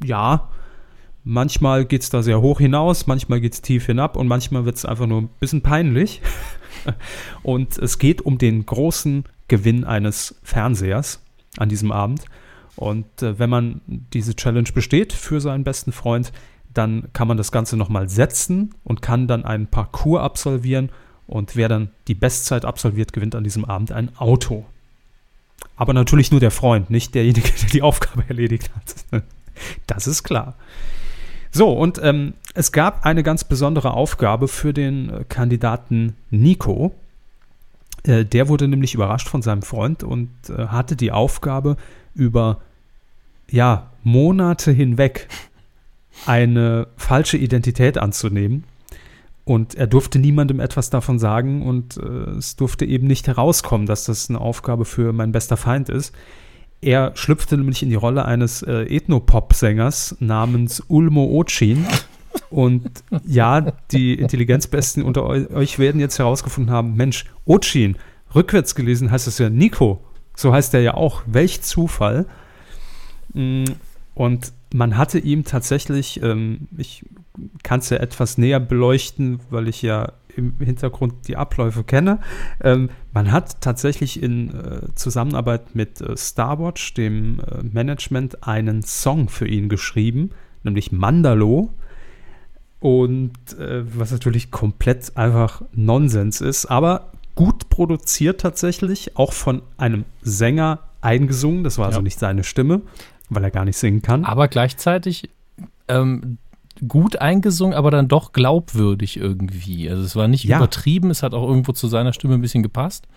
ja, 0.03 0.49
manchmal 1.23 1.85
geht 1.85 2.03
es 2.03 2.09
da 2.09 2.23
sehr 2.23 2.41
hoch 2.41 2.59
hinaus, 2.59 3.07
manchmal 3.07 3.41
geht 3.41 3.53
es 3.53 3.61
tief 3.61 3.85
hinab 3.85 4.15
und 4.15 4.27
manchmal 4.27 4.65
wird 4.65 4.75
es 4.75 4.85
einfach 4.85 5.07
nur 5.07 5.21
ein 5.21 5.29
bisschen 5.39 5.61
peinlich. 5.61 6.21
und 7.43 7.77
es 7.77 7.99
geht 7.99 8.21
um 8.21 8.37
den 8.37 8.65
großen 8.65 9.25
Gewinn 9.47 9.83
eines 9.83 10.39
Fernsehers 10.43 11.23
an 11.57 11.69
diesem 11.69 11.91
Abend. 11.91 12.25
Und 12.75 13.23
äh, 13.23 13.39
wenn 13.39 13.49
man 13.49 13.81
diese 13.87 14.35
Challenge 14.35 14.69
besteht 14.73 15.13
für 15.13 15.41
seinen 15.41 15.63
besten 15.63 15.91
Freund, 15.91 16.31
dann 16.73 17.09
kann 17.13 17.27
man 17.27 17.37
das 17.37 17.51
Ganze 17.51 17.75
nochmal 17.75 18.07
setzen 18.07 18.75
und 18.83 19.01
kann 19.01 19.27
dann 19.27 19.45
einen 19.45 19.67
Parcours 19.67 20.21
absolvieren. 20.21 20.89
Und 21.25 21.55
wer 21.55 21.67
dann 21.67 21.89
die 22.07 22.15
Bestzeit 22.15 22.65
absolviert, 22.65 23.13
gewinnt 23.13 23.35
an 23.35 23.43
diesem 23.43 23.65
Abend 23.65 23.91
ein 23.91 24.15
Auto. 24.17 24.65
Aber 25.75 25.93
natürlich 25.93 26.31
nur 26.31 26.39
der 26.39 26.51
Freund, 26.51 26.89
nicht 26.89 27.15
derjenige, 27.15 27.49
der 27.61 27.69
die 27.69 27.81
Aufgabe 27.81 28.23
erledigt 28.27 28.69
hat. 28.75 29.23
Das 29.85 30.07
ist 30.07 30.23
klar. 30.23 30.55
So, 31.51 31.71
und 31.71 31.99
ähm, 32.03 32.33
es 32.53 32.71
gab 32.71 33.05
eine 33.05 33.23
ganz 33.23 33.43
besondere 33.43 33.93
Aufgabe 33.93 34.47
für 34.47 34.73
den 34.73 35.09
äh, 35.09 35.23
Kandidaten 35.27 36.15
Nico. 36.29 36.93
Äh, 38.03 38.25
der 38.25 38.49
wurde 38.49 38.67
nämlich 38.67 38.93
überrascht 38.93 39.27
von 39.27 39.41
seinem 39.41 39.61
Freund 39.61 40.03
und 40.03 40.29
äh, 40.49 40.67
hatte 40.67 40.95
die 40.95 41.11
Aufgabe, 41.11 41.77
über 42.13 42.61
ja, 43.49 43.91
Monate 44.03 44.71
hinweg 44.71 45.27
eine 46.25 46.87
falsche 46.97 47.37
Identität 47.37 47.97
anzunehmen 47.97 48.63
und 49.47 49.75
er 49.75 49.87
durfte 49.87 50.19
niemandem 50.19 50.59
etwas 50.59 50.89
davon 50.89 51.19
sagen 51.19 51.61
und 51.61 51.95
äh, 51.95 52.31
es 52.31 52.57
durfte 52.57 52.83
eben 52.83 53.07
nicht 53.07 53.27
herauskommen, 53.27 53.87
dass 53.87 54.03
das 54.03 54.29
eine 54.29 54.41
Aufgabe 54.41 54.83
für 54.83 55.13
mein 55.13 55.31
bester 55.31 55.55
Feind 55.55 55.87
ist. 55.87 56.13
Er 56.81 57.13
schlüpfte 57.15 57.55
nämlich 57.55 57.81
in 57.81 57.89
die 57.89 57.95
Rolle 57.95 58.25
eines 58.25 58.61
äh, 58.61 58.81
Ethnopop-Sängers 58.81 60.17
namens 60.19 60.83
Ulmo 60.89 61.39
Ochin. 61.39 61.85
Und 62.49 62.89
ja, 63.25 63.71
die 63.91 64.15
Intelligenzbesten 64.15 65.01
unter 65.01 65.25
euch 65.25 65.79
werden 65.79 66.01
jetzt 66.01 66.19
herausgefunden 66.19 66.73
haben, 66.73 66.95
Mensch, 66.95 67.23
Ochin, 67.45 67.95
rückwärts 68.35 68.75
gelesen 68.75 69.11
heißt 69.11 69.27
es 69.27 69.37
ja 69.37 69.49
Nico. 69.49 70.03
So 70.35 70.51
heißt 70.51 70.73
er 70.73 70.81
ja 70.81 70.93
auch. 70.95 71.23
Welch 71.25 71.61
Zufall. 71.61 72.25
Mm, 73.33 73.63
und 74.13 74.51
man 74.73 74.97
hatte 74.97 75.19
ihm 75.19 75.45
tatsächlich, 75.45 76.21
ähm, 76.21 76.67
ich 76.77 77.05
kann 77.63 77.79
es 77.79 77.89
ja 77.89 77.97
etwas 77.97 78.37
näher 78.37 78.59
beleuchten, 78.59 79.39
weil 79.49 79.67
ich 79.67 79.81
ja 79.81 80.13
im 80.35 80.55
Hintergrund 80.59 81.27
die 81.27 81.35
Abläufe 81.35 81.83
kenne. 81.83 82.19
Ähm, 82.61 82.89
man 83.11 83.31
hat 83.31 83.61
tatsächlich 83.61 84.21
in 84.21 84.53
äh, 84.53 84.81
Zusammenarbeit 84.95 85.75
mit 85.75 85.99
äh, 85.99 86.15
Starwatch, 86.15 86.93
dem 86.93 87.39
äh, 87.39 87.63
Management, 87.63 88.47
einen 88.47 88.83
Song 88.83 89.29
für 89.29 89.47
ihn 89.47 89.67
geschrieben, 89.67 90.31
nämlich 90.63 90.91
Mandalo. 90.91 91.73
Und 92.79 93.33
äh, 93.57 93.83
was 93.97 94.11
natürlich 94.11 94.51
komplett 94.51 95.17
einfach 95.17 95.63
Nonsens 95.73 96.41
ist, 96.41 96.67
aber 96.67 97.11
gut 97.33 97.69
produziert 97.69 98.41
tatsächlich, 98.41 99.17
auch 99.17 99.33
von 99.33 99.63
einem 99.77 100.05
Sänger 100.21 100.79
eingesungen. 101.01 101.63
Das 101.63 101.79
war 101.79 101.85
also 101.85 101.95
ja. 101.95 101.97
also 101.99 102.03
nicht 102.03 102.19
seine 102.19 102.43
Stimme, 102.43 102.81
weil 103.29 103.43
er 103.43 103.51
gar 103.51 103.65
nicht 103.65 103.77
singen 103.77 104.03
kann. 104.03 104.25
Aber 104.25 104.47
gleichzeitig 104.47 105.29
ähm, 105.87 106.37
gut 106.87 107.17
eingesungen, 107.17 107.75
aber 107.75 107.91
dann 107.91 108.07
doch 108.07 108.33
glaubwürdig 108.33 109.17
irgendwie. 109.17 109.89
Also 109.89 110.03
es 110.03 110.15
war 110.15 110.27
nicht 110.27 110.43
ja. 110.43 110.57
übertrieben, 110.57 111.09
es 111.09 111.23
hat 111.23 111.33
auch 111.33 111.47
irgendwo 111.47 111.71
zu 111.71 111.87
seiner 111.87 112.13
Stimme 112.13 112.35
ein 112.35 112.41
bisschen 112.41 112.63
gepasst. 112.63 113.07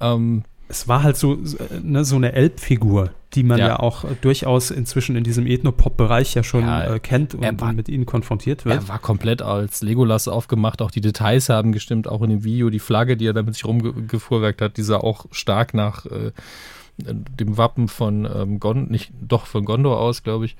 Ähm, 0.00 0.44
es 0.68 0.88
war 0.88 1.02
halt 1.02 1.16
so, 1.16 1.38
ne, 1.82 2.04
so 2.04 2.16
eine 2.16 2.32
Elbfigur, 2.32 3.10
die 3.34 3.42
man 3.42 3.58
ja. 3.58 3.68
ja 3.68 3.78
auch 3.78 4.04
durchaus 4.22 4.70
inzwischen 4.70 5.16
in 5.16 5.22
diesem 5.22 5.46
Ethno-Pop-Bereich 5.46 6.34
ja 6.34 6.42
schon 6.42 6.62
ja, 6.62 6.94
äh, 6.94 6.98
kennt 6.98 7.34
und, 7.34 7.60
war, 7.60 7.74
mit 7.74 7.90
ihnen 7.90 8.06
konfrontiert 8.06 8.64
wird. 8.64 8.76
Er 8.76 8.88
war 8.88 8.98
komplett 8.98 9.42
als 9.42 9.82
Legolas 9.82 10.28
aufgemacht, 10.28 10.80
auch 10.80 10.90
die 10.90 11.02
Details 11.02 11.50
haben 11.50 11.72
gestimmt, 11.72 12.08
auch 12.08 12.22
in 12.22 12.30
dem 12.30 12.44
Video, 12.44 12.70
die 12.70 12.78
Flagge, 12.78 13.18
die 13.18 13.26
er 13.26 13.34
damit 13.34 13.54
sich 13.54 13.66
rumgefuhrwerkt 13.66 14.62
hat, 14.62 14.78
die 14.78 14.82
sah 14.82 14.96
auch 14.96 15.26
stark 15.30 15.74
nach 15.74 16.06
äh, 16.06 16.32
dem 16.96 17.56
Wappen 17.58 17.88
von 17.88 18.28
ähm, 18.32 18.58
Gon, 18.58 18.88
nicht 18.88 19.12
doch 19.20 19.46
von 19.46 19.64
Gondor 19.64 20.00
aus, 20.00 20.22
glaube 20.22 20.46
ich. 20.46 20.56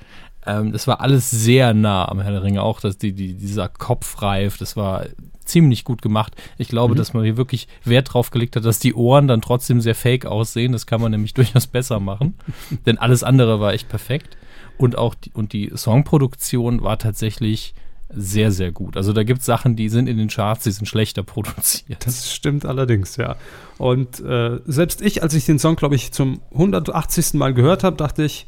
Ähm, 0.47 0.73
das 0.73 0.87
war 0.87 1.01
alles 1.01 1.31
sehr 1.31 1.75
nah 1.75 2.09
am 2.09 2.21
Herr 2.21 2.33
der 2.33 2.43
Ringe, 2.43 2.63
auch 2.63 2.81
dass 2.81 2.99
die, 2.99 3.13
die, 3.13 3.35
dieser 3.35 3.69
Kopfreif, 3.69 4.59
das 4.59 4.77
war 4.77 5.07
ziemlich 5.45 5.85
gut 5.85 6.03
gemacht. 6.03 6.35
Ich 6.59 6.69
glaube, 6.69 6.95
mhm. 6.95 6.99
dass 6.99 7.15
man 7.15 7.25
hier 7.25 7.37
wirklich 7.37 7.69
Wert 7.85 8.13
drauf 8.13 8.31
gelegt 8.31 8.57
hat, 8.57 8.65
dass 8.65 8.79
die 8.79 8.95
Ohren 8.95 9.29
dann 9.29 9.43
trotzdem 9.43 9.81
sehr 9.81 9.95
fake 9.95 10.27
aussehen. 10.27 10.73
Das 10.73 10.87
kann 10.87 11.01
man 11.01 11.11
nämlich 11.11 11.35
durchaus 11.35 11.67
besser 11.67 12.01
machen. 12.01 12.35
Denn 12.87 12.99
alles 12.99 13.23
andere 13.23 13.61
war 13.61 13.73
echt 13.73 13.89
perfekt. 13.89 14.37
Und 14.79 14.97
auch 14.97 15.15
die, 15.15 15.31
und 15.33 15.53
die 15.53 15.71
Songproduktion 15.77 16.83
war 16.83 16.99
tatsächlich 16.99 17.75
sehr, 18.15 18.53
sehr 18.53 18.73
gut. 18.73 18.97
Also 18.97 19.13
da 19.13 19.23
gibt 19.23 19.41
es 19.41 19.47
Sachen, 19.47 19.75
die 19.75 19.89
sind 19.89 20.07
in 20.07 20.19
den 20.19 20.29
Charts, 20.29 20.65
die 20.65 20.71
sind 20.71 20.87
schlechter 20.87 21.23
produziert. 21.23 22.07
Das 22.07 22.33
stimmt 22.33 22.67
allerdings, 22.67 23.17
ja. 23.17 23.37
Und 23.79 24.21
äh, 24.21 24.61
selbst 24.67 25.03
ich, 25.03 25.23
als 25.23 25.35
ich 25.35 25.45
den 25.45 25.59
Song, 25.59 25.77
glaube 25.77 25.95
ich, 25.95 26.13
zum 26.13 26.41
180. 26.53 27.35
Mal 27.35 27.55
gehört 27.55 27.85
habe, 27.85 27.97
dachte 27.97 28.25
ich, 28.25 28.47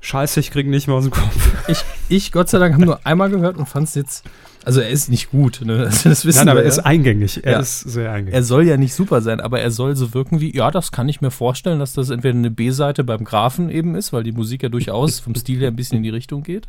Scheiße, 0.00 0.40
ich 0.40 0.50
kriege 0.50 0.70
nicht 0.70 0.86
mehr 0.86 0.96
aus 0.96 1.04
dem 1.04 1.12
Kopf. 1.12 1.68
Ich, 1.68 1.84
ich 2.08 2.32
Gott 2.32 2.48
sei 2.48 2.58
Dank, 2.58 2.74
habe 2.74 2.84
nur 2.84 3.04
einmal 3.04 3.30
gehört 3.30 3.56
und 3.56 3.68
fand 3.68 3.88
es 3.88 3.94
jetzt. 3.94 4.24
Also 4.64 4.80
er 4.80 4.90
ist 4.90 5.08
nicht 5.08 5.30
gut, 5.30 5.60
ne? 5.64 5.78
das, 5.78 6.02
das 6.04 6.24
wissen 6.24 6.40
Nein, 6.40 6.50
aber 6.50 6.60
wir, 6.60 6.64
er 6.64 6.68
ist 6.68 6.80
eingängig. 6.80 7.44
Er 7.44 7.52
ja. 7.52 7.58
ist 7.60 7.80
sehr 7.80 8.12
eingängig. 8.12 8.34
Er 8.34 8.42
soll 8.42 8.66
ja 8.66 8.76
nicht 8.76 8.94
super 8.94 9.22
sein, 9.22 9.40
aber 9.40 9.60
er 9.60 9.70
soll 9.70 9.96
so 9.96 10.14
wirken 10.14 10.40
wie, 10.40 10.54
ja, 10.54 10.70
das 10.70 10.92
kann 10.92 11.08
ich 11.08 11.20
mir 11.20 11.30
vorstellen, 11.30 11.78
dass 11.78 11.94
das 11.94 12.10
entweder 12.10 12.36
eine 12.36 12.50
B-Seite 12.50 13.02
beim 13.02 13.24
Grafen 13.24 13.70
eben 13.70 13.94
ist, 13.94 14.12
weil 14.12 14.22
die 14.22 14.32
Musik 14.32 14.62
ja 14.62 14.68
durchaus 14.68 15.20
vom 15.20 15.34
Stil 15.34 15.60
her 15.60 15.68
ein 15.68 15.76
bisschen 15.76 15.98
in 15.98 16.02
die 16.02 16.10
Richtung 16.10 16.42
geht. 16.42 16.66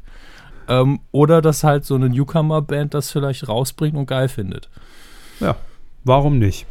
Ähm, 0.68 1.00
oder 1.12 1.42
dass 1.42 1.64
halt 1.64 1.84
so 1.84 1.96
eine 1.96 2.10
Newcomer-Band 2.10 2.94
das 2.94 3.12
vielleicht 3.12 3.48
rausbringt 3.48 3.98
und 3.98 4.06
geil 4.06 4.30
findet. 4.30 4.70
Ja, 5.40 5.56
warum 6.04 6.40
nicht? 6.40 6.66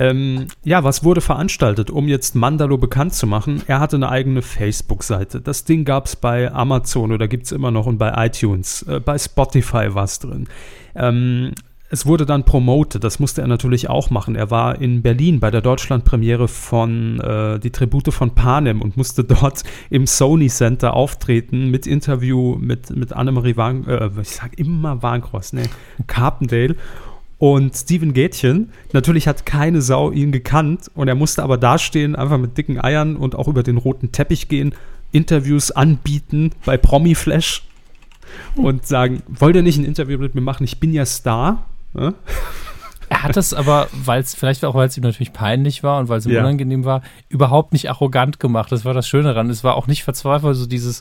Ähm, 0.00 0.46
ja, 0.64 0.82
was 0.82 1.04
wurde 1.04 1.20
veranstaltet, 1.20 1.90
um 1.90 2.08
jetzt 2.08 2.34
Mandalo 2.34 2.78
bekannt 2.78 3.12
zu 3.12 3.26
machen? 3.26 3.62
Er 3.66 3.80
hatte 3.80 3.96
eine 3.96 4.08
eigene 4.08 4.40
Facebook-Seite. 4.40 5.42
Das 5.42 5.64
Ding 5.64 5.84
gab 5.84 6.06
es 6.06 6.16
bei 6.16 6.50
Amazon 6.50 7.12
oder 7.12 7.28
gibt 7.28 7.44
es 7.44 7.52
immer 7.52 7.70
noch 7.70 7.84
und 7.84 7.98
bei 7.98 8.26
iTunes. 8.26 8.82
Äh, 8.84 9.00
bei 9.00 9.18
Spotify 9.18 9.94
war 9.94 10.04
es 10.04 10.18
drin. 10.18 10.48
Ähm, 10.94 11.52
es 11.90 12.06
wurde 12.06 12.24
dann 12.24 12.44
promoted, 12.44 13.04
das 13.04 13.18
musste 13.18 13.42
er 13.42 13.46
natürlich 13.46 13.90
auch 13.90 14.08
machen. 14.08 14.36
Er 14.36 14.50
war 14.50 14.80
in 14.80 15.02
Berlin 15.02 15.38
bei 15.38 15.50
der 15.50 15.60
Deutschlandpremiere 15.60 16.48
von 16.48 17.20
äh, 17.20 17.58
Die 17.58 17.70
Tribute 17.70 18.10
von 18.14 18.34
Panem 18.34 18.80
und 18.80 18.96
musste 18.96 19.22
dort 19.24 19.64
im 19.90 20.06
Sony 20.06 20.48
Center 20.48 20.94
auftreten 20.94 21.70
mit 21.70 21.86
Interview 21.86 22.56
mit, 22.56 22.88
mit 22.96 23.12
Annemarie 23.12 23.58
Wang, 23.58 23.86
äh, 23.86 24.08
ich 24.22 24.30
sag 24.30 24.58
immer 24.58 25.02
Warncross, 25.02 25.52
ne, 25.52 25.64
Carpendale 26.06 26.76
und 27.40 27.74
Steven 27.74 28.12
Gätchen, 28.12 28.70
natürlich 28.92 29.26
hat 29.26 29.46
keine 29.46 29.80
Sau 29.80 30.10
ihn 30.10 30.30
gekannt 30.30 30.90
und 30.94 31.08
er 31.08 31.14
musste 31.14 31.42
aber 31.42 31.56
dastehen, 31.56 32.14
einfach 32.14 32.36
mit 32.36 32.58
dicken 32.58 32.78
Eiern 32.78 33.16
und 33.16 33.34
auch 33.34 33.48
über 33.48 33.62
den 33.62 33.78
roten 33.78 34.12
Teppich 34.12 34.48
gehen, 34.48 34.74
Interviews 35.10 35.70
anbieten 35.70 36.50
bei 36.66 36.76
Promi 36.76 37.14
Flash 37.14 37.62
und 38.56 38.86
sagen, 38.86 39.22
wollt 39.26 39.56
ihr 39.56 39.62
nicht 39.62 39.78
ein 39.78 39.86
Interview 39.86 40.18
mit 40.18 40.34
mir 40.34 40.42
machen? 40.42 40.64
Ich 40.64 40.80
bin 40.80 40.92
ja 40.92 41.06
Star. 41.06 41.64
Ja? 41.98 42.12
Er 43.08 43.22
hat 43.22 43.38
das 43.38 43.54
aber, 43.54 43.88
weil 44.04 44.20
es, 44.20 44.34
vielleicht 44.34 44.62
auch, 44.66 44.74
weil 44.74 44.88
es 44.88 44.98
ihm 44.98 45.02
natürlich 45.02 45.32
peinlich 45.32 45.82
war 45.82 45.98
und 45.98 46.10
weil 46.10 46.18
es 46.18 46.26
ihm 46.26 46.32
ja. 46.32 46.42
unangenehm 46.42 46.84
war, 46.84 47.00
überhaupt 47.30 47.72
nicht 47.72 47.88
arrogant 47.88 48.38
gemacht. 48.38 48.70
Das 48.70 48.84
war 48.84 48.92
das 48.92 49.08
Schöne 49.08 49.32
daran. 49.32 49.48
Es 49.48 49.64
war 49.64 49.76
auch 49.76 49.86
nicht 49.86 50.04
verzweifelt, 50.04 50.56
so 50.56 50.66
dieses, 50.66 51.00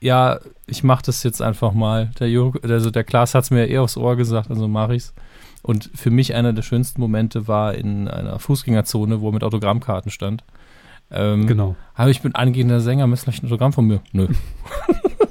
ja, 0.00 0.38
ich 0.66 0.84
mach 0.84 1.00
das 1.00 1.22
jetzt 1.22 1.40
einfach 1.40 1.72
mal. 1.72 2.10
Der, 2.20 2.52
also 2.62 2.90
der 2.90 3.04
Klaas 3.04 3.34
hat 3.34 3.44
es 3.44 3.50
mir 3.50 3.66
ja 3.66 3.74
eh 3.74 3.78
aufs 3.78 3.96
Ohr 3.96 4.16
gesagt, 4.16 4.50
also 4.50 4.68
mach 4.68 4.90
ich's. 4.90 5.14
Und 5.68 5.90
für 5.94 6.08
mich 6.10 6.34
einer 6.34 6.54
der 6.54 6.62
schönsten 6.62 6.98
Momente 6.98 7.46
war 7.46 7.74
in 7.74 8.08
einer 8.08 8.38
Fußgängerzone, 8.38 9.20
wo 9.20 9.28
er 9.28 9.32
mit 9.34 9.44
Autogrammkarten 9.44 10.10
stand. 10.10 10.42
Ähm, 11.10 11.46
Genau. 11.46 11.76
Aber 11.94 12.08
ich 12.08 12.22
bin 12.22 12.34
angehender 12.34 12.80
Sänger, 12.80 13.06
müssen 13.06 13.24
vielleicht 13.24 13.42
ein 13.42 13.48
Autogramm 13.48 13.74
von 13.74 13.86
mir? 13.86 14.00
Nö. 14.12 14.28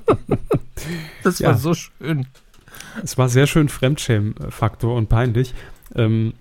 das 1.24 1.42
war 1.42 1.52
Ja. 1.52 1.58
so 1.58 1.74
schön. 1.74 2.28
Es 3.04 3.18
war 3.18 3.30
sehr 3.30 3.48
schön 3.48 3.68
Fremdschämen-Faktor 3.68 4.96
und 4.96 5.10
peinlich. 5.10 5.56
Ähm, 5.96 6.34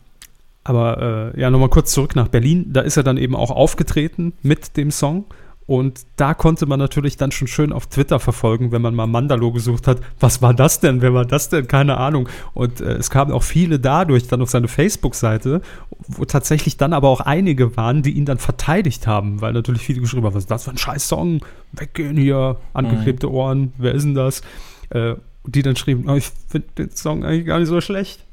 aber 0.63 1.33
äh, 1.35 1.41
ja, 1.41 1.49
nochmal 1.51 1.71
kurz 1.71 1.93
zurück 1.93 2.17
nach 2.17 2.29
Berlin. 2.29 2.73
Da 2.75 2.83
ist 2.83 2.99
er 2.99 3.03
dann 3.03 3.17
eben 3.17 3.35
auch 3.35 3.51
aufgetreten 3.51 4.35
mit 4.43 4.77
dem 4.77 4.91
Song. 4.91 5.25
Und 5.67 6.07
da 6.15 6.33
konnte 6.33 6.67
man 6.67 6.79
natürlich 6.79 7.17
dann 7.17 7.33
schon 7.33 7.49
schön 7.49 7.73
auf 7.73 7.89
Twitter 7.89 8.21
verfolgen, 8.21 8.71
wenn 8.71 8.83
man 8.83 8.95
mal 8.95 9.07
Mandalo 9.07 9.51
gesucht 9.51 9.89
hat. 9.89 9.99
Was 10.21 10.41
war 10.41 10.55
das 10.55 10.79
denn? 10.79 11.03
Wer 11.03 11.13
war 11.13 11.25
das 11.25 11.49
denn? 11.49 11.67
Keine 11.67 11.97
Ahnung. 11.99 12.29
Und 12.55 12.81
äh, 12.81 12.93
es 12.93 13.11
kamen 13.11 13.33
auch 13.33 13.43
viele 13.43 13.81
dadurch 13.81 14.29
dann 14.29 14.43
auf 14.43 14.51
seine 14.51 14.69
Facebook-Seite, 14.69 15.63
wo 16.07 16.25
tatsächlich 16.25 16.77
dann 16.77 16.93
aber 16.93 17.09
auch 17.09 17.21
einige 17.21 17.77
waren, 17.77 18.03
die 18.03 18.13
ihn 18.13 18.27
dann 18.27 18.39
verteidigt 18.39 19.09
haben, 19.09 19.41
weil 19.41 19.53
natürlich 19.53 19.83
viele 19.83 20.01
geschrieben 20.01 20.25
haben, 20.25 20.35
was 20.35 20.45
ist 20.45 20.51
das 20.51 20.65
für 20.65 20.71
ein 20.71 20.79
scheiß 20.79 21.09
Song? 21.09 21.41
Weggehen 21.73 22.17
hier, 22.17 22.59
angeklebte 22.73 23.31
Ohren, 23.31 23.73
wer 23.77 23.93
ist 23.93 24.05
denn 24.05 24.15
das? 24.15 24.43
Äh, 24.91 25.17
die 25.45 25.63
dann 25.63 25.77
schrieben, 25.77 26.09
oh, 26.09 26.15
ich 26.15 26.31
finde 26.49 26.69
den 26.79 26.91
Song 26.91 27.25
eigentlich 27.25 27.47
gar 27.47 27.59
nicht 27.59 27.69
so 27.69 27.81
schlecht. 27.81 28.25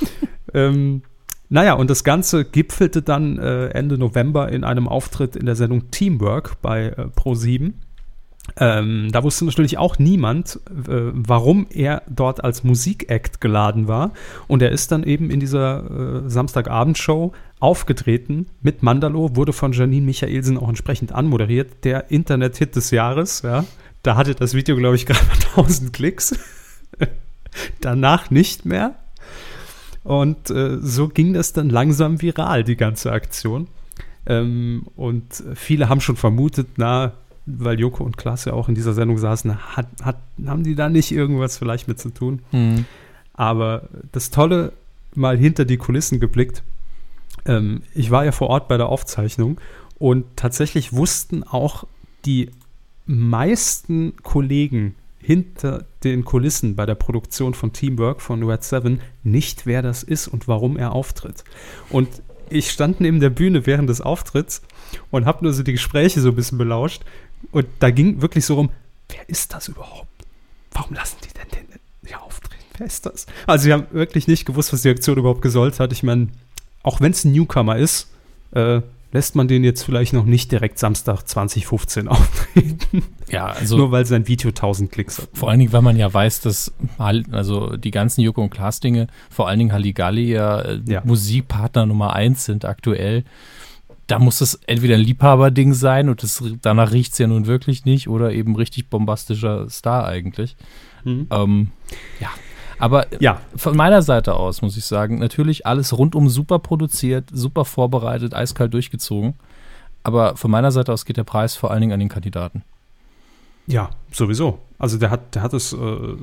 ähm, 0.54 1.02
naja, 1.50 1.74
und 1.74 1.90
das 1.90 2.04
Ganze 2.04 2.44
gipfelte 2.44 3.02
dann 3.02 3.38
äh, 3.38 3.68
Ende 3.68 3.98
November 3.98 4.50
in 4.50 4.62
einem 4.62 4.86
Auftritt 4.86 5.34
in 5.34 5.46
der 5.46 5.56
Sendung 5.56 5.90
Teamwork 5.90 6.62
bei 6.62 6.86
äh, 6.86 7.06
Pro7. 7.16 7.72
Ähm, 8.56 9.08
da 9.10 9.22
wusste 9.24 9.44
natürlich 9.44 9.76
auch 9.76 9.98
niemand, 9.98 10.60
äh, 10.68 11.10
warum 11.12 11.66
er 11.70 12.02
dort 12.08 12.44
als 12.44 12.62
Musikact 12.62 13.40
geladen 13.40 13.88
war. 13.88 14.12
Und 14.46 14.62
er 14.62 14.70
ist 14.70 14.92
dann 14.92 15.02
eben 15.02 15.28
in 15.30 15.40
dieser 15.40 16.22
äh, 16.24 16.30
Samstagabendshow 16.30 17.32
aufgetreten 17.58 18.46
mit 18.62 18.84
Mandalo, 18.84 19.34
wurde 19.34 19.52
von 19.52 19.72
Janine 19.72 20.06
Michaelsen 20.06 20.56
auch 20.56 20.68
entsprechend 20.68 21.12
anmoderiert. 21.12 21.84
Der 21.84 22.12
Internet-Hit 22.12 22.76
des 22.76 22.92
Jahres, 22.92 23.42
ja. 23.42 23.64
Da 24.04 24.16
hatte 24.16 24.36
das 24.36 24.54
Video, 24.54 24.76
glaube 24.76 24.94
ich, 24.94 25.04
gerade 25.04 25.24
mal 25.26 25.34
1000 25.56 25.92
Klicks. 25.92 26.38
Danach 27.80 28.30
nicht 28.30 28.64
mehr. 28.64 28.94
Und 30.02 30.50
äh, 30.50 30.78
so 30.80 31.08
ging 31.08 31.32
das 31.32 31.52
dann 31.52 31.68
langsam 31.68 32.22
viral, 32.22 32.64
die 32.64 32.76
ganze 32.76 33.12
Aktion. 33.12 33.68
Ähm, 34.26 34.86
und 34.96 35.42
viele 35.54 35.88
haben 35.88 36.00
schon 36.00 36.16
vermutet, 36.16 36.68
na, 36.76 37.12
weil 37.46 37.78
Joko 37.78 38.04
und 38.04 38.16
Klaas 38.16 38.44
ja 38.44 38.52
auch 38.52 38.68
in 38.68 38.74
dieser 38.74 38.92
Sendung 38.92 39.18
saßen, 39.18 39.76
hat, 39.76 39.86
hat, 40.02 40.18
haben 40.46 40.62
die 40.62 40.74
da 40.74 40.88
nicht 40.88 41.12
irgendwas 41.12 41.58
vielleicht 41.58 41.88
mit 41.88 41.98
zu 41.98 42.10
tun? 42.10 42.40
Hm. 42.50 42.84
Aber 43.34 43.88
das 44.12 44.30
Tolle, 44.30 44.72
mal 45.14 45.36
hinter 45.36 45.64
die 45.64 45.76
Kulissen 45.76 46.20
geblickt, 46.20 46.62
ähm, 47.46 47.82
ich 47.94 48.10
war 48.10 48.24
ja 48.24 48.32
vor 48.32 48.48
Ort 48.48 48.68
bei 48.68 48.76
der 48.76 48.88
Aufzeichnung 48.88 49.60
und 49.98 50.24
tatsächlich 50.36 50.92
wussten 50.92 51.42
auch 51.42 51.84
die 52.24 52.50
meisten 53.06 54.14
Kollegen 54.22 54.94
hinter 55.22 55.84
den 56.02 56.24
Kulissen 56.24 56.76
bei 56.76 56.86
der 56.86 56.94
Produktion 56.94 57.54
von 57.54 57.72
Teamwork 57.72 58.20
von 58.20 58.42
Red 58.42 58.64
7 58.64 59.00
nicht, 59.22 59.66
wer 59.66 59.82
das 59.82 60.02
ist 60.02 60.28
und 60.28 60.48
warum 60.48 60.76
er 60.76 60.92
auftritt. 60.92 61.44
Und 61.90 62.08
ich 62.48 62.70
stand 62.70 63.00
neben 63.00 63.20
der 63.20 63.30
Bühne 63.30 63.66
während 63.66 63.88
des 63.88 64.00
Auftritts 64.00 64.62
und 65.10 65.26
habe 65.26 65.44
nur 65.44 65.52
so 65.52 65.62
die 65.62 65.72
Gespräche 65.72 66.20
so 66.20 66.30
ein 66.30 66.34
bisschen 66.34 66.58
belauscht. 66.58 67.02
Und 67.52 67.66
da 67.78 67.90
ging 67.90 68.22
wirklich 68.22 68.44
so 68.44 68.54
rum, 68.54 68.70
wer 69.08 69.28
ist 69.28 69.54
das 69.54 69.68
überhaupt? 69.68 70.08
Warum 70.72 70.94
lassen 70.94 71.16
die 71.24 71.32
denn 71.34 71.48
den 71.48 71.80
hier 72.06 72.22
auftreten? 72.22 72.64
Wer 72.78 72.86
ist 72.86 73.06
das? 73.06 73.26
Also 73.46 73.64
sie 73.64 73.72
haben 73.72 73.86
wirklich 73.92 74.26
nicht 74.26 74.46
gewusst, 74.46 74.72
was 74.72 74.82
die 74.82 74.90
Aktion 74.90 75.18
überhaupt 75.18 75.42
gesollt 75.42 75.80
hat. 75.80 75.92
Ich 75.92 76.02
meine, 76.02 76.28
auch 76.82 77.00
wenn 77.00 77.12
es 77.12 77.24
ein 77.24 77.32
Newcomer 77.32 77.76
ist, 77.76 78.08
äh, 78.52 78.80
lässt 79.12 79.34
man 79.34 79.48
den 79.48 79.64
jetzt 79.64 79.82
vielleicht 79.82 80.12
noch 80.12 80.24
nicht 80.24 80.52
direkt 80.52 80.78
Samstag 80.78 81.22
2015 81.26 82.08
auftreten. 82.08 83.02
Ja, 83.30 83.46
also 83.46 83.76
Nur 83.76 83.92
weil 83.92 84.06
sein 84.06 84.26
Video 84.26 84.48
1000 84.48 84.90
Klicks 84.90 85.18
hat. 85.18 85.28
vor 85.34 85.50
allen 85.50 85.60
Dingen, 85.60 85.72
weil 85.72 85.82
man 85.82 85.96
ja 85.96 86.12
weiß, 86.12 86.40
dass 86.40 86.72
also 86.98 87.76
die 87.76 87.92
ganzen 87.92 88.22
Joko 88.22 88.42
und 88.42 88.50
Klaas 88.50 88.80
Dinge, 88.80 89.06
vor 89.30 89.46
allen 89.46 89.60
Dingen 89.60 89.72
Halligalli 89.72 90.32
ja, 90.32 90.60
äh, 90.62 90.80
Ja. 90.88 91.02
Musikpartner 91.04 91.86
Nummer 91.86 92.12
eins 92.12 92.44
sind 92.44 92.64
aktuell. 92.64 93.22
Da 94.08 94.18
muss 94.18 94.40
es 94.40 94.58
entweder 94.66 94.96
ein 94.96 95.02
Liebhaberding 95.02 95.74
sein 95.74 96.08
und 96.08 96.24
das, 96.24 96.42
danach 96.60 96.90
riecht 96.90 97.12
es 97.12 97.18
ja 97.18 97.28
nun 97.28 97.46
wirklich 97.46 97.84
nicht 97.84 98.08
oder 98.08 98.32
eben 98.32 98.56
richtig 98.56 98.88
bombastischer 98.90 99.70
Star 99.70 100.06
eigentlich. 100.06 100.56
Mhm. 101.04 101.28
Ähm, 101.30 101.68
ja. 102.18 102.30
Aber 102.80 103.06
Ja, 103.20 103.40
von 103.56 103.76
meiner 103.76 104.02
Seite 104.02 104.34
aus 104.34 104.62
muss 104.62 104.76
ich 104.76 104.84
sagen, 104.84 105.18
natürlich 105.18 105.66
alles 105.66 105.96
rundum 105.96 106.28
super 106.28 106.58
produziert, 106.58 107.28
super 107.32 107.64
vorbereitet, 107.64 108.34
eiskalt 108.34 108.74
durchgezogen. 108.74 109.34
Aber 110.02 110.36
von 110.36 110.50
meiner 110.50 110.72
Seite 110.72 110.92
aus 110.92 111.04
geht 111.04 111.18
der 111.18 111.24
Preis 111.24 111.56
vor 111.56 111.70
allen 111.70 111.82
Dingen 111.82 111.92
an 111.92 112.00
den 112.00 112.08
Kandidaten. 112.08 112.64
Ja, 113.66 113.90
sowieso. 114.10 114.58
Also 114.78 114.96
der 114.96 115.10
hat, 115.10 115.34
der 115.34 115.42
hat 115.42 115.52
es 115.52 115.72
äh, 115.72 115.76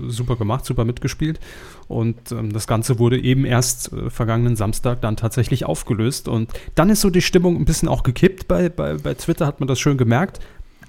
super 0.07 0.35
gemacht, 0.35 0.65
super 0.65 0.83
mitgespielt. 0.83 1.39
Und 1.87 2.31
ähm, 2.31 2.51
das 2.51 2.67
Ganze 2.67 2.97
wurde 2.99 3.21
eben 3.21 3.45
erst 3.45 3.93
äh, 3.93 4.09
vergangenen 4.09 4.55
Samstag 4.55 4.99
dann 5.01 5.15
tatsächlich 5.15 5.63
aufgelöst. 5.63 6.27
Und 6.27 6.51
dann 6.75 6.89
ist 6.89 7.01
so 7.01 7.09
die 7.09 7.21
Stimmung 7.21 7.55
ein 7.55 7.65
bisschen 7.65 7.87
auch 7.87 8.03
gekippt. 8.03 8.47
Bei, 8.47 8.67
bei, 8.67 8.95
bei 8.95 9.13
Twitter 9.13 9.45
hat 9.45 9.59
man 9.59 9.67
das 9.67 9.79
schön 9.79 9.97
gemerkt. 9.97 10.39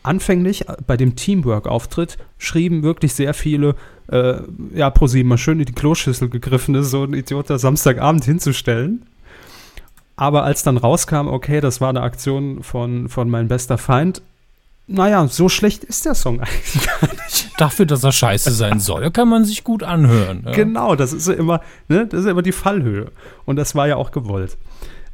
Anfänglich 0.09 0.68
äh, 0.68 0.76
bei 0.86 0.96
dem 0.96 1.16
Teamwork-Auftritt 1.16 2.16
schrieben 2.38 2.82
wirklich 2.82 3.12
sehr 3.12 3.34
viele, 3.34 3.74
äh, 4.11 4.36
ja, 4.74 4.88
ProSieben 4.88 5.28
mal 5.28 5.38
schön 5.38 5.61
in 5.61 5.66
die 5.66 5.72
Kloschüssel 5.72 6.30
gegriffen 6.30 6.74
ist, 6.74 6.90
so 6.90 7.04
ein 7.04 7.12
Idiot 7.12 7.50
da 7.50 7.59
Samstagabend 7.59 8.24
hinzustellen. 8.24 9.04
Aber 10.16 10.44
als 10.44 10.62
dann 10.62 10.78
rauskam, 10.78 11.28
okay, 11.28 11.61
das 11.61 11.80
war 11.80 11.90
eine 11.90 12.00
Aktion 12.00 12.62
von, 12.62 13.09
von 13.09 13.28
mein 13.28 13.48
bester 13.48 13.76
Feind, 13.76 14.22
naja, 14.86 15.28
so 15.28 15.50
schlecht 15.50 15.84
ist 15.84 16.06
der 16.06 16.14
Song 16.14 16.40
eigentlich 16.40 16.86
gar 16.86 17.12
nicht. 17.12 17.50
Dafür, 17.59 17.84
dass 17.84 18.02
er 18.02 18.12
scheiße 18.12 18.50
sein 18.50 18.80
soll, 18.80 19.11
kann 19.11 19.28
man 19.28 19.44
sich 19.44 19.62
gut 19.62 19.82
anhören. 19.82 20.44
Ja. 20.46 20.52
Genau, 20.52 20.96
das 20.96 21.12
ist 21.12 21.28
ja 21.28 21.34
immer, 21.34 21.61
ne, 21.88 22.06
das 22.06 22.20
ist 22.20 22.26
ja 22.26 22.32
immer 22.32 22.42
die 22.42 22.52
Fallhöhe. 22.52 23.12
Und 23.44 23.56
das 23.56 23.74
war 23.74 23.86
ja 23.86 23.96
auch 23.96 24.11
gewollt. 24.11 24.56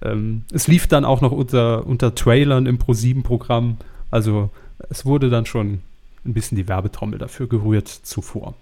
Ähm, 0.03 0.45
es 0.53 0.69
lief 0.69 0.87
dann 0.87 1.05
auch 1.05 1.21
noch 1.21 1.33
unter, 1.33 1.85
unter 1.85 2.15
Trailern 2.15 2.67
im 2.67 2.79
Pro7-Programm. 2.79 3.79
Also 4.13 4.51
es 4.91 5.05
wurde 5.07 5.31
dann 5.31 5.47
schon 5.47 5.81
ein 6.25 6.35
bisschen 6.35 6.57
die 6.57 6.69
Werbetrommel 6.69 7.19
dafür 7.19 7.47
gerührt 7.49 7.89
zuvor. 7.89 8.55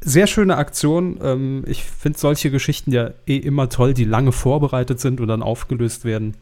Sehr 0.00 0.26
schöne 0.26 0.56
Aktion. 0.56 1.18
Ähm, 1.22 1.64
ich 1.66 1.84
finde 1.84 2.18
solche 2.18 2.50
Geschichten 2.50 2.92
ja 2.92 3.10
eh 3.26 3.36
immer 3.36 3.68
toll, 3.68 3.94
die 3.94 4.04
lange 4.04 4.32
vorbereitet 4.32 5.00
sind 5.00 5.20
und 5.20 5.28
dann 5.28 5.42
aufgelöst 5.42 6.04
werden. 6.04 6.34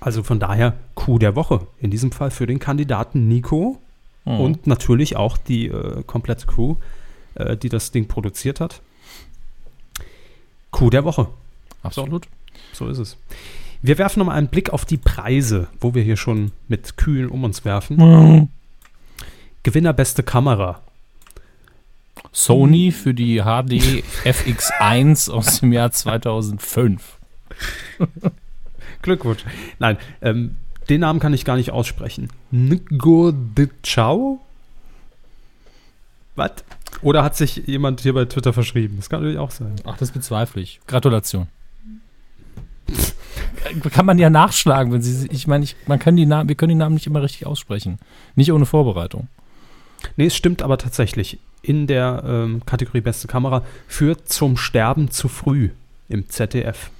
Also 0.00 0.22
von 0.22 0.40
daher 0.40 0.74
Coup 0.94 1.18
der 1.18 1.36
Woche. 1.36 1.66
In 1.78 1.90
diesem 1.90 2.10
Fall 2.12 2.30
für 2.30 2.46
den 2.46 2.58
Kandidaten 2.58 3.28
Nico 3.28 3.78
Mhm. 4.26 4.40
und 4.40 4.66
natürlich 4.66 5.16
auch 5.16 5.38
die 5.38 5.68
äh, 5.68 6.02
komplette 6.04 6.46
Crew, 6.46 6.76
äh, 7.36 7.56
die 7.56 7.68
das 7.70 7.90
Ding 7.90 8.06
produziert 8.06 8.60
hat. 8.60 8.82
Coup 10.70 10.90
der 10.90 11.04
Woche. 11.04 11.28
Absolut. 11.82 12.26
So 12.72 12.86
ist 12.88 12.98
es. 12.98 13.16
Wir 13.82 13.98
werfen 13.98 14.18
nochmal 14.18 14.36
einen 14.36 14.48
Blick 14.48 14.70
auf 14.70 14.84
die 14.84 14.98
Preise, 14.98 15.68
wo 15.80 15.94
wir 15.94 16.02
hier 16.02 16.16
schon 16.16 16.52
mit 16.68 16.96
Kühlen 16.96 17.28
um 17.28 17.44
uns 17.44 17.64
werfen. 17.64 18.50
Gewinner 19.62 19.92
beste 19.92 20.22
Kamera. 20.22 20.80
Sony 22.32 22.92
für 22.92 23.14
die 23.14 23.40
HD 23.40 24.04
FX1 24.24 25.30
aus 25.30 25.60
dem 25.60 25.72
Jahr 25.72 25.90
2005. 25.90 27.18
Glückwunsch. 29.02 29.44
Nein, 29.78 29.96
ähm, 30.20 30.56
den 30.88 31.00
Namen 31.00 31.20
kann 31.20 31.32
ich 31.32 31.44
gar 31.44 31.56
nicht 31.56 31.70
aussprechen. 31.70 32.28
Ngo 32.52 33.32
de 33.32 33.68
Chao? 33.82 34.40
Was? 36.36 36.52
Oder 37.02 37.24
hat 37.24 37.36
sich 37.36 37.62
jemand 37.66 38.00
hier 38.00 38.12
bei 38.12 38.26
Twitter 38.26 38.52
verschrieben? 38.52 38.96
Das 38.96 39.08
kann 39.08 39.20
natürlich 39.20 39.38
auch 39.38 39.50
sein. 39.50 39.76
Ach, 39.84 39.96
das 39.96 40.10
bezweifle 40.10 40.62
ich. 40.62 40.80
Gratulation. 40.86 41.48
Kann 43.92 44.06
man 44.06 44.18
ja 44.18 44.30
nachschlagen, 44.30 44.92
wenn 44.92 45.02
sie, 45.02 45.28
ich 45.30 45.46
meine, 45.46 45.64
ich, 45.64 45.76
man 45.86 45.98
kann 45.98 46.16
die 46.16 46.26
Namen, 46.26 46.48
wir 46.48 46.56
können 46.56 46.70
die 46.70 46.76
Namen 46.76 46.94
nicht 46.94 47.06
immer 47.06 47.22
richtig 47.22 47.46
aussprechen. 47.46 47.98
Nicht 48.34 48.52
ohne 48.52 48.66
Vorbereitung. 48.66 49.28
Nee, 50.16 50.26
es 50.26 50.36
stimmt 50.36 50.62
aber 50.62 50.78
tatsächlich. 50.78 51.38
In 51.62 51.86
der 51.86 52.22
ähm, 52.26 52.62
Kategorie 52.64 53.02
Beste 53.02 53.28
Kamera 53.28 53.62
führt 53.86 54.28
zum 54.28 54.56
Sterben 54.56 55.10
zu 55.10 55.28
früh 55.28 55.70
im 56.08 56.28
ZDF. 56.28 56.90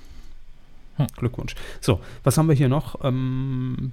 Hm. 0.96 1.06
Glückwunsch. 1.16 1.54
So, 1.80 2.00
was 2.24 2.36
haben 2.36 2.48
wir 2.48 2.54
hier 2.54 2.68
noch? 2.68 3.02
Ähm, 3.02 3.92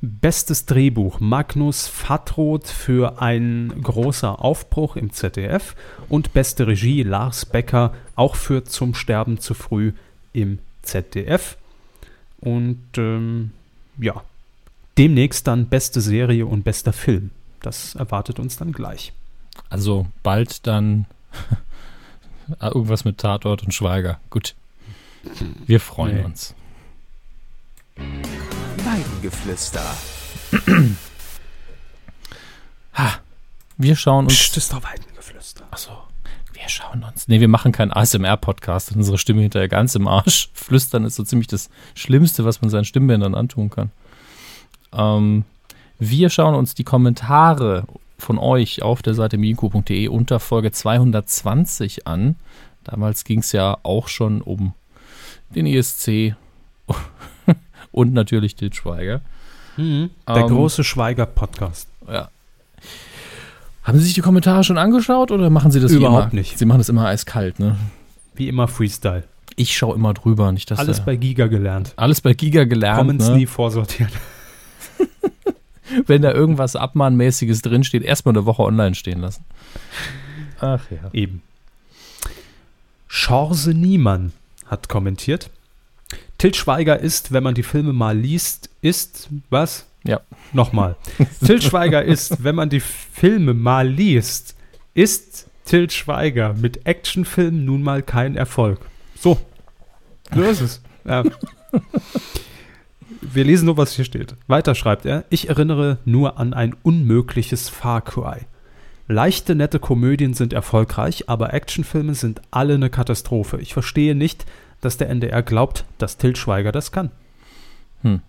bestes 0.00 0.66
Drehbuch. 0.66 1.20
Magnus 1.20 1.88
Fattroth 1.88 2.68
für 2.68 3.20
ein 3.20 3.72
großer 3.82 4.42
Aufbruch 4.42 4.96
im 4.96 5.12
ZDF. 5.12 5.74
Und 6.08 6.32
beste 6.32 6.66
Regie 6.66 7.02
Lars 7.02 7.44
Becker 7.44 7.92
auch 8.14 8.36
für 8.36 8.64
Zum 8.64 8.94
Sterben 8.94 9.40
zu 9.40 9.54
früh 9.54 9.92
im 10.32 10.60
ZDF. 10.88 11.56
Und 12.40 12.80
ähm, 12.96 13.52
ja, 13.98 14.22
demnächst 14.96 15.46
dann 15.46 15.66
beste 15.66 16.00
Serie 16.00 16.46
und 16.46 16.62
bester 16.64 16.92
Film. 16.92 17.30
Das 17.60 17.94
erwartet 17.94 18.38
uns 18.38 18.56
dann 18.56 18.72
gleich. 18.72 19.12
Also 19.70 20.06
bald 20.22 20.66
dann 20.66 21.06
irgendwas 22.60 23.04
mit 23.04 23.18
Tatort 23.18 23.62
und 23.64 23.72
Schweiger. 23.74 24.20
Gut. 24.30 24.54
Wir 25.66 25.80
freuen 25.80 26.16
Nee. 26.18 26.24
uns. 26.24 26.54
Weiden. 27.96 28.22
Weidengeflüster. 28.84 29.82
ha, 32.94 33.18
wir 33.76 33.96
schauen 33.96 34.26
uns. 34.26 34.34
Psst, 34.34 34.56
ist 34.56 34.72
doch 34.72 34.82
Weidengeflüster. 34.82 35.07
Wir 36.68 36.72
schauen 36.72 37.02
uns. 37.02 37.28
Nee, 37.28 37.40
wir 37.40 37.48
machen 37.48 37.72
keinen 37.72 37.92
ASMR-Podcast. 37.92 38.94
Unsere 38.94 39.16
Stimme 39.16 39.40
hinterher 39.40 39.68
ganz 39.68 39.94
im 39.94 40.06
Arsch. 40.06 40.50
Flüstern 40.52 41.06
ist 41.06 41.16
so 41.16 41.24
ziemlich 41.24 41.46
das 41.46 41.70
Schlimmste, 41.94 42.44
was 42.44 42.60
man 42.60 42.68
seinen 42.68 42.84
Stimmbändern 42.84 43.34
antun 43.34 43.70
kann. 43.70 43.90
Ähm, 44.92 45.44
wir 45.98 46.28
schauen 46.28 46.54
uns 46.54 46.74
die 46.74 46.84
Kommentare 46.84 47.84
von 48.18 48.36
euch 48.36 48.82
auf 48.82 49.00
der 49.00 49.14
Seite 49.14 49.38
miku.de 49.38 50.08
unter 50.08 50.40
Folge 50.40 50.70
220 50.70 52.06
an. 52.06 52.36
Damals 52.84 53.24
ging 53.24 53.38
es 53.38 53.52
ja 53.52 53.78
auch 53.82 54.08
schon 54.08 54.42
um 54.42 54.74
den 55.54 55.64
ESC 55.64 56.36
und 57.92 58.12
natürlich 58.12 58.56
den 58.56 58.74
Schweiger. 58.74 59.22
Mhm. 59.78 60.10
Der 60.28 60.36
ähm, 60.36 60.48
große 60.48 60.84
Schweiger-Podcast. 60.84 61.88
Ja. 62.06 62.28
Haben 63.88 64.00
Sie 64.00 64.04
sich 64.04 64.12
die 64.12 64.20
Kommentare 64.20 64.64
schon 64.64 64.76
angeschaut 64.76 65.30
oder 65.30 65.48
machen 65.48 65.70
Sie 65.70 65.80
das 65.80 65.92
überhaupt 65.92 66.34
nicht? 66.34 66.58
Sie 66.58 66.66
machen 66.66 66.76
das 66.76 66.90
immer 66.90 67.06
eiskalt, 67.06 67.58
ne? 67.58 67.74
Wie 68.34 68.46
immer 68.46 68.68
Freestyle. 68.68 69.24
Ich 69.56 69.74
schaue 69.74 69.94
immer 69.94 70.12
drüber, 70.12 70.52
nicht 70.52 70.70
dass 70.70 70.78
Alles 70.78 71.02
bei 71.02 71.16
Giga 71.16 71.46
gelernt. 71.46 71.94
Alles 71.96 72.20
bei 72.20 72.34
Giga 72.34 72.64
gelernt. 72.64 72.98
Comments 72.98 73.28
ne? 73.28 73.36
nie 73.36 73.46
vorsortiert. 73.46 74.10
Wenn 76.06 76.20
da 76.20 76.32
irgendwas 76.32 76.76
Abmahnmäßiges 76.76 77.62
drinsteht, 77.62 78.02
erstmal 78.02 78.34
eine 78.34 78.44
Woche 78.44 78.62
online 78.62 78.94
stehen 78.94 79.20
lassen. 79.20 79.46
Ach 80.60 80.84
ja. 80.90 81.08
Eben. 81.14 81.40
Chance 83.08 83.72
Niemann 83.72 84.32
hat 84.66 84.90
kommentiert. 84.90 85.48
Til 86.36 86.52
Schweiger 86.52 87.00
ist, 87.00 87.32
wenn 87.32 87.42
man 87.42 87.54
die 87.54 87.62
Filme 87.62 87.94
mal 87.94 88.18
liest, 88.18 88.68
ist, 88.82 89.30
was? 89.48 89.86
Ja. 90.08 90.22
Nochmal. 90.54 90.96
Til 91.44 91.60
Schweiger 91.60 92.02
ist, 92.14 92.42
wenn 92.42 92.54
man 92.54 92.70
die 92.70 92.80
Filme 92.80 93.52
mal 93.52 93.86
liest, 93.86 94.56
ist 94.94 95.46
Til 95.66 95.90
Schweiger 95.90 96.54
mit 96.54 96.86
Actionfilmen 96.86 97.66
nun 97.66 97.82
mal 97.82 98.02
kein 98.02 98.34
Erfolg. 98.34 98.80
So. 99.20 99.38
So 100.34 100.42
ist 100.42 100.62
es. 100.62 100.82
Ja. 101.04 101.24
Wir 103.20 103.44
lesen 103.44 103.66
nur, 103.66 103.76
was 103.76 103.92
hier 103.92 104.06
steht. 104.06 104.34
Weiter 104.46 104.74
schreibt 104.74 105.04
er, 105.04 105.24
ich 105.28 105.50
erinnere 105.50 105.98
nur 106.06 106.38
an 106.38 106.54
ein 106.54 106.74
unmögliches 106.82 107.68
Far 107.68 108.00
Cry. 108.00 108.46
Leichte, 109.08 109.54
nette 109.54 109.78
Komödien 109.78 110.32
sind 110.32 110.54
erfolgreich, 110.54 111.28
aber 111.28 111.52
Actionfilme 111.52 112.14
sind 112.14 112.40
alle 112.50 112.74
eine 112.74 112.88
Katastrophe. 112.88 113.58
Ich 113.60 113.74
verstehe 113.74 114.14
nicht, 114.14 114.46
dass 114.80 114.96
der 114.96 115.10
NDR 115.10 115.42
glaubt, 115.42 115.84
dass 115.98 116.16
Til 116.16 116.34
Schweiger 116.34 116.72
das 116.72 116.92
kann. 116.92 117.10
Hm. 118.02 118.22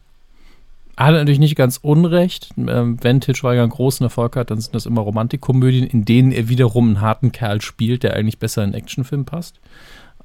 Hat 0.99 1.13
natürlich 1.13 1.39
nicht 1.39 1.55
ganz 1.55 1.79
unrecht. 1.81 2.49
Ähm, 2.57 2.97
wenn 3.01 3.21
Til 3.21 3.33
Schweiger 3.33 3.61
einen 3.61 3.71
großen 3.71 4.03
Erfolg 4.03 4.35
hat, 4.35 4.51
dann 4.51 4.59
sind 4.59 4.75
das 4.75 4.85
immer 4.85 4.99
Romantikkomödien, 4.99 5.87
in 5.87 6.03
denen 6.03 6.33
er 6.33 6.49
wiederum 6.49 6.87
einen 6.87 7.01
harten 7.01 7.31
Kerl 7.31 7.61
spielt, 7.61 8.03
der 8.03 8.15
eigentlich 8.15 8.37
besser 8.37 8.65
in 8.65 8.73
Actionfilm 8.73 9.23
passt. 9.23 9.61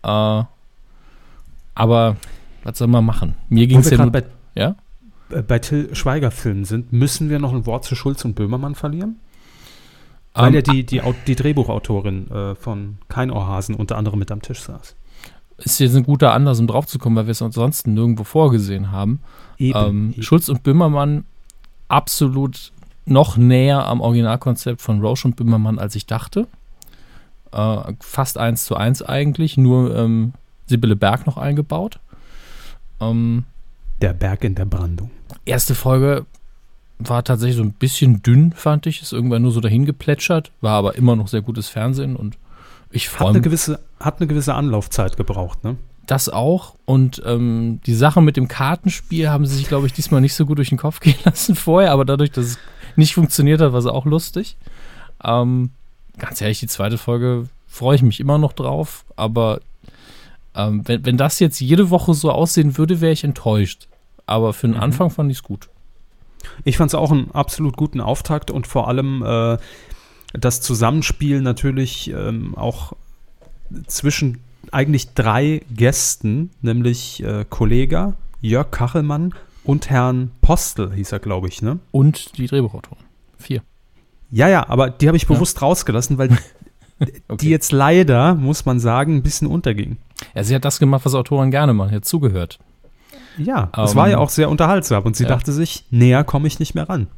Äh, 0.03 0.43
aber 1.77 2.17
was 2.65 2.79
soll 2.79 2.89
man 2.89 3.05
machen? 3.05 3.37
Mir 3.49 3.69
ging 3.69 3.79
es 3.79 3.91
ja 3.91 3.99
nur, 3.99 4.11
bei, 4.11 4.25
ja? 4.57 4.75
Äh, 5.31 5.43
bei 5.43 5.61
Till 5.61 5.95
Schweiger 5.95 6.33
Filmen 6.33 6.65
sind, 6.65 6.93
müssen 6.93 7.31
wir 7.31 7.39
noch 7.39 7.53
ein 7.53 7.67
Wort 7.67 7.85
zu 7.85 7.95
Schulz 7.95 8.25
und 8.25 8.35
Böhmermann 8.35 8.75
verlieren? 8.75 9.21
Weil 10.35 10.49
um, 10.49 10.55
ja 10.55 10.61
die, 10.61 10.85
die, 10.85 11.01
die 11.29 11.37
Drehbuchautorin 11.37 12.31
äh, 12.33 12.55
von 12.57 12.99
Kein 13.09 13.31
Ohrhasen 13.31 13.77
unter 13.77 13.97
anderem 13.97 14.19
mit 14.19 14.33
am 14.33 14.43
Tisch 14.43 14.63
saß. 14.63 14.97
Ist 15.59 15.79
jetzt 15.79 15.95
ein 15.95 16.03
guter 16.03 16.33
Anlass, 16.33 16.59
um 16.59 16.67
drauf 16.67 16.87
zu 16.87 16.99
kommen, 16.99 17.17
weil 17.17 17.27
wir 17.27 17.33
es 17.33 17.43
ansonsten 17.43 17.95
nirgendwo 17.95 18.25
vorgesehen 18.25 18.91
haben. 18.91 19.21
Eben, 19.59 20.13
ähm. 20.15 20.23
Schulz 20.23 20.49
und 20.49 20.63
Böhmermann 20.63 21.25
absolut 21.89 22.73
noch 23.07 23.37
näher 23.37 23.87
am 23.87 24.01
Originalkonzept 24.01 24.81
von 24.81 25.01
Roche 25.01 25.29
und 25.29 25.37
Böhmermann, 25.37 25.79
als 25.79 25.95
ich 25.95 26.07
dachte. 26.07 26.49
Äh, 27.53 27.93
fast 28.01 28.39
eins 28.39 28.65
zu 28.65 28.77
eins 28.77 29.03
eigentlich, 29.03 29.57
nur 29.57 29.95
ähm, 29.97 30.33
Sibylle 30.67 30.97
Berg 30.97 31.27
noch 31.27 31.37
eingebaut. 31.37 32.01
Ähm, 33.01 33.45
der 34.01 34.13
Berg 34.13 34.45
in 34.45 34.55
der 34.55 34.65
Brandung. 34.65 35.11
Erste 35.45 35.75
Folge 35.75 36.27
war 36.99 37.23
tatsächlich 37.23 37.57
so 37.57 37.63
ein 37.63 37.73
bisschen 37.73 38.23
dünn, 38.23 38.53
fand 38.53 38.87
ich. 38.87 39.03
Ist 39.03 39.13
irgendwann 39.13 39.43
nur 39.43 39.53
so 39.53 39.61
dahin 39.61 39.85
geplätschert, 39.85 40.51
war 40.61 40.73
aber 40.73 40.97
immer 40.97 41.17
noch 41.17 41.29
sehr 41.29 41.43
gutes 41.43 41.69
Fernsehen 41.69 42.17
und 42.17 42.39
ich 42.95 43.09
freue 43.09 43.33
mich. 43.33 43.43
Gewisse, 43.43 43.81
hat 43.99 44.21
eine 44.21 44.29
gewisse 44.29 44.55
Anlaufzeit 44.55 45.17
gebraucht, 45.17 45.65
ne? 45.65 45.77
Das 46.07 46.29
auch. 46.29 46.75
Und 46.85 47.23
ähm, 47.27 47.81
die 47.87 47.95
Sache 47.95 48.23
mit 48.23 48.37
dem 48.37 48.47
Kartenspiel 48.47 49.31
haben 49.31 49.47
sie 49.47 49.57
sich, 49.57 49.69
glaube 49.69 49.87
ich, 49.87 49.93
diesmal 49.93 50.21
nicht 50.21 50.35
so 50.35 50.47
gut 50.47 50.59
durch 50.59 50.69
den 50.69 50.79
Kopf 50.79 51.01
gehen 51.01 51.19
lassen 51.25 51.57
vorher, 51.57 51.93
aber 51.93 52.05
dadurch, 52.05 52.31
dass 52.31 52.45
es 52.45 52.59
nicht 52.97 53.15
funktioniert 53.15 53.61
hat, 53.61 53.73
war 53.73 53.79
es 53.81 53.87
auch 53.87 54.07
lustig. 54.07 54.57
Ähm, 55.23 55.71
ganz 56.19 56.41
ehrlich, 56.41 56.61
die 56.61 56.69
zweite 56.69 56.99
Folge 56.99 57.49
freue 57.67 57.97
ich 57.97 58.03
mich 58.03 58.21
immer 58.21 58.39
noch 58.39 58.53
drauf, 58.53 59.05
aber 59.17 59.61
ähm, 60.55 60.87
wenn, 60.87 61.05
wenn 61.05 61.17
das 61.17 61.41
jetzt 61.41 61.61
jede 61.61 61.91
Woche 61.91 62.15
so 62.15 62.31
aussehen 62.31 62.79
würde, 62.79 63.01
wäre 63.01 63.13
ich 63.13 63.25
enttäuscht. 63.25 63.89
Aber 64.27 64.53
für 64.53 64.69
den 64.69 64.77
mhm. 64.77 64.83
Anfang 64.83 65.11
fand 65.11 65.33
ich 65.33 65.39
es 65.39 65.43
gut. 65.43 65.69
Ich 66.63 66.77
fand 66.77 66.91
es 66.91 66.95
auch 66.95 67.11
einen 67.11 67.33
absolut 67.33 67.77
guten 67.77 68.01
Auftakt 68.01 68.53
und 68.53 68.67
vor 68.67 68.87
allem 68.87 69.23
äh, 69.23 69.59
das 70.35 70.61
Zusammenspiel 70.61 71.41
natürlich 71.41 72.11
ähm, 72.11 72.55
auch 72.57 72.93
zwischen 73.87 74.41
eigentlich 74.73 75.15
drei 75.15 75.63
Gästen, 75.75 76.51
nämlich 76.61 77.23
äh, 77.23 77.45
Kollega, 77.49 78.15
Jörg 78.41 78.71
Kachelmann 78.71 79.35
und 79.63 79.89
Herrn 79.91 80.33
Postel, 80.41 80.93
hieß 80.93 81.13
er, 81.13 81.21
glaube 81.21 81.49
ich, 81.49 81.63
ne? 81.63 81.79
Und 81.91 82.37
die 82.37 82.47
Drehbuchautoren. 82.47 83.05
Vier. 83.39 83.63
Ja, 84.31 84.49
ja, 84.49 84.69
aber 84.69 84.91
die 84.91 85.07
habe 85.07 85.17
ich 85.17 85.27
bewusst 85.27 85.59
ja. 85.59 85.67
rausgelassen, 85.67 86.19
weil 86.19 86.31
okay. 87.01 87.37
die 87.41 87.51
jetzt 87.51 87.73
leider, 87.73 88.35
muss 88.35 88.67
man 88.67 88.81
sagen, 88.81 89.17
ein 89.17 89.23
bisschen 89.23 89.47
unterging. 89.47 89.97
Ja, 90.35 90.43
sie 90.45 90.55
hat 90.55 90.65
das 90.65 90.79
gemacht, 90.79 91.05
was 91.05 91.15
Autoren 91.15 91.51
gerne 91.51 91.73
machen, 91.73 91.91
sie 91.91 91.97
hat 91.97 92.05
zugehört. 92.05 92.59
Ja, 93.39 93.71
es 93.77 93.93
um, 93.93 93.97
war 93.97 94.09
ja 94.09 94.19
auch 94.19 94.31
sehr 94.31 94.49
unterhaltsam 94.49 95.05
und 95.05 95.17
sie 95.17 95.25
ja. 95.25 95.29
dachte 95.29 95.53
sich, 95.53 95.85
näher 95.91 96.25
komme 96.25 96.47
ich 96.47 96.59
nicht 96.59 96.75
mehr 96.75 96.89
ran. 96.89 97.09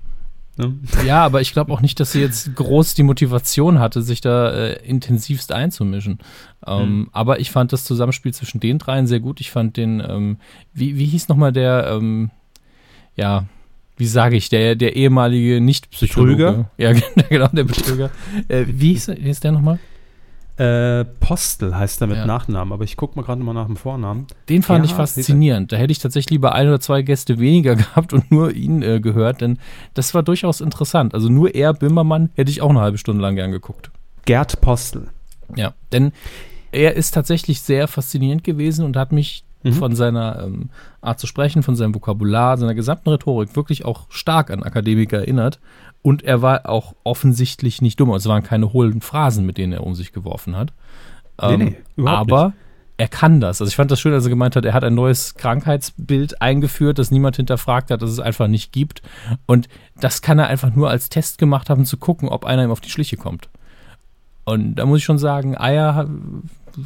Ne? 0.57 0.75
Ja, 1.07 1.25
aber 1.25 1.41
ich 1.41 1.53
glaube 1.53 1.73
auch 1.73 1.81
nicht, 1.81 2.01
dass 2.01 2.13
sie 2.13 2.21
jetzt 2.21 2.55
groß 2.55 2.95
die 2.95 3.03
Motivation 3.03 3.79
hatte, 3.79 4.03
sich 4.03 4.21
da 4.21 4.51
äh, 4.51 4.87
intensivst 4.87 5.53
einzumischen. 5.53 6.19
Ähm, 6.67 6.99
mhm. 6.99 7.09
Aber 7.13 7.41
ich 7.41 7.51
fand 7.51 7.73
das 7.73 7.85
Zusammenspiel 7.85 8.33
zwischen 8.33 8.61
den 8.61 8.79
dreien 8.79 9.07
sehr 9.07 9.21
gut. 9.21 9.41
Ich 9.41 9.51
fand 9.51 9.77
den, 9.77 10.01
ähm, 10.07 10.39
wie, 10.73 10.97
wie 10.97 11.07
hieß 11.07 11.29
nochmal 11.29 11.53
der, 11.53 11.89
ähm, 11.91 12.31
ja, 13.17 13.45
wie 13.97 14.07
sage 14.07 14.37
ich, 14.37 14.49
der, 14.49 14.77
der 14.77 14.97
ehemalige 14.97 15.61
Nicht-Psychologe. 15.61 16.67
Ja, 16.79 16.93
genau, 17.29 17.49
der 17.49 17.65
Betrüger. 17.65 18.11
äh, 18.49 18.65
wie 18.67 18.93
hieß, 18.93 19.09
wie 19.09 19.23
hieß 19.23 19.41
der 19.41 19.53
nochmal? 19.53 19.79
Äh, 20.59 21.05
Postel 21.05 21.77
heißt 21.77 22.01
er 22.01 22.07
mit 22.07 22.17
ja. 22.17 22.27
Nachnamen, 22.27 22.73
aber 22.73 22.85
ich 22.85 22.97
gucke 22.97 23.17
mal 23.17 23.25
gerade 23.25 23.43
mal 23.43 23.53
nach 23.53 23.67
dem 23.67 23.77
Vornamen. 23.77 24.27
Den 24.49 24.63
fand 24.63 24.85
ja, 24.87 24.91
ich 24.91 24.97
faszinierend. 24.97 25.71
Da 25.71 25.77
hätte 25.77 25.93
ich 25.93 25.99
tatsächlich 25.99 26.31
lieber 26.31 26.55
ein 26.55 26.69
oder 26.69 26.81
zwei 26.81 27.03
Gäste 27.03 27.39
weniger 27.39 27.77
gehabt 27.77 28.15
und 28.15 28.31
nur 28.31 28.53
ihn 28.53 28.83
äh, 28.83 29.01
gehört, 29.01 29.43
denn 29.43 29.59
das 29.93 30.15
war 30.15 30.23
durchaus 30.23 30.63
interessant. 30.63 31.13
Also 31.13 31.29
nur 31.29 31.55
er, 31.55 31.75
Bimmermann, 31.75 32.31
hätte 32.35 32.51
ich 32.51 32.63
auch 32.63 32.71
eine 32.71 32.81
halbe 32.81 32.97
Stunde 32.97 33.21
lang 33.21 33.37
gern 33.37 33.53
geguckt. 33.53 33.91
Gerd 34.25 34.61
Postel. 34.63 35.09
Ja, 35.55 35.75
denn 35.93 36.13
er 36.73 36.95
ist 36.97 37.13
tatsächlich 37.13 37.61
sehr 37.61 37.87
faszinierend 37.87 38.43
gewesen 38.43 38.85
und 38.85 38.97
hat 38.97 39.13
mich 39.13 39.45
mhm. 39.63 39.73
von 39.73 39.95
seiner 39.95 40.43
ähm, 40.43 40.71
Art 41.01 41.21
zu 41.21 41.27
sprechen, 41.27 41.63
von 41.63 41.77
seinem 41.77 41.95
Vokabular, 41.95 42.57
seiner 42.57 42.75
gesamten 42.75 43.11
Rhetorik 43.11 43.57
wirklich 43.57 43.85
auch 43.85 44.07
stark 44.09 44.51
an 44.51 44.63
Akademiker 44.63 45.19
erinnert. 45.19 45.61
Und 46.07 46.23
er 46.23 46.41
war 46.41 46.69
auch 46.69 46.95
offensichtlich 47.03 47.83
nicht 47.83 47.99
dumm. 47.99 48.13
Also 48.13 48.29
es 48.29 48.33
waren 48.33 48.45
keine 48.45 48.73
hohlen 48.73 49.01
Phrasen, 49.01 49.45
mit 49.45 49.59
denen 49.59 49.73
er 49.73 49.83
um 49.83 49.97
sich 49.97 50.13
geworfen 50.13 50.55
hat. 50.55 50.73
Ähm, 51.43 51.59
nee, 51.59 51.77
nee, 51.97 52.07
aber 52.07 52.45
nicht. 52.45 52.57
er 52.99 53.09
kann 53.09 53.41
das. 53.41 53.61
Also 53.61 53.69
ich 53.69 53.75
fand 53.75 53.91
das 53.91 53.99
schön, 53.99 54.13
als 54.13 54.23
er 54.23 54.31
gemeint 54.31 54.55
hat, 54.55 54.65
er 54.65 54.73
hat 54.73 54.85
ein 54.85 54.95
neues 54.95 55.35
Krankheitsbild 55.35 56.41
eingeführt, 56.41 57.01
das 57.01 57.11
niemand 57.11 57.35
hinterfragt 57.35 57.91
hat, 57.91 58.03
das 58.03 58.11
es 58.13 58.21
einfach 58.21 58.47
nicht 58.47 58.71
gibt. 58.71 59.03
Und 59.47 59.67
das 59.99 60.23
kann 60.23 60.39
er 60.39 60.47
einfach 60.47 60.73
nur 60.77 60.91
als 60.91 61.09
Test 61.09 61.39
gemacht 61.39 61.71
haben, 61.71 61.85
zu 61.85 61.97
gucken, 61.97 62.29
ob 62.29 62.45
einer 62.45 62.63
ihm 62.63 62.71
auf 62.71 62.81
die 62.81 62.91
Schliche 62.91 63.17
kommt. 63.17 63.49
Und 64.45 64.77
da 64.77 64.87
muss 64.87 64.99
ich 64.99 65.05
schon 65.05 65.19
sagen, 65.19 65.59
Eier 65.59 66.09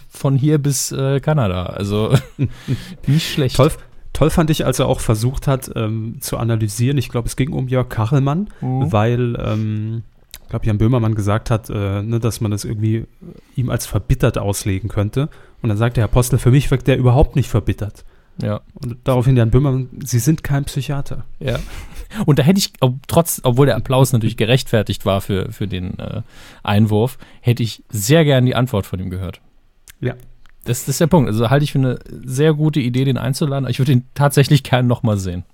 von 0.09 0.35
hier 0.35 0.57
bis 0.57 0.93
äh, 0.93 1.21
Kanada. 1.21 1.67
Also 1.67 2.15
nicht 3.07 3.31
schlecht. 3.31 3.57
Toll, 3.57 3.71
Toll 4.21 4.29
fand 4.29 4.51
ich, 4.51 4.67
als 4.67 4.79
er 4.79 4.87
auch 4.87 5.01
versucht 5.01 5.47
hat 5.47 5.71
ähm, 5.77 6.19
zu 6.21 6.37
analysieren. 6.37 6.99
Ich 6.99 7.09
glaube, 7.09 7.27
es 7.27 7.37
ging 7.37 7.55
um 7.55 7.69
Jörg 7.69 7.89
Kachelmann, 7.89 8.51
mhm. 8.61 8.93
weil, 8.93 9.35
ähm, 9.43 10.03
ich 10.43 10.49
glaube, 10.51 10.67
Jan 10.67 10.77
Böhmermann 10.77 11.15
gesagt 11.15 11.51
hat, 11.51 11.71
äh, 11.71 12.03
ne, 12.03 12.21
dass 12.21 12.43
man 12.43 12.51
das 12.51 12.67
irgendwie 12.67 13.07
ihm 13.57 13.71
als 13.71 13.87
verbittert 13.87 14.37
auslegen 14.37 14.91
könnte. 14.91 15.31
Und 15.63 15.71
dann 15.71 15.79
sagte 15.79 16.03
Herr 16.03 16.09
Postel, 16.09 16.39
für 16.39 16.51
mich 16.51 16.71
wirkt 16.71 16.87
der 16.87 16.99
überhaupt 16.99 17.35
nicht 17.35 17.49
verbittert. 17.49 18.05
Ja. 18.43 18.61
Und 18.75 18.99
daraufhin 19.05 19.39
Jan 19.39 19.51
Böhmermann, 19.51 19.89
Sie 20.05 20.19
sind 20.19 20.45
kein 20.45 20.67
Psychiater. 20.67 21.25
Ja. 21.39 21.59
Und 22.27 22.39
da 22.39 22.43
hätte 22.43 22.59
ich, 22.59 22.75
ob, 22.81 22.97
trotz, 23.09 23.41
obwohl 23.43 23.65
der 23.65 23.77
Applaus 23.77 24.13
natürlich 24.13 24.37
gerechtfertigt 24.37 25.07
war 25.07 25.23
für, 25.23 25.51
für 25.51 25.67
den 25.67 25.99
äh, 25.99 26.21
Einwurf, 26.63 27.17
hätte 27.41 27.63
ich 27.63 27.85
sehr 27.89 28.27
gern 28.27 28.45
die 28.45 28.55
Antwort 28.55 28.85
von 28.85 29.01
ihm 29.01 29.09
gehört. 29.09 29.41
Ja. 30.03 30.15
Das, 30.65 30.81
das 30.81 30.89
ist 30.89 31.01
der 31.01 31.07
Punkt. 31.07 31.28
Also 31.28 31.51
halte 31.51 31.65
ich 31.65 31.73
für 31.73 31.78
eine 31.78 31.99
sehr 32.24 32.55
gute 32.55 32.81
Idee, 32.81 33.05
den 33.05 33.16
einzuladen. 33.16 33.69
Ich 33.69 33.78
würde 33.78 33.93
ihn 33.93 34.05
tatsächlich 34.15 34.62
gerne 34.62 34.87
nochmal 34.87 35.16
sehen. 35.16 35.45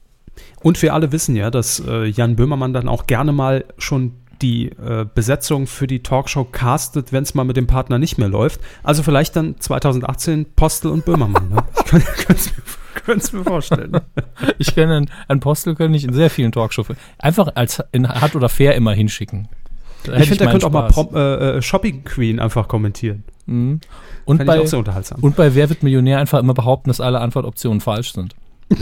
Und 0.62 0.80
wir 0.82 0.94
alle 0.94 1.12
wissen 1.12 1.36
ja, 1.36 1.50
dass 1.50 1.80
äh, 1.86 2.06
Jan 2.06 2.36
Böhmermann 2.36 2.72
dann 2.72 2.88
auch 2.88 3.06
gerne 3.06 3.32
mal 3.32 3.64
schon 3.78 4.12
die 4.42 4.66
äh, 4.66 5.06
Besetzung 5.14 5.66
für 5.66 5.86
die 5.86 6.02
Talkshow 6.02 6.44
castet, 6.44 7.12
wenn 7.12 7.22
es 7.22 7.34
mal 7.34 7.44
mit 7.44 7.56
dem 7.56 7.66
Partner 7.66 7.98
nicht 7.98 8.18
mehr 8.18 8.28
läuft. 8.28 8.60
Also 8.82 9.02
vielleicht 9.02 9.36
dann 9.36 9.58
2018 9.58 10.46
Postel 10.54 10.90
und 10.90 11.04
Böhmermann. 11.04 11.48
Ne? 11.48 11.64
Ich 12.98 13.06
könnte 13.06 13.24
es 13.24 13.32
mir, 13.32 13.38
mir, 13.40 13.44
vorstellen. 13.44 14.00
Ich 14.58 14.74
kenne 14.74 14.96
einen, 14.96 15.10
einen 15.28 15.40
Postel, 15.40 15.74
könnte 15.74 15.96
ich 15.96 16.04
in 16.04 16.12
sehr 16.12 16.30
vielen 16.30 16.50
Talkshows 16.50 16.88
einfach 17.18 17.52
als 17.54 17.82
in 17.92 18.08
hart 18.08 18.34
oder 18.34 18.48
fair 18.48 18.74
immer 18.74 18.92
hinschicken. 18.92 19.48
Ich 20.04 20.28
finde, 20.28 20.36
der 20.36 20.50
könnte 20.50 20.66
auch 20.66 20.72
mal 20.72 20.88
Prom 20.88 21.14
äh, 21.14 21.58
äh, 21.58 21.62
Shopping 21.62 22.04
Queen 22.04 22.40
einfach 22.40 22.68
kommentieren. 22.68 23.24
Mhm. 23.46 23.80
Und, 24.26 24.44
bei, 24.44 24.60
und 24.60 25.36
bei 25.36 25.54
Wer 25.54 25.68
wird 25.68 25.84
Millionär 25.84 26.18
einfach 26.18 26.40
immer 26.40 26.52
behaupten, 26.52 26.90
dass 26.90 27.00
alle 27.00 27.20
Antwortoptionen 27.20 27.80
falsch 27.80 28.12
sind. 28.12 28.34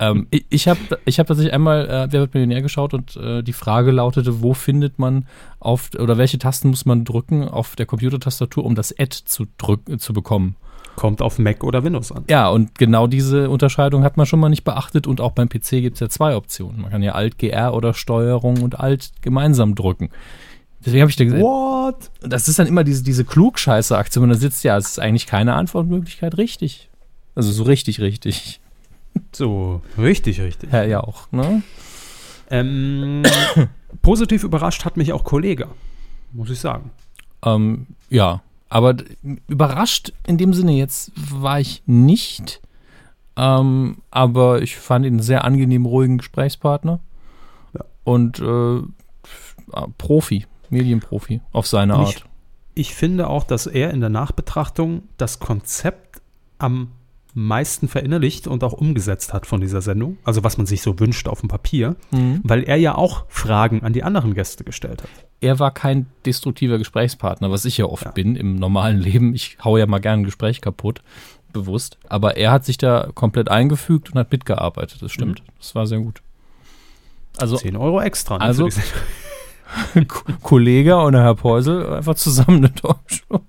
ähm, 0.00 0.26
ich 0.30 0.46
ich 0.48 0.66
habe 0.66 0.80
ich 1.04 1.18
hab 1.20 1.26
tatsächlich 1.26 1.52
einmal 1.52 1.86
äh, 1.86 2.08
Wer 2.10 2.20
wird 2.20 2.32
Millionär 2.32 2.62
geschaut 2.62 2.94
und 2.94 3.14
äh, 3.16 3.42
die 3.42 3.52
Frage 3.52 3.90
lautete, 3.90 4.40
wo 4.40 4.54
findet 4.54 4.98
man 4.98 5.26
auf 5.60 5.90
oder 5.98 6.16
welche 6.16 6.38
Tasten 6.38 6.70
muss 6.70 6.86
man 6.86 7.04
drücken 7.04 7.46
auf 7.46 7.76
der 7.76 7.84
Computertastatur, 7.84 8.64
um 8.64 8.74
das 8.74 8.98
Ad 8.98 9.14
zu, 9.26 9.44
drücken, 9.58 9.98
zu 9.98 10.14
bekommen. 10.14 10.56
Kommt 10.96 11.20
auf 11.20 11.38
Mac 11.38 11.64
oder 11.64 11.84
Windows 11.84 12.10
an. 12.10 12.24
Ja, 12.28 12.48
und 12.48 12.78
genau 12.78 13.06
diese 13.06 13.50
Unterscheidung 13.50 14.04
hat 14.04 14.16
man 14.16 14.24
schon 14.24 14.40
mal 14.40 14.48
nicht 14.48 14.64
beachtet 14.64 15.06
und 15.06 15.20
auch 15.20 15.32
beim 15.32 15.50
PC 15.50 15.82
gibt 15.82 15.94
es 15.94 16.00
ja 16.00 16.08
zwei 16.08 16.34
Optionen. 16.34 16.80
Man 16.80 16.90
kann 16.90 17.02
ja 17.02 17.12
Alt 17.12 17.38
GR 17.38 17.74
oder 17.74 17.92
Steuerung 17.92 18.62
und 18.62 18.80
Alt 18.80 19.10
gemeinsam 19.20 19.74
drücken. 19.74 20.10
Deswegen 20.84 21.02
habe 21.02 21.10
ich 21.10 21.16
da 21.16 21.24
gesagt, 21.24 21.42
What? 21.42 22.10
das 22.20 22.48
ist 22.48 22.58
dann 22.58 22.66
immer 22.66 22.84
diese, 22.84 23.02
diese 23.02 23.24
Klugscheiße-Aktion. 23.24 24.24
Und 24.24 24.30
da 24.30 24.34
sitzt 24.36 24.64
ja, 24.64 24.76
es 24.76 24.90
ist 24.90 24.98
eigentlich 24.98 25.26
keine 25.26 25.54
Antwortmöglichkeit 25.54 26.36
richtig. 26.38 26.88
Also 27.34 27.52
so 27.52 27.62
richtig, 27.64 28.00
richtig. 28.00 28.60
So, 29.34 29.82
richtig, 29.98 30.40
richtig. 30.40 30.72
Ja, 30.72 30.84
ja 30.84 31.00
auch, 31.00 31.30
ne? 31.32 31.62
Ähm, 32.50 33.22
positiv 34.02 34.42
überrascht 34.42 34.86
hat 34.86 34.96
mich 34.96 35.12
auch 35.12 35.22
Kollege, 35.22 35.68
muss 36.32 36.48
ich 36.48 36.58
sagen. 36.58 36.90
Ähm, 37.44 37.88
ja, 38.08 38.40
aber 38.70 38.96
überrascht 39.48 40.14
in 40.26 40.38
dem 40.38 40.54
Sinne 40.54 40.72
jetzt 40.72 41.12
war 41.14 41.60
ich 41.60 41.82
nicht. 41.84 42.62
Ähm, 43.36 43.98
aber 44.10 44.62
ich 44.62 44.76
fand 44.76 45.04
ihn 45.04 45.14
einen 45.14 45.22
sehr 45.22 45.44
angenehmen, 45.44 45.86
ruhigen 45.86 46.16
Gesprächspartner. 46.16 47.00
Ja. 47.74 47.84
Und 48.04 48.40
äh, 48.40 48.80
Profi, 49.98 50.46
Medienprofi 50.72 51.40
auf 51.52 51.66
seine 51.66 51.94
Art. 51.94 52.24
Ich, 52.74 52.88
ich 52.88 52.94
finde 52.94 53.28
auch, 53.28 53.44
dass 53.44 53.66
er 53.66 53.90
in 53.90 54.00
der 54.00 54.10
Nachbetrachtung 54.10 55.02
das 55.16 55.38
Konzept 55.38 56.22
am 56.58 56.88
meisten 57.34 57.88
verinnerlicht 57.88 58.46
und 58.46 58.62
auch 58.62 58.72
umgesetzt 58.72 59.32
hat 59.32 59.46
von 59.46 59.60
dieser 59.60 59.80
Sendung. 59.80 60.18
Also 60.24 60.44
was 60.44 60.58
man 60.58 60.66
sich 60.66 60.82
so 60.82 60.98
wünscht 60.98 61.28
auf 61.28 61.40
dem 61.40 61.48
Papier, 61.48 61.96
mhm. 62.10 62.40
weil 62.44 62.62
er 62.64 62.76
ja 62.76 62.94
auch 62.94 63.24
Fragen 63.28 63.82
an 63.82 63.92
die 63.92 64.02
anderen 64.02 64.34
Gäste 64.34 64.64
gestellt 64.64 65.02
hat. 65.02 65.08
Er 65.40 65.58
war 65.58 65.72
kein 65.72 66.06
destruktiver 66.26 66.78
Gesprächspartner, 66.78 67.50
was 67.50 67.64
ich 67.64 67.78
ja 67.78 67.86
oft 67.86 68.04
ja. 68.04 68.10
bin 68.10 68.36
im 68.36 68.56
normalen 68.56 68.98
Leben. 69.00 69.34
Ich 69.34 69.56
haue 69.64 69.80
ja 69.80 69.86
mal 69.86 69.98
gerne 69.98 70.22
ein 70.22 70.24
Gespräch 70.24 70.60
kaputt, 70.60 71.02
bewusst. 71.52 71.98
Aber 72.08 72.36
er 72.36 72.50
hat 72.52 72.64
sich 72.64 72.76
da 72.76 73.08
komplett 73.14 73.50
eingefügt 73.50 74.10
und 74.10 74.18
hat 74.18 74.30
mitgearbeitet. 74.30 75.00
Das 75.00 75.12
stimmt. 75.12 75.40
Mhm. 75.40 75.52
Das 75.58 75.74
war 75.74 75.86
sehr 75.86 76.00
gut. 76.00 76.22
Also 77.38 77.56
10 77.56 77.76
Euro 77.76 78.00
extra. 78.00 78.38
Ne, 78.38 78.44
also 78.44 78.68
Kollege 80.42 80.96
und 80.98 81.14
Herr 81.14 81.34
Peusel 81.34 81.86
einfach 81.94 82.14
zusammen 82.14 82.58
eine 82.58 82.74
Talkshow. 82.74 83.40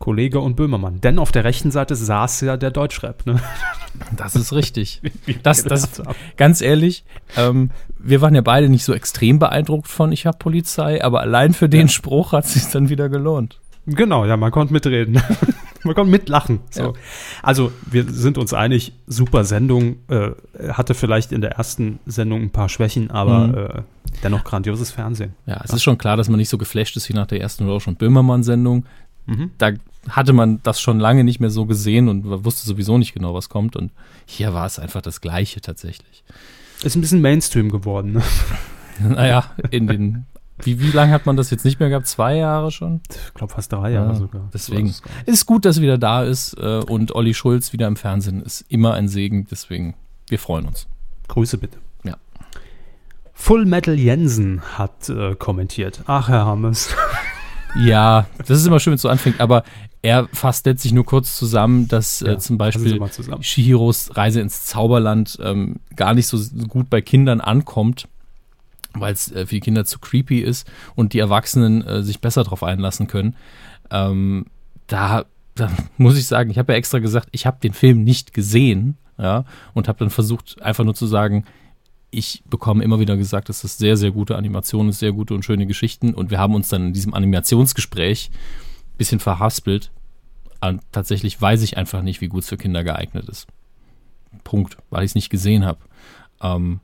Kollege 0.00 0.40
und 0.40 0.56
Böhmermann. 0.56 1.02
Denn 1.02 1.18
auf 1.18 1.30
der 1.30 1.44
rechten 1.44 1.70
Seite 1.70 1.94
saß 1.94 2.40
ja 2.40 2.56
der 2.56 2.70
Deutschrap. 2.70 3.26
Ne? 3.26 3.40
Das 4.16 4.34
ist 4.34 4.52
richtig. 4.52 5.02
Das, 5.42 5.62
das, 5.62 6.02
ganz 6.36 6.60
ehrlich, 6.60 7.04
ähm, 7.36 7.70
wir 7.98 8.20
waren 8.20 8.34
ja 8.34 8.40
beide 8.40 8.68
nicht 8.68 8.84
so 8.84 8.94
extrem 8.94 9.38
beeindruckt 9.38 9.88
von 9.88 10.10
Ich 10.12 10.26
hab 10.26 10.38
Polizei, 10.38 11.02
aber 11.04 11.20
allein 11.20 11.52
für 11.54 11.68
den 11.68 11.86
ja. 11.86 11.88
Spruch 11.88 12.32
hat 12.32 12.46
es 12.46 12.54
sich 12.54 12.66
dann 12.66 12.88
wieder 12.88 13.08
gelohnt. 13.08 13.60
Genau, 13.86 14.24
ja, 14.26 14.36
man 14.36 14.50
konnte 14.50 14.72
mitreden. 14.72 15.20
man 15.84 15.94
konnte 15.94 16.10
mitlachen. 16.10 16.60
So. 16.70 16.82
Ja. 16.82 16.92
Also 17.42 17.72
wir 17.90 18.04
sind 18.04 18.38
uns 18.38 18.52
einig, 18.52 18.92
super 19.06 19.44
Sendung. 19.44 19.96
Äh, 20.08 20.30
hatte 20.72 20.94
vielleicht 20.94 21.32
in 21.32 21.40
der 21.40 21.52
ersten 21.52 21.98
Sendung 22.06 22.42
ein 22.42 22.50
paar 22.50 22.68
Schwächen, 22.68 23.10
aber 23.10 23.46
mhm. 23.46 23.54
äh, 23.54 23.82
dennoch 24.22 24.44
grandioses 24.44 24.90
Fernsehen. 24.90 25.34
Ja, 25.46 25.60
es 25.64 25.70
ja. 25.70 25.76
ist 25.76 25.82
schon 25.82 25.98
klar, 25.98 26.16
dass 26.16 26.28
man 26.28 26.38
nicht 26.38 26.50
so 26.50 26.58
geflasht 26.58 26.96
ist 26.96 27.08
wie 27.08 27.14
nach 27.14 27.26
der 27.26 27.40
ersten 27.40 27.68
auch 27.68 27.80
schon 27.80 27.96
Böhmermann-Sendung. 27.96 28.84
Mhm. 29.26 29.50
Da 29.58 29.72
hatte 30.08 30.32
man 30.32 30.60
das 30.62 30.80
schon 30.80 30.98
lange 30.98 31.24
nicht 31.24 31.40
mehr 31.40 31.50
so 31.50 31.66
gesehen 31.66 32.08
und 32.08 32.44
wusste 32.44 32.66
sowieso 32.66 32.98
nicht 32.98 33.14
genau, 33.14 33.34
was 33.34 33.48
kommt. 33.48 33.76
Und 33.76 33.92
hier 34.26 34.54
war 34.54 34.66
es 34.66 34.78
einfach 34.78 35.02
das 35.02 35.20
Gleiche 35.20 35.60
tatsächlich. 35.60 36.24
Ist 36.82 36.96
ein 36.96 37.00
bisschen 37.00 37.20
Mainstream 37.20 37.70
geworden, 37.70 38.12
ne? 38.12 38.22
Naja, 39.02 39.44
in 39.70 39.86
den 39.86 40.26
wie, 40.64 40.80
wie 40.80 40.90
lange 40.90 41.12
hat 41.12 41.26
man 41.26 41.36
das 41.36 41.50
jetzt 41.50 41.64
nicht 41.64 41.80
mehr 41.80 41.88
gehabt? 41.88 42.06
Zwei 42.06 42.36
Jahre 42.36 42.70
schon? 42.70 43.00
Ich 43.08 43.34
glaube 43.34 43.52
fast 43.52 43.72
drei 43.72 43.92
Jahre 43.92 44.12
ja, 44.12 44.14
sogar. 44.14 44.48
Deswegen 44.52 44.86
ist 44.86 45.02
es 45.26 45.46
gut, 45.46 45.64
dass 45.64 45.76
er 45.76 45.82
wieder 45.82 45.98
da 45.98 46.22
ist 46.22 46.54
äh, 46.58 46.80
und 46.86 47.14
Olli 47.14 47.34
Schulz 47.34 47.72
wieder 47.72 47.86
im 47.86 47.96
Fernsehen 47.96 48.42
ist 48.42 48.64
immer 48.68 48.94
ein 48.94 49.08
Segen. 49.08 49.46
Deswegen, 49.50 49.94
wir 50.28 50.38
freuen 50.38 50.66
uns. 50.66 50.86
Grüße 51.28 51.58
bitte. 51.58 51.78
Ja. 52.04 52.16
Full 53.32 53.66
Metal 53.66 53.98
Jensen 53.98 54.60
hat 54.76 55.08
äh, 55.08 55.34
kommentiert. 55.34 56.02
Ach, 56.06 56.28
Herr 56.28 56.46
Hammes. 56.46 56.94
Ja, 57.76 58.26
das 58.38 58.58
ist 58.58 58.66
immer 58.66 58.80
schön, 58.80 58.90
wenn 58.90 58.96
es 58.96 59.02
so 59.02 59.08
anfängt, 59.08 59.40
aber 59.40 59.62
er 60.02 60.28
fasst 60.32 60.66
letztlich 60.66 60.92
nur 60.92 61.04
kurz 61.04 61.36
zusammen, 61.36 61.88
dass 61.88 62.22
äh, 62.22 62.32
ja, 62.32 62.38
zum 62.38 62.58
Beispiel 62.58 63.00
Shihiros 63.40 64.16
Reise 64.16 64.40
ins 64.40 64.64
Zauberland 64.64 65.38
ähm, 65.42 65.76
gar 65.94 66.14
nicht 66.14 66.26
so 66.26 66.38
gut 66.66 66.88
bei 66.90 67.00
Kindern 67.00 67.40
ankommt 67.40 68.08
weil 68.94 69.12
es 69.12 69.30
äh, 69.32 69.46
für 69.46 69.54
die 69.54 69.60
Kinder 69.60 69.84
zu 69.84 69.98
creepy 69.98 70.40
ist 70.40 70.70
und 70.94 71.12
die 71.12 71.18
Erwachsenen 71.18 71.82
äh, 71.86 72.02
sich 72.02 72.20
besser 72.20 72.44
darauf 72.44 72.62
einlassen 72.62 73.06
können. 73.06 73.36
Ähm, 73.90 74.46
da, 74.86 75.24
da, 75.54 75.70
muss 75.96 76.18
ich 76.18 76.26
sagen, 76.26 76.50
ich 76.50 76.58
habe 76.58 76.72
ja 76.72 76.78
extra 76.78 76.98
gesagt, 76.98 77.28
ich 77.32 77.46
habe 77.46 77.58
den 77.62 77.72
Film 77.72 78.04
nicht 78.04 78.32
gesehen, 78.34 78.96
ja, 79.18 79.44
und 79.74 79.86
habe 79.86 79.98
dann 79.98 80.10
versucht, 80.10 80.60
einfach 80.62 80.84
nur 80.84 80.94
zu 80.94 81.06
sagen, 81.06 81.44
ich 82.10 82.42
bekomme 82.48 82.82
immer 82.82 82.98
wieder 82.98 83.16
gesagt, 83.16 83.48
dass 83.48 83.62
das 83.62 83.78
sehr, 83.78 83.96
sehr 83.96 84.10
gute 84.10 84.36
Animation 84.36 84.88
ist, 84.88 84.98
sehr 84.98 85.12
gute 85.12 85.34
und 85.34 85.44
schöne 85.44 85.66
Geschichten. 85.66 86.14
Und 86.14 86.30
wir 86.30 86.38
haben 86.38 86.54
uns 86.54 86.68
dann 86.68 86.88
in 86.88 86.92
diesem 86.92 87.14
Animationsgespräch 87.14 88.30
ein 88.32 88.98
bisschen 88.98 89.20
verhaspelt. 89.20 89.92
Und 90.60 90.82
tatsächlich 90.92 91.40
weiß 91.40 91.62
ich 91.62 91.76
einfach 91.76 92.02
nicht, 92.02 92.20
wie 92.20 92.28
gut 92.28 92.42
es 92.42 92.48
für 92.48 92.56
Kinder 92.56 92.82
geeignet 92.82 93.28
ist. 93.28 93.46
Punkt, 94.42 94.76
weil 94.90 95.04
ich 95.04 95.12
es 95.12 95.14
nicht 95.14 95.30
gesehen 95.30 95.64
habe. 95.64 95.78
Ähm, 96.42 96.80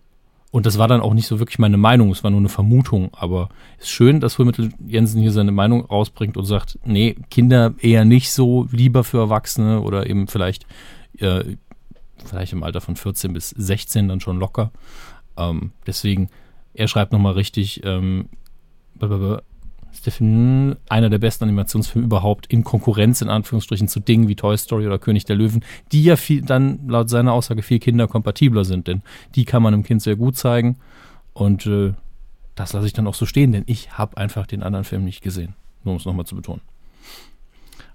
und 0.57 0.65
das 0.65 0.79
war 0.79 0.89
dann 0.89 1.03
auch 1.03 1.13
nicht 1.13 1.27
so 1.27 1.39
wirklich 1.39 1.59
meine 1.59 1.77
Meinung, 1.77 2.11
es 2.11 2.25
war 2.25 2.31
nur 2.31 2.41
eine 2.41 2.49
Vermutung. 2.49 3.11
Aber 3.13 3.51
es 3.77 3.85
ist 3.85 3.91
schön, 3.91 4.21
dass 4.21 4.39
Hulmittel 4.39 4.71
Jensen 4.87 5.21
hier 5.21 5.31
seine 5.31 5.53
Meinung 5.53 5.85
rausbringt 5.85 6.39
und 6.39 6.47
sagt, 6.47 6.79
nee, 6.83 7.15
Kinder 7.31 7.75
eher 7.79 8.07
nicht 8.07 8.33
so, 8.33 8.67
lieber 8.73 9.05
für 9.05 9.19
Erwachsene 9.19 9.83
oder 9.83 10.09
eben 10.09 10.29
vielleicht, 10.29 10.65
äh, 11.19 11.45
vielleicht 12.25 12.55
im 12.55 12.63
Alter 12.63 12.81
von 12.81 12.97
14 12.97 13.35
bis 13.35 13.51
16 13.51 14.09
dann 14.09 14.21
schon 14.21 14.39
locker. 14.39 14.73
Ähm, 15.37 15.73
deswegen, 15.87 16.31
er 16.73 16.89
schreibt 16.89 17.13
nochmal 17.13 17.35
richtig, 17.35 17.83
ähm, 17.85 18.31
ist 19.97 20.07
der 20.07 20.13
Film 20.13 20.77
einer 20.89 21.11
der 21.11 21.19
besten 21.19 21.45
Animationsfilme 21.45 22.05
überhaupt 22.07 22.47
in 22.47 22.65
Konkurrenz 22.65 23.23
in 23.23 23.29
Anführungsstrichen 23.29 23.89
zu 23.89 24.01
Dingen 24.01 24.29
wie 24.29 24.37
Toy 24.37 24.57
Story 24.57 24.87
oder 24.87 24.99
König 24.99 25.25
der 25.25 25.37
Löwen, 25.37 25.65
die 25.93 26.05
ja 26.05 26.17
viel, 26.17 26.43
dann 26.43 26.87
laut 26.89 27.09
seiner 27.09 27.33
Aussage 27.33 27.63
viel 27.63 27.79
kinderkompatibler 27.79 28.65
sind, 28.65 28.89
denn 28.89 29.03
die 29.35 29.45
kann 29.45 29.63
man 29.63 29.73
dem 29.73 29.83
Kind 29.83 30.03
sehr 30.03 30.17
gut 30.17 30.37
zeigen 30.37 30.77
und 31.33 31.67
äh, 31.67 31.95
das 32.55 32.73
lasse 32.73 32.87
ich 32.87 32.93
dann 32.93 33.07
auch 33.07 33.15
so 33.15 33.27
stehen, 33.27 33.53
denn 33.53 33.65
ich 33.67 33.93
habe 33.93 34.17
einfach 34.17 34.47
den 34.47 34.63
anderen 34.63 34.85
Film 34.85 35.05
nicht 35.05 35.23
gesehen, 35.23 35.55
nur 35.85 35.93
um 35.93 35.99
es 35.99 36.05
nochmal 36.05 36.27
zu 36.27 36.37
betonen. 36.37 36.63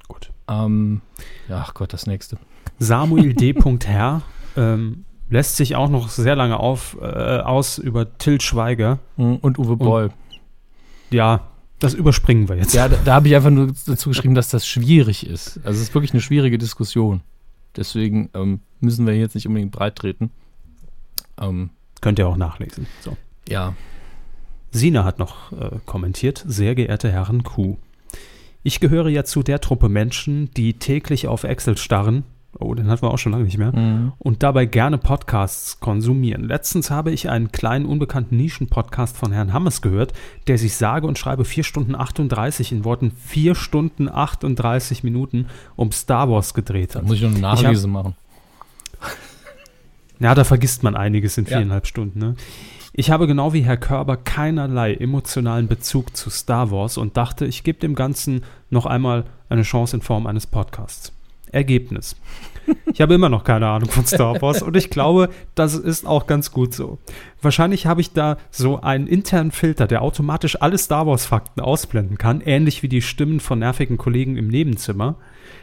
Gut. 0.07 0.31
Ähm, 0.47 1.01
ja, 1.47 1.63
ach 1.65 1.73
Gott, 1.73 1.93
das 1.93 2.07
nächste. 2.07 2.37
Samuel 2.79 3.33
D. 3.33 3.53
Herr 3.85 4.21
ähm, 4.57 5.05
lässt 5.29 5.55
sich 5.55 5.75
auch 5.75 5.89
noch 5.89 6.09
sehr 6.09 6.35
lange 6.35 6.59
auf, 6.59 6.97
äh, 6.99 7.05
aus 7.05 7.77
über 7.77 8.17
Till 8.17 8.41
Schweiger. 8.41 8.99
Mhm, 9.17 9.37
und 9.37 9.59
Uwe 9.59 9.77
Boll. 9.77 10.05
Und, 10.05 10.13
ja, 11.11 11.41
das 11.81 11.95
überspringen 11.95 12.47
wir 12.47 12.57
jetzt. 12.57 12.73
Ja, 12.73 12.87
da, 12.87 12.97
da 13.03 13.15
habe 13.15 13.27
ich 13.27 13.35
einfach 13.35 13.49
nur 13.49 13.73
dazu 13.85 14.09
geschrieben, 14.09 14.35
dass 14.35 14.49
das 14.49 14.67
schwierig 14.67 15.25
ist. 15.25 15.57
Also 15.63 15.81
es 15.81 15.89
ist 15.89 15.95
wirklich 15.95 16.13
eine 16.13 16.21
schwierige 16.21 16.57
Diskussion. 16.57 17.21
Deswegen 17.75 18.29
ähm, 18.35 18.59
müssen 18.79 19.07
wir 19.07 19.17
jetzt 19.17 19.33
nicht 19.33 19.47
unbedingt 19.47 19.71
breit 19.71 19.95
treten. 19.95 20.29
Ähm, 21.39 21.71
Könnt 21.99 22.19
ihr 22.19 22.27
auch 22.27 22.37
nachlesen. 22.37 22.85
So. 23.01 23.17
Ja. 23.49 23.73
Sina 24.71 25.03
hat 25.03 25.17
noch 25.17 25.51
äh, 25.53 25.79
kommentiert, 25.85 26.43
sehr 26.47 26.75
geehrte 26.75 27.11
Herren 27.11 27.43
Q. 27.43 27.77
Ich 28.63 28.79
gehöre 28.79 29.09
ja 29.09 29.23
zu 29.23 29.41
der 29.41 29.59
Truppe 29.59 29.89
Menschen, 29.89 30.51
die 30.51 30.73
täglich 30.75 31.27
auf 31.27 31.43
Excel 31.43 31.77
starren 31.77 32.23
Oh, 32.59 32.73
den 32.75 32.89
hatten 32.89 33.01
wir 33.01 33.11
auch 33.11 33.17
schon 33.17 33.31
lange 33.31 33.45
nicht 33.45 33.57
mehr. 33.57 33.71
Mhm. 33.75 34.11
Und 34.19 34.43
dabei 34.43 34.65
gerne 34.65 34.97
Podcasts 34.97 35.79
konsumieren. 35.79 36.43
Letztens 36.43 36.91
habe 36.91 37.11
ich 37.11 37.29
einen 37.29 37.51
kleinen, 37.51 37.85
unbekannten 37.85 38.35
Nischen-Podcast 38.37 39.15
von 39.17 39.31
Herrn 39.31 39.53
Hammes 39.53 39.81
gehört, 39.81 40.13
der 40.47 40.57
sich 40.57 40.75
sage 40.75 41.07
und 41.07 41.17
schreibe 41.17 41.45
4 41.45 41.63
Stunden 41.63 41.95
38 41.95 42.71
in 42.73 42.83
Worten 42.83 43.11
4 43.11 43.55
Stunden 43.55 44.09
38 44.09 45.03
Minuten 45.03 45.47
um 45.75 45.91
Star 45.91 46.29
Wars 46.29 46.53
gedreht 46.53 46.95
hat. 46.95 47.03
Da 47.03 47.07
muss 47.07 47.15
ich 47.17 47.23
noch 47.23 47.31
eine 47.31 47.39
Nachlese 47.39 47.87
machen. 47.87 48.15
Ja, 50.19 50.35
da 50.35 50.43
vergisst 50.43 50.83
man 50.83 50.95
einiges 50.95 51.37
in 51.39 51.45
Ja. 51.45 51.57
viereinhalb 51.57 51.87
Stunden. 51.87 52.19
Ne? 52.19 52.35
Ich 52.93 53.09
habe 53.09 53.25
genau 53.25 53.53
wie 53.53 53.61
Herr 53.61 53.77
Körber 53.77 54.17
keinerlei 54.17 54.93
emotionalen 54.93 55.67
Bezug 55.67 56.15
zu 56.15 56.29
Star 56.29 56.69
Wars 56.69 56.97
und 56.99 57.17
dachte, 57.17 57.45
ich 57.47 57.63
gebe 57.63 57.79
dem 57.79 57.95
Ganzen 57.95 58.43
noch 58.69 58.85
einmal 58.85 59.23
eine 59.49 59.63
Chance 59.63 59.95
in 59.95 60.01
Form 60.03 60.27
eines 60.27 60.45
Podcasts. 60.45 61.11
Ergebnis. 61.51 62.15
Ich 62.93 63.01
habe 63.01 63.15
immer 63.15 63.29
noch 63.29 63.43
keine 63.43 63.67
Ahnung 63.67 63.89
von 63.89 64.05
Star 64.05 64.41
Wars 64.41 64.61
und 64.61 64.75
ich 64.77 64.89
glaube, 64.89 65.29
das 65.55 65.73
ist 65.75 66.05
auch 66.05 66.27
ganz 66.27 66.51
gut 66.51 66.73
so. 66.73 66.99
Wahrscheinlich 67.41 67.85
habe 67.85 68.01
ich 68.01 68.13
da 68.13 68.37
so 68.51 68.81
einen 68.81 69.07
internen 69.07 69.51
Filter, 69.51 69.87
der 69.87 70.01
automatisch 70.01 70.61
alle 70.61 70.77
Star 70.77 71.07
Wars-Fakten 71.07 71.61
ausblenden 71.61 72.17
kann, 72.17 72.41
ähnlich 72.41 72.83
wie 72.83 72.87
die 72.87 73.01
Stimmen 73.01 73.39
von 73.39 73.59
nervigen 73.59 73.97
Kollegen 73.97 74.37
im 74.37 74.47
Nebenzimmer. 74.47 75.15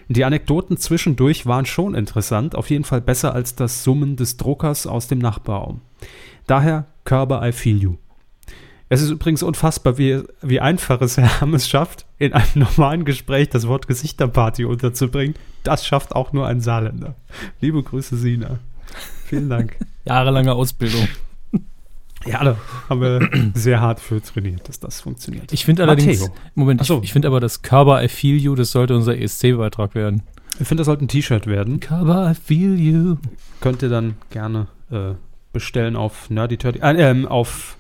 Die 0.09 0.25
Anekdoten 0.25 0.77
zwischendurch 0.77 1.47
waren 1.47 1.67
schon 1.67 1.95
interessant, 1.95 2.55
auf 2.55 2.71
jeden 2.71 2.85
Fall 2.85 3.01
besser 3.01 3.35
als 3.35 3.55
das 3.55 3.85
Summen 3.85 4.17
des 4.17 4.37
Druckers 4.37 4.87
aus 4.87 5.07
dem 5.07 5.19
Nachbarraum. 5.19 5.81
Daher 6.47 6.87
Körber, 7.05 7.47
I 7.47 7.53
feel 7.53 7.77
you. 7.77 7.97
Es 8.89 9.03
ist 9.03 9.11
übrigens 9.11 9.43
unfassbar, 9.43 9.99
wie, 9.99 10.23
wie 10.41 10.61
einfach 10.61 11.01
es 11.03 11.17
Herr 11.19 11.41
Hammes 11.41 11.69
schafft, 11.69 12.07
in 12.19 12.33
einem 12.33 12.47
normalen 12.55 13.05
Gespräch 13.05 13.49
das 13.49 13.67
Wort 13.67 13.87
Gesichterparty 13.87 14.65
unterzubringen. 14.65 15.35
Das 15.63 15.87
schafft 15.87 16.15
auch 16.15 16.33
nur 16.33 16.47
ein 16.47 16.61
Saarländer. 16.61 17.15
Liebe 17.61 17.83
Grüße, 17.83 18.17
Sina. 18.17 18.59
Vielen 19.27 19.51
Dank. 19.51 19.77
Jahrelange 20.05 20.55
Ausbildung. 20.55 21.09
Ja, 22.27 22.43
da 22.43 22.57
haben 22.89 23.01
wir 23.01 23.31
sehr 23.55 23.81
hart 23.81 24.01
für 24.01 24.21
trainiert, 24.21 24.69
dass 24.69 24.81
das 24.81 25.01
funktioniert. 25.01 25.53
Ich 25.53 25.65
finde 25.65 25.85
allerdings, 25.85 26.21
Matteo. 26.21 26.35
Moment, 26.55 26.81
ich, 26.81 26.87
so. 26.87 27.01
ich 27.03 27.13
finde 27.13 27.29
aber 27.29 27.39
das 27.41 27.63
Körper 27.63 28.03
I 28.03 28.09
Feel 28.09 28.37
You, 28.37 28.55
das 28.55 28.73
sollte 28.73 28.97
unser 28.97 29.17
ESC-Beitrag 29.17 29.95
werden. 29.95 30.23
Ich 30.59 30.67
finde, 30.67 30.81
das 30.81 30.87
sollte 30.87 31.05
ein 31.05 31.09
T-Shirt 31.09 31.47
werden. 31.47 31.79
Körper 31.79 32.33
I 32.33 32.35
Feel 32.35 32.79
You. 32.79 33.17
Könnt 33.61 33.83
ihr 33.83 33.89
dann 33.89 34.17
gerne 34.31 34.67
äh, 34.91 35.13
bestellen 35.53 35.95
auf 35.95 36.29
Nerdy 36.29 36.57
Turdy, 36.57 36.81
äh, 36.81 37.11
ähm, 37.11 37.27
auf 37.27 37.78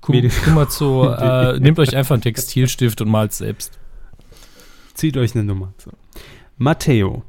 Kum, 0.00 0.14
Medi- 0.14 0.30
Kummerzo, 0.44 1.10
äh, 1.12 1.60
nehmt 1.60 1.78
euch 1.78 1.96
einfach 1.96 2.14
einen 2.14 2.22
Textilstift 2.22 3.00
und 3.00 3.08
malt 3.08 3.32
selbst. 3.32 3.78
Zieht 4.94 5.16
euch 5.16 5.34
eine 5.34 5.44
Nummer. 5.44 5.72
So. 5.78 5.90
Matteo 6.58 7.22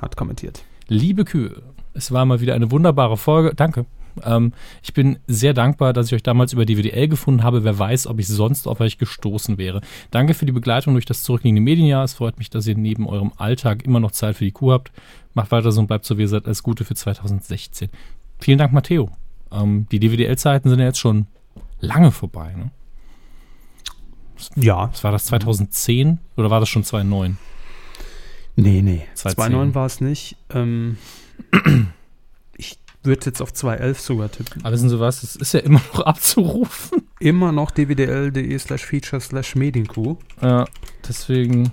hat 0.00 0.16
kommentiert. 0.16 0.62
Liebe 0.88 1.24
Kühe, 1.24 1.62
es 1.94 2.12
war 2.12 2.24
mal 2.24 2.40
wieder 2.40 2.54
eine 2.54 2.70
wunderbare 2.70 3.16
Folge. 3.16 3.54
Danke. 3.54 3.86
Ähm, 4.24 4.52
ich 4.82 4.92
bin 4.92 5.18
sehr 5.26 5.54
dankbar, 5.54 5.92
dass 5.92 6.06
ich 6.06 6.14
euch 6.14 6.22
damals 6.22 6.52
über 6.52 6.64
DWDL 6.64 7.08
gefunden 7.08 7.42
habe. 7.42 7.64
Wer 7.64 7.78
weiß, 7.78 8.06
ob 8.06 8.18
ich 8.18 8.28
sonst 8.28 8.66
auf 8.66 8.80
euch 8.80 8.98
gestoßen 8.98 9.58
wäre. 9.58 9.80
Danke 10.10 10.34
für 10.34 10.46
die 10.46 10.52
Begleitung 10.52 10.94
durch 10.94 11.04
das 11.04 11.22
zurückliegende 11.22 11.62
Medienjahr. 11.62 12.04
Es 12.04 12.14
freut 12.14 12.38
mich, 12.38 12.50
dass 12.50 12.66
ihr 12.66 12.76
neben 12.76 13.06
eurem 13.06 13.32
Alltag 13.36 13.84
immer 13.84 14.00
noch 14.00 14.10
Zeit 14.10 14.36
für 14.36 14.44
die 14.44 14.52
Kuh 14.52 14.72
habt. 14.72 14.90
Macht 15.34 15.52
weiter 15.52 15.70
so 15.72 15.80
und 15.80 15.86
bleibt 15.86 16.04
so, 16.04 16.18
wie 16.18 16.22
ihr 16.22 16.28
seid. 16.28 16.46
Alles 16.46 16.62
Gute 16.62 16.84
für 16.84 16.94
2016. 16.94 17.88
Vielen 18.38 18.58
Dank, 18.58 18.72
Matteo. 18.72 19.10
Ähm, 19.52 19.86
die 19.92 20.00
DWDL-Zeiten 20.00 20.68
sind 20.68 20.80
ja 20.80 20.86
jetzt 20.86 20.98
schon 20.98 21.26
lange 21.80 22.12
vorbei. 22.12 22.54
Ne? 22.56 22.70
Ja. 24.56 24.90
Was 24.92 25.04
war 25.04 25.12
das, 25.12 25.26
2010 25.26 26.18
oder 26.36 26.50
war 26.50 26.60
das 26.60 26.68
schon 26.68 26.84
2009? 26.84 27.38
Nee, 28.56 28.82
nee. 28.82 29.06
2010. 29.14 29.70
2.9 29.70 29.74
war 29.74 29.86
es 29.86 30.00
nicht. 30.00 30.36
Ähm, 30.50 30.98
ich 32.56 32.78
würde 33.02 33.26
jetzt 33.26 33.40
auf 33.40 33.52
2.11 33.52 33.94
sogar 33.94 34.30
tippen. 34.30 34.64
Aber 34.64 34.72
wissen 34.72 34.88
Sie 34.88 35.00
was, 35.00 35.22
es 35.22 35.36
ist 35.36 35.54
ja 35.54 35.60
immer 35.60 35.80
noch 35.92 36.00
abzurufen. 36.04 37.02
Immer 37.18 37.52
noch 37.52 37.70
dwdl.de 37.70 38.58
slash 38.58 38.84
feature 38.84 39.20
slash 39.20 39.54
medienkuh. 39.54 40.16
Ja, 40.42 40.66
deswegen 41.06 41.72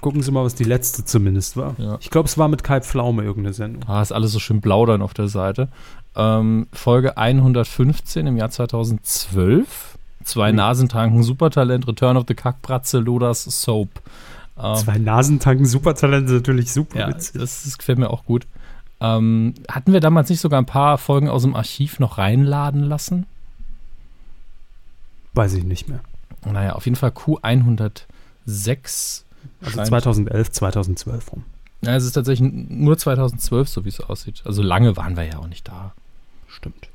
Gucken 0.00 0.22
Sie 0.22 0.30
mal, 0.30 0.44
was 0.44 0.54
die 0.54 0.64
letzte 0.64 1.04
zumindest 1.04 1.56
war. 1.56 1.74
Ja. 1.78 1.98
Ich 2.00 2.10
glaube, 2.10 2.28
es 2.28 2.38
war 2.38 2.48
mit 2.48 2.64
Kai 2.64 2.80
Pflaume 2.80 3.22
irgendeine 3.22 3.52
Sendung. 3.52 3.84
Ah, 3.86 4.00
ist 4.00 4.12
alles 4.12 4.32
so 4.32 4.38
schön 4.38 4.60
blau 4.60 4.86
dann 4.86 5.02
auf 5.02 5.12
der 5.14 5.28
Seite. 5.28 5.68
Ähm, 6.16 6.66
Folge 6.72 7.16
115 7.18 8.26
im 8.26 8.36
Jahr 8.36 8.50
2012. 8.50 9.98
Zwei 10.24 10.50
Mhm. 10.52 10.56
Nasentanken, 10.56 11.22
Supertalent, 11.22 11.86
Return 11.86 12.16
of 12.16 12.24
the 12.28 12.34
Kackbratze, 12.34 12.98
Lodas 12.98 13.44
Soap. 13.44 13.88
Ähm, 14.58 14.76
Zwei 14.76 14.98
Nasentanken, 14.98 15.66
Supertalente, 15.66 16.32
natürlich 16.32 16.72
super 16.72 16.98
ja, 16.98 17.08
witzig. 17.08 17.40
das, 17.40 17.62
das 17.64 17.78
gefällt 17.78 17.98
mir 17.98 18.10
auch 18.10 18.24
gut. 18.24 18.46
Ähm, 19.00 19.54
hatten 19.70 19.92
wir 19.94 20.00
damals 20.00 20.28
nicht 20.28 20.40
sogar 20.40 20.60
ein 20.60 20.66
paar 20.66 20.98
Folgen 20.98 21.28
aus 21.30 21.42
dem 21.42 21.54
Archiv 21.56 22.00
noch 22.00 22.18
reinladen 22.18 22.82
lassen? 22.84 23.24
Weiß 25.32 25.54
ich 25.54 25.64
nicht 25.64 25.88
mehr. 25.88 26.00
Naja, 26.44 26.74
auf 26.74 26.84
jeden 26.84 26.96
Fall 26.96 27.10
Q106. 27.10 29.22
Also 29.62 29.76
scheint- 29.76 29.88
2011, 29.88 30.50
2012 30.52 31.32
rum. 31.32 31.44
Ja, 31.82 31.96
es 31.96 32.04
ist 32.04 32.12
tatsächlich 32.12 32.50
nur 32.52 32.98
2012, 32.98 33.68
so 33.68 33.84
wie 33.84 33.88
es 33.88 34.00
aussieht. 34.00 34.42
Also 34.44 34.62
lange 34.62 34.96
waren 34.96 35.16
wir 35.16 35.24
ja 35.24 35.38
auch 35.38 35.46
nicht 35.48 35.66
da. 35.68 35.92
Stimmt. 36.48 36.88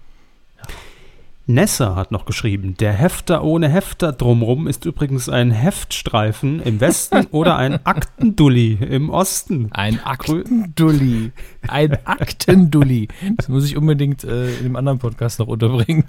Nessa 1.47 1.95
hat 1.95 2.11
noch 2.11 2.25
geschrieben, 2.25 2.75
der 2.77 2.91
Hefter 2.93 3.43
ohne 3.43 3.69
Hefter 3.69 4.11
drumrum 4.11 4.65
ist 4.67 4.83
übrigens 4.85 5.29
ein 5.29 5.51
Heftstreifen 5.51 6.59
im 6.59 6.79
Westen 6.79 7.27
oder 7.31 7.55
ein 7.57 7.85
Aktendulli 7.85 8.73
im 8.73 9.11
Osten. 9.11 9.69
Ein 9.71 10.03
Aktendulli. 10.03 11.31
Ein 11.67 11.99
Aktendulli. 12.05 13.09
Das 13.37 13.47
muss 13.47 13.63
ich 13.65 13.77
unbedingt 13.77 14.23
äh, 14.23 14.55
in 14.57 14.63
dem 14.63 14.75
anderen 14.75 14.97
Podcast 14.97 15.37
noch 15.37 15.47
unterbringen. 15.47 16.05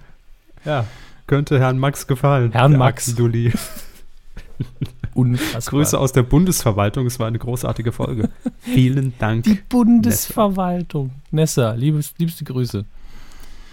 Ja, 0.64 0.86
könnte 1.26 1.58
Herrn 1.60 1.78
Max 1.78 2.06
gefallen. 2.06 2.52
Herrn 2.52 2.76
Max. 2.78 3.10
Aktendulli. 3.10 3.52
Unfassbar. 5.16 5.78
Grüße 5.78 5.98
aus 5.98 6.12
der 6.12 6.22
Bundesverwaltung, 6.22 7.06
es 7.06 7.18
war 7.18 7.26
eine 7.26 7.38
großartige 7.38 7.90
Folge. 7.90 8.28
Vielen 8.59 9.14
Dank. 9.18 9.44
Die 9.44 9.55
Bundesverwaltung. 9.55 11.10
Nessa, 11.30 11.72
liebes, 11.72 12.12
liebste 12.18 12.44
Grüße. 12.44 12.84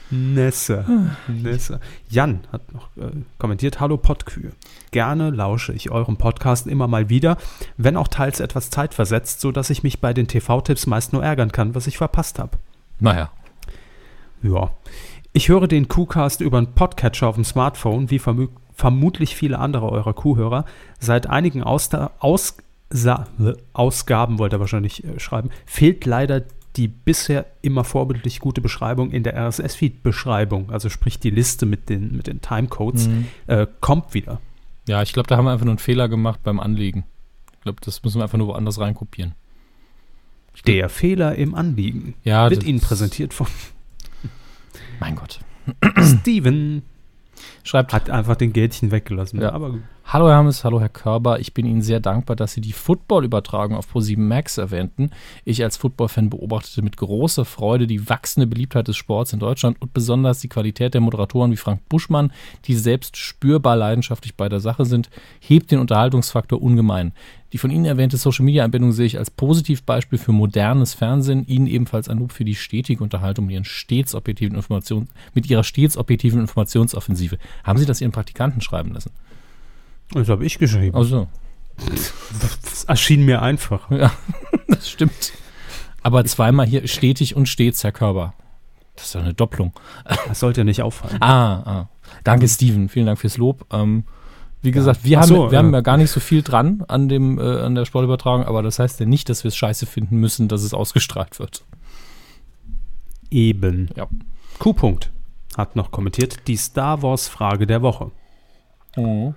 Nessa. 0.09 0.85
Nessa. 1.27 1.79
Jan 2.09 2.41
hat 2.51 2.73
noch 2.73 2.87
äh, 2.95 3.11
kommentiert: 3.39 3.81
Hallo 3.81 3.97
Pottkühe. 3.97 4.51
Gerne 4.91 5.31
lausche 5.31 5.73
ich 5.73 5.91
eurem 5.91 6.15
Podcast 6.15 6.67
immer 6.67 6.87
mal 6.87 7.09
wieder, 7.09 7.37
wenn 7.75 7.97
auch 7.97 8.07
teils 8.07 8.39
etwas 8.39 8.69
zeitversetzt, 8.69 9.41
sodass 9.41 9.69
ich 9.69 9.83
mich 9.83 9.99
bei 9.99 10.13
den 10.13 10.27
TV-Tipps 10.27 10.87
meist 10.87 11.11
nur 11.11 11.23
ärgern 11.23 11.51
kann, 11.51 11.75
was 11.75 11.87
ich 11.87 11.97
verpasst 11.97 12.39
habe. 12.39 12.57
Naja. 12.99 13.31
Ja. 14.43 14.71
Ich 15.33 15.49
höre 15.49 15.67
den 15.67 15.87
Q-Cast 15.87 16.41
über 16.41 16.59
einen 16.59 16.73
Podcatcher 16.73 17.27
auf 17.27 17.35
dem 17.35 17.43
Smartphone, 17.43 18.11
wie 18.11 18.19
vermü 18.19 18.49
vermutlich 18.73 19.35
viele 19.35 19.59
andere 19.59 19.89
eurer 19.91 20.13
Q-Hörer. 20.13 20.65
Seit 20.99 21.27
einigen 21.27 21.63
Austa 21.63 22.11
Aus 22.19 22.57
Sa 22.89 23.27
Ausgaben, 23.73 24.37
wollte 24.39 24.57
er 24.57 24.59
wahrscheinlich 24.59 25.03
äh, 25.03 25.19
schreiben, 25.19 25.49
fehlt 25.65 26.05
leider 26.05 26.43
die 26.75 26.87
bisher 26.87 27.45
immer 27.61 27.83
vorbildlich 27.83 28.39
gute 28.39 28.59
Beschreibung 28.61 29.11
in 29.11 29.23
der 29.23 29.35
RSS-Feed-Beschreibung, 29.35 30.71
also 30.71 30.89
sprich 30.89 31.19
die 31.19 31.29
Liste 31.29 31.65
mit 31.65 31.89
den, 31.89 32.15
mit 32.15 32.27
den 32.27 32.41
Timecodes, 32.41 33.07
Mhm. 33.07 33.27
äh, 33.47 33.67
kommt 33.79 34.13
wieder. 34.13 34.41
Ja, 34.87 35.01
ich 35.01 35.13
glaube, 35.13 35.27
da 35.27 35.37
haben 35.37 35.45
wir 35.45 35.51
einfach 35.51 35.65
nur 35.65 35.71
einen 35.73 35.79
Fehler 35.79 36.07
gemacht 36.09 36.41
beim 36.43 36.59
Anlegen. 36.59 37.03
Ich 37.57 37.61
glaube, 37.61 37.79
das 37.83 38.03
müssen 38.03 38.19
wir 38.19 38.23
einfach 38.23 38.37
nur 38.37 38.47
woanders 38.47 38.79
reinkopieren. 38.79 39.33
Der 40.67 40.89
Fehler 40.89 41.35
im 41.35 41.55
Anliegen 41.55 42.13
Ja, 42.23 42.49
wird 42.49 42.63
Ihnen 42.63 42.79
präsentiert 42.79 43.33
von 43.33 43.47
Mein 44.99 45.15
Gott. 45.15 45.39
Steven. 46.19 46.83
Schreibt 47.63 47.93
Hat 47.93 48.09
einfach 48.09 48.35
den 48.35 48.53
Gätchen 48.53 48.91
weggelassen. 48.91 49.41
Ja. 49.41 49.51
Aber 49.51 49.75
Hallo 50.13 50.27
Herr 50.27 50.35
Hammes, 50.35 50.63
hallo 50.63 50.79
Herr 50.79 50.89
Körber. 50.89 51.39
Ich 51.39 51.55
bin 51.55 51.65
Ihnen 51.65 51.81
sehr 51.81 51.99
dankbar, 51.99 52.35
dass 52.35 52.53
Sie 52.53 52.61
die 52.61 52.71
Football-Übertragung 52.71 53.75
auf 53.75 53.91
Pro7 53.91 54.19
Max 54.19 54.59
erwähnten. 54.59 55.09
Ich 55.43 55.63
als 55.63 55.75
Football-Fan 55.77 56.29
beobachtete 56.29 56.83
mit 56.83 56.97
großer 56.97 57.45
Freude 57.45 57.87
die 57.87 58.07
wachsende 58.07 58.45
Beliebtheit 58.45 58.87
des 58.87 58.95
Sports 58.95 59.33
in 59.33 59.39
Deutschland 59.39 59.81
und 59.81 59.91
besonders 59.95 60.39
die 60.39 60.49
Qualität 60.49 60.93
der 60.93 61.01
Moderatoren 61.01 61.49
wie 61.51 61.57
Frank 61.57 61.89
Buschmann, 61.89 62.31
die 62.65 62.75
selbst 62.75 63.17
spürbar 63.17 63.75
leidenschaftlich 63.75 64.35
bei 64.35 64.49
der 64.49 64.59
Sache 64.59 64.85
sind, 64.85 65.09
hebt 65.39 65.71
den 65.71 65.79
Unterhaltungsfaktor 65.79 66.61
ungemein. 66.61 67.13
Die 67.51 67.57
von 67.57 67.71
Ihnen 67.71 67.85
erwähnte 67.85 68.17
Social-Media-Anbindung 68.17 68.91
sehe 68.91 69.07
ich 69.07 69.17
als 69.17 69.31
Positivbeispiel 69.31 70.19
für 70.19 70.31
modernes 70.31 70.93
Fernsehen. 70.93 71.47
Ihnen 71.47 71.65
ebenfalls 71.65 72.07
ein 72.07 72.19
Lob 72.19 72.33
für 72.33 72.45
die 72.45 72.53
stetige 72.53 73.01
Unterhaltung 73.01 73.47
mit, 73.47 73.55
ihren 73.55 73.65
stets 73.65 74.13
objektiven 74.13 74.57
Informationen, 74.57 75.09
mit 75.33 75.49
Ihrer 75.49 75.63
stets 75.63 75.97
objektiven 75.97 76.39
Informationsoffensive. 76.39 77.39
Haben 77.63 77.79
Sie 77.79 77.87
das 77.87 77.99
Ihren 77.99 78.11
Praktikanten 78.11 78.61
schreiben 78.61 78.93
lassen? 78.93 79.09
Das 80.11 80.29
habe 80.29 80.45
ich 80.45 80.59
geschrieben. 80.59 80.95
Also, 80.95 81.27
Das 81.77 82.83
erschien 82.85 83.25
mir 83.25 83.41
einfach. 83.41 83.89
ja, 83.91 84.11
das 84.67 84.89
stimmt. 84.89 85.33
Aber 86.01 86.25
zweimal 86.25 86.65
hier 86.65 86.87
stetig 86.87 87.35
und 87.35 87.47
stets, 87.47 87.83
Herr 87.83 87.91
Körber. 87.91 88.33
Das 88.95 89.05
ist 89.05 89.13
ja 89.15 89.21
eine 89.21 89.33
Doppelung. 89.33 89.73
Das 90.27 90.39
sollte 90.39 90.61
ja 90.61 90.65
nicht 90.65 90.81
auffallen. 90.83 91.21
Ah, 91.21 91.53
ah. 91.65 91.89
Danke, 92.23 92.47
Steven. 92.47 92.89
Vielen 92.89 93.07
Dank 93.07 93.19
fürs 93.19 93.37
Lob. 93.37 93.65
Ähm, 93.71 94.03
wie 94.61 94.71
gesagt, 94.71 95.03
wir, 95.03 95.17
Ach 95.17 95.23
haben, 95.23 95.29
so, 95.29 95.51
wir 95.51 95.57
haben 95.57 95.73
äh. 95.73 95.77
ja 95.77 95.81
gar 95.81 95.97
nicht 95.97 96.11
so 96.11 96.19
viel 96.19 96.41
dran 96.41 96.83
an, 96.87 97.09
dem, 97.09 97.39
äh, 97.39 97.41
an 97.41 97.75
der 97.75 97.85
Sportübertragung, 97.85 98.45
aber 98.45 98.61
das 98.61 98.79
heißt 98.79 98.99
ja 98.99 99.05
nicht, 99.05 99.29
dass 99.29 99.43
wir 99.43 99.49
es 99.49 99.55
scheiße 99.55 99.85
finden 99.85 100.17
müssen, 100.17 100.47
dass 100.47 100.63
es 100.63 100.73
ausgestrahlt 100.73 101.39
wird. 101.39 101.65
Eben. 103.31 103.89
Ja. 103.95 104.07
Q-Punkt 104.59 105.11
hat 105.57 105.75
noch 105.75 105.91
kommentiert 105.91 106.47
die 106.47 106.55
Star 106.55 107.01
Wars 107.01 107.27
Frage 107.27 107.67
der 107.67 107.81
Woche. 107.81 108.11
Mhm. 108.95 109.35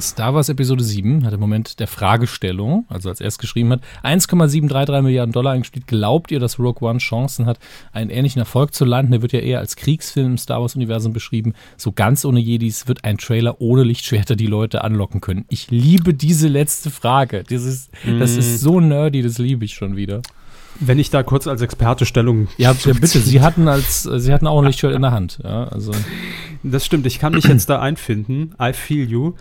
Star 0.00 0.34
Wars 0.34 0.48
Episode 0.48 0.82
7 0.82 1.24
hat 1.24 1.32
im 1.32 1.40
Moment 1.40 1.80
der 1.80 1.86
Fragestellung, 1.86 2.84
also 2.88 3.08
als 3.08 3.20
er 3.20 3.28
es 3.28 3.38
geschrieben 3.38 3.70
hat, 3.70 3.80
1,733 4.02 5.02
Milliarden 5.02 5.32
Dollar 5.32 5.52
eingespielt. 5.52 5.86
Glaubt 5.86 6.30
ihr, 6.30 6.40
dass 6.40 6.58
Rogue 6.58 6.88
One 6.88 6.98
Chancen 6.98 7.46
hat, 7.46 7.58
einen 7.92 8.10
ähnlichen 8.10 8.40
Erfolg 8.40 8.74
zu 8.74 8.84
landen? 8.84 9.12
Der 9.12 9.22
wird 9.22 9.32
ja 9.32 9.40
eher 9.40 9.58
als 9.58 9.76
Kriegsfilm 9.76 10.32
im 10.32 10.38
Star 10.38 10.60
Wars-Universum 10.60 11.12
beschrieben. 11.12 11.54
So 11.76 11.92
ganz 11.92 12.24
ohne 12.24 12.40
Jedis 12.40 12.88
wird 12.88 13.04
ein 13.04 13.18
Trailer 13.18 13.60
ohne 13.60 13.82
Lichtschwerter 13.82 14.36
die 14.36 14.46
Leute 14.46 14.84
anlocken 14.84 15.20
können. 15.20 15.44
Ich 15.48 15.70
liebe 15.70 16.14
diese 16.14 16.48
letzte 16.48 16.90
Frage. 16.90 17.44
Das 17.48 17.64
ist, 17.64 17.90
das 18.18 18.36
ist 18.36 18.60
so 18.60 18.80
nerdy, 18.80 19.22
das 19.22 19.38
liebe 19.38 19.64
ich 19.64 19.74
schon 19.74 19.96
wieder. 19.96 20.22
Wenn 20.80 20.98
ich 20.98 21.10
da 21.10 21.22
kurz 21.22 21.46
als 21.46 21.62
Experte 21.62 22.06
Stellung. 22.06 22.48
Ja, 22.56 22.72
ja 22.72 22.92
bitte, 23.00 23.20
Sie 23.20 23.40
hatten 23.40 23.68
als, 23.68 24.02
Sie 24.02 24.32
hatten 24.32 24.46
auch 24.46 24.58
ein 24.58 24.66
Lichtschwert 24.66 24.94
in 24.94 25.02
der 25.02 25.12
Hand. 25.12 25.38
Ja, 25.42 25.64
also. 25.64 25.92
Das 26.62 26.84
stimmt, 26.84 27.06
ich 27.06 27.18
kann 27.18 27.34
mich 27.34 27.44
jetzt 27.44 27.68
da 27.70 27.80
einfinden. 27.80 28.54
I 28.60 28.72
feel 28.72 29.08
you. 29.08 29.34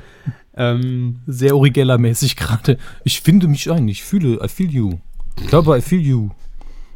Ähm, 0.55 1.19
Sehr 1.27 1.55
Origella-mäßig 1.55 2.35
gerade. 2.35 2.77
Ich 3.03 3.21
finde 3.21 3.47
mich 3.47 3.69
ein, 3.71 3.87
ich 3.87 4.03
fühle, 4.03 4.39
I 4.43 4.47
feel 4.47 4.71
you. 4.71 4.99
Ich 5.39 5.47
glaube, 5.47 5.77
I 5.77 5.81
feel 5.81 5.99
you. 5.99 6.29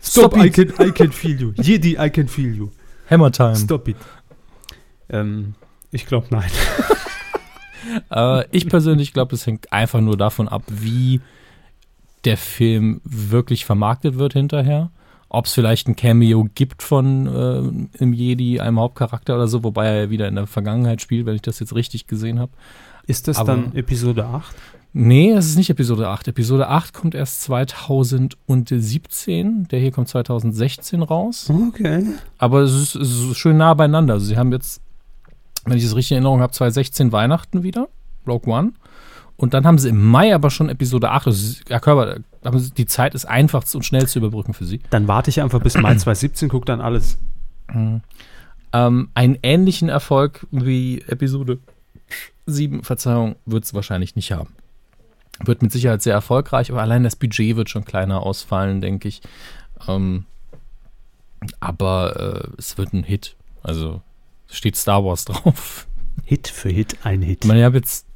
Stop, 0.02 0.34
Stop 0.34 0.46
I, 0.46 0.50
can, 0.50 0.70
I 0.80 0.92
can 0.92 1.12
feel 1.12 1.40
you. 1.40 1.54
Jedi, 1.62 1.98
I 2.00 2.10
can 2.10 2.28
feel 2.28 2.56
you. 2.56 2.70
Hammer 3.10 3.32
time. 3.32 3.56
Stop 3.56 3.88
it. 3.88 3.98
Ähm, 5.10 5.56
ich 5.92 6.06
glaube, 6.06 6.28
nein. 6.30 6.50
äh, 8.12 8.46
ich 8.52 8.70
persönlich 8.70 9.14
glaube, 9.14 9.36
es 9.36 9.46
hängt 9.46 9.74
einfach 9.74 10.00
nur 10.00 10.16
davon 10.16 10.48
ab, 10.48 10.64
wie 10.68 11.20
der 12.26 12.38
Film 12.38 13.02
wirklich 13.04 13.66
vermarktet 13.66 14.18
wird 14.18 14.34
hinterher. 14.34 14.92
Ob 15.30 15.46
es 15.46 15.54
vielleicht 15.54 15.88
ein 15.88 15.96
Cameo 15.96 16.48
gibt 16.56 16.82
von 16.82 17.28
äh, 17.28 18.02
einem 18.02 18.14
Jedi, 18.14 18.60
einem 18.60 18.80
Hauptcharakter 18.80 19.36
oder 19.36 19.48
so, 19.48 19.64
wobei 19.64 19.88
er 19.88 20.04
ja 20.04 20.10
wieder 20.10 20.28
in 20.28 20.36
der 20.36 20.48
Vergangenheit 20.48 21.02
spielt, 21.02 21.28
wenn 21.28 21.36
ich 21.36 21.44
das 21.44 21.60
jetzt 21.60 21.76
richtig 21.76 22.08
gesehen 22.08 22.40
habe. 22.40 22.52
Ist 23.06 23.28
das 23.28 23.38
Aber, 23.38 23.54
dann 23.54 23.76
Episode 23.76 24.26
8? 24.26 24.56
Nee, 24.92 25.32
es 25.32 25.46
ist 25.46 25.56
nicht 25.56 25.70
Episode 25.70 26.08
8. 26.08 26.30
Episode 26.30 26.68
8 26.68 26.92
kommt 26.94 27.14
erst 27.14 27.44
2017. 27.44 29.68
Der 29.68 29.80
hier 29.80 29.92
kommt 29.92 30.08
2016 30.08 31.04
raus. 31.04 31.48
Okay. 31.50 32.08
Aber 32.40 32.62
es 32.62 32.74
ist, 32.74 32.96
es 32.96 33.12
ist 33.12 33.38
schön 33.38 33.58
nah 33.58 33.76
beieinander. 33.76 34.16
Also 34.16 34.26
sie 34.26 34.38
haben 34.38 34.52
jetzt, 34.52 34.82
wenn 35.66 35.78
ich 35.78 35.84
das 35.84 35.96
richtig 35.96 36.14
in 36.14 36.18
Erinnerung 36.18 36.42
habe, 36.42 36.54
2016 36.54 37.12
Weihnachten 37.12 37.62
wieder. 37.62 37.88
Rogue 38.28 38.52
One. 38.52 38.72
Und 39.40 39.54
dann 39.54 39.66
haben 39.66 39.78
sie 39.78 39.88
im 39.88 40.06
Mai 40.06 40.36
aber 40.36 40.50
schon 40.50 40.68
Episode 40.68 41.12
8. 41.12 41.28
Also, 41.28 41.62
Herr 41.70 41.80
Körber, 41.80 42.18
die 42.78 42.86
Zeit 42.86 43.16
ist 43.16 43.24
einfach 43.24 43.64
und 43.74 43.86
schnell 43.86 44.06
zu 44.06 44.20
überbrücken 44.20 44.54
für 44.54 44.66
Sie. 44.66 44.82
Dann 44.90 45.08
warte 45.08 45.30
ich 45.30 45.42
einfach 45.42 45.62
bis 45.62 45.76
Mai 45.76 45.96
2017, 45.96 46.50
gucke 46.50 46.66
dann 46.66 46.82
alles. 46.82 47.18
Mhm. 47.74 48.02
Ähm, 48.74 49.10
einen 49.14 49.38
ähnlichen 49.42 49.88
Erfolg 49.88 50.46
wie 50.52 51.02
Episode 51.08 51.60
7, 52.48 52.84
Verzeihung, 52.84 53.38
wird 53.46 53.64
es 53.64 53.74
wahrscheinlich 53.74 54.18
nicht 54.18 54.34
haben. 54.34 54.50
Wird 55.46 55.62
mit 55.62 55.72
Sicherheit 55.72 56.02
sehr 56.02 56.16
erfolgreich, 56.16 56.70
aber 56.70 56.82
allein 56.82 57.06
das 57.06 57.16
Budget 57.16 57.56
wird 57.56 57.70
schon 57.70 57.86
kleiner 57.86 58.24
ausfallen, 58.24 58.82
denke 58.82 59.08
ich. 59.08 59.22
Ähm, 59.88 60.26
aber 61.62 62.44
äh, 62.44 62.58
es 62.58 62.78
wird 62.78 62.92
ein 62.92 63.04
Hit. 63.04 63.38
Also 63.64 64.02
steht 64.48 64.76
Star 64.76 65.06
Wars 65.06 65.24
drauf. 65.24 65.88
Hit 66.26 66.50
für 66.50 66.68
Hit, 66.68 66.98
ein 67.04 67.22
Hit. 67.22 67.46
Ich 67.46 67.48
meine, 67.48 67.62
ich 67.62 67.66
habe 67.66 67.78
jetzt 67.78 68.09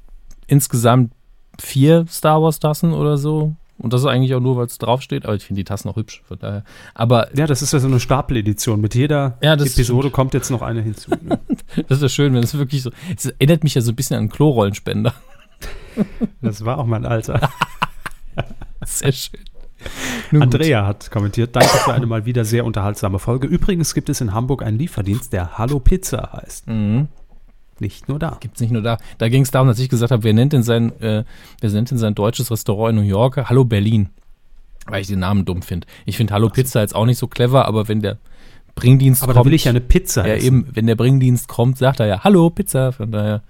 insgesamt 0.47 1.13
vier 1.59 2.05
Star 2.07 2.41
Wars 2.41 2.59
Tassen 2.59 2.93
oder 2.93 3.17
so. 3.17 3.55
Und 3.77 3.91
das 3.91 4.01
ist 4.01 4.07
eigentlich 4.07 4.33
auch 4.33 4.39
nur, 4.39 4.55
weil 4.55 4.67
es 4.67 4.77
draufsteht, 4.77 5.25
aber 5.25 5.35
ich 5.35 5.43
finde 5.43 5.59
die 5.59 5.65
Tassen 5.65 5.89
auch 5.89 5.95
hübsch, 5.95 6.21
von 6.25 6.39
daher. 6.39 6.63
Aber. 6.93 7.35
Ja, 7.35 7.47
das 7.47 7.61
ist 7.61 7.73
ja 7.73 7.79
so 7.79 7.87
eine 7.87 7.99
Stapeledition. 7.99 8.79
Mit 8.79 8.95
jeder 8.95 9.37
ja, 9.41 9.53
Episode 9.53 10.09
kommt 10.09 10.33
jetzt 10.33 10.51
noch 10.51 10.61
eine 10.61 10.81
hinzu. 10.81 11.11
Ne? 11.21 11.39
das 11.87 11.97
ist 11.97 12.01
ja 12.01 12.09
schön, 12.09 12.33
wenn 12.33 12.43
es 12.43 12.57
wirklich 12.57 12.81
so. 12.81 12.91
Es 13.15 13.25
erinnert 13.25 13.63
mich 13.63 13.75
ja 13.75 13.81
so 13.81 13.91
ein 13.91 13.95
bisschen 13.95 14.15
an 14.15 14.21
einen 14.21 14.29
Klorollenspender. 14.29 15.13
das 16.41 16.63
war 16.63 16.77
auch 16.77 16.85
mein 16.85 17.05
Alter. 17.05 17.49
Sehr 18.85 19.11
schön. 19.11 19.39
Nun 20.31 20.43
Andrea 20.43 20.81
gut. 20.81 20.87
hat 20.87 21.11
kommentiert, 21.11 21.55
danke 21.55 21.69
für 21.69 21.93
eine 21.93 22.05
mal 22.05 22.25
wieder 22.25 22.45
sehr 22.45 22.63
unterhaltsame 22.63 23.19
Folge. 23.19 23.47
Übrigens 23.47 23.93
gibt 23.93 24.07
es 24.07 24.21
in 24.21 24.33
Hamburg 24.33 24.63
einen 24.63 24.77
Lieferdienst, 24.77 25.33
der 25.33 25.57
Hallo 25.57 25.81
Pizza 25.81 26.31
heißt. 26.31 26.67
Mhm. 26.67 27.09
Nicht 27.83 28.07
nur 28.07 28.17
da. 28.17 28.37
Gibt 28.39 28.55
es 28.55 28.61
nicht 28.61 28.71
nur 28.71 28.81
da. 28.81 28.97
Da 29.17 29.27
ging 29.27 29.43
es 29.43 29.51
darum, 29.51 29.67
dass 29.67 29.77
ich 29.77 29.89
gesagt 29.89 30.11
habe, 30.13 30.23
wer 30.23 30.33
nennt 30.33 30.53
denn 30.53 30.63
sein, 30.63 30.97
äh, 31.01 31.25
wer 31.59 31.69
nennt 31.69 31.91
denn 31.91 31.97
sein 31.97 32.15
deutsches 32.15 32.49
Restaurant 32.49 32.91
in 32.91 33.03
New 33.03 33.09
York? 33.09 33.49
Hallo 33.49 33.65
Berlin. 33.65 34.09
Weil 34.87 35.01
ich 35.01 35.07
den 35.07 35.19
Namen 35.19 35.43
dumm 35.43 35.61
finde. 35.61 35.85
Ich 36.05 36.15
finde 36.15 36.33
Hallo 36.33 36.47
Pizza 36.47 36.79
jetzt 36.79 36.95
auch 36.95 37.05
nicht 37.05 37.17
so 37.17 37.27
clever, 37.27 37.65
aber 37.65 37.89
wenn 37.89 38.01
der 38.01 38.19
Bringdienst 38.75 39.21
aber 39.21 39.33
kommt. 39.33 39.37
Aber 39.37 39.43
da 39.43 39.49
will 39.49 39.55
ich 39.55 39.65
ja 39.65 39.71
eine 39.71 39.81
Pizza. 39.81 40.25
Ja, 40.25 40.35
essen. 40.35 40.47
eben, 40.47 40.67
wenn 40.71 40.87
der 40.87 40.95
Bringdienst 40.95 41.49
kommt, 41.49 41.77
sagt 41.77 41.99
er 41.99 42.05
ja 42.07 42.23
Hallo 42.23 42.49
Pizza. 42.49 42.93
Von 42.93 43.11
daher 43.11 43.43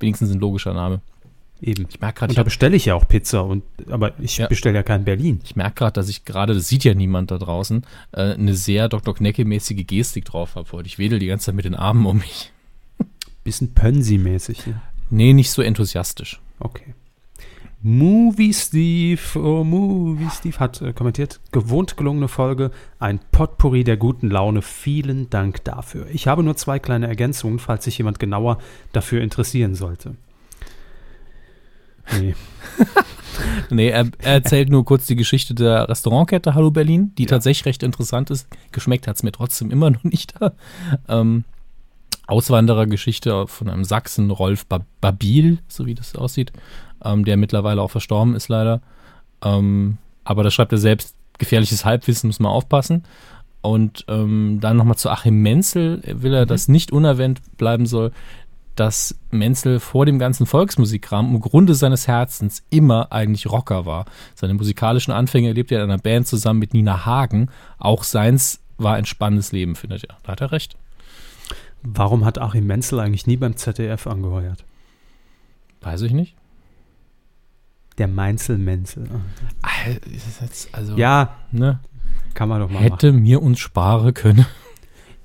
wenigstens 0.00 0.30
ein 0.30 0.40
logischer 0.40 0.72
Name. 0.72 1.02
Eben. 1.60 1.86
Ich 1.90 2.00
merke 2.00 2.20
gerade, 2.20 2.34
da 2.34 2.42
bestelle 2.42 2.76
ich 2.76 2.86
ja 2.86 2.94
auch 2.94 3.06
Pizza 3.06 3.44
und 3.44 3.62
aber 3.90 4.12
ich 4.20 4.38
ja. 4.38 4.46
bestelle 4.46 4.76
ja 4.76 4.82
kein 4.82 5.04
Berlin. 5.04 5.40
Ich 5.44 5.54
merke 5.54 5.74
gerade, 5.74 5.92
dass 5.92 6.08
ich 6.08 6.24
gerade, 6.24 6.54
das 6.54 6.68
sieht 6.68 6.84
ja 6.84 6.94
niemand 6.94 7.30
da 7.30 7.36
draußen, 7.36 7.84
äh, 8.12 8.32
eine 8.32 8.54
sehr 8.54 8.88
Dr. 8.88 9.14
Knecke-mäßige 9.14 9.86
Gestik 9.86 10.24
drauf 10.24 10.54
habe 10.54 10.70
heute. 10.72 10.86
Ich 10.86 10.98
wedel 10.98 11.18
die 11.18 11.26
ganze 11.26 11.46
Zeit 11.46 11.54
mit 11.54 11.66
den 11.66 11.74
Armen 11.74 12.06
um 12.06 12.18
mich. 12.18 12.52
Bisschen 13.46 13.74
Pönsi-mäßig. 13.74 14.66
Ne? 14.66 14.80
Nee, 15.08 15.32
nicht 15.32 15.52
so 15.52 15.62
enthusiastisch. 15.62 16.40
Okay. 16.58 16.94
Movie 17.80 18.52
Steve, 18.52 19.20
oh 19.36 19.62
Movie 19.62 20.28
Steve 20.36 20.58
hat 20.58 20.82
äh, 20.82 20.92
kommentiert, 20.92 21.38
gewohnt 21.52 21.96
gelungene 21.96 22.26
Folge, 22.26 22.72
ein 22.98 23.20
Potpourri 23.30 23.84
der 23.84 23.96
guten 23.96 24.30
Laune. 24.30 24.62
Vielen 24.62 25.30
Dank 25.30 25.62
dafür. 25.62 26.08
Ich 26.10 26.26
habe 26.26 26.42
nur 26.42 26.56
zwei 26.56 26.80
kleine 26.80 27.06
Ergänzungen, 27.06 27.60
falls 27.60 27.84
sich 27.84 27.96
jemand 27.98 28.18
genauer 28.18 28.58
dafür 28.92 29.22
interessieren 29.22 29.76
sollte. 29.76 30.16
Nee. 32.18 32.34
nee, 33.70 33.90
er, 33.90 34.08
er, 34.18 34.32
erzählt 34.32 34.70
nur 34.70 34.84
kurz 34.84 35.06
die 35.06 35.14
Geschichte 35.14 35.54
der 35.54 35.88
Restaurantkette 35.88 36.56
Hallo 36.56 36.72
Berlin, 36.72 37.12
die 37.16 37.22
ja. 37.22 37.28
tatsächlich 37.28 37.66
recht 37.66 37.84
interessant 37.84 38.30
ist. 38.30 38.48
Geschmeckt 38.72 39.06
hat 39.06 39.14
es 39.14 39.22
mir 39.22 39.30
trotzdem 39.30 39.70
immer 39.70 39.90
noch 39.90 40.02
nicht. 40.02 40.34
ähm, 41.08 41.44
Auswanderergeschichte 42.26 43.46
von 43.46 43.68
einem 43.68 43.84
Sachsen, 43.84 44.30
Rolf 44.30 44.66
Babil, 45.00 45.58
so 45.68 45.86
wie 45.86 45.94
das 45.94 46.14
aussieht, 46.16 46.52
ähm, 47.04 47.24
der 47.24 47.36
mittlerweile 47.36 47.82
auch 47.82 47.90
verstorben 47.90 48.34
ist 48.34 48.48
leider. 48.48 48.80
Ähm, 49.42 49.98
aber 50.24 50.42
da 50.42 50.50
schreibt 50.50 50.72
er 50.72 50.78
selbst, 50.78 51.14
gefährliches 51.38 51.84
Halbwissen, 51.84 52.28
muss 52.28 52.40
man 52.40 52.52
aufpassen. 52.52 53.04
Und 53.60 54.04
ähm, 54.08 54.58
dann 54.60 54.76
nochmal 54.76 54.96
zu 54.96 55.10
Achim 55.10 55.42
Menzel, 55.42 56.02
will 56.04 56.34
er, 56.34 56.44
mhm. 56.44 56.48
dass 56.48 56.68
nicht 56.68 56.92
unerwähnt 56.92 57.40
bleiben 57.56 57.86
soll, 57.86 58.12
dass 58.76 59.18
Menzel 59.30 59.80
vor 59.80 60.06
dem 60.06 60.18
ganzen 60.18 60.46
Volksmusikkram 60.46 61.34
im 61.34 61.40
Grunde 61.40 61.74
seines 61.74 62.06
Herzens 62.06 62.62
immer 62.70 63.10
eigentlich 63.10 63.50
Rocker 63.50 63.86
war. 63.86 64.04
Seine 64.34 64.54
musikalischen 64.54 65.12
Anfänge 65.12 65.48
erlebte 65.48 65.74
er 65.74 65.84
in 65.84 65.90
einer 65.90 66.00
Band 66.00 66.26
zusammen 66.26 66.60
mit 66.60 66.74
Nina 66.74 67.06
Hagen. 67.06 67.48
Auch 67.78 68.04
seins 68.04 68.60
war 68.76 68.94
ein 68.94 69.06
spannendes 69.06 69.52
Leben, 69.52 69.74
findet 69.74 70.04
er. 70.04 70.16
Da 70.22 70.32
hat 70.32 70.42
er 70.42 70.52
recht. 70.52 70.76
Warum 71.94 72.24
hat 72.24 72.38
Achim 72.38 72.66
Menzel 72.66 72.98
eigentlich 72.98 73.26
nie 73.28 73.36
beim 73.36 73.56
ZDF 73.56 74.08
angeheuert? 74.08 74.64
Weiß 75.82 76.02
ich 76.02 76.12
nicht. 76.12 76.34
Der 77.98 78.08
Meinzel 78.08 78.58
Menzel. 78.58 79.08
Also, 80.72 80.96
ja, 80.96 81.36
ne? 81.52 81.78
Kann 82.34 82.48
man 82.48 82.60
doch 82.60 82.70
mal 82.70 82.82
Hätte 82.82 83.12
machen. 83.12 83.22
mir 83.22 83.42
uns 83.42 83.58
sparen 83.58 84.14
können. 84.14 84.46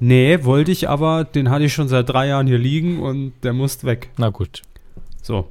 Nee, 0.03 0.43
wollte 0.45 0.71
ich 0.71 0.89
aber, 0.89 1.25
den 1.25 1.51
hatte 1.51 1.65
ich 1.65 1.73
schon 1.73 1.87
seit 1.87 2.09
drei 2.09 2.25
Jahren 2.25 2.47
hier 2.47 2.57
liegen 2.57 3.01
und 3.01 3.33
der 3.43 3.53
muss 3.53 3.83
weg. 3.83 4.09
Na 4.17 4.29
gut. 4.29 4.63
So. 5.21 5.47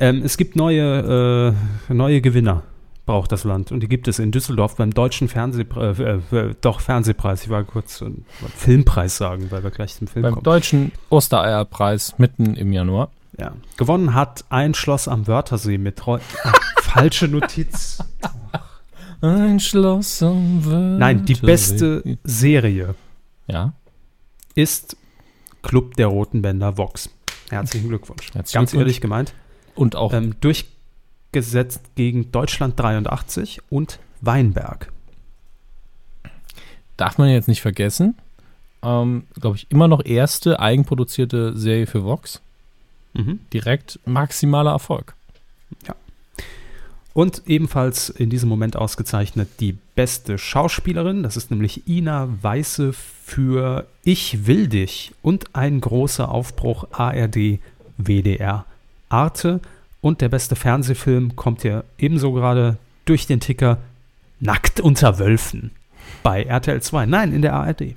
Ähm, 0.00 0.22
es 0.24 0.38
gibt 0.38 0.56
neue, 0.56 1.54
äh, 1.90 1.92
neue 1.92 2.22
Gewinner 2.22 2.62
braucht 3.06 3.32
das 3.32 3.44
Land. 3.44 3.72
Und 3.72 3.80
die 3.80 3.88
gibt 3.88 4.08
es 4.08 4.18
in 4.18 4.32
Düsseldorf 4.32 4.76
beim 4.76 4.92
deutschen 4.92 5.28
Fernsehpreis, 5.28 5.98
äh, 6.00 6.36
äh, 6.36 6.54
doch 6.60 6.80
Fernsehpreis. 6.80 7.44
Ich 7.44 7.48
war 7.48 7.64
kurz 7.64 8.02
äh, 8.02 8.10
Filmpreis 8.54 9.16
sagen, 9.16 9.50
weil 9.50 9.62
wir 9.62 9.70
gleich 9.70 9.94
zum 9.94 10.08
Film 10.08 10.24
beim 10.24 10.34
kommen. 10.34 10.44
Beim 10.44 10.52
deutschen 10.52 10.92
Ostereierpreis 11.08 12.18
mitten 12.18 12.56
im 12.56 12.72
Januar. 12.72 13.10
Ja. 13.38 13.52
Gewonnen 13.76 14.12
hat 14.14 14.44
ein 14.50 14.74
Schloss 14.74 15.08
am 15.08 15.26
Wörthersee 15.26 15.78
mit 15.78 15.96
Treu 15.96 16.18
falsche 16.82 17.28
Notiz. 17.28 17.98
Ein 19.20 19.60
Schloss 19.60 20.22
am 20.22 20.64
Wörthersee. 20.64 20.98
Nein, 20.98 21.24
die 21.24 21.34
beste 21.34 22.18
Serie. 22.24 22.94
Ja. 23.46 23.72
Ist 24.54 24.96
Club 25.62 25.94
der 25.96 26.08
Roten 26.08 26.42
Bänder 26.42 26.76
Vox. 26.76 27.10
Herzlichen 27.50 27.88
Glückwunsch. 27.88 28.26
Herzlichen 28.32 28.42
Ganz 28.42 28.70
Glückwunsch. 28.70 28.80
ehrlich 28.80 29.00
gemeint. 29.00 29.34
Und 29.74 29.94
auch 29.94 30.12
ähm, 30.12 30.34
durch 30.40 30.66
gesetzt 31.36 31.82
gegen 31.96 32.32
Deutschland 32.32 32.80
83 32.80 33.60
und 33.68 33.98
Weinberg. 34.22 34.90
Darf 36.96 37.18
man 37.18 37.28
jetzt 37.28 37.46
nicht 37.46 37.60
vergessen. 37.60 38.14
Ähm, 38.82 39.24
Glaube 39.38 39.56
ich, 39.56 39.66
immer 39.70 39.86
noch 39.86 40.02
erste 40.02 40.60
eigenproduzierte 40.60 41.54
Serie 41.54 41.86
für 41.86 42.04
Vox. 42.04 42.40
Mhm. 43.12 43.40
Direkt 43.52 44.00
maximaler 44.06 44.70
Erfolg. 44.70 45.14
Ja. 45.86 45.94
Und 47.12 47.42
ebenfalls 47.44 48.08
in 48.08 48.30
diesem 48.30 48.48
Moment 48.48 48.74
ausgezeichnet 48.74 49.60
die 49.60 49.76
beste 49.94 50.38
Schauspielerin. 50.38 51.22
Das 51.22 51.36
ist 51.36 51.50
nämlich 51.50 51.86
Ina 51.86 52.30
Weiße 52.40 52.94
für 52.94 53.86
Ich 54.04 54.46
will 54.46 54.68
dich 54.68 55.12
und 55.20 55.54
ein 55.54 55.82
großer 55.82 56.30
Aufbruch 56.30 56.88
ARD 56.92 57.58
WDR 57.98 58.64
Arte 59.10 59.60
und 60.06 60.20
der 60.20 60.28
beste 60.28 60.54
Fernsehfilm 60.54 61.34
kommt 61.34 61.62
hier 61.62 61.84
ebenso 61.98 62.32
gerade 62.32 62.78
durch 63.06 63.26
den 63.26 63.40
Ticker 63.40 63.78
Nackt 64.38 64.80
unter 64.80 65.18
Wölfen 65.18 65.72
bei 66.22 66.44
RTL 66.44 66.80
2. 66.80 67.06
Nein, 67.06 67.32
in 67.32 67.42
der 67.42 67.54
ARD. 67.54 67.96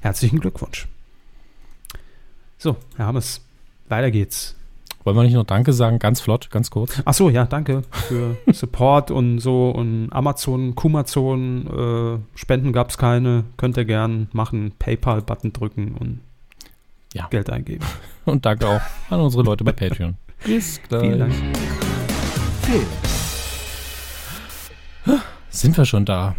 Herzlichen 0.00 0.40
Glückwunsch. 0.40 0.86
So, 2.56 2.76
Herr 2.96 3.06
Hammes, 3.06 3.42
weiter 3.88 4.10
geht's. 4.10 4.54
Wollen 5.04 5.16
wir 5.16 5.22
nicht 5.22 5.34
noch 5.34 5.44
Danke 5.44 5.72
sagen, 5.72 5.98
ganz 5.98 6.20
flott, 6.20 6.50
ganz 6.50 6.70
kurz? 6.70 7.02
Ach 7.04 7.14
so, 7.14 7.28
ja, 7.28 7.44
danke 7.44 7.82
für 7.90 8.38
Support 8.52 9.10
und 9.10 9.40
so 9.40 9.70
und 9.70 10.08
Amazon, 10.12 10.74
Kumazon, 10.74 11.66
äh, 12.34 12.38
Spenden 12.38 12.72
gab 12.72 12.88
es 12.90 12.96
keine, 12.96 13.44
könnt 13.56 13.76
ihr 13.76 13.84
gern 13.84 14.28
machen, 14.32 14.72
PayPal-Button 14.78 15.52
drücken 15.52 15.94
und 15.94 16.20
ja. 17.12 17.26
Geld 17.28 17.50
eingeben. 17.50 17.84
Und 18.26 18.44
danke 18.44 18.68
auch 18.68 18.80
an 19.08 19.20
unsere 19.20 19.42
Leute 19.44 19.64
bei 19.64 19.72
Patreon. 19.72 20.16
Bis 20.44 20.80
gleich. 20.82 21.00
Vielen 21.00 21.18
Dank. 21.20 21.32
Sind 25.48 25.78
wir 25.78 25.84
schon 25.86 26.04
da? 26.04 26.34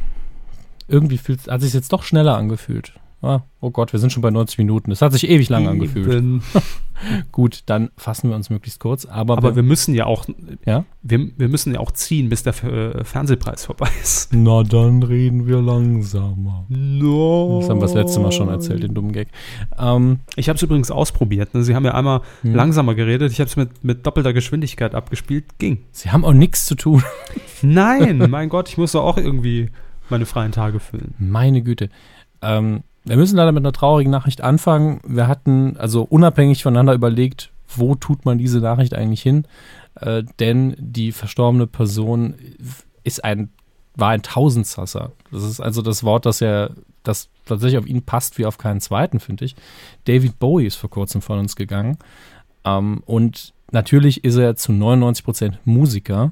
Irgendwie 0.87 1.17
fühlt, 1.17 1.47
hat 1.47 1.61
sich 1.61 1.73
jetzt 1.73 1.91
doch 1.91 2.03
schneller 2.03 2.37
angefühlt. 2.37 2.93
Ah, 3.19 3.41
oh 3.61 3.71
Gott, 3.71 3.93
wir 3.93 3.99
sind 3.99 4.11
schon 4.11 4.21
bei 4.21 4.29
90 4.29 4.59
Minuten. 4.59 4.91
Das 4.91 5.01
hat 5.01 5.11
sich 5.11 5.27
ewig 5.27 5.49
lang 5.49 5.67
angefühlt. 5.67 6.43
Gut, 7.31 7.63
dann 7.65 7.89
fassen 7.97 8.29
wir 8.29 8.35
uns 8.35 8.51
möglichst 8.51 8.79
kurz. 8.79 9.05
Aber, 9.05 9.37
aber 9.37 9.49
wir, 9.49 9.55
wir, 9.57 9.63
müssen 9.63 9.95
ja 9.95 10.05
auch, 10.05 10.25
ja? 10.65 10.85
Wir, 11.01 11.31
wir 11.35 11.47
müssen 11.47 11.73
ja 11.73 11.79
auch 11.79 11.91
ziehen, 11.91 12.29
bis 12.29 12.43
der 12.43 12.53
äh, 12.63 13.03
Fernsehpreis 13.03 13.65
vorbei 13.65 13.89
ist. 14.03 14.33
Na, 14.33 14.61
dann 14.61 15.01
reden 15.01 15.47
wir 15.47 15.61
langsamer. 15.61 16.65
No. 16.69 17.59
Das 17.59 17.69
haben 17.69 17.77
wir 17.77 17.87
das 17.87 17.95
letzte 17.95 18.19
Mal 18.19 18.31
schon 18.31 18.49
erzählt, 18.49 18.83
den 18.83 18.93
dummen 18.93 19.13
Gag. 19.13 19.29
Ähm, 19.79 20.19
ich 20.35 20.47
habe 20.47 20.57
es 20.57 20.63
übrigens 20.63 20.91
ausprobiert. 20.91 21.55
Ne? 21.55 21.63
Sie 21.63 21.73
haben 21.73 21.85
ja 21.85 21.95
einmal 21.95 22.21
hm. 22.41 22.53
langsamer 22.53 22.93
geredet. 22.93 23.31
Ich 23.31 23.39
habe 23.39 23.49
es 23.49 23.55
mit, 23.55 23.83
mit 23.83 24.05
doppelter 24.05 24.33
Geschwindigkeit 24.33 24.93
abgespielt. 24.93 25.57
Ging. 25.57 25.79
Sie 25.91 26.11
haben 26.11 26.23
auch 26.23 26.33
nichts 26.33 26.67
zu 26.67 26.75
tun. 26.75 27.03
Nein, 27.63 28.29
mein 28.29 28.49
Gott, 28.49 28.69
ich 28.69 28.77
muss 28.77 28.91
doch 28.91 29.03
auch 29.03 29.17
irgendwie 29.17 29.71
meine 30.09 30.27
freien 30.27 30.51
Tage 30.51 30.79
füllen. 30.79 31.15
Meine 31.17 31.63
Güte. 31.63 31.89
Ähm, 32.41 32.83
wir 33.07 33.17
müssen 33.17 33.37
leider 33.37 33.51
mit 33.51 33.61
einer 33.61 33.73
traurigen 33.73 34.11
Nachricht 34.11 34.41
anfangen. 34.41 34.99
Wir 35.05 35.27
hatten 35.27 35.77
also 35.77 36.03
unabhängig 36.03 36.63
voneinander 36.63 36.93
überlegt, 36.93 37.51
wo 37.75 37.95
tut 37.95 38.25
man 38.25 38.37
diese 38.37 38.59
Nachricht 38.59 38.93
eigentlich 38.93 39.21
hin? 39.21 39.45
Äh, 39.95 40.23
denn 40.39 40.75
die 40.77 41.11
verstorbene 41.11 41.67
Person 41.67 42.35
ist 43.03 43.23
ein, 43.23 43.49
war 43.95 44.09
ein 44.09 44.21
Tausendsasser. 44.21 45.11
Das 45.31 45.43
ist 45.43 45.59
also 45.59 45.81
das 45.81 46.03
Wort, 46.03 46.25
das 46.25 46.39
ja, 46.39 46.69
das 47.03 47.29
tatsächlich 47.45 47.79
auf 47.79 47.87
ihn 47.87 48.03
passt 48.03 48.37
wie 48.37 48.45
auf 48.45 48.57
keinen 48.57 48.81
zweiten, 48.81 49.19
finde 49.19 49.45
ich. 49.45 49.55
David 50.05 50.39
Bowie 50.39 50.67
ist 50.67 50.75
vor 50.75 50.89
kurzem 50.89 51.21
von 51.21 51.39
uns 51.39 51.55
gegangen. 51.55 51.97
Ähm, 52.65 53.01
und 53.05 53.53
natürlich 53.71 54.23
ist 54.23 54.35
er 54.35 54.55
zu 54.55 54.71
99 54.71 55.23
Prozent 55.23 55.59
Musiker, 55.65 56.31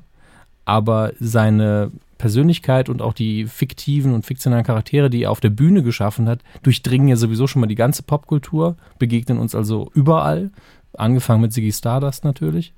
aber 0.66 1.14
seine 1.20 1.92
Persönlichkeit 2.18 2.90
und 2.90 3.02
auch 3.02 3.14
die 3.14 3.46
fiktiven 3.46 4.14
und 4.14 4.26
fiktionalen 4.26 4.66
Charaktere, 4.66 5.10
die 5.10 5.24
er 5.24 5.32
auf 5.32 5.42
der 5.42 5.50
Bühne 5.50 5.84
geschaffen 5.84 6.28
hat, 6.28 6.40
durchdringen 6.64 7.08
ja 7.08 7.16
sowieso 7.16 7.48
schon 7.48 7.60
mal 7.60 7.68
die 7.68 7.76
ganze 7.76 8.04
Popkultur, 8.04 8.78
begegnen 9.00 9.38
uns 9.38 9.56
also 9.56 9.92
überall, 9.94 10.52
angefangen 10.94 11.42
mit 11.42 11.54
Ziggy 11.54 11.72
Stardust 11.72 12.24
natürlich. 12.24 12.74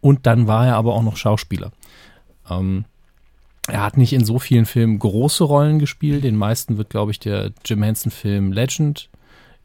Und 0.00 0.26
dann 0.26 0.46
war 0.46 0.66
er 0.66 0.76
aber 0.76 0.94
auch 0.94 1.02
noch 1.02 1.16
Schauspieler. 1.16 1.72
Ähm, 2.48 2.84
er 3.68 3.82
hat 3.82 3.96
nicht 3.96 4.12
in 4.12 4.24
so 4.24 4.38
vielen 4.38 4.66
Filmen 4.66 4.98
große 4.98 5.42
Rollen 5.42 5.78
gespielt. 5.78 6.22
Den 6.22 6.36
meisten 6.36 6.78
wird, 6.78 6.90
glaube 6.90 7.10
ich, 7.10 7.18
der 7.18 7.50
Jim 7.64 7.82
Henson-Film 7.82 8.52
Legend 8.52 9.10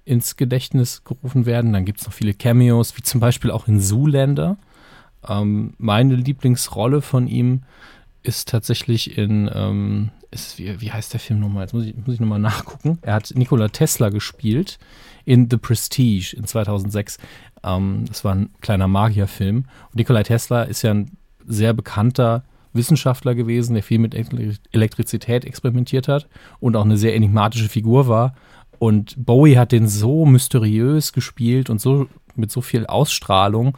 ins 0.03 0.35
Gedächtnis 0.35 1.03
gerufen 1.03 1.45
werden. 1.45 1.73
Dann 1.73 1.85
gibt 1.85 1.99
es 1.99 2.07
noch 2.07 2.13
viele 2.13 2.33
Cameos, 2.33 2.97
wie 2.97 3.03
zum 3.03 3.19
Beispiel 3.19 3.51
auch 3.51 3.67
in 3.67 3.79
Zoolander. 3.79 4.57
Ähm, 5.27 5.75
meine 5.77 6.15
Lieblingsrolle 6.15 7.01
von 7.01 7.27
ihm 7.27 7.61
ist 8.23 8.47
tatsächlich 8.49 9.17
in, 9.17 9.49
ähm, 9.53 10.11
ist, 10.29 10.57
wie, 10.57 10.79
wie 10.79 10.91
heißt 10.91 11.13
der 11.13 11.19
Film 11.19 11.39
nochmal? 11.39 11.63
Jetzt 11.63 11.73
muss 11.73 11.85
ich, 11.85 11.95
muss 11.95 12.15
ich 12.15 12.19
nochmal 12.19 12.39
nachgucken. 12.39 12.99
Er 13.01 13.15
hat 13.15 13.33
Nikola 13.35 13.69
Tesla 13.69 14.09
gespielt 14.09 14.79
in 15.25 15.49
The 15.49 15.57
Prestige 15.57 16.35
in 16.37 16.45
2006. 16.45 17.17
Ähm, 17.63 18.05
das 18.07 18.23
war 18.23 18.35
ein 18.35 18.49
kleiner 18.61 18.87
Magierfilm. 18.87 19.65
Und 19.89 19.95
Nikola 19.95 20.23
Tesla 20.23 20.63
ist 20.63 20.81
ja 20.81 20.91
ein 20.91 21.17
sehr 21.45 21.73
bekannter 21.73 22.43
Wissenschaftler 22.73 23.35
gewesen, 23.35 23.73
der 23.73 23.83
viel 23.83 23.99
mit 23.99 24.15
Elektrizität 24.71 25.43
experimentiert 25.43 26.07
hat 26.07 26.27
und 26.59 26.75
auch 26.75 26.85
eine 26.85 26.97
sehr 26.97 27.15
enigmatische 27.15 27.67
Figur 27.67 28.07
war. 28.07 28.35
Und 28.79 29.15
Bowie 29.17 29.57
hat 29.57 29.71
den 29.71 29.87
so 29.87 30.25
mysteriös 30.25 31.13
gespielt 31.13 31.69
und 31.69 31.81
so 31.81 32.07
mit 32.35 32.51
so 32.51 32.61
viel 32.61 32.85
Ausstrahlung, 32.85 33.77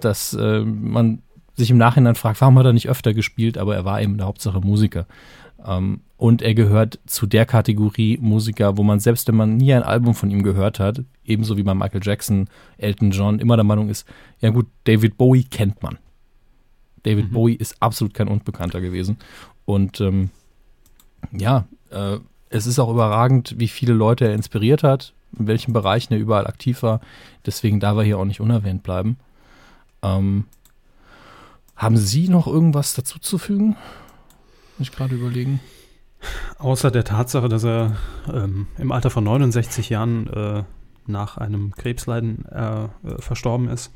dass 0.00 0.34
äh, 0.34 0.60
man 0.60 1.22
sich 1.54 1.70
im 1.70 1.78
Nachhinein 1.78 2.14
fragt, 2.14 2.40
warum 2.40 2.58
hat 2.58 2.66
er 2.66 2.72
nicht 2.72 2.88
öfter 2.88 3.14
gespielt, 3.14 3.58
aber 3.58 3.74
er 3.74 3.84
war 3.84 4.00
eben 4.00 4.12
in 4.12 4.18
der 4.18 4.26
Hauptsache 4.26 4.60
Musiker. 4.60 5.06
Ähm, 5.64 6.00
und 6.16 6.42
er 6.42 6.54
gehört 6.54 6.98
zu 7.06 7.26
der 7.26 7.46
Kategorie 7.46 8.18
Musiker, 8.20 8.76
wo 8.76 8.82
man 8.82 9.00
selbst, 9.00 9.28
wenn 9.28 9.36
man 9.36 9.56
nie 9.56 9.72
ein 9.72 9.82
Album 9.82 10.14
von 10.14 10.30
ihm 10.30 10.42
gehört 10.42 10.78
hat, 10.78 11.02
ebenso 11.24 11.56
wie 11.56 11.62
bei 11.62 11.74
Michael 11.74 12.00
Jackson, 12.02 12.48
Elton 12.78 13.10
John, 13.10 13.38
immer 13.38 13.56
der 13.56 13.64
Meinung 13.64 13.88
ist, 13.88 14.06
ja 14.40 14.50
gut, 14.50 14.66
David 14.84 15.16
Bowie 15.18 15.44
kennt 15.44 15.82
man. 15.82 15.98
David 17.02 17.30
mhm. 17.30 17.32
Bowie 17.32 17.54
ist 17.54 17.76
absolut 17.80 18.14
kein 18.14 18.28
Unbekannter 18.28 18.80
gewesen. 18.80 19.18
Und 19.64 20.00
ähm, 20.00 20.30
ja, 21.32 21.66
äh, 21.90 22.18
es 22.50 22.66
ist 22.66 22.78
auch 22.78 22.90
überragend, 22.90 23.54
wie 23.58 23.68
viele 23.68 23.94
Leute 23.94 24.26
er 24.26 24.34
inspiriert 24.34 24.82
hat, 24.82 25.14
in 25.38 25.46
welchen 25.46 25.72
Bereichen 25.72 26.12
er 26.12 26.20
überall 26.20 26.46
aktiv 26.46 26.82
war. 26.82 27.00
Deswegen 27.46 27.80
darf 27.80 27.96
er 27.96 28.04
hier 28.04 28.18
auch 28.18 28.24
nicht 28.24 28.40
unerwähnt 28.40 28.82
bleiben. 28.82 29.16
Ähm, 30.02 30.44
haben 31.76 31.96
Sie 31.96 32.28
noch 32.28 32.46
irgendwas 32.46 32.94
dazu 32.94 33.18
zu 33.18 33.38
fügen? 33.38 33.76
Muss 34.78 34.88
ich 34.88 34.92
gerade 34.92 35.14
überlegen. 35.14 35.60
Außer 36.58 36.90
der 36.90 37.04
Tatsache, 37.04 37.48
dass 37.48 37.64
er 37.64 37.96
ähm, 38.32 38.66
im 38.78 38.92
Alter 38.92 39.10
von 39.10 39.24
69 39.24 39.90
Jahren 39.90 40.28
äh, 40.28 40.64
nach 41.06 41.36
einem 41.36 41.74
Krebsleiden 41.74 42.44
äh, 42.46 42.84
äh, 42.84 42.88
verstorben 43.18 43.68
ist. 43.68 43.90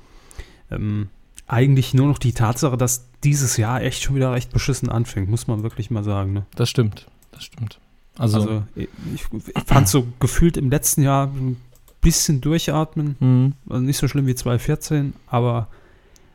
Ähm, 0.71 1.09
eigentlich 1.47 1.95
nur 1.95 2.09
noch 2.09 2.19
die 2.19 2.33
Tatsache, 2.33 2.77
dass 2.77 3.09
dieses 3.23 3.57
Jahr 3.57 3.83
echt 3.83 4.03
schon 4.03 4.17
wieder 4.17 4.33
recht 4.33 4.53
beschissen 4.53 4.89
anfängt, 4.89 5.29
muss 5.29 5.47
man 5.47 5.63
wirklich 5.63 5.91
mal 5.91 6.03
sagen. 6.03 6.33
Ne? 6.33 6.47
Das 6.57 6.69
stimmt, 6.69 7.07
das 7.31 7.45
stimmt. 7.45 7.79
Also, 8.19 8.41
also 8.41 8.63
ich, 8.75 8.89
ich, 9.15 9.63
fand 9.65 9.89
so 9.89 10.09
gefühlt 10.19 10.57
im 10.57 10.71
letzten 10.71 11.03
Jahr 11.03 11.27
ein 11.27 11.61
bisschen 12.01 12.41
durchatmen. 12.41 13.17
Mhm. 13.21 13.53
Also 13.69 13.83
nicht 13.83 13.99
so 13.99 14.09
schlimm 14.09 14.27
wie 14.27 14.35
2014, 14.35 15.13
aber 15.27 15.69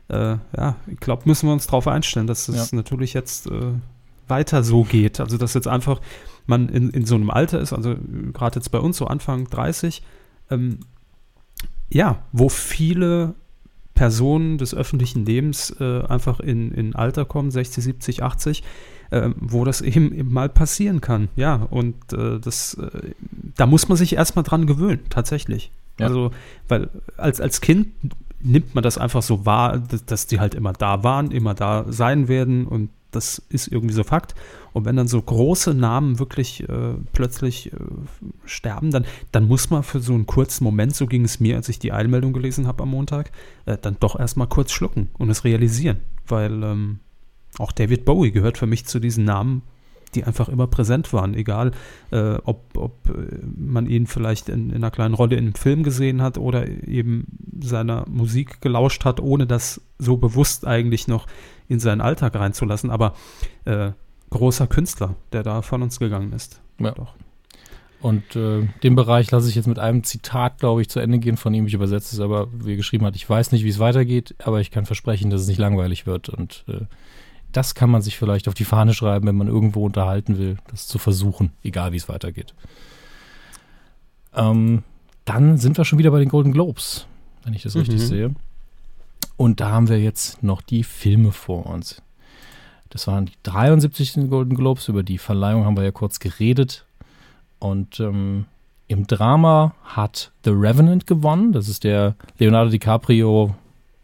äh, 0.08 0.36
ja, 0.56 0.76
ich 0.86 1.00
glaube, 1.00 1.22
müssen 1.26 1.48
wir 1.48 1.52
uns 1.52 1.66
darauf 1.66 1.86
einstellen, 1.86 2.26
dass 2.26 2.48
es 2.48 2.70
ja. 2.70 2.76
natürlich 2.76 3.14
jetzt 3.14 3.46
äh, 3.46 3.72
weiter 4.28 4.62
so 4.62 4.84
geht. 4.84 5.20
Also, 5.20 5.38
dass 5.38 5.54
jetzt 5.54 5.68
einfach 5.68 6.00
man 6.46 6.68
in, 6.68 6.90
in 6.90 7.06
so 7.06 7.14
einem 7.14 7.30
Alter 7.30 7.60
ist, 7.60 7.72
also 7.72 7.96
gerade 8.32 8.56
jetzt 8.56 8.70
bei 8.70 8.78
uns, 8.78 8.96
so 8.96 9.06
Anfang 9.06 9.48
30, 9.48 10.02
ähm, 10.50 10.80
ja, 11.88 12.22
wo 12.32 12.48
viele 12.48 13.34
Personen 13.94 14.58
des 14.58 14.74
öffentlichen 14.74 15.26
Lebens 15.26 15.74
äh, 15.78 16.02
einfach 16.02 16.40
in, 16.40 16.72
in 16.72 16.94
Alter 16.94 17.24
kommen, 17.24 17.50
60, 17.50 17.84
70, 17.84 18.22
80, 18.22 18.62
äh, 19.10 19.30
wo 19.36 19.64
das 19.64 19.82
eben, 19.82 20.12
eben, 20.14 20.32
mal 20.32 20.48
passieren 20.48 21.00
kann. 21.00 21.28
Ja, 21.36 21.66
und 21.70 22.12
äh, 22.12 22.40
das, 22.40 22.74
äh, 22.74 23.12
da 23.56 23.66
muss 23.66 23.88
man 23.88 23.98
sich 23.98 24.14
erstmal 24.14 24.42
dran 24.42 24.66
gewöhnen, 24.66 25.00
tatsächlich. 25.10 25.70
Ja. 25.98 26.06
Also, 26.06 26.30
weil 26.68 26.88
als, 27.18 27.40
als 27.40 27.60
Kind 27.60 27.88
nimmt 28.42 28.74
man 28.74 28.82
das 28.82 28.98
einfach 28.98 29.22
so 29.22 29.46
wahr, 29.46 29.78
dass, 30.06 30.26
die 30.26 30.40
halt 30.40 30.54
immer 30.54 30.72
da 30.72 31.02
waren, 31.04 31.30
immer 31.30 31.54
da 31.54 31.84
sein 31.88 32.28
werden 32.28 32.66
und 32.66 32.90
das 33.10 33.42
ist 33.50 33.68
irgendwie 33.68 33.94
so 33.94 34.04
Fakt. 34.04 34.34
Und 34.72 34.86
wenn 34.86 34.96
dann 34.96 35.06
so 35.06 35.20
große 35.20 35.74
Namen 35.74 36.18
wirklich 36.18 36.66
äh, 36.66 36.94
plötzlich 37.12 37.72
äh, 37.72 37.76
sterben, 38.46 38.90
dann, 38.90 39.04
dann 39.30 39.46
muss 39.46 39.68
man 39.68 39.82
für 39.82 40.00
so 40.00 40.14
einen 40.14 40.26
kurzen 40.26 40.64
Moment, 40.64 40.96
so 40.96 41.06
ging 41.06 41.24
es 41.24 41.38
mir, 41.38 41.56
als 41.56 41.68
ich 41.68 41.78
die 41.78 41.92
Eilmeldung 41.92 42.32
gelesen 42.32 42.66
habe 42.66 42.82
am 42.84 42.90
Montag, 42.90 43.30
äh, 43.66 43.76
dann 43.80 43.98
doch 44.00 44.18
erstmal 44.18 44.46
kurz 44.46 44.72
schlucken 44.72 45.10
und 45.18 45.28
es 45.28 45.44
realisieren. 45.44 45.98
Weil 46.26 46.62
ähm, 46.62 47.00
auch 47.58 47.72
David 47.72 48.06
Bowie 48.06 48.32
gehört 48.32 48.56
für 48.56 48.66
mich 48.66 48.86
zu 48.86 48.98
diesen 48.98 49.24
Namen, 49.24 49.60
die 50.14 50.24
einfach 50.24 50.48
immer 50.48 50.66
präsent 50.66 51.12
waren, 51.12 51.34
egal 51.34 51.72
äh, 52.10 52.34
ob, 52.44 52.76
ob 52.76 53.08
äh, 53.08 53.38
man 53.56 53.86
ihn 53.86 54.06
vielleicht 54.06 54.48
in, 54.48 54.70
in, 54.70 54.76
einer 54.76 54.90
kleinen 54.90 55.14
Rolle 55.14 55.36
in 55.36 55.44
einem 55.44 55.54
Film 55.54 55.82
gesehen 55.82 56.22
hat 56.22 56.38
oder 56.38 56.68
eben 56.68 57.26
seiner 57.60 58.04
Musik 58.08 58.60
gelauscht 58.60 59.04
hat, 59.04 59.20
ohne 59.20 59.46
das 59.46 59.80
so 59.98 60.16
bewusst 60.16 60.66
eigentlich 60.66 61.08
noch 61.08 61.26
in 61.68 61.80
seinen 61.80 62.00
Alltag 62.00 62.34
reinzulassen. 62.34 62.90
Aber 62.90 63.14
äh, 63.64 63.92
großer 64.30 64.66
Künstler, 64.66 65.14
der 65.32 65.42
da 65.42 65.62
von 65.62 65.82
uns 65.82 65.98
gegangen 65.98 66.32
ist. 66.32 66.60
Ja. 66.78 66.92
Doch. 66.92 67.14
Und 68.02 68.34
äh, 68.34 68.66
den 68.82 68.96
Bereich 68.96 69.30
lasse 69.30 69.48
ich 69.48 69.54
jetzt 69.54 69.68
mit 69.68 69.78
einem 69.78 70.02
Zitat, 70.02 70.58
glaube 70.58 70.82
ich, 70.82 70.88
zu 70.88 70.98
Ende 70.98 71.20
gehen 71.20 71.36
von 71.36 71.54
ihm. 71.54 71.68
Ich 71.68 71.74
übersetze 71.74 72.16
es 72.16 72.20
aber, 72.20 72.48
wie 72.52 72.72
er 72.72 72.76
geschrieben 72.76 73.06
hat. 73.06 73.14
Ich 73.14 73.30
weiß 73.30 73.52
nicht, 73.52 73.64
wie 73.64 73.68
es 73.68 73.78
weitergeht, 73.78 74.34
aber 74.42 74.60
ich 74.60 74.72
kann 74.72 74.86
versprechen, 74.86 75.30
dass 75.30 75.42
es 75.42 75.46
nicht 75.46 75.58
langweilig 75.58 76.04
wird. 76.04 76.28
Und 76.28 76.64
äh, 76.66 76.86
das 77.52 77.74
kann 77.74 77.90
man 77.90 78.02
sich 78.02 78.18
vielleicht 78.18 78.48
auf 78.48 78.54
die 78.54 78.64
Fahne 78.64 78.94
schreiben, 78.94 79.26
wenn 79.26 79.36
man 79.36 79.48
irgendwo 79.48 79.84
unterhalten 79.84 80.38
will, 80.38 80.56
das 80.70 80.86
zu 80.86 80.98
versuchen, 80.98 81.52
egal 81.62 81.92
wie 81.92 81.96
es 81.96 82.08
weitergeht. 82.08 82.54
Ähm, 84.34 84.82
dann 85.24 85.58
sind 85.58 85.76
wir 85.76 85.84
schon 85.84 85.98
wieder 85.98 86.10
bei 86.10 86.18
den 86.18 86.28
Golden 86.28 86.52
Globes, 86.52 87.06
wenn 87.44 87.54
ich 87.54 87.62
das 87.62 87.74
mhm. 87.74 87.80
richtig 87.82 88.00
sehe. 88.00 88.34
Und 89.36 89.60
da 89.60 89.70
haben 89.70 89.88
wir 89.88 90.00
jetzt 90.00 90.42
noch 90.42 90.62
die 90.62 90.84
Filme 90.84 91.32
vor 91.32 91.66
uns. 91.66 92.02
Das 92.90 93.06
waren 93.06 93.26
die 93.26 93.32
73. 93.42 94.28
Golden 94.28 94.54
Globes, 94.54 94.88
über 94.88 95.02
die 95.02 95.18
Verleihung 95.18 95.64
haben 95.64 95.76
wir 95.76 95.84
ja 95.84 95.92
kurz 95.92 96.20
geredet. 96.20 96.84
Und 97.58 98.00
ähm, 98.00 98.46
im 98.88 99.06
Drama 99.06 99.74
hat 99.84 100.32
The 100.44 100.50
Revenant 100.50 101.06
gewonnen. 101.06 101.52
Das 101.52 101.68
ist 101.68 101.84
der 101.84 102.16
Leonardo 102.38 102.70
DiCaprio 102.70 103.54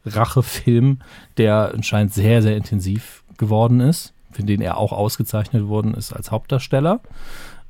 Rachefilm, 0.06 1.00
der 1.36 1.72
anscheinend 1.74 2.14
sehr, 2.14 2.40
sehr 2.40 2.56
intensiv 2.56 3.22
geworden 3.38 3.80
ist, 3.80 4.12
für 4.30 4.42
den 4.42 4.60
er 4.60 4.76
auch 4.76 4.92
ausgezeichnet 4.92 5.68
worden 5.68 5.94
ist 5.94 6.12
als 6.12 6.30
Hauptdarsteller. 6.30 7.00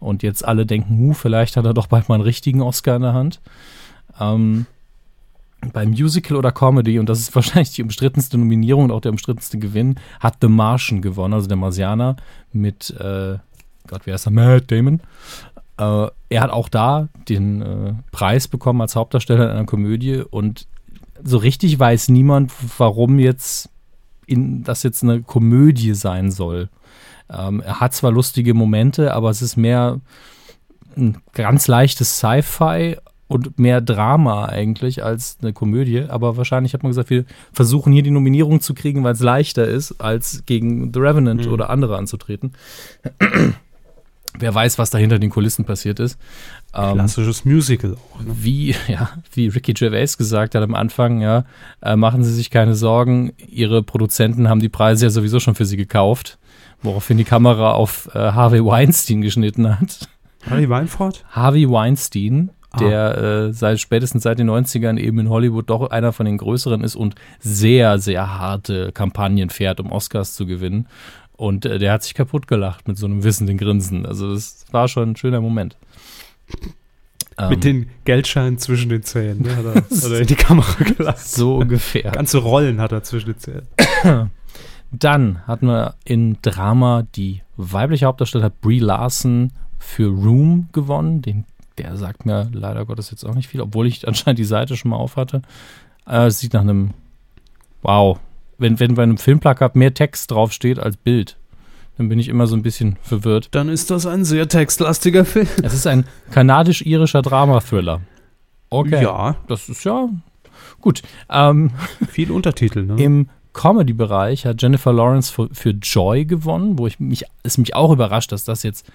Und 0.01 0.23
jetzt 0.23 0.45
alle 0.45 0.67
denken, 0.67 0.99
hu, 0.99 1.13
vielleicht 1.13 1.57
hat 1.57 1.65
er 1.65 1.75
doch 1.75 1.87
bald 1.87 2.09
mal 2.09 2.17
einen 2.17 2.25
richtigen 2.25 2.63
Oscar 2.63 2.97
in 2.97 3.03
der 3.03 3.15
Hand. 3.15 3.41
Ähm, 4.21 4.67
bei 5.73 5.87
Musical 5.87 6.37
oder 6.37 6.53
Comedy, 6.53 6.99
und 6.99 7.09
das 7.09 7.19
ist 7.19 7.35
wahrscheinlich 7.35 7.73
die 7.73 7.83
umstrittenste 7.83 8.39
Nominierung 8.39 8.85
und 8.85 8.93
auch 8.93 9.01
der 9.01 9.13
umstrittenste 9.13 9.59
Gewinn, 9.59 9.97
hat 10.21 10.37
The 10.41 10.49
Martian 10.49 11.03
gewonnen, 11.03 11.35
also 11.35 11.49
der 11.49 11.57
Marsianer 11.57 12.17
mit, 12.53 12.91
äh, 12.91 13.39
Gott, 13.87 14.03
wer 14.05 14.15
ist 14.15 14.27
er? 14.27 14.33
Matt 14.33 14.71
Damon. 14.71 15.01
Äh, 15.79 16.09
er 16.31 16.41
hat 16.43 16.51
auch 16.51 16.69
da 16.69 17.09
den 17.29 17.63
äh, 17.63 17.95
Preis 18.13 18.49
bekommen 18.49 18.81
als 18.81 18.97
Hauptdarsteller 18.97 19.47
in 19.47 19.51
einer 19.51 19.67
Komödie 19.67 20.23
und 20.29 20.67
so 21.25 21.39
richtig 21.39 21.79
weiß 21.79 22.11
niemand, 22.11 22.53
warum 22.79 23.19
jetzt 23.19 23.71
in, 24.29 24.63
das 24.63 24.83
jetzt 24.83 25.03
eine 25.03 25.23
Komödie 25.23 25.95
sein 25.95 26.31
soll. 26.31 26.69
Ähm, 27.31 27.61
er 27.61 27.81
hat 27.81 27.95
zwar 27.95 28.13
lustige 28.13 28.55
Momente, 28.55 29.15
aber 29.15 29.31
es 29.31 29.43
ist 29.43 29.57
mehr 29.57 30.01
ein 30.97 31.19
ganz 31.33 31.69
leichtes 31.69 32.19
Sci-Fi 32.19 32.97
und 33.29 33.59
mehr 33.59 33.81
Drama 33.81 34.47
eigentlich 34.47 35.05
als 35.05 35.39
eine 35.43 35.53
Komödie. 35.53 36.05
Aber 36.09 36.37
wahrscheinlich 36.37 36.73
hat 36.75 36.83
man 36.83 36.91
gesagt, 36.91 37.11
wir 37.11 37.25
versuchen 37.53 37.93
hier 37.93 38.03
die 38.03 38.11
Nominierung 38.11 38.61
zu 38.61 38.75
kriegen, 38.75 39.05
weil 39.05 39.13
es 39.13 39.21
leichter 39.21 39.67
ist, 39.67 40.01
als 40.01 40.45
gegen 40.47 40.93
The 40.93 41.01
Revenant 41.01 41.47
mhm. 41.47 41.53
oder 41.53 41.71
andere 41.71 41.99
anzutreten. 41.99 42.53
Wer 44.39 44.55
weiß, 44.55 44.79
was 44.79 44.91
da 44.91 44.99
hinter 44.99 45.19
den 45.19 45.31
Kulissen 45.31 45.65
passiert 45.65 46.01
ist. 46.01 46.19
Ähm, 46.75 46.95
Klassisches 46.95 47.45
Musical 47.45 47.97
auch. 47.97 48.21
Ne? 48.21 48.35
Wie, 48.41 48.75
ja, 48.89 49.11
wie 49.33 49.49
Ricky 49.49 49.73
Gervais 49.73 50.17
gesagt 50.17 50.55
hat 50.55 50.63
am 50.63 50.75
Anfang, 50.75 51.21
ja, 51.21 51.45
äh, 51.83 51.97
machen 51.97 52.25
Sie 52.25 52.33
sich 52.33 52.51
keine 52.51 52.75
Sorgen, 52.75 53.33
Ihre 53.47 53.83
Produzenten 53.83 54.49
haben 54.49 54.61
die 54.61 54.69
Preise 54.69 55.07
ja 55.07 55.11
sowieso 55.11 55.41
schon 55.41 55.55
für 55.55 55.65
Sie 55.65 55.77
gekauft. 55.77 56.39
Woraufhin 56.81 57.17
die 57.17 57.25
Kamera 57.25 57.73
auf 57.73 58.09
äh, 58.15 58.19
Harvey 58.19 58.65
Weinstein 58.65 59.21
geschnitten 59.21 59.69
hat. 59.81 60.09
Harvey 60.49 60.69
Weinfurt? 60.69 61.25
Harvey 61.31 61.69
Weinstein, 61.69 62.51
ah. 62.71 62.79
der 62.79 63.19
äh, 63.19 63.53
seit 63.53 63.81
spätestens 63.81 64.23
seit 64.23 64.39
den 64.39 64.49
90ern 64.49 64.97
eben 64.97 65.19
in 65.19 65.29
Hollywood 65.29 65.69
doch 65.69 65.91
einer 65.91 66.13
von 66.13 66.27
den 66.27 66.39
größeren 66.39 66.85
ist 66.85 66.95
und 66.95 67.17
sehr, 67.41 67.99
sehr 67.99 68.39
harte 68.39 68.93
Kampagnen 68.93 69.51
fährt, 69.51 69.81
um 69.81 69.91
Oscars 69.91 70.35
zu 70.35 70.47
gewinnen. 70.47 70.87
Und 71.39 71.65
äh, 71.65 71.79
der 71.79 71.93
hat 71.93 72.03
sich 72.03 72.15
kaputt 72.15 72.49
gelacht 72.49 72.89
mit 72.89 72.99
so 72.99 73.07
einem 73.07 73.23
wissenden 73.23 73.59
Grinsen. 73.59 74.05
Also 74.05 74.35
das 74.35 74.67
war 74.73 74.89
schon 74.89 75.11
ein 75.11 75.17
schöner 75.17 75.41
Moment. 75.41 75.77
Mit 77.41 77.59
um, 77.59 77.61
den 77.61 77.91
Geldscheinen 78.05 78.59
zwischen 78.59 78.89
den 78.89 79.05
Zähnen, 79.05 79.43
ne, 79.43 79.57
hat 79.57 79.65
er, 79.65 79.75
hat 79.77 80.11
er 80.11 80.21
in 80.21 80.27
die 80.27 80.35
Kamera 80.35 80.83
gelacht. 80.83 81.25
So 81.25 81.59
ungefähr. 81.59 82.11
Ganze 82.11 82.39
Rollen 82.39 82.81
hat 82.81 82.91
er 82.91 83.05
zwischen 83.05 83.35
den 83.35 83.39
Zähnen. 83.39 83.69
Dann 84.91 85.47
hatten 85.47 85.69
wir 85.69 85.95
in 86.05 86.39
Drama 86.43 87.05
die 87.15 87.43
weibliche 87.57 88.07
Hauptdarstellerin 88.07 88.53
Brie 88.61 88.81
Larson 88.81 89.53
für 89.79 90.09
Room 90.09 90.69
gewonnen. 90.73 91.23
Den, 91.23 91.45
der 91.79 91.97
sagt 91.97 92.27
mir 92.27 92.51
leider 92.53 92.85
Gottes 92.85 93.13
jetzt 93.13 93.23
auch 93.23 93.37
nicht 93.37 93.47
viel, 93.47 93.61
obwohl 93.61 93.87
ich 93.87 94.09
anscheinend 94.09 94.41
die 94.41 94.45
Seite 94.45 94.77
schon 94.77 94.91
mal 94.91 94.97
auf 94.97 95.15
hatte. 95.15 95.43
Äh, 96.05 96.27
es 96.27 96.41
sieht 96.41 96.53
nach 96.53 96.63
einem, 96.63 96.95
wow, 97.83 98.19
wenn, 98.59 98.81
wenn 98.81 98.95
bei 98.95 99.05
einem 99.05 99.19
Filmplakat 99.19 99.77
mehr 99.77 99.95
Text 99.95 100.31
draufsteht 100.31 100.79
als 100.79 100.97
Bild, 100.97 101.37
dann 101.97 102.09
bin 102.09 102.19
ich 102.19 102.29
immer 102.29 102.47
so 102.47 102.55
ein 102.55 102.63
bisschen 102.63 102.97
verwirrt. 103.03 103.49
Dann 103.53 103.69
ist 103.69 103.91
das 103.91 104.07
ein 104.07 104.25
sehr 104.25 104.49
textlastiger 104.49 105.25
Film. 105.25 105.49
Es 105.63 105.75
ist 105.75 105.87
ein 105.87 106.05
kanadisch-irischer 106.31 107.23
Drama-Thriller. 107.23 108.01
Okay. 108.71 109.03
Ja. 109.03 109.37
Das 109.49 109.69
ist 109.69 109.85
ja 109.85 110.09
gut. 110.81 111.03
Ähm, 111.29 111.71
Viel 112.09 112.31
Untertitel, 112.31 112.85
ne? 112.85 113.03
Im 113.03 113.29
Comedy-Bereich 113.53 114.47
hat 114.47 114.63
Jennifer 114.63 114.93
Lawrence 114.93 115.33
für, 115.33 115.49
für, 115.53 115.71
Joy 115.71 116.25
gewonnen, 116.25 116.79
wo 116.79 116.87
ich 116.87 117.01
mich, 117.01 117.25
es 117.43 117.59
mich 117.59 117.75
auch 117.75 117.91
überrascht, 117.91 118.31
dass 118.31 118.45
das 118.45 118.63
jetzt 118.63 118.91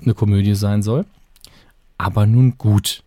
eine 0.00 0.14
Komödie 0.14 0.54
sein 0.54 0.82
soll. 0.82 1.04
Aber 1.98 2.24
nun 2.26 2.56
gut. 2.56 3.02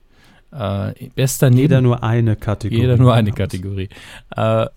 Äh, 0.52 1.10
bester 1.16 1.50
Jeder 1.50 1.82
nur 1.82 2.04
eine 2.04 2.36
Kategorie. 2.36 2.82
Jeder 2.82 2.98
nur 2.98 3.14
eine 3.14 3.32
Kategorie. 3.32 3.90
Äh, 4.36 4.68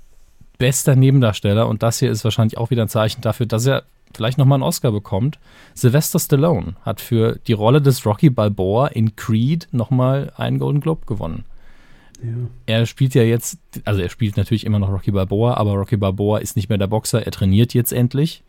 bester 0.58 0.96
Nebendarsteller, 0.96 1.68
und 1.68 1.82
das 1.82 1.98
hier 1.98 2.10
ist 2.10 2.24
wahrscheinlich 2.24 2.58
auch 2.58 2.70
wieder 2.70 2.82
ein 2.82 2.88
Zeichen 2.88 3.20
dafür, 3.20 3.46
dass 3.46 3.66
er 3.66 3.84
vielleicht 4.14 4.38
nochmal 4.38 4.56
einen 4.56 4.64
Oscar 4.64 4.92
bekommt. 4.92 5.38
Sylvester 5.74 6.18
Stallone 6.18 6.74
hat 6.82 7.00
für 7.00 7.38
die 7.46 7.52
Rolle 7.52 7.80
des 7.80 8.04
Rocky 8.06 8.30
Balboa 8.30 8.88
in 8.88 9.16
Creed 9.16 9.68
nochmal 9.70 10.32
einen 10.36 10.58
Golden 10.58 10.80
Globe 10.80 11.06
gewonnen. 11.06 11.44
Ja. 12.22 12.30
Er 12.66 12.86
spielt 12.86 13.14
ja 13.14 13.22
jetzt, 13.22 13.58
also 13.84 14.00
er 14.00 14.08
spielt 14.08 14.36
natürlich 14.36 14.66
immer 14.66 14.78
noch 14.78 14.90
Rocky 14.90 15.12
Balboa, 15.12 15.54
aber 15.54 15.74
Rocky 15.74 15.96
Balboa 15.96 16.38
ist 16.38 16.56
nicht 16.56 16.68
mehr 16.68 16.78
der 16.78 16.88
Boxer, 16.88 17.24
er 17.24 17.30
trainiert 17.30 17.74
jetzt 17.74 17.92
endlich 17.92 18.42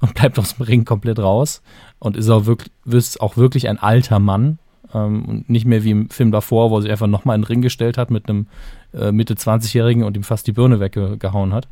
und 0.00 0.14
bleibt 0.14 0.38
aus 0.38 0.56
dem 0.56 0.64
Ring 0.64 0.84
komplett 0.84 1.18
raus 1.18 1.62
und 1.98 2.16
ist 2.16 2.30
auch 2.30 2.46
wirklich, 2.46 2.72
ist 2.86 3.20
auch 3.20 3.36
wirklich 3.36 3.68
ein 3.68 3.78
alter 3.78 4.18
Mann. 4.18 4.58
Ähm, 4.94 5.24
und 5.24 5.50
nicht 5.50 5.64
mehr 5.64 5.84
wie 5.84 5.90
im 5.90 6.10
Film 6.10 6.32
davor, 6.32 6.70
wo 6.70 6.80
sich 6.80 6.90
einfach 6.90 7.06
nochmal 7.06 7.36
in 7.36 7.42
den 7.42 7.46
Ring 7.46 7.62
gestellt 7.62 7.98
hat 7.98 8.10
mit 8.10 8.28
einem 8.28 8.46
äh, 8.94 9.12
Mitte 9.12 9.34
20-Jährigen 9.34 10.04
und 10.04 10.16
ihm 10.16 10.24
fast 10.24 10.46
die 10.46 10.52
Birne 10.52 10.80
weggehauen 10.80 11.52
hat. 11.52 11.68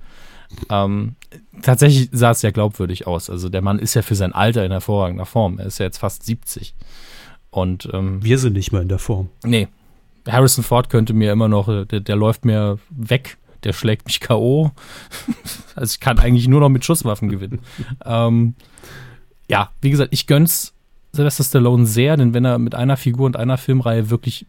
Ähm, 0.68 1.14
tatsächlich 1.62 2.08
sah 2.12 2.32
es 2.32 2.42
ja 2.42 2.50
glaubwürdig 2.50 3.06
aus. 3.06 3.30
Also 3.30 3.48
der 3.48 3.62
Mann 3.62 3.78
ist 3.78 3.94
ja 3.94 4.02
für 4.02 4.14
sein 4.14 4.32
Alter 4.32 4.64
in 4.64 4.72
hervorragender 4.72 5.26
Form. 5.26 5.58
Er 5.58 5.66
ist 5.66 5.78
ja 5.78 5.86
jetzt 5.86 5.98
fast 5.98 6.24
70. 6.24 6.74
Und 7.50 7.88
ähm, 7.92 8.22
wir 8.22 8.38
sind 8.38 8.54
nicht 8.54 8.72
mehr 8.72 8.82
in 8.82 8.88
der 8.88 8.98
Form. 8.98 9.28
Nee. 9.44 9.68
Harrison 10.28 10.64
Ford 10.64 10.90
könnte 10.90 11.14
mir 11.14 11.32
immer 11.32 11.48
noch, 11.48 11.68
äh, 11.68 11.84
der, 11.86 12.00
der 12.00 12.16
läuft 12.16 12.44
mir 12.44 12.78
weg, 12.90 13.38
der 13.64 13.72
schlägt 13.72 14.06
mich 14.06 14.20
K.O. 14.20 14.70
also 15.74 15.92
ich 15.92 16.00
kann 16.00 16.18
eigentlich 16.18 16.48
nur 16.48 16.60
noch 16.60 16.68
mit 16.68 16.84
Schusswaffen 16.84 17.28
gewinnen. 17.28 17.60
ähm, 18.04 18.54
ja, 19.48 19.70
wie 19.80 19.90
gesagt, 19.90 20.12
ich 20.12 20.26
gönn's 20.26 20.74
Sylvester 21.12 21.44
Stallone 21.44 21.86
sehr, 21.86 22.16
denn 22.16 22.34
wenn 22.34 22.44
er 22.44 22.58
mit 22.58 22.74
einer 22.74 22.96
Figur 22.96 23.26
und 23.26 23.36
einer 23.36 23.58
Filmreihe 23.58 24.10
wirklich 24.10 24.46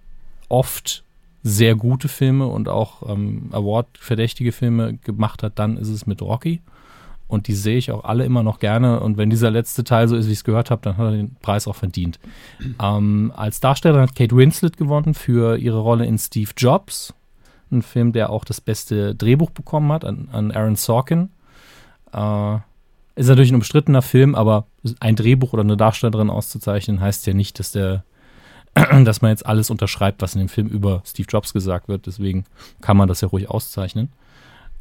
oft 0.50 1.04
sehr 1.44 1.76
gute 1.76 2.08
Filme 2.08 2.46
und 2.48 2.70
auch 2.70 3.10
ähm, 3.10 3.50
Award-verdächtige 3.52 4.52
Filme 4.52 4.98
gemacht 4.98 5.42
hat, 5.44 5.58
dann 5.58 5.78
ist 5.78 5.90
es 5.90 6.06
mit 6.06 6.22
Rocky. 6.22 6.62
Und 7.28 7.48
die 7.48 7.54
sehe 7.54 7.78
ich 7.78 7.92
auch 7.92 8.04
alle 8.04 8.26
immer 8.26 8.44
noch 8.44 8.60
gerne. 8.60 9.00
Und 9.00 9.18
wenn 9.18 9.30
dieser 9.30 9.50
letzte 9.50 9.86
Teil 9.86 10.10
so 10.10 10.18
ist, 10.18 10.28
wie 10.28 10.34
ich 10.34 10.40
es 10.40 10.44
gehört 10.44 10.70
habe, 10.70 10.82
dann 10.84 10.98
hat 10.98 11.06
er 11.06 11.12
den 11.12 11.36
Preis 11.42 11.66
auch 11.66 11.78
verdient. 11.78 12.20
Ähm, 12.80 13.32
als 13.36 13.62
Darstellerin 13.62 14.02
hat 14.04 14.16
Kate 14.16 14.36
Winslet 14.36 14.76
gewonnen 14.76 15.14
für 15.14 15.58
ihre 15.58 15.80
Rolle 15.80 16.06
in 16.06 16.20
Steve 16.20 16.52
Jobs. 16.58 17.14
Ein 17.72 17.84
Film, 17.84 18.12
der 18.12 18.32
auch 18.32 18.44
das 18.44 18.60
beste 18.60 19.16
Drehbuch 19.16 19.50
bekommen 19.52 19.94
hat 19.94 20.04
an, 20.04 20.28
an 20.34 20.52
Aaron 20.52 20.76
Sorkin. 20.76 21.30
Äh, 22.12 22.58
ist 23.16 23.28
natürlich 23.28 23.52
ein 23.52 23.56
umstrittener 23.56 24.02
Film, 24.02 24.36
aber 24.36 24.66
ein 25.00 25.16
Drehbuch 25.16 25.54
oder 25.54 25.64
eine 25.64 25.78
Darstellerin 25.78 26.30
auszuzeichnen, 26.30 27.02
heißt 27.02 27.28
ja 27.28 27.34
nicht, 27.34 27.60
dass 27.60 27.72
der 27.72 28.04
dass 29.04 29.22
man 29.22 29.32
jetzt 29.32 29.46
alles 29.46 29.70
unterschreibt, 29.70 30.22
was 30.22 30.36
in 30.36 30.40
dem 30.40 30.50
Film 30.50 30.68
über 30.68 31.04
Steve 31.06 31.28
Jobs 31.30 31.54
gesagt 31.54 31.88
wird. 31.88 32.08
Deswegen 32.08 32.46
kann 32.80 32.98
man 32.98 33.08
das 33.08 33.22
ja 33.22 33.28
ruhig 33.28 33.50
auszeichnen. 33.50 34.10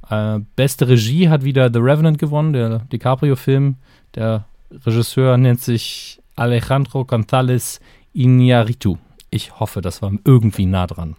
Äh, 0.08 0.40
beste 0.56 0.88
Regie 0.88 1.28
hat 1.28 1.44
wieder 1.44 1.70
The 1.72 1.80
Revenant 1.80 2.18
gewonnen, 2.18 2.52
der 2.52 2.80
DiCaprio-Film. 2.92 3.76
Der 4.14 4.44
Regisseur 4.86 5.36
nennt 5.36 5.60
sich 5.60 6.20
Alejandro 6.36 7.02
González 7.02 7.80
Iñárritu. 8.14 8.96
Ich 9.30 9.58
hoffe, 9.58 9.80
das 9.80 10.02
war 10.02 10.12
irgendwie 10.24 10.66
nah 10.66 10.86
dran. 10.86 11.16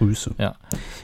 Grüße. 0.00 0.34
Ja. 0.38 0.56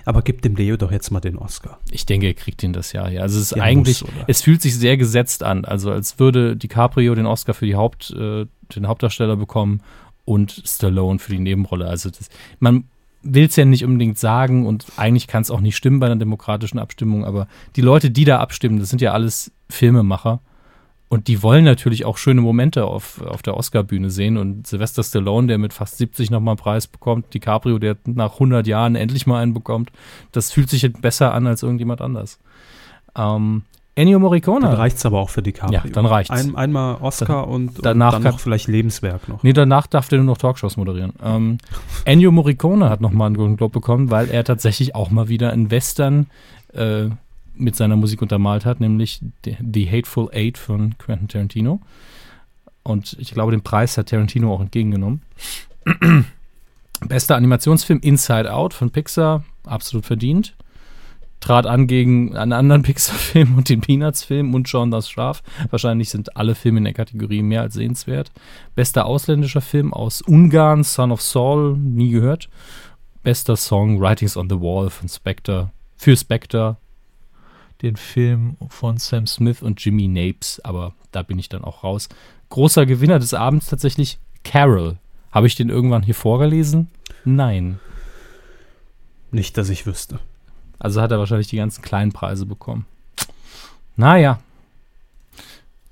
Aber 0.05 0.23
gib 0.23 0.43
dem 0.43 0.57
Leo 0.57 0.77
doch 0.77 0.91
jetzt 0.91 1.11
mal 1.11 1.21
den 1.21 1.37
Oscar. 1.37 1.79
Ich 1.91 2.07
denke, 2.07 2.27
er 2.27 2.35
kriegt 2.35 2.63
ihn 2.63 2.73
das 2.73 2.93
Jahr. 2.93 3.11
Ja. 3.11 3.23
Also 3.23 3.39
es 3.39 3.53
ist 3.53 3.57
ja, 3.57 3.63
eigentlich, 3.63 4.03
muss, 4.03 4.11
es 4.27 4.43
fühlt 4.43 4.63
sich 4.63 4.75
sehr 4.77 4.97
gesetzt 4.97 5.43
an. 5.43 5.65
Also 5.65 5.91
als 5.91 6.19
würde 6.19 6.57
DiCaprio 6.57 7.15
den 7.15 7.27
Oscar 7.27 7.55
für 7.55 7.67
die 7.67 7.77
Haupt, 7.77 8.11
äh, 8.11 8.47
den 8.75 8.89
Hauptdarsteller 8.89 9.37
bekommen 9.37 9.83
und 10.25 10.63
Stallone 10.65 11.19
für 11.19 11.33
die 11.33 11.39
Nebenrolle. 11.39 11.87
Also 11.87 12.11
das, 12.11 12.31
man 12.59 12.85
will 13.23 13.47
es 13.47 13.57
ja 13.57 13.65
nicht 13.65 13.85
unbedingt 13.85 14.19
sagen 14.19 14.67
und 14.67 14.87
eigentlich 14.97 15.27
kann 15.27 15.43
es 15.43 15.51
auch 15.51 15.61
nicht 15.61 15.77
stimmen 15.77 16.01
bei 16.01 16.07
einer 16.07 16.17
demokratischen 16.17 16.79
Abstimmung, 16.79 17.25
aber 17.25 17.49
die 17.75 17.81
Leute, 17.81 18.11
die 18.11 18.25
da 18.25 18.39
abstimmen, 18.39 18.79
das 18.79 18.89
sind 18.89 19.03
ja 19.03 19.13
alles 19.13 19.51
Filmemacher 19.69 20.41
und 21.09 21.29
die 21.29 21.43
wollen 21.43 21.65
natürlich 21.65 22.05
auch 22.05 22.19
schöne 22.19 22.41
Momente 22.41 22.85
auf, 22.85 23.21
auf 23.23 23.43
der 23.43 23.57
Oscar-Bühne 23.57 24.11
sehen 24.11 24.37
und 24.37 24.67
Sylvester 24.67 25.03
Stallone, 25.05 25.47
der 25.47 25.59
mit 25.59 25.73
fast 25.73 25.99
70 25.99 26.31
nochmal 26.31 26.53
einen 26.53 26.59
Preis 26.59 26.87
bekommt, 26.89 27.33
DiCaprio, 27.33 27.79
der 27.79 27.97
nach 28.07 28.35
100 28.35 28.67
Jahren 28.67 28.97
endlich 28.97 29.27
mal 29.27 29.41
einen 29.43 29.55
bekommt, 29.55 29.91
das 30.33 30.51
fühlt 30.51 30.69
sich 30.69 30.93
besser 30.95 31.33
an 31.33 31.47
als 31.47 31.63
irgendjemand 31.63 32.01
anders. 32.01 32.39
Ähm, 33.17 33.63
Ennio 33.99 34.19
Morricone. 34.19 34.61
Dann 34.67 34.75
reicht 34.75 34.99
es 34.99 35.07
aber 35.07 35.21
auch 35.21 35.31
für 35.31 35.43
DiCaprio. 35.43 35.81
Ja, 35.83 35.91
dann 35.91 36.05
reicht's. 36.05 36.31
Ein, 36.31 36.55
einmal 36.55 36.97
Oscar 37.01 37.49
und, 37.49 37.83
danach 37.83 38.09
und 38.09 38.13
dann 38.17 38.23
kann- 38.25 38.33
noch 38.33 38.41
vielleicht 38.41 38.67
Lebenswerk 38.69 39.27
noch. 39.29 39.43
Nee, 39.43 39.55
danach 39.55 39.87
darf 39.87 40.09
der 40.09 40.19
nur 40.19 40.27
noch 40.27 40.37
Talkshows 40.39 40.77
moderieren. 40.77 41.15
Ähm, 41.25 41.57
Ennio 42.05 42.31
Morricone 42.31 42.91
hat 42.91 43.01
nochmal 43.01 43.29
einen 43.29 43.37
Golden 43.37 43.57
Globe 43.57 43.73
bekommen, 43.73 44.11
weil 44.11 44.29
er 44.29 44.45
tatsächlich 44.45 44.95
auch 44.95 45.11
mal 45.11 45.29
wieder 45.29 45.51
einen 45.51 45.71
Western 45.71 46.27
äh, 46.75 47.07
mit 47.57 47.77
seiner 47.77 47.97
Musik 47.97 48.23
untermalt 48.23 48.65
hat, 48.65 48.81
nämlich 48.81 49.21
The, 49.45 49.91
Hateful 49.91 50.31
Eight 50.33 50.59
von 50.59 50.97
Quentin 50.99 51.29
Tarantino. 51.29 51.81
Und 52.83 53.17
ich 53.19 53.33
glaube, 53.33 53.53
den 53.53 53.63
Preis 53.63 53.99
hat 53.99 54.09
Tarantino 54.09 54.53
auch 54.53 54.61
entgegengenommen. 54.61 55.23
Bester 57.09 57.37
Animationsfilm 57.37 58.01
Inside 58.01 58.53
Out 58.53 58.75
von 58.75 58.91
Pixar, 58.91 59.45
absolut 59.65 60.07
verdient. 60.07 60.55
Trat 61.41 61.67
an 61.67 61.87
gegen 61.87 62.37
einen 62.37 62.53
anderen 62.53 62.83
Pixar-Film 62.85 63.57
und 63.57 63.69
den 63.69 63.81
Peanuts-Film 63.81 64.55
und 64.55 64.69
John 64.69 64.91
das 64.91 65.11
Schaf. 65.11 65.43
Wahrscheinlich 65.71 66.11
sind 66.11 66.37
alle 66.37 66.55
Filme 66.55 66.79
in 66.79 66.85
der 66.85 66.95
Kategorie 66.95 67.43
mehr 67.43 67.63
als 67.63 67.75
sehenswert. 67.75 68.33
Bester 68.75 69.07
ausländischer 69.07 69.61
Film 69.61 69.93
aus 69.93 70.23
Ungarn, 70.23 70.83
Son 70.83 71.13
of 71.13 71.21
Saul, 71.21 71.77
nie 71.77 72.11
gehört. 72.11 72.49
Bester 73.23 73.57
Song 73.57 74.01
Writings 74.01 74.37
on 74.37 74.49
the 74.49 74.61
Wall 74.61 74.89
von 74.89 75.09
Spectre, 75.09 75.71
für 75.97 76.17
Spectre. 76.17 76.77
Den 77.87 77.95
Film 77.95 78.57
von 78.69 78.97
Sam 78.97 79.29
Smith 79.29 79.63
und 79.63 79.85
Jimmy 79.85 80.09
Napes, 80.09 80.61
aber 80.65 80.93
da 81.13 81.23
bin 81.23 81.39
ich 81.39 81.49
dann 81.49 81.63
auch 81.63 81.85
raus. 81.85 82.09
Großer 82.49 82.85
Gewinner 82.85 83.21
des 83.21 83.33
Abends 83.33 83.69
tatsächlich 83.69 84.19
Carol. 84.43 84.97
Habe 85.31 85.47
ich 85.47 85.55
den 85.55 85.69
irgendwann 85.69 86.03
hier 86.03 86.17
vorgelesen? 86.17 86.89
Nein. 87.25 87.79
Nicht, 89.31 89.57
dass 89.57 89.69
ich 89.69 89.87
wüsste. 89.87 90.19
Also 90.81 91.01
hat 91.01 91.13
er 91.13 91.21
wahrscheinlich 91.21 91.47
die 91.47 91.59
ganzen 91.59 91.81
kleinen 91.81 92.11
Preise 92.11 92.45
bekommen. 92.45 92.87
Naja. 93.95 94.41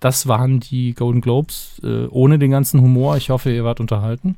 Das 0.00 0.26
waren 0.26 0.58
die 0.58 0.94
Golden 0.94 1.20
Globes 1.20 1.80
äh, 1.84 2.06
ohne 2.06 2.40
den 2.40 2.50
ganzen 2.50 2.80
Humor. 2.80 3.16
Ich 3.18 3.30
hoffe, 3.30 3.52
ihr 3.52 3.62
wart 3.62 3.78
unterhalten. 3.78 4.36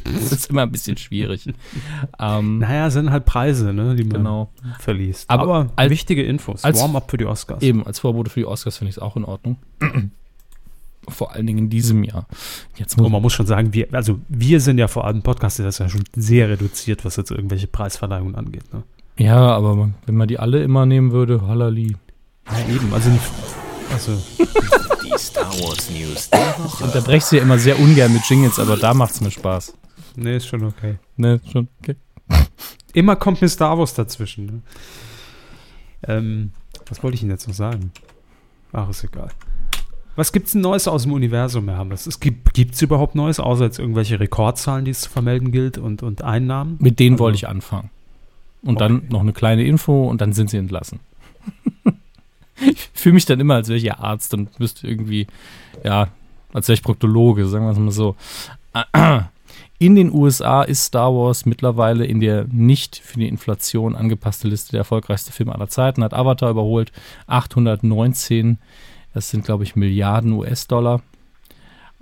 das 0.04 0.32
ist 0.32 0.50
immer 0.50 0.62
ein 0.62 0.72
bisschen 0.72 0.96
schwierig. 0.96 1.46
ähm, 2.18 2.58
Naja, 2.58 2.86
es 2.88 2.92
sind 2.94 3.10
halt 3.10 3.24
Preise, 3.24 3.72
ne, 3.72 3.94
die 3.96 4.04
man 4.04 4.18
genau. 4.18 4.50
verliest. 4.78 5.28
Aber 5.30 5.42
Aber, 5.42 5.72
als- 5.76 5.90
wichtige 5.90 6.22
Infos. 6.22 6.64
als- 6.64 6.80
Warm-up 6.80 7.10
für 7.10 7.16
die 7.16 7.26
Oscars. 7.26 7.62
Eben, 7.62 7.86
als 7.86 7.98
Vorbote 8.00 8.30
für 8.30 8.40
die 8.40 8.46
Oscars 8.46 8.78
finde 8.78 8.90
ich 8.90 8.96
es 8.96 9.02
auch 9.02 9.16
in 9.16 9.24
Ordnung. 9.24 9.56
Vor 11.08 11.32
allen 11.32 11.46
Dingen 11.46 11.58
in 11.60 11.70
diesem 11.70 12.02
Jahr. 12.02 12.26
Jetzt 12.76 12.96
muss 12.96 13.06
Und 13.06 13.12
man 13.12 13.22
muss 13.22 13.32
schon 13.32 13.46
sagen, 13.46 13.72
wir, 13.72 13.86
also 13.92 14.18
wir 14.28 14.60
sind 14.60 14.78
ja 14.78 14.88
vor 14.88 15.04
allem 15.06 15.22
Podcast, 15.22 15.60
das 15.60 15.66
ist 15.66 15.78
ja 15.78 15.88
schon 15.88 16.02
sehr 16.16 16.48
reduziert, 16.48 17.04
was 17.04 17.14
jetzt 17.14 17.30
irgendwelche 17.30 17.68
Preisverleihungen 17.68 18.34
angeht. 18.34 18.64
Ne? 18.74 18.82
Ja, 19.16 19.38
aber 19.38 19.76
man, 19.76 19.94
wenn 20.06 20.16
man 20.16 20.26
die 20.26 20.40
alle 20.40 20.64
immer 20.64 20.84
nehmen 20.84 21.12
würde, 21.12 21.46
halali. 21.46 21.96
Ja, 22.50 22.74
eben. 22.74 22.92
Also, 22.92 23.10
die- 23.10 23.92
also 23.92 24.20
Die 25.04 25.16
Star 25.16 25.44
Wars 25.60 25.88
News 25.90 26.28
der 26.28 26.40
Woche. 26.58 26.82
Unterbreche 26.82 27.24
sie 27.26 27.36
ja 27.36 27.42
immer 27.42 27.58
sehr 27.60 27.78
ungern 27.78 28.12
mit 28.12 28.22
Jingles, 28.28 28.58
aber 28.58 28.76
da 28.76 28.92
macht 28.92 29.12
es 29.14 29.20
mir 29.20 29.30
Spaß. 29.30 29.74
Nee, 30.16 30.36
ist 30.36 30.46
schon 30.46 30.64
okay. 30.64 30.96
Ne, 31.16 31.40
schon, 31.50 31.68
okay. 31.82 31.96
Immer 32.94 33.16
kommt 33.16 33.40
mir 33.42 33.48
Star 33.48 33.78
Wars 33.78 33.94
dazwischen. 33.94 34.46
Ne? 34.46 34.62
Ähm, 36.08 36.50
was 36.88 37.02
wollte 37.02 37.14
ich 37.16 37.22
Ihnen 37.22 37.30
jetzt 37.30 37.46
noch 37.48 37.54
sagen? 37.54 37.90
Ach, 38.72 38.88
ist 38.88 39.04
egal. 39.04 39.28
Was 40.16 40.32
gibt's 40.32 40.52
denn 40.52 40.62
Neues 40.62 40.88
aus 40.88 41.02
dem 41.02 41.12
Universum, 41.12 41.68
Herr 41.68 41.78
Hammes? 41.78 42.06
Es 42.06 42.20
gibt 42.20 42.54
gibt's 42.54 42.80
überhaupt 42.80 43.14
Neues, 43.14 43.38
außer 43.38 43.64
jetzt 43.64 43.78
irgendwelche 43.78 44.18
Rekordzahlen, 44.18 44.84
die 44.86 44.90
es 44.90 45.02
zu 45.02 45.10
vermelden 45.10 45.52
gilt 45.52 45.76
und, 45.76 46.02
und 46.02 46.22
Einnahmen? 46.22 46.76
Mit 46.80 46.98
denen 46.98 47.14
Also- 47.14 47.24
wollte 47.24 47.36
ich 47.36 47.48
anfangen. 47.48 47.90
Und 48.62 48.80
dann 48.80 48.96
Okay. 48.96 49.06
noch 49.10 49.20
eine 49.20 49.32
kleine 49.32 49.64
Info 49.64 50.08
und 50.08 50.20
dann 50.20 50.32
sind 50.32 50.50
sie 50.50 50.56
entlassen. 50.56 50.98
ich 52.60 52.88
fühle 52.94 53.14
mich 53.14 53.26
dann 53.26 53.38
immer, 53.38 53.54
als 53.54 53.68
wäre 53.68 53.76
ich 53.76 53.84
ja 53.84 53.98
Arzt 53.98 54.32
und 54.34 54.58
müsste 54.58 54.88
irgendwie, 54.88 55.26
ja, 55.84 56.08
als 56.52 56.66
wäre 56.68 56.74
ich 56.74 56.82
Proktologe, 56.82 57.46
sagen 57.46 57.66
wir 57.66 57.72
es 57.72 57.78
mal 57.78 57.90
so. 57.92 58.16
In 59.78 59.94
den 59.94 60.12
USA 60.12 60.62
ist 60.62 60.84
Star 60.84 61.14
Wars 61.14 61.44
mittlerweile 61.44 62.06
in 62.06 62.20
der 62.20 62.46
nicht 62.50 62.96
für 62.96 63.18
die 63.18 63.28
Inflation 63.28 63.94
angepasste 63.94 64.48
Liste 64.48 64.72
der 64.72 64.80
erfolgreichsten 64.80 65.32
Filme 65.32 65.54
aller 65.54 65.68
Zeiten, 65.68 66.02
hat 66.02 66.14
Avatar 66.14 66.50
überholt, 66.50 66.92
819, 67.26 68.58
das 69.12 69.28
sind 69.28 69.44
glaube 69.44 69.64
ich 69.64 69.76
Milliarden 69.76 70.32
US-Dollar. 70.32 71.02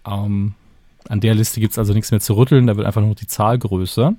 Ähm, 0.07 0.55
an 1.09 1.21
der 1.21 1.35
Liste 1.35 1.59
gibt 1.59 1.73
es 1.73 1.79
also 1.79 1.95
nichts 1.95 2.13
mehr 2.13 2.21
zu 2.21 2.35
rütteln, 2.35 2.69
da 2.69 2.77
wird 2.77 2.87
einfach 2.87 3.03
nur 3.03 3.17
die 3.17 3.27
Zahl 3.27 3.59
größer. 3.59 4.15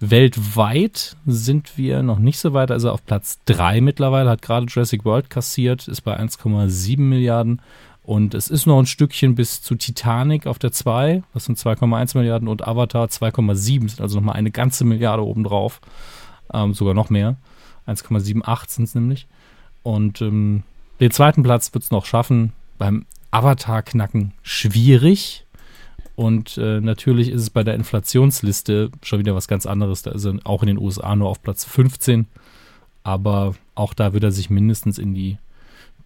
Weltweit 0.00 1.16
sind 1.26 1.78
wir 1.78 2.02
noch 2.02 2.18
nicht 2.18 2.40
so 2.40 2.52
weit, 2.52 2.70
also 2.70 2.90
auf 2.90 3.06
Platz 3.06 3.38
3 3.46 3.80
mittlerweile, 3.80 4.28
hat 4.28 4.42
gerade 4.42 4.66
Jurassic 4.66 5.04
World 5.04 5.30
kassiert, 5.30 5.88
ist 5.88 6.02
bei 6.02 6.18
1,7 6.18 7.00
Milliarden 7.00 7.62
und 8.02 8.34
es 8.34 8.48
ist 8.48 8.66
noch 8.66 8.78
ein 8.78 8.86
Stückchen 8.86 9.34
bis 9.34 9.62
zu 9.62 9.74
Titanic 9.74 10.46
auf 10.46 10.58
der 10.58 10.72
2, 10.72 11.22
das 11.34 11.44
sind 11.44 11.58
2,1 11.58 12.16
Milliarden 12.16 12.48
und 12.48 12.66
Avatar 12.66 13.06
2,7, 13.06 13.88
sind 13.88 14.00
also 14.00 14.18
nochmal 14.18 14.36
eine 14.36 14.50
ganze 14.50 14.84
Milliarde 14.84 15.24
obendrauf, 15.24 15.80
ähm, 16.52 16.74
sogar 16.74 16.94
noch 16.94 17.10
mehr, 17.10 17.36
1,78 17.86 18.70
sind 18.70 18.84
es 18.84 18.94
nämlich. 18.94 19.26
Und 19.82 20.20
ähm, 20.20 20.62
den 21.00 21.10
zweiten 21.10 21.42
Platz 21.42 21.72
wird 21.74 21.84
es 21.84 21.90
noch 21.90 22.06
schaffen, 22.06 22.52
beim 22.78 23.06
Avatar 23.30 23.82
knacken 23.82 24.32
schwierig, 24.42 25.44
und 26.14 26.58
äh, 26.58 26.80
natürlich 26.80 27.30
ist 27.30 27.42
es 27.42 27.50
bei 27.50 27.64
der 27.64 27.74
Inflationsliste 27.74 28.90
schon 29.02 29.18
wieder 29.18 29.34
was 29.34 29.48
ganz 29.48 29.66
anderes. 29.66 30.02
Da 30.02 30.12
ist 30.12 30.24
er 30.24 30.38
auch 30.44 30.62
in 30.62 30.68
den 30.68 30.78
USA 30.78 31.16
nur 31.16 31.28
auf 31.28 31.42
Platz 31.42 31.64
15. 31.64 32.26
Aber 33.02 33.54
auch 33.74 33.94
da 33.94 34.12
wird 34.12 34.24
er 34.24 34.32
sich 34.32 34.50
mindestens 34.50 34.98
in 34.98 35.14
die 35.14 35.38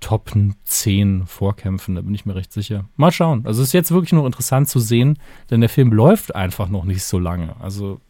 Top 0.01 0.33
10 0.65 1.27
vorkämpfen. 1.27 1.95
Da 1.95 2.01
bin 2.03 2.15
ich 2.15 2.27
mir 2.27 2.35
recht 2.35 2.53
sicher. 2.53 2.85
Mal 2.97 3.13
schauen. 3.13 3.45
Also 3.47 3.63
es 3.63 3.69
ist 3.69 3.73
jetzt 3.73 3.91
wirklich 3.91 4.13
noch 4.13 4.27
interessant 4.27 4.69
zu 4.69 4.79
sehen, 4.79 5.19
denn 5.51 5.61
der 5.61 5.69
Film 5.71 5.93
läuft 5.93 6.35
einfach 6.35 6.69
noch 6.69 6.85
nicht 6.85 7.03
so 7.05 7.19
lange. 7.19 7.55
Also 7.61 8.01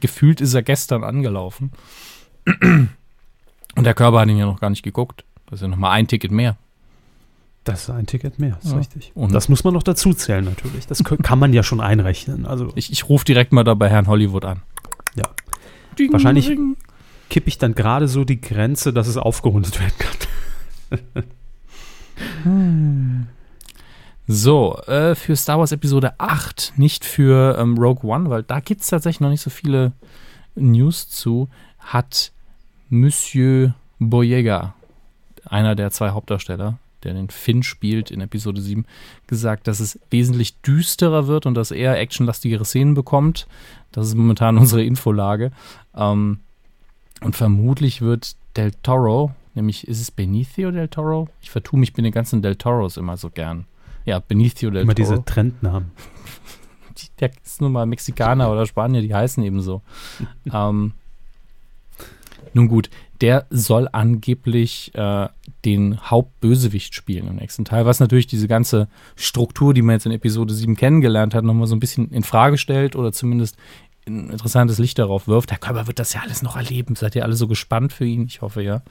gefühlt 0.00 0.40
ist 0.40 0.54
er 0.54 0.62
gestern 0.62 1.04
angelaufen. 1.04 1.72
Und 3.76 3.84
der 3.84 3.94
Körper 3.94 4.20
hat 4.20 4.28
ihn 4.28 4.36
ja 4.38 4.46
noch 4.46 4.60
gar 4.60 4.70
nicht 4.70 4.82
geguckt. 4.82 5.24
Das 5.46 5.54
ist 5.58 5.62
ja 5.62 5.68
noch 5.68 5.76
mal 5.76 5.90
ein 5.90 6.06
Ticket 6.06 6.30
mehr. 6.30 6.56
Das 7.64 7.84
ist 7.84 7.90
ein 7.90 8.06
Ticket 8.06 8.38
mehr, 8.38 8.58
ist 8.62 8.72
Ja. 8.72 8.76
richtig. 8.78 9.12
Und- 9.14 9.32
das 9.32 9.48
muss 9.48 9.64
man 9.64 9.72
noch 9.72 9.82
dazu 9.82 10.12
zählen 10.12 10.44
natürlich. 10.44 10.86
Das 10.86 11.02
kann 11.02 11.38
man 11.38 11.52
ja 11.54 11.62
schon 11.62 11.80
einrechnen. 11.80 12.44
Also 12.46 12.70
Ich, 12.74 12.92
ich 12.92 13.08
rufe 13.08 13.24
direkt 13.24 13.52
mal 13.52 13.64
da 13.64 13.72
bei 13.74 13.88
Herrn 13.88 14.06
Hollywood 14.06 14.44
an. 14.44 14.62
Ja. 15.14 15.24
Ding, 15.98 16.12
Wahrscheinlich- 16.12 16.50
kippe 17.30 17.48
ich 17.48 17.56
dann 17.56 17.74
gerade 17.74 18.06
so 18.06 18.24
die 18.24 18.40
Grenze, 18.40 18.92
dass 18.92 19.06
es 19.08 19.16
aufgerundet 19.16 19.80
werden 19.80 19.94
kann. 19.98 20.12
So, 24.26 24.78
äh, 24.86 25.14
für 25.14 25.36
Star 25.36 25.58
Wars 25.58 25.72
Episode 25.72 26.14
8, 26.18 26.74
nicht 26.76 27.04
für 27.04 27.58
ähm, 27.58 27.76
Rogue 27.76 28.10
One, 28.10 28.30
weil 28.30 28.42
da 28.42 28.60
gibt 28.60 28.80
es 28.80 28.88
tatsächlich 28.88 29.20
noch 29.20 29.28
nicht 29.28 29.42
so 29.42 29.50
viele 29.50 29.92
News 30.54 31.08
zu, 31.10 31.48
hat 31.78 32.32
Monsieur 32.88 33.74
Boyega, 33.98 34.74
einer 35.44 35.74
der 35.74 35.90
zwei 35.90 36.10
Hauptdarsteller, 36.10 36.78
der 37.02 37.12
den 37.12 37.28
Finn 37.28 37.62
spielt 37.62 38.10
in 38.10 38.22
Episode 38.22 38.62
7, 38.62 38.86
gesagt, 39.26 39.68
dass 39.68 39.80
es 39.80 39.98
wesentlich 40.10 40.58
düsterer 40.62 41.26
wird 41.26 41.44
und 41.44 41.54
dass 41.54 41.70
er 41.70 41.98
actionlastigere 41.98 42.64
Szenen 42.64 42.94
bekommt. 42.94 43.46
Das 43.92 44.06
ist 44.06 44.14
momentan 44.14 44.56
unsere 44.58 44.84
Infolage. 44.84 45.52
Ähm, 45.94 46.40
und 47.20 47.36
vermutlich 47.36 48.00
wird 48.00 48.36
Del 48.56 48.72
Toro, 48.82 49.34
nämlich 49.54 49.86
ist 49.88 50.00
es 50.00 50.10
Benicio 50.10 50.70
Del 50.70 50.88
Toro? 50.88 51.28
Ich 51.40 51.50
vertue 51.50 51.78
mich 51.78 51.96
mit 51.96 52.04
den 52.04 52.12
ganzen 52.12 52.42
Del 52.42 52.56
Toros 52.56 52.96
immer 52.96 53.16
so 53.16 53.30
gern. 53.30 53.66
Ja, 54.04 54.18
Benicio 54.18 54.70
Del 54.70 54.82
Immer 54.82 54.94
Toro. 54.94 55.10
diese 55.10 55.24
Trendnamen. 55.24 55.90
Der 57.20 57.30
ist 57.42 57.60
nun 57.60 57.72
mal 57.72 57.86
Mexikaner 57.86 58.50
oder 58.52 58.66
Spanier, 58.66 59.02
die 59.02 59.14
heißen 59.14 59.42
eben 59.42 59.60
so. 59.60 59.82
ähm, 60.52 60.92
nun 62.52 62.68
gut, 62.68 62.88
der 63.20 63.46
soll 63.50 63.88
angeblich 63.90 64.94
äh, 64.94 65.28
den 65.64 66.00
Hauptbösewicht 66.00 66.94
spielen 66.94 67.26
im 67.26 67.36
nächsten 67.36 67.64
Teil, 67.64 67.86
was 67.86 67.98
natürlich 67.98 68.26
diese 68.26 68.48
ganze 68.48 68.88
Struktur, 69.16 69.74
die 69.74 69.82
man 69.82 69.94
jetzt 69.94 70.06
in 70.06 70.12
Episode 70.12 70.54
7 70.54 70.76
kennengelernt 70.76 71.34
hat, 71.34 71.44
nochmal 71.44 71.66
so 71.66 71.74
ein 71.74 71.80
bisschen 71.80 72.10
in 72.10 72.22
Frage 72.22 72.58
stellt 72.58 72.96
oder 72.96 73.12
zumindest 73.12 73.56
ein 74.06 74.30
interessantes 74.30 74.78
Licht 74.78 74.98
darauf 74.98 75.28
wirft. 75.28 75.50
Der 75.50 75.58
Körper 75.58 75.86
wird 75.86 75.98
das 75.98 76.12
ja 76.12 76.20
alles 76.20 76.42
noch 76.42 76.56
erleben. 76.56 76.96
Seid 76.96 77.14
ihr 77.14 77.24
alle 77.24 77.36
so 77.36 77.48
gespannt 77.48 77.92
für 77.92 78.04
ihn? 78.04 78.26
Ich 78.26 78.42
hoffe 78.42 78.62
ja. 78.62 78.82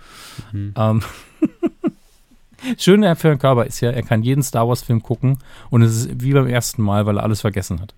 Mhm. 0.52 0.74
Ähm, 0.78 1.04
Schöne 2.78 3.16
für 3.16 3.30
den 3.30 3.40
Körper 3.40 3.66
ist 3.66 3.82
ja, 3.82 3.92
er 3.92 4.04
kann 4.04 4.24
jeden 4.24 4.44
Star 4.44 4.68
Wars-Film 4.68 5.04
gucken 5.04 5.38
und 5.70 5.82
es 5.82 5.96
ist 6.06 6.22
wie 6.22 6.32
beim 6.32 6.48
ersten 6.48 6.82
Mal, 6.82 7.06
weil 7.06 7.18
er 7.18 7.24
alles 7.24 7.42
vergessen 7.42 7.82
hat. 7.82 7.94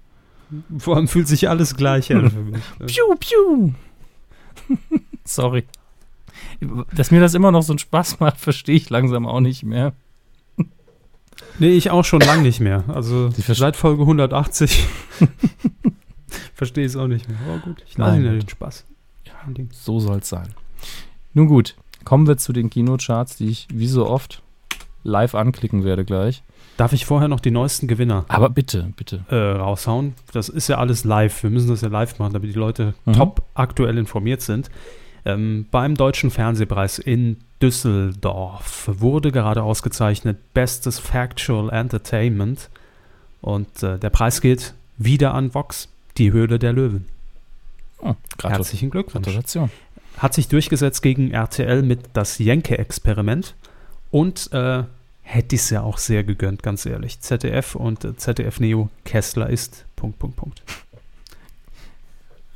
Vor 0.77 0.95
allem 0.95 1.07
fühlt 1.07 1.27
sich 1.27 1.49
alles 1.49 1.75
gleich 1.75 2.11
an 2.11 2.29
für 2.29 2.39
mich. 2.39 2.63
Piu, 2.85 3.15
piu. 3.19 3.73
Sorry. 5.23 5.65
Dass 6.93 7.11
mir 7.11 7.19
das 7.19 7.33
immer 7.33 7.51
noch 7.51 7.63
so 7.63 7.73
einen 7.73 7.79
Spaß 7.79 8.19
macht, 8.19 8.39
verstehe 8.39 8.75
ich 8.75 8.89
langsam 8.89 9.27
auch 9.27 9.39
nicht 9.39 9.63
mehr. 9.63 9.93
Nee, 11.59 11.71
ich 11.71 11.89
auch 11.89 12.05
schon 12.05 12.21
lange 12.21 12.43
nicht 12.43 12.59
mehr. 12.59 12.83
Also 12.87 13.29
seit 13.29 13.75
Folge 13.75 14.01
180 14.01 14.85
verstehe 16.53 16.85
es 16.85 16.95
auch 16.95 17.07
nicht 17.07 17.27
mehr. 17.29 17.37
Aber 17.47 17.59
gut, 17.59 17.83
ich 17.87 17.97
lasse 17.97 18.21
ja 18.21 18.31
Gott. 18.31 18.41
den 18.43 18.49
Spaß. 18.49 18.85
Ding. 19.47 19.69
So 19.71 19.99
soll 19.99 20.17
es 20.19 20.29
sein. 20.29 20.47
Nun 21.35 21.47
gut, 21.47 21.75
kommen 22.03 22.25
wir 22.27 22.37
zu 22.37 22.51
den 22.51 22.69
Kinocharts, 22.71 23.37
die 23.37 23.47
ich 23.49 23.67
wie 23.71 23.85
so 23.87 24.07
oft 24.07 24.41
live 25.03 25.35
anklicken 25.35 25.83
werde 25.83 26.03
gleich. 26.03 26.41
Darf 26.77 26.93
ich 26.93 27.05
vorher 27.05 27.27
noch 27.27 27.39
die 27.39 27.51
neuesten 27.51 27.87
Gewinner 27.87 28.25
Aber 28.27 28.49
bitte, 28.49 28.91
bitte. 28.97 29.23
äh, 29.29 29.35
raushauen? 29.35 30.13
Das 30.33 30.49
ist 30.49 30.67
ja 30.67 30.77
alles 30.79 31.03
live. 31.03 31.43
Wir 31.43 31.49
müssen 31.51 31.69
das 31.69 31.81
ja 31.81 31.89
live 31.89 32.17
machen, 32.19 32.33
damit 32.33 32.49
die 32.49 32.57
Leute 32.57 32.95
Mhm. 33.05 33.13
top 33.13 33.43
aktuell 33.53 33.97
informiert 33.99 34.41
sind. 34.41 34.69
Ähm, 35.25 35.67
beim 35.71 35.95
Deutschen 35.95 36.31
Fernsehpreis 36.31 36.97
in 36.99 37.37
Düsseldorf 37.61 38.89
wurde 38.91 39.31
gerade 39.31 39.63
ausgezeichnet 39.63 40.37
Bestes 40.53 40.99
Factual 40.99 41.69
Entertainment. 41.69 42.69
Und 43.41 43.83
äh, 43.83 43.97
der 43.99 44.09
Preis 44.09 44.41
geht 44.41 44.73
wieder 44.97 45.33
an 45.33 45.53
Vox, 45.53 45.87
die 46.17 46.31
Höhle 46.31 46.59
der 46.59 46.73
Löwen. 46.73 47.05
Oh, 47.99 48.15
Herzlichen 48.41 48.89
Glückwunsch. 48.89 49.25
Gratulation. 49.25 49.69
Hat 50.17 50.33
sich 50.33 50.47
durchgesetzt 50.47 51.01
gegen 51.01 51.31
RTL 51.31 51.81
mit 51.81 52.01
das 52.13 52.37
Jenke-Experiment. 52.37 53.55
Und 54.11 54.51
äh, 54.53 54.83
hätte 55.21 55.55
ich 55.55 55.61
es 55.61 55.69
ja 55.71 55.81
auch 55.81 55.97
sehr 55.97 56.23
gegönnt, 56.23 56.63
ganz 56.63 56.85
ehrlich. 56.85 57.19
ZDF 57.19 57.75
und 57.75 58.05
äh, 58.05 58.15
ZDF 58.15 58.59
Neo 58.59 58.89
Kessler 59.03 59.49
ist. 59.49 59.85
Punkt, 59.95 60.19
Punkt, 60.19 60.37
Punkt. 60.37 60.61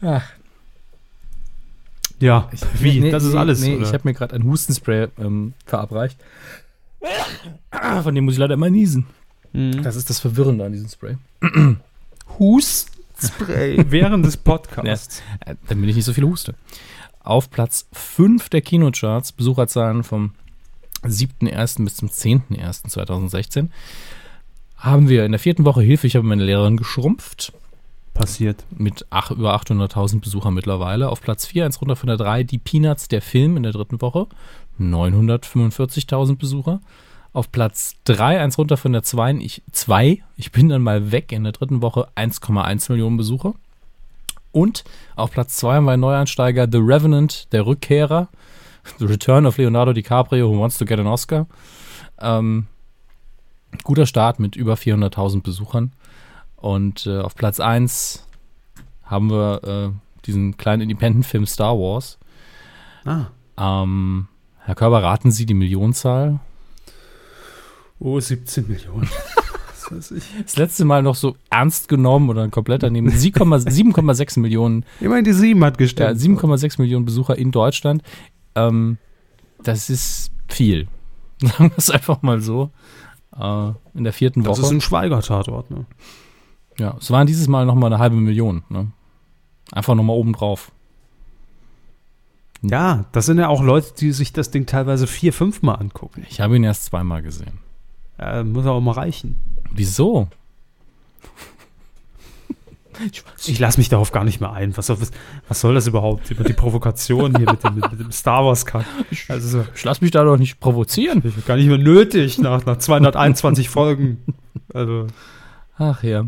Ach. 0.01 0.29
Ja, 2.19 2.49
wie? 2.79 2.99
Nee, 2.99 3.11
das 3.11 3.23
ist 3.23 3.33
nee, 3.33 3.39
alles. 3.39 3.61
Nee, 3.61 3.75
oder? 3.77 3.87
ich 3.87 3.93
habe 3.93 4.07
mir 4.07 4.13
gerade 4.13 4.35
ein 4.35 4.43
Hustenspray 4.43 5.07
ähm, 5.19 5.53
verabreicht. 5.65 6.17
Von 8.03 8.13
dem 8.13 8.25
muss 8.25 8.33
ich 8.33 8.39
leider 8.39 8.55
immer 8.55 8.69
niesen. 8.69 9.05
Mhm. 9.53 9.83
Das 9.83 9.95
ist 9.95 10.09
das 10.09 10.19
Verwirrende 10.19 10.65
an 10.65 10.73
diesem 10.73 10.89
Spray. 10.89 11.15
Hustspray 13.21 13.85
während 13.89 14.25
des 14.25 14.37
Podcasts. 14.37 15.21
Äh, 15.45 15.55
damit 15.67 15.89
ich 15.89 15.95
nicht 15.95 16.05
so 16.05 16.13
viel 16.13 16.23
huste. 16.23 16.55
Auf 17.21 17.49
Platz 17.49 17.87
5 17.93 18.49
der 18.49 18.61
Kinocharts, 18.61 19.31
Besucherzahlen 19.31 20.03
vom 20.03 20.31
7.1. 21.03 21.83
bis 21.83 21.95
zum 21.95 22.09
10.1.2016, 22.09 23.69
haben 24.77 25.09
wir 25.09 25.25
in 25.25 25.31
der 25.31 25.39
vierten 25.39 25.65
Woche 25.65 25.81
Hilfe, 25.81 26.07
ich 26.07 26.15
habe 26.15 26.25
meine 26.25 26.43
Lehrerin 26.43 26.77
geschrumpft, 26.77 27.51
Passiert. 28.13 28.65
mit 28.71 29.05
ach, 29.09 29.31
über 29.31 29.55
800.000 29.55 30.21
Besuchern 30.21 30.53
mittlerweile. 30.53 31.09
Auf 31.09 31.21
Platz 31.21 31.45
4, 31.45 31.65
eins 31.65 31.81
runter 31.81 31.95
von 31.95 32.07
der 32.07 32.17
3, 32.17 32.43
die 32.43 32.57
Peanuts, 32.57 33.07
der 33.07 33.21
Film 33.21 33.57
in 33.57 33.63
der 33.63 33.71
dritten 33.73 34.01
Woche, 34.01 34.27
945.000 34.79 36.37
Besucher. 36.37 36.81
Auf 37.39 37.53
Platz 37.53 37.95
3, 38.03 38.41
eins 38.41 38.57
runter 38.57 38.75
von 38.75 38.91
der 38.91 39.01
2, 39.01 39.35
ich, 39.35 39.63
2, 39.71 40.21
ich 40.35 40.51
bin 40.51 40.67
dann 40.67 40.81
mal 40.81 41.13
weg 41.13 41.31
in 41.31 41.45
der 41.45 41.53
dritten 41.53 41.81
Woche, 41.81 42.09
1,1 42.17 42.91
Millionen 42.91 43.15
Besucher. 43.15 43.53
Und 44.51 44.83
auf 45.15 45.31
Platz 45.31 45.55
2 45.55 45.75
haben 45.75 45.85
wir 45.85 45.93
einen 45.93 46.01
Neueinsteiger, 46.01 46.67
The 46.69 46.79
Revenant, 46.79 47.47
der 47.53 47.65
Rückkehrer, 47.65 48.27
The 48.97 49.05
Return 49.05 49.45
of 49.45 49.57
Leonardo 49.57 49.93
DiCaprio, 49.93 50.51
Who 50.51 50.59
Wants 50.59 50.77
to 50.79 50.85
Get 50.85 50.99
an 50.99 51.07
Oscar. 51.07 51.47
Ähm, 52.19 52.67
guter 53.85 54.05
Start 54.05 54.41
mit 54.41 54.57
über 54.57 54.73
400.000 54.73 55.41
Besuchern. 55.41 55.93
Und 56.57 57.05
äh, 57.05 57.19
auf 57.19 57.35
Platz 57.35 57.61
1 57.61 58.27
haben 59.05 59.31
wir 59.31 59.63
äh, 59.63 60.25
diesen 60.25 60.57
kleinen 60.57 60.81
Independent-Film 60.81 61.45
Star 61.45 61.79
Wars. 61.79 62.19
Ah. 63.05 63.27
Ähm, 63.57 64.27
Herr 64.57 64.75
Körber, 64.75 65.01
raten 65.03 65.31
Sie 65.31 65.45
die 65.45 65.53
Millionenzahl? 65.53 66.41
Oh, 67.99 68.19
17 68.19 68.67
Millionen. 68.67 69.09
Was 69.73 69.91
weiß 69.91 70.11
ich. 70.11 70.23
Das 70.43 70.57
letzte 70.57 70.85
Mal 70.85 71.03
noch 71.03 71.15
so 71.15 71.35
ernst 71.49 71.89
genommen 71.89 72.29
oder 72.29 72.47
komplett 72.49 72.83
daneben. 72.83 73.09
7,6 73.09 73.67
7,6 73.93 74.39
Millionen, 74.39 74.85
Immerhin 74.99 75.25
die 75.25 75.33
7 75.33 75.63
hat 75.63 75.75
ja, 75.75 75.77
gestimmt. 75.77 76.19
7,6 76.19 76.81
Millionen 76.81 77.05
Besucher 77.05 77.37
in 77.37 77.51
Deutschland. 77.51 78.03
Ähm, 78.55 78.97
das 79.63 79.89
ist 79.89 80.31
viel. 80.47 80.87
Sagen 81.41 81.69
wir 81.71 81.77
es 81.77 81.89
einfach 81.89 82.21
mal 82.21 82.41
so. 82.41 82.71
Äh, 83.37 83.71
in 83.93 84.03
der 84.03 84.13
vierten 84.13 84.43
das 84.43 84.57
Woche. 84.57 84.67
ist 84.67 84.71
ein 84.71 84.81
Schweiger-Tatort, 84.81 85.71
ne? 85.71 85.85
ja, 86.77 86.95
es 86.99 87.11
waren 87.11 87.27
dieses 87.27 87.47
Mal 87.47 87.65
nochmal 87.65 87.91
eine 87.91 88.01
halbe 88.01 88.15
Million. 88.15 88.63
Ne? 88.69 88.91
Einfach 89.71 89.95
nochmal 89.95 90.15
obendrauf. 90.15 90.71
Ja, 92.61 93.05
das 93.11 93.25
sind 93.25 93.37
ja 93.37 93.47
auch 93.47 93.61
Leute, 93.61 93.93
die 93.97 94.11
sich 94.11 94.33
das 94.33 94.51
Ding 94.51 94.65
teilweise 94.65 95.07
vier, 95.07 95.31
fünf 95.31 95.61
Mal 95.61 95.75
angucken. 95.75 96.25
Ich 96.29 96.41
habe 96.41 96.55
ihn 96.55 96.63
erst 96.63 96.85
zweimal 96.85 97.21
gesehen. 97.21 97.59
Ja, 98.19 98.43
muss 98.43 98.65
auch 98.65 98.81
mal 98.81 98.91
reichen. 98.93 99.37
Wieso? 99.71 100.27
Ich 103.47 103.59
lasse 103.59 103.79
mich 103.79 103.87
darauf 103.87 104.11
gar 104.11 104.25
nicht 104.25 104.41
mehr 104.41 104.51
ein. 104.51 104.75
Was 104.75 104.87
soll, 104.87 104.99
was, 104.99 105.11
was 105.47 105.61
soll 105.61 105.73
das 105.73 105.87
überhaupt? 105.87 106.29
Über 106.31 106.43
die 106.43 106.51
Provokation 106.53 107.35
hier 107.37 107.49
mit 107.49 107.63
dem, 107.63 107.75
mit, 107.75 107.91
mit 107.91 107.99
dem 108.01 108.11
Star 108.11 108.43
Wars-Kack. 108.45 108.85
Also, 109.29 109.65
Ich 109.73 109.83
lass 109.85 110.01
mich 110.01 110.11
da 110.11 110.23
doch 110.25 110.35
nicht 110.37 110.59
provozieren. 110.59 111.21
gar 111.47 111.55
nicht 111.55 111.67
mehr 111.67 111.77
nötig 111.77 112.39
nach, 112.39 112.65
nach 112.65 112.77
221 112.77 113.69
Folgen. 113.69 114.21
Also, 114.73 115.07
Ach 115.77 116.03
ja. 116.03 116.25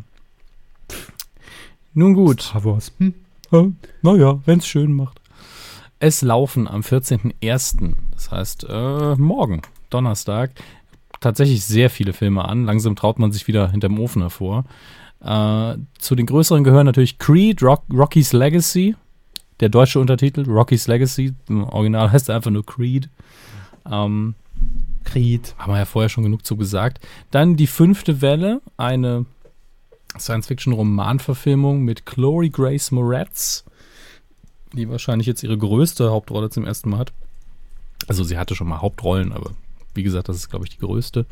Nun 1.94 2.14
gut. 2.14 2.42
Star 2.42 2.64
Wars. 2.64 2.94
Hm? 3.00 3.76
Naja, 4.02 4.40
wenn 4.46 4.60
es 4.60 4.68
schön 4.68 4.94
macht. 4.94 5.20
Es 6.00 6.22
laufen 6.22 6.70
am 6.70 6.82
14.01., 6.82 7.96
das 8.14 8.32
heißt 8.32 8.66
äh, 8.70 9.16
morgen, 9.18 9.62
Donnerstag, 9.90 10.52
tatsächlich 11.22 11.64
sehr 11.64 11.90
viele 11.90 12.12
Filme 12.12 12.44
an. 12.44 12.66
Langsam 12.66 12.98
traut 12.98 13.20
man 13.20 13.32
sich 13.32 13.48
wieder 13.48 13.72
hinterm 13.72 13.98
Ofen 14.00 14.22
hervor. 14.22 14.66
Äh, 15.22 15.78
zu 16.00 16.16
den 16.16 16.26
größeren 16.26 16.64
gehören 16.66 16.86
natürlich 16.86 17.18
Creed, 17.18 17.64
Rock, 17.64 17.84
Rocky's 17.94 18.34
Legacy. 18.34 18.96
Der 19.62 19.70
deutsche 19.70 20.00
Untertitel, 20.00 20.44
Rocky's 20.50 20.88
Legacy. 20.88 21.34
Im 21.48 21.64
Original 21.64 22.12
heißt 22.12 22.28
er 22.28 22.36
einfach 22.36 22.52
nur 22.52 22.66
Creed. 22.66 23.10
Ähm, 23.90 24.36
Creed. 25.04 25.56
haben 25.58 25.72
wir 25.74 25.78
ja 25.78 25.86
vorher 25.86 26.10
schon 26.10 26.24
genug 26.24 26.46
zu 26.46 26.58
gesagt. 26.58 27.00
Dann 27.30 27.56
die 27.56 27.68
fünfte 27.68 28.22
Welle, 28.22 28.62
eine 28.78 29.26
Science-Fiction-Romanverfilmung 30.18 31.84
mit 31.84 32.06
Chloe 32.06 32.50
Grace 32.50 32.92
Moretz, 32.92 33.64
die 34.74 34.90
wahrscheinlich 34.90 35.28
jetzt 35.28 35.44
ihre 35.44 35.58
größte 35.58 36.10
Hauptrolle 36.10 36.50
zum 36.50 36.66
ersten 36.66 36.90
Mal 36.90 37.00
hat. 37.00 37.14
Also 38.08 38.24
sie 38.24 38.38
hatte 38.38 38.56
schon 38.56 38.68
mal 38.68 38.82
Hauptrollen, 38.82 39.32
aber 39.32 39.52
wie 39.94 40.04
gesagt, 40.04 40.30
das 40.30 40.38
ist, 40.38 40.50
glaube 40.50 40.66
ich, 40.66 40.72
die 40.72 40.86
größte. 40.86 41.26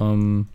Ähm, 0.00 0.48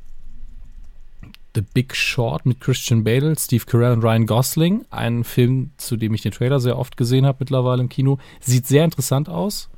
The 1.56 1.62
Big 1.62 1.96
Short 1.96 2.46
mit 2.46 2.62
Christian 2.62 3.04
Bale, 3.04 3.36
Steve 3.38 3.66
Carell 3.66 3.94
und 3.94 4.04
Ryan 4.04 4.26
Gosling. 4.26 4.86
Ein 4.92 5.24
Film, 5.24 5.72
zu 5.78 5.98
dem 5.98 6.14
ich 6.14 6.22
den 6.22 6.32
Trailer 6.32 6.60
sehr 6.60 6.78
oft 6.78 6.96
gesehen 6.96 7.26
habe 7.26 7.38
mittlerweile 7.40 7.82
im 7.82 7.90
Kino. 7.90 8.20
Sieht 8.40 8.68
sehr 8.68 8.86
interessant 8.86 9.30
aus. 9.30 9.70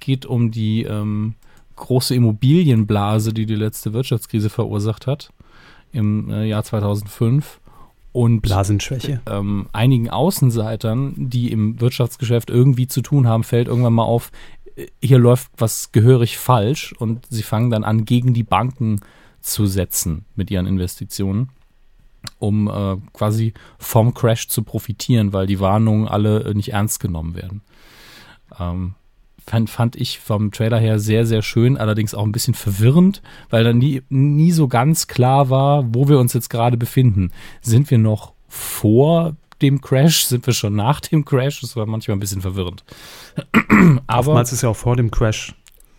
Geht 0.00 0.24
um 0.24 0.50
die 0.50 0.84
ähm, 0.84 1.34
große 1.76 2.14
Immobilienblase, 2.14 3.32
die 3.32 3.46
die 3.46 3.54
letzte 3.54 3.92
Wirtschaftskrise 3.92 4.48
verursacht 4.50 5.06
hat 5.06 5.32
im 5.92 6.30
äh, 6.30 6.44
Jahr 6.44 6.64
2005. 6.64 7.60
Und 8.12 8.40
Blasenschwäche. 8.40 9.20
ähm, 9.26 9.68
einigen 9.72 10.08
Außenseitern, 10.08 11.14
die 11.16 11.52
im 11.52 11.80
Wirtschaftsgeschäft 11.80 12.48
irgendwie 12.50 12.86
zu 12.86 13.02
tun 13.02 13.28
haben, 13.28 13.44
fällt 13.44 13.68
irgendwann 13.68 13.92
mal 13.92 14.04
auf, 14.04 14.32
hier 15.00 15.18
läuft 15.18 15.50
was 15.56 15.92
gehörig 15.92 16.38
falsch 16.38 16.92
und 16.98 17.26
sie 17.30 17.42
fangen 17.42 17.70
dann 17.70 17.84
an, 17.84 18.04
gegen 18.04 18.34
die 18.34 18.42
Banken 18.42 19.00
zu 19.40 19.66
setzen 19.66 20.24
mit 20.36 20.50
ihren 20.50 20.66
Investitionen, 20.66 21.50
um 22.38 22.68
äh, 22.68 22.96
quasi 23.12 23.54
vom 23.78 24.14
Crash 24.14 24.48
zu 24.48 24.62
profitieren, 24.62 25.32
weil 25.32 25.46
die 25.46 25.60
Warnungen 25.60 26.08
alle 26.08 26.44
äh, 26.44 26.54
nicht 26.54 26.72
ernst 26.72 27.00
genommen 27.00 27.34
werden. 27.34 27.62
Ähm, 28.58 28.94
fand, 29.48 29.70
fand 29.70 29.96
ich 29.96 30.18
vom 30.18 30.52
Trailer 30.52 30.78
her 30.78 30.98
sehr, 30.98 31.26
sehr 31.26 31.42
schön, 31.42 31.76
allerdings 31.76 32.14
auch 32.14 32.24
ein 32.24 32.32
bisschen 32.32 32.54
verwirrend, 32.54 33.22
weil 33.50 33.64
dann 33.64 33.78
nie, 33.78 34.02
nie 34.08 34.52
so 34.52 34.68
ganz 34.68 35.06
klar 35.06 35.50
war, 35.50 35.94
wo 35.94 36.08
wir 36.08 36.18
uns 36.18 36.32
jetzt 36.32 36.50
gerade 36.50 36.76
befinden. 36.76 37.32
Sind 37.60 37.90
wir 37.90 37.98
noch 37.98 38.32
vor 38.48 39.36
dem 39.62 39.80
Crash? 39.80 40.24
Sind 40.24 40.46
wir 40.46 40.54
schon 40.54 40.74
nach 40.74 41.00
dem 41.00 41.24
Crash? 41.24 41.60
Das 41.60 41.76
war 41.76 41.86
manchmal 41.86 42.16
ein 42.16 42.20
bisschen 42.20 42.40
verwirrend. 42.40 42.84
Aber 44.06 44.28
Oftmals 44.28 44.52
ist 44.52 44.62
ja 44.62 44.68
auch 44.68 44.76
vor 44.76 44.96
dem 44.96 45.10
Crash. 45.10 45.54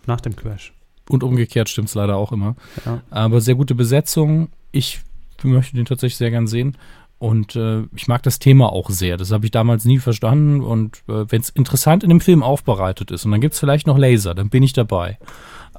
Nach 0.06 0.20
dem 0.20 0.34
Crash. 0.36 0.72
und 1.08 1.22
umgekehrt 1.22 1.68
stimmt 1.68 1.88
es 1.88 1.94
leider 1.94 2.16
auch 2.16 2.32
immer. 2.32 2.56
Ja. 2.86 3.02
Aber 3.10 3.40
sehr 3.40 3.54
gute 3.54 3.74
Besetzung. 3.74 4.48
Ich 4.72 5.00
möchte 5.42 5.76
den 5.76 5.84
tatsächlich 5.84 6.16
sehr 6.16 6.30
gern 6.30 6.46
sehen. 6.46 6.76
Und 7.18 7.54
äh, 7.54 7.82
ich 7.94 8.08
mag 8.08 8.22
das 8.22 8.38
Thema 8.38 8.72
auch 8.72 8.88
sehr. 8.88 9.18
Das 9.18 9.30
habe 9.30 9.44
ich 9.44 9.50
damals 9.50 9.84
nie 9.84 9.98
verstanden. 9.98 10.62
Und 10.62 11.02
äh, 11.06 11.30
wenn 11.30 11.42
es 11.42 11.50
interessant 11.50 12.02
in 12.02 12.08
dem 12.08 12.22
Film 12.22 12.42
aufbereitet 12.42 13.10
ist 13.10 13.26
und 13.26 13.30
dann 13.30 13.42
gibt 13.42 13.52
es 13.54 13.60
vielleicht 13.60 13.86
noch 13.86 13.98
Laser, 13.98 14.34
dann 14.34 14.48
bin 14.48 14.62
ich 14.62 14.72
dabei. 14.72 15.18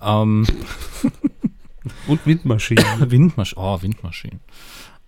Ähm, 0.02 0.46
Und 2.08 2.26
Windmaschinen. 2.28 2.86
Windmaschinen. 3.12 3.64
Oh, 3.64 3.82
Windmaschinen. 3.82 4.40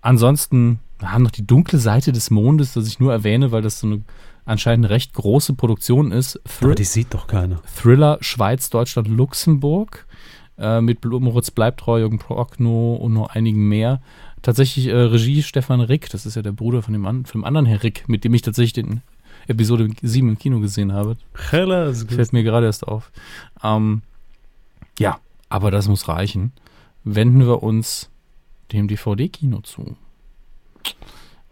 Ansonsten 0.01 0.79
wir 1.03 1.11
haben 1.11 1.23
noch 1.23 1.31
die 1.31 1.45
dunkle 1.45 1.79
Seite 1.79 2.13
des 2.13 2.31
Mondes, 2.31 2.73
das 2.73 2.87
ich 2.87 2.99
nur 3.01 3.11
erwähne, 3.11 3.51
weil 3.51 3.61
das 3.61 3.79
so 3.79 3.87
eine 3.87 4.03
anscheinend 4.45 4.85
eine 4.85 4.93
recht 4.93 5.13
große 5.13 5.53
Produktion 5.53 6.11
ist. 6.11 6.39
Thrill 6.45 6.69
Aber 6.69 6.75
die 6.75 6.85
sieht 6.85 7.13
doch 7.13 7.27
keiner. 7.27 7.61
Thriller 7.75 8.17
Schweiz, 8.21 8.69
Deutschland, 8.69 9.09
Luxemburg 9.09 10.05
äh, 10.57 10.79
mit 10.79 11.03
Moritz 11.03 11.51
Bleibtreu, 11.51 11.99
Jürgen 11.99 12.19
Prochnow 12.19 12.99
und 12.99 13.13
noch 13.13 13.29
einigen 13.29 13.67
mehr. 13.67 14.01
Tatsächlich 14.41 14.87
äh, 14.87 14.95
Regie 14.95 15.43
Stefan 15.43 15.81
Rick, 15.81 16.09
das 16.09 16.25
ist 16.25 16.35
ja 16.35 16.41
der 16.41 16.51
Bruder 16.53 16.81
von 16.81 16.93
dem, 16.93 17.05
an, 17.05 17.25
von 17.25 17.41
dem 17.41 17.45
anderen 17.45 17.65
Herr 17.65 17.83
Rick, 17.83 18.07
mit 18.07 18.23
dem 18.23 18.33
ich 18.33 18.41
tatsächlich 18.41 18.73
den 18.73 19.01
Episode 19.47 19.89
7 20.01 20.29
im 20.29 20.37
Kino 20.37 20.61
gesehen 20.61 20.93
habe. 20.93 21.17
Fällt 22.15 22.31
mir 22.31 22.43
gerade 22.43 22.65
erst 22.65 22.87
auf. 22.87 23.11
Ähm, 23.61 24.03
ja, 24.99 25.19
aber 25.49 25.69
das 25.69 25.89
muss 25.89 26.07
reichen. 26.07 26.53
Wenden 27.03 27.41
wir 27.41 27.61
uns 27.61 28.09
dem 28.71 28.87
DVD-Kino 28.87 29.59
zu. 29.61 29.97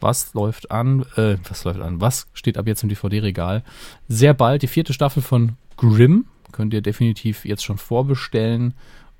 Was 0.01 0.33
läuft 0.33 0.71
an? 0.71 1.05
Äh, 1.15 1.37
was 1.47 1.63
läuft 1.63 1.79
an? 1.79 2.01
Was 2.01 2.27
steht 2.33 2.57
ab 2.57 2.67
jetzt 2.67 2.83
im 2.83 2.89
DVD-Regal? 2.89 3.63
Sehr 4.07 4.33
bald 4.33 4.63
die 4.63 4.67
vierte 4.67 4.93
Staffel 4.93 5.21
von 5.21 5.53
Grimm. 5.77 6.25
Könnt 6.51 6.73
ihr 6.73 6.81
definitiv 6.81 7.45
jetzt 7.45 7.63
schon 7.63 7.77
vorbestellen 7.77 8.73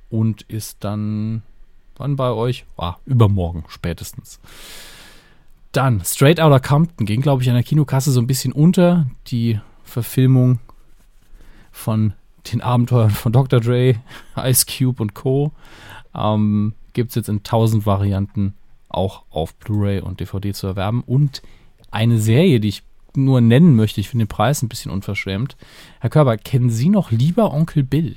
und 0.09 0.41
ist 0.43 0.83
dann 0.83 1.43
wann 1.95 2.15
bei 2.15 2.31
euch? 2.31 2.65
Ah, 2.77 2.95
übermorgen 3.05 3.63
spätestens. 3.69 4.39
Dann 5.71 6.03
Straight 6.03 6.41
Outta 6.41 6.59
Compton 6.59 7.05
ging, 7.05 7.21
glaube 7.21 7.43
ich, 7.43 7.49
an 7.49 7.55
der 7.55 7.63
Kinokasse 7.63 8.11
so 8.11 8.19
ein 8.19 8.27
bisschen 8.27 8.51
unter. 8.51 9.07
Die 9.27 9.59
Verfilmung 9.83 10.59
von 11.71 12.13
den 12.51 12.61
Abenteuern 12.61 13.11
von 13.11 13.31
Dr. 13.31 13.61
Dre, 13.61 13.95
Ice 14.35 14.65
Cube 14.65 15.01
und 15.01 15.13
Co. 15.13 15.53
Ähm, 16.13 16.73
Gibt 16.93 17.09
es 17.09 17.15
jetzt 17.15 17.29
in 17.29 17.43
tausend 17.43 17.85
Varianten 17.85 18.53
auch 18.91 19.23
auf 19.29 19.55
Blu-ray 19.55 20.01
und 20.01 20.19
DVD 20.19 20.53
zu 20.53 20.67
erwerben. 20.67 21.03
Und 21.05 21.41
eine 21.91 22.19
Serie, 22.19 22.59
die 22.59 22.69
ich 22.69 22.83
nur 23.15 23.41
nennen 23.41 23.75
möchte, 23.75 23.99
ich 23.99 24.09
finde 24.09 24.25
den 24.25 24.29
Preis 24.29 24.61
ein 24.61 24.69
bisschen 24.69 24.91
unverschämt. 24.91 25.57
Herr 25.99 26.09
Körber, 26.09 26.37
kennen 26.37 26.69
Sie 26.69 26.89
noch 26.89 27.11
lieber 27.11 27.53
Onkel 27.53 27.83
Bill? 27.83 28.15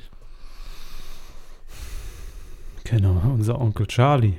Genau, 2.85 3.21
unser 3.33 3.61
Onkel 3.61 3.87
Charlie. 3.87 4.35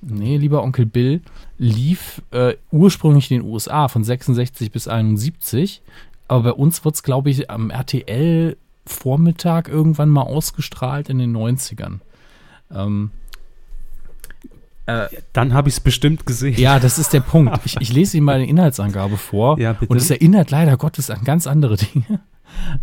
Nee, 0.00 0.36
lieber 0.36 0.62
Onkel 0.62 0.86
Bill 0.86 1.22
lief 1.56 2.22
äh, 2.30 2.54
ursprünglich 2.70 3.30
in 3.30 3.40
den 3.40 3.50
USA 3.50 3.88
von 3.88 4.04
66 4.04 4.70
bis 4.70 4.86
71. 4.86 5.82
Aber 6.28 6.44
bei 6.44 6.52
uns 6.52 6.84
wird 6.84 6.94
es, 6.94 7.02
glaube 7.02 7.30
ich, 7.30 7.50
am 7.50 7.70
RTL 7.70 8.56
Vormittag 8.86 9.68
irgendwann 9.68 10.10
mal 10.10 10.22
ausgestrahlt 10.22 11.08
in 11.08 11.18
den 11.18 11.36
90ern. 11.36 11.98
Ähm, 12.70 13.10
äh, 14.88 15.08
Dann 15.34 15.52
habe 15.52 15.68
ich 15.68 15.74
es 15.74 15.80
bestimmt 15.80 16.24
gesehen. 16.24 16.58
Ja, 16.58 16.80
das 16.80 16.98
ist 16.98 17.12
der 17.12 17.20
Punkt. 17.20 17.60
Ich, 17.64 17.76
ich 17.80 17.92
lese 17.92 18.16
Ihnen 18.16 18.24
mal 18.24 18.36
eine 18.36 18.46
Inhaltsangabe 18.46 19.18
vor. 19.18 19.58
Ja, 19.58 19.74
bitte. 19.74 19.92
Und 19.92 19.98
es 19.98 20.10
erinnert 20.10 20.50
leider 20.50 20.76
Gottes 20.76 21.10
an 21.10 21.22
ganz 21.24 21.46
andere 21.46 21.76
Dinge. 21.76 22.20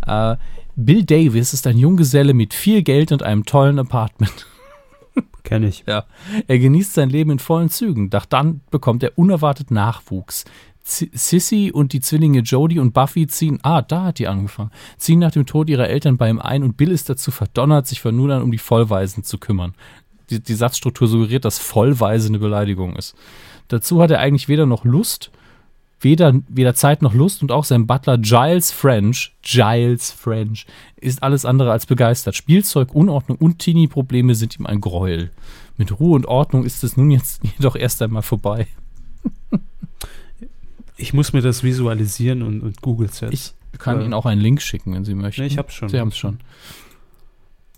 Äh, 0.06 0.36
Bill 0.76 1.04
Davis 1.04 1.52
ist 1.52 1.66
ein 1.66 1.76
Junggeselle 1.76 2.34
mit 2.34 2.54
viel 2.54 2.84
Geld 2.84 3.10
und 3.10 3.24
einem 3.24 3.44
tollen 3.44 3.80
Apartment. 3.80 4.46
Kenne 5.42 5.66
ich. 5.66 5.82
Ja. 5.88 6.04
Er 6.46 6.60
genießt 6.60 6.94
sein 6.94 7.10
Leben 7.10 7.32
in 7.32 7.40
vollen 7.40 7.68
Zügen, 7.68 8.08
doch 8.08 8.26
dann 8.26 8.60
bekommt 8.70 9.02
er 9.02 9.18
unerwartet 9.18 9.72
Nachwuchs. 9.72 10.44
Z 10.84 11.10
Sissy 11.12 11.72
und 11.74 11.92
die 11.92 12.00
Zwillinge 12.00 12.38
Jodie 12.40 12.78
und 12.78 12.94
Buffy 12.94 13.26
ziehen, 13.26 13.58
ah, 13.64 13.82
da 13.82 14.04
hat 14.04 14.20
die 14.20 14.28
angefangen, 14.28 14.70
ziehen 14.98 15.18
nach 15.18 15.32
dem 15.32 15.44
Tod 15.44 15.68
ihrer 15.68 15.88
Eltern 15.88 16.16
bei 16.16 16.30
ihm 16.30 16.38
ein 16.38 16.62
und 16.62 16.76
Bill 16.76 16.92
ist 16.92 17.10
dazu 17.10 17.32
verdonnert, 17.32 17.88
sich 17.88 18.00
von 18.00 18.14
nun 18.14 18.30
an 18.30 18.42
um 18.42 18.52
die 18.52 18.58
Vollweisen 18.58 19.24
zu 19.24 19.38
kümmern. 19.38 19.74
Die, 20.30 20.40
die 20.40 20.54
Satzstruktur 20.54 21.08
suggeriert, 21.08 21.44
dass 21.44 21.58
Vollweise 21.58 22.28
eine 22.28 22.38
Beleidigung 22.38 22.96
ist. 22.96 23.14
Dazu 23.68 24.02
hat 24.02 24.10
er 24.10 24.20
eigentlich 24.20 24.48
weder 24.48 24.66
noch 24.66 24.84
Lust, 24.84 25.30
weder, 26.00 26.34
weder 26.48 26.74
Zeit 26.74 27.02
noch 27.02 27.14
Lust 27.14 27.42
und 27.42 27.52
auch 27.52 27.64
sein 27.64 27.86
Butler 27.86 28.18
Giles 28.18 28.70
French, 28.70 29.32
Giles 29.42 30.10
French, 30.10 30.66
ist 30.96 31.22
alles 31.22 31.44
andere 31.44 31.72
als 31.72 31.86
begeistert. 31.86 32.34
Spielzeug, 32.34 32.94
Unordnung 32.94 33.38
und 33.38 33.58
Teenie-Probleme 33.58 34.34
sind 34.34 34.58
ihm 34.58 34.66
ein 34.66 34.80
Gräuel. 34.80 35.30
Mit 35.76 35.98
Ruhe 35.98 36.14
und 36.14 36.26
Ordnung 36.26 36.64
ist 36.64 36.84
es 36.84 36.96
nun 36.96 37.10
jetzt 37.10 37.42
jedoch 37.58 37.76
erst 37.76 38.02
einmal 38.02 38.22
vorbei. 38.22 38.66
ich 40.96 41.12
muss 41.12 41.32
mir 41.32 41.42
das 41.42 41.62
visualisieren 41.62 42.42
und, 42.42 42.60
und 42.62 42.82
Google 42.82 43.08
es 43.08 43.22
Ich 43.22 43.54
kann 43.78 44.00
Ihnen 44.00 44.14
auch 44.14 44.26
einen 44.26 44.40
Link 44.40 44.62
schicken, 44.62 44.94
wenn 44.94 45.04
Sie 45.04 45.14
möchten. 45.14 45.42
Nee, 45.42 45.48
ich 45.48 45.58
hab's 45.58 45.74
schon. 45.74 45.88
Sie 45.88 46.00
haben 46.00 46.08
es 46.08 46.16
schon. 46.16 46.38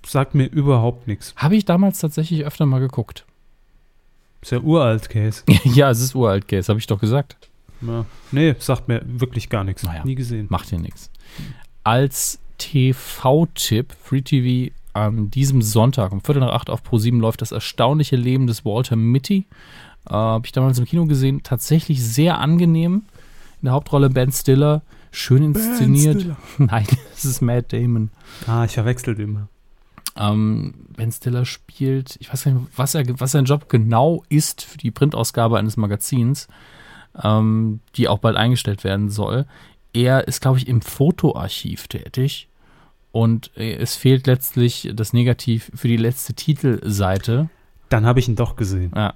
Sagt 0.08 0.34
mir 0.34 0.46
überhaupt 0.46 1.06
nichts. 1.06 1.34
Habe 1.36 1.54
ich 1.56 1.66
damals 1.66 1.98
tatsächlich 1.98 2.46
öfter 2.46 2.64
mal 2.64 2.80
geguckt. 2.80 3.26
Ist 4.40 4.52
ja 4.52 4.60
uralt, 4.60 5.10
Case. 5.10 5.42
ja, 5.64 5.90
es 5.90 6.00
ist 6.00 6.14
uralt, 6.14 6.48
Case, 6.48 6.68
habe 6.68 6.80
ich 6.80 6.86
doch 6.86 6.98
gesagt. 6.98 7.36
Ja. 7.82 8.06
Nee, 8.32 8.54
sagt 8.58 8.88
mir 8.88 9.02
wirklich 9.04 9.50
gar 9.50 9.64
nichts. 9.64 9.82
Naja, 9.82 10.04
Nie 10.04 10.14
gesehen. 10.14 10.46
Macht 10.48 10.70
ja 10.72 10.78
nichts. 10.78 11.10
Als 11.84 12.38
TV-Tipp, 12.56 13.94
Free 14.02 14.22
TV, 14.22 14.72
an 14.94 15.30
diesem 15.30 15.60
Sonntag 15.60 16.10
um 16.10 16.22
Viertel 16.22 16.40
nach 16.40 16.54
acht 16.54 16.70
auf 16.70 16.82
Pro7 16.82 17.20
läuft 17.20 17.42
das 17.42 17.52
erstaunliche 17.52 18.16
Leben 18.16 18.46
des 18.46 18.64
Walter 18.64 18.96
Mitty. 18.96 19.44
Äh, 20.08 20.14
Habe 20.14 20.46
ich 20.46 20.52
damals 20.52 20.78
im 20.78 20.86
Kino 20.86 21.04
gesehen. 21.04 21.42
Tatsächlich 21.42 22.02
sehr 22.02 22.38
angenehm. 22.38 23.02
In 23.60 23.66
der 23.66 23.72
Hauptrolle 23.72 24.08
Ben 24.08 24.32
Stiller. 24.32 24.80
Schön 25.10 25.42
inszeniert. 25.42 26.24
Nein, 26.58 26.86
es 27.14 27.26
ist 27.26 27.42
Matt 27.42 27.74
Damon. 27.74 28.10
Ah, 28.46 28.64
ich 28.64 28.72
verwechselt 28.72 29.18
immer. 29.18 29.48
Ähm, 30.16 30.74
ben 30.96 31.12
Stiller 31.12 31.44
spielt, 31.44 32.16
ich 32.20 32.32
weiß 32.32 32.46
nicht, 32.46 32.56
was, 32.76 32.94
er, 32.94 33.04
was 33.20 33.32
sein 33.32 33.44
Job 33.44 33.68
genau 33.68 34.24
ist 34.28 34.62
für 34.62 34.78
die 34.78 34.90
Printausgabe 34.90 35.58
eines 35.58 35.76
Magazins 35.76 36.48
ähm, 37.22 37.80
die 37.96 38.08
auch 38.08 38.18
bald 38.18 38.36
eingestellt 38.36 38.84
werden 38.84 39.10
soll. 39.10 39.46
Er 39.92 40.28
ist, 40.28 40.40
glaube 40.40 40.58
ich, 40.58 40.68
im 40.68 40.82
Fotoarchiv 40.82 41.88
tätig 41.88 42.48
und 43.10 43.50
es 43.56 43.96
fehlt 43.96 44.26
letztlich 44.26 44.90
das 44.94 45.12
Negativ 45.12 45.70
für 45.74 45.88
die 45.88 45.96
letzte 45.96 46.34
Titelseite. 46.34 47.48
Dann 47.88 48.06
habe 48.06 48.20
ich 48.20 48.28
ihn 48.28 48.36
doch 48.36 48.56
gesehen. 48.56 48.92
Ja. 48.94 49.14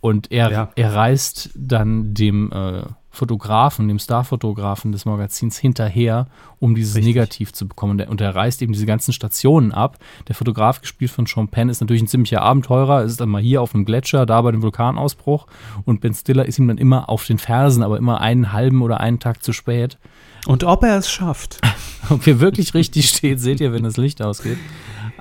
Und 0.00 0.30
er, 0.30 0.50
ja. 0.50 0.70
er 0.76 0.94
reist 0.94 1.50
dann 1.54 2.14
dem 2.14 2.52
äh, 2.52 2.82
Fotografen, 3.14 3.86
dem 3.88 3.98
Starfotografen 3.98 4.92
des 4.92 5.04
Magazins 5.04 5.56
hinterher, 5.56 6.26
um 6.58 6.74
dieses 6.74 6.96
Richtig. 6.96 7.14
Negativ 7.14 7.52
zu 7.52 7.68
bekommen. 7.68 8.00
Und 8.00 8.20
er 8.20 8.34
reist 8.34 8.60
eben 8.60 8.72
diese 8.72 8.86
ganzen 8.86 9.12
Stationen 9.12 9.72
ab. 9.72 9.98
Der 10.28 10.34
Fotograf, 10.34 10.80
gespielt 10.80 11.10
von 11.10 11.26
Sean 11.26 11.48
Penn, 11.48 11.68
ist 11.68 11.80
natürlich 11.80 12.02
ein 12.02 12.08
ziemlicher 12.08 12.42
Abenteurer. 12.42 13.00
Er 13.00 13.04
ist 13.04 13.20
dann 13.20 13.28
mal 13.28 13.40
hier 13.40 13.62
auf 13.62 13.74
einem 13.74 13.84
Gletscher, 13.84 14.26
da 14.26 14.42
bei 14.42 14.50
dem 14.50 14.62
Vulkanausbruch. 14.62 15.46
Und 15.84 16.00
Ben 16.00 16.12
Stiller 16.12 16.44
ist 16.44 16.58
ihm 16.58 16.68
dann 16.68 16.78
immer 16.78 17.08
auf 17.08 17.24
den 17.26 17.38
Fersen, 17.38 17.82
aber 17.82 17.98
immer 17.98 18.20
einen 18.20 18.52
halben 18.52 18.82
oder 18.82 19.00
einen 19.00 19.20
Tag 19.20 19.44
zu 19.44 19.52
spät. 19.52 19.98
Und 20.46 20.64
ob 20.64 20.82
er 20.82 20.98
es 20.98 21.08
schafft. 21.08 21.60
ob 22.10 22.26
er 22.26 22.40
wirklich 22.40 22.74
richtig 22.74 23.08
steht, 23.08 23.40
seht 23.40 23.60
ihr, 23.60 23.72
wenn 23.72 23.84
das 23.84 23.96
Licht 23.96 24.20
ausgeht. 24.20 24.58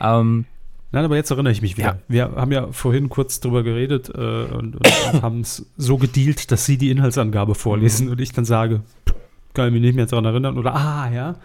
Ähm, 0.02 0.46
Nein, 0.94 1.06
aber 1.06 1.16
jetzt 1.16 1.32
erinnere 1.32 1.52
ich 1.52 1.64
mich 1.64 1.76
wieder. 1.76 1.98
Ja. 2.08 2.30
Wir 2.30 2.32
haben 2.36 2.52
ja 2.52 2.72
vorhin 2.72 3.10
kurz 3.10 3.40
drüber 3.40 3.64
geredet 3.64 4.10
äh, 4.10 4.44
und, 4.44 4.76
und 4.76 5.22
haben 5.24 5.42
es 5.42 5.66
so 5.76 5.98
gedealt, 5.98 6.52
dass 6.52 6.66
Sie 6.66 6.78
die 6.78 6.92
Inhaltsangabe 6.92 7.56
vorlesen 7.56 8.06
mhm. 8.06 8.12
und 8.14 8.22
ich 8.22 8.32
dann 8.32 8.46
sage, 8.46 8.82
kann 9.56 9.68
ich 9.68 9.74
mich 9.74 9.82
nicht 9.82 9.96
mehr 9.96 10.06
daran 10.06 10.26
erinnern 10.26 10.58
oder 10.58 10.76
ah, 10.76 11.12
ja. 11.12 11.36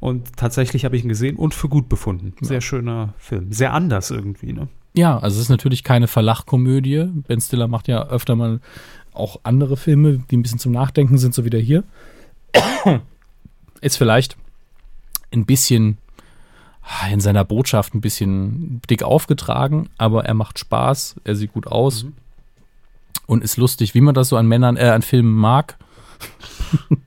Und 0.00 0.36
tatsächlich 0.36 0.84
habe 0.84 0.96
ich 0.96 1.02
ihn 1.02 1.08
gesehen 1.08 1.36
und 1.36 1.54
für 1.54 1.68
gut 1.68 1.88
befunden. 1.88 2.34
Sehr 2.42 2.58
ja. 2.58 2.60
schöner 2.60 3.14
Film. 3.16 3.50
Sehr 3.52 3.72
anders 3.72 4.10
irgendwie, 4.10 4.52
ne? 4.52 4.68
Ja, 4.92 5.18
also 5.18 5.36
es 5.36 5.44
ist 5.44 5.50
natürlich 5.50 5.82
keine 5.82 6.06
Verlachkomödie. 6.06 7.06
Ben 7.26 7.40
Stiller 7.40 7.68
macht 7.68 7.88
ja 7.88 8.06
öfter 8.08 8.36
mal 8.36 8.60
auch 9.14 9.40
andere 9.44 9.78
Filme, 9.78 10.24
die 10.30 10.36
ein 10.36 10.42
bisschen 10.42 10.58
zum 10.58 10.72
Nachdenken 10.72 11.16
sind, 11.16 11.34
so 11.34 11.46
wie 11.46 11.50
der 11.50 11.60
hier. 11.60 11.84
Ist 13.80 13.96
vielleicht 13.96 14.36
ein 15.32 15.46
bisschen 15.46 15.96
in 17.10 17.20
seiner 17.20 17.44
Botschaft 17.44 17.94
ein 17.94 18.00
bisschen 18.00 18.80
dick 18.88 19.02
aufgetragen, 19.02 19.88
aber 19.98 20.24
er 20.24 20.34
macht 20.34 20.58
Spaß, 20.58 21.16
er 21.24 21.36
sieht 21.36 21.52
gut 21.52 21.66
aus 21.66 22.04
mhm. 22.04 22.12
und 23.26 23.44
ist 23.44 23.56
lustig, 23.56 23.94
wie 23.94 24.00
man 24.00 24.14
das 24.14 24.28
so 24.28 24.36
an 24.36 24.46
Männern, 24.46 24.76
äh, 24.76 24.88
an 24.88 25.02
Filmen 25.02 25.34
mag. 25.34 25.78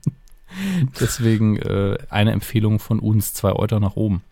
Deswegen 1.00 1.56
äh, 1.56 1.98
eine 2.10 2.32
Empfehlung 2.32 2.78
von 2.78 2.98
uns, 2.98 3.34
zwei 3.34 3.52
Euter 3.52 3.80
nach 3.80 3.96
oben. 3.96 4.22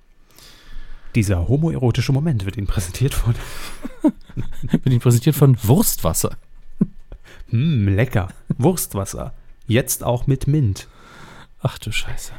Dieser 1.15 1.49
homoerotische 1.49 2.13
Moment 2.13 2.47
wird 2.47 2.57
Ihnen 2.57 2.67
präsentiert 2.67 3.13
von. 3.13 3.35
wird 4.71 4.87
Ihnen 4.87 5.01
präsentiert 5.01 5.37
von 5.37 5.57
Wurstwasser. 5.63 6.37
Hm, 7.49 7.89
lecker. 7.89 8.29
Wurstwasser. 8.57 9.35
Jetzt 9.67 10.05
auch 10.05 10.27
mit 10.27 10.47
Mint. 10.47 10.89
Ach 11.61 11.79
du 11.79 11.93
Scheiße. 11.93 12.33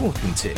Quotentipp. 0.00 0.56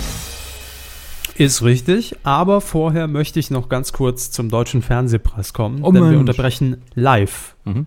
Ist 1.34 1.62
richtig, 1.62 2.14
aber 2.22 2.60
vorher 2.60 3.08
möchte 3.08 3.40
ich 3.40 3.50
noch 3.50 3.68
ganz 3.68 3.92
kurz 3.92 4.30
zum 4.30 4.50
Deutschen 4.50 4.82
Fernsehpreis 4.82 5.52
kommen, 5.52 5.82
oh 5.82 5.90
denn 5.90 6.02
Mensch. 6.02 6.12
wir 6.12 6.20
unterbrechen 6.20 6.76
live, 6.94 7.56
Mhm. 7.64 7.86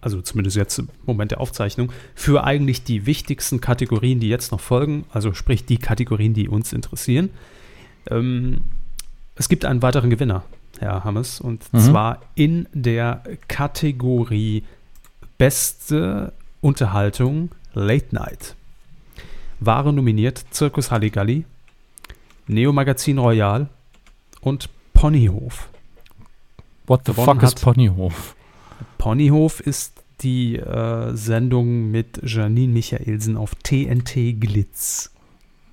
also 0.00 0.22
zumindest 0.22 0.56
jetzt 0.56 0.78
im 0.78 0.88
Moment 1.04 1.30
der 1.32 1.42
Aufzeichnung, 1.42 1.92
für 2.14 2.44
eigentlich 2.44 2.84
die 2.84 3.04
wichtigsten 3.04 3.60
Kategorien, 3.60 4.18
die 4.18 4.30
jetzt 4.30 4.50
noch 4.50 4.60
folgen, 4.60 5.04
also 5.12 5.34
sprich 5.34 5.66
die 5.66 5.76
Kategorien, 5.76 6.32
die 6.32 6.48
uns 6.48 6.72
interessieren. 6.72 7.28
Ähm, 8.10 8.62
es 9.34 9.50
gibt 9.50 9.66
einen 9.66 9.82
weiteren 9.82 10.08
Gewinner, 10.08 10.42
Herr 10.78 11.04
Hammes, 11.04 11.38
und 11.38 11.70
Mhm. 11.74 11.80
zwar 11.80 12.20
in 12.34 12.66
der 12.72 13.22
Kategorie 13.48 14.64
Beste 15.36 16.32
Unterhaltung 16.62 17.50
Late 17.74 18.14
Night 18.14 18.54
waren 19.66 19.94
nominiert 19.94 20.44
Zirkus 20.50 20.90
Halligalli, 20.90 21.44
Neo 22.46 22.72
Magazin 22.72 23.18
Royal 23.18 23.68
und 24.40 24.68
Ponyhof. 24.92 25.68
What 26.86 27.02
the 27.06 27.12
Gewonnen 27.12 27.26
fuck 27.40 27.42
ist 27.42 27.56
hat- 27.56 27.62
Ponyhof? 27.62 28.36
Ponyhof 28.98 29.60
ist 29.60 30.02
die 30.20 30.56
äh, 30.56 31.14
Sendung 31.16 31.90
mit 31.90 32.20
Janine 32.22 32.72
Michaelsen 32.72 33.36
auf 33.36 33.54
TNT 33.56 34.38
Glitz. 34.40 35.10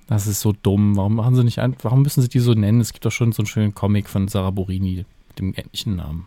Das 0.08 0.26
ist 0.26 0.40
so 0.40 0.52
dumm. 0.52 0.96
Warum 0.96 1.14
machen 1.14 1.34
sie 1.36 1.44
nicht 1.44 1.58
ein, 1.60 1.76
warum 1.82 2.02
müssen 2.02 2.20
sie 2.22 2.28
die 2.28 2.40
so 2.40 2.52
nennen? 2.52 2.80
Es 2.80 2.92
gibt 2.92 3.04
doch 3.04 3.12
schon 3.12 3.32
so 3.32 3.42
einen 3.42 3.46
schönen 3.46 3.74
Comic 3.74 4.08
von 4.08 4.28
Sarah 4.28 4.50
Borini 4.50 5.04
mit 5.28 5.38
dem 5.38 5.54
ähnlichen 5.56 5.96
Namen. 5.96 6.26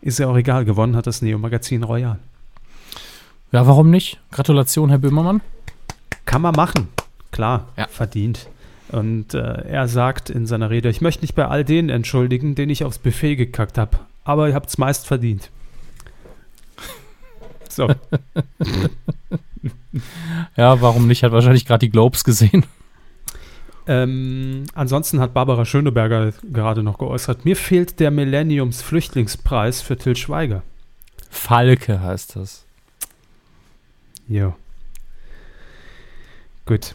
Ist 0.00 0.18
ja 0.18 0.28
auch 0.28 0.36
egal, 0.36 0.64
gewonnen 0.64 0.96
hat 0.96 1.06
das 1.06 1.20
Neo-Magazin 1.22 1.82
Royal. 1.82 2.18
Ja, 3.52 3.66
warum 3.66 3.90
nicht? 3.90 4.20
Gratulation, 4.32 4.88
Herr 4.88 4.98
Böhmermann. 4.98 5.40
Kann 6.24 6.42
man 6.42 6.54
machen. 6.54 6.88
Klar, 7.30 7.68
Ja. 7.76 7.86
verdient. 7.88 8.48
Und 8.90 9.34
äh, 9.34 9.38
er 9.68 9.88
sagt 9.88 10.30
in 10.30 10.46
seiner 10.46 10.70
Rede, 10.70 10.88
ich 10.88 11.00
möchte 11.00 11.22
mich 11.22 11.34
bei 11.34 11.46
all 11.46 11.64
denen 11.64 11.88
entschuldigen, 11.88 12.54
denen 12.54 12.70
ich 12.70 12.84
aufs 12.84 12.98
Buffet 12.98 13.36
gekackt 13.36 13.76
habe. 13.78 13.98
Aber 14.24 14.48
ihr 14.48 14.54
habt 14.54 14.68
es 14.68 14.78
meist 14.78 15.06
verdient. 15.06 15.50
So, 17.68 17.88
Ja, 20.56 20.80
warum 20.80 21.06
nicht? 21.06 21.22
Hat 21.22 21.32
wahrscheinlich 21.32 21.66
gerade 21.66 21.86
die 21.86 21.90
Globes 21.90 22.24
gesehen. 22.24 22.64
ähm, 23.86 24.64
ansonsten 24.74 25.20
hat 25.20 25.34
Barbara 25.34 25.64
Schöneberger 25.64 26.32
gerade 26.52 26.82
noch 26.82 26.98
geäußert, 26.98 27.44
mir 27.44 27.56
fehlt 27.56 28.00
der 28.00 28.10
Millenniums-Flüchtlingspreis 28.10 29.82
für 29.82 29.96
Till 29.96 30.16
Schweiger. 30.16 30.62
Falke 31.30 32.00
heißt 32.00 32.36
das. 32.36 32.64
Jo. 34.28 34.54
Gut. 36.66 36.94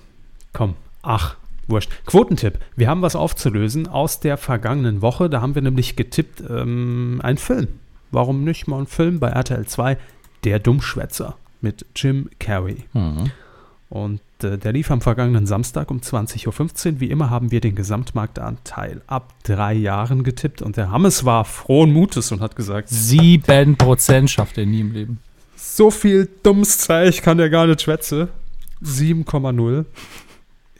Komm. 0.53 0.75
Ach, 1.01 1.35
wurscht. 1.67 1.91
Quotentipp. 2.05 2.59
Wir 2.75 2.89
haben 2.89 3.01
was 3.01 3.15
aufzulösen 3.15 3.87
aus 3.87 4.19
der 4.19 4.37
vergangenen 4.37 5.01
Woche. 5.01 5.29
Da 5.29 5.41
haben 5.41 5.55
wir 5.55 5.61
nämlich 5.61 5.95
getippt, 5.95 6.43
ähm, 6.49 7.19
ein 7.23 7.37
Film. 7.37 7.67
Warum 8.11 8.43
nicht 8.43 8.67
mal 8.67 8.79
ein 8.79 8.87
Film 8.87 9.19
bei 9.19 9.29
RTL 9.29 9.65
2? 9.65 9.97
Der 10.43 10.59
Dummschwätzer 10.59 11.35
mit 11.61 11.85
Jim 11.95 12.29
Carrey. 12.39 12.85
Mhm. 12.93 13.31
Und 13.89 14.21
äh, 14.43 14.57
der 14.57 14.71
lief 14.71 14.89
am 14.91 15.01
vergangenen 15.01 15.45
Samstag 15.45 15.91
um 15.91 15.99
20.15 15.99 16.47
Uhr. 16.93 16.99
Wie 16.99 17.09
immer 17.09 17.29
haben 17.29 17.51
wir 17.51 17.59
den 17.59 17.75
Gesamtmarktanteil 17.75 19.01
ab 19.07 19.33
drei 19.43 19.73
Jahren 19.73 20.23
getippt. 20.23 20.61
Und 20.61 20.77
der 20.77 20.91
Hammes 20.91 21.25
war 21.25 21.45
frohen 21.45 21.91
Mutes 21.91 22.31
und 22.31 22.41
hat 22.41 22.55
gesagt, 22.55 22.89
Sieben 22.89 23.77
Prozent 23.77 24.29
schafft 24.29 24.57
er 24.57 24.65
nie 24.65 24.81
im 24.81 24.93
Leben. 24.93 25.19
So 25.55 25.91
viel 25.91 26.29
dummes 26.43 26.77
Zeug 26.79 27.21
kann 27.21 27.37
der 27.37 27.49
gar 27.49 27.67
nicht 27.67 27.81
schwätze. 27.81 28.29
7,0. 28.83 29.85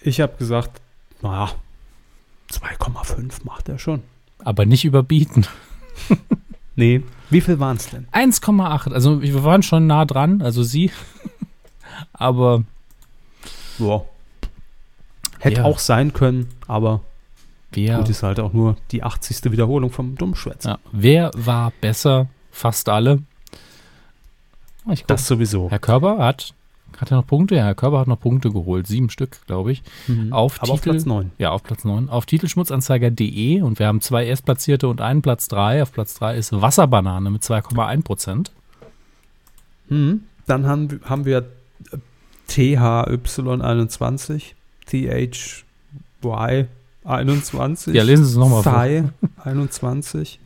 Ich 0.02 0.22
habe 0.22 0.36
gesagt, 0.38 0.82
naja, 1.22 1.52
2,5 2.52 3.44
macht 3.46 3.70
er 3.70 3.78
schon. 3.80 4.02
Aber 4.44 4.66
nicht 4.66 4.86
überbieten. 4.86 5.46
Nee, 6.76 7.04
wie 7.30 7.42
viel 7.42 7.60
waren 7.60 7.76
es 7.76 7.90
denn? 7.90 8.08
1,8. 8.14 8.94
Also 8.94 9.22
wir 9.22 9.44
waren 9.44 9.64
schon 9.64 9.86
nah 9.86 10.06
dran, 10.06 10.42
also 10.42 10.64
sie. 10.64 10.92
Aber 12.14 12.64
Ja. 13.80 14.02
Hätte 15.40 15.58
Ja. 15.60 15.66
auch 15.66 15.78
sein 15.80 16.14
können, 16.14 16.48
aber 16.68 17.02
wer, 17.74 17.98
gut 17.98 18.08
ist 18.08 18.24
halt 18.24 18.40
auch 18.40 18.54
nur 18.54 18.78
die 18.92 19.04
80. 19.04 19.52
Wiederholung 19.52 19.92
vom 19.92 20.16
Dummschwätzer. 20.16 20.70
ja, 20.70 20.80
wer 20.94 21.32
war 21.36 21.74
besser? 21.82 22.28
Fast 22.50 22.88
alle. 22.88 23.24
Das 25.08 25.28
sowieso. 25.28 25.70
Herr 25.70 25.80
Körber 25.80 26.20
hat, 26.20 26.54
hat 27.02 27.12
er 27.12 27.18
noch 27.18 27.26
Punkte? 27.28 27.56
Ja, 27.56 27.64
Herr 27.66 27.76
Körber 27.76 28.00
hat 28.00 28.08
noch 28.08 28.20
Punkte 28.20 28.52
geholt. 28.52 28.88
Sieben 28.88 29.10
Stück, 29.10 29.40
glaube 29.48 29.72
ich. 29.72 29.82
Mhm. 30.08 30.34
Auf 30.34 30.62
aber 30.62 30.74
auf 30.74 30.82
Titel- 30.82 30.92
Platz 30.92 31.06
9. 31.06 31.32
Ja, 31.38 31.52
auf 31.52 31.64
Platz 31.64 31.84
9. 31.86 32.10
Auf 32.10 32.26
titelschmutzanzeiger.de 32.26 33.62
und 33.62 33.80
wir 33.80 33.88
haben 33.88 34.02
zwei 34.02 34.26
Erstplatzierte 34.26 34.88
und 34.88 35.00
einen 35.02 35.22
Platz 35.22 35.48
3. 35.48 35.82
Auf 35.84 35.92
Platz 35.94 36.14
3 36.16 36.36
ist 36.38 36.52
Wasserbanane 36.62 37.30
mit 37.30 37.44
2,1 37.44 38.04
Prozent. 38.04 38.52
Mhm. 39.88 40.22
Dann 40.48 40.66
haben, 40.68 40.92
wir- 40.92 41.00
haben 41.04 41.26
wir 41.26 41.38
äh, 41.92 41.98
THY21, 42.50 44.42
THY21. 47.06 47.92
Ja, 47.94 48.04
lesen 48.04 48.26
Sie 48.26 48.32
es 48.32 48.38
nochmal 48.38 48.64
vor. 48.64 48.72
Thai 48.74 49.10
21. 49.44 50.40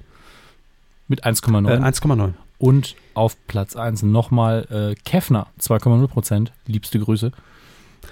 Mit 1.08 1.26
1,9. 1.26 1.68
Äh, 1.70 1.78
1,9. 1.82 2.34
Und 2.64 2.95
auf 3.14 3.35
Platz 3.48 3.76
1 3.76 4.03
nochmal 4.03 4.65
äh, 4.72 4.95
Kefner, 5.03 5.48
2,0 5.60 6.07
Prozent. 6.07 6.53
Liebste 6.65 6.98
Grüße. 6.98 7.34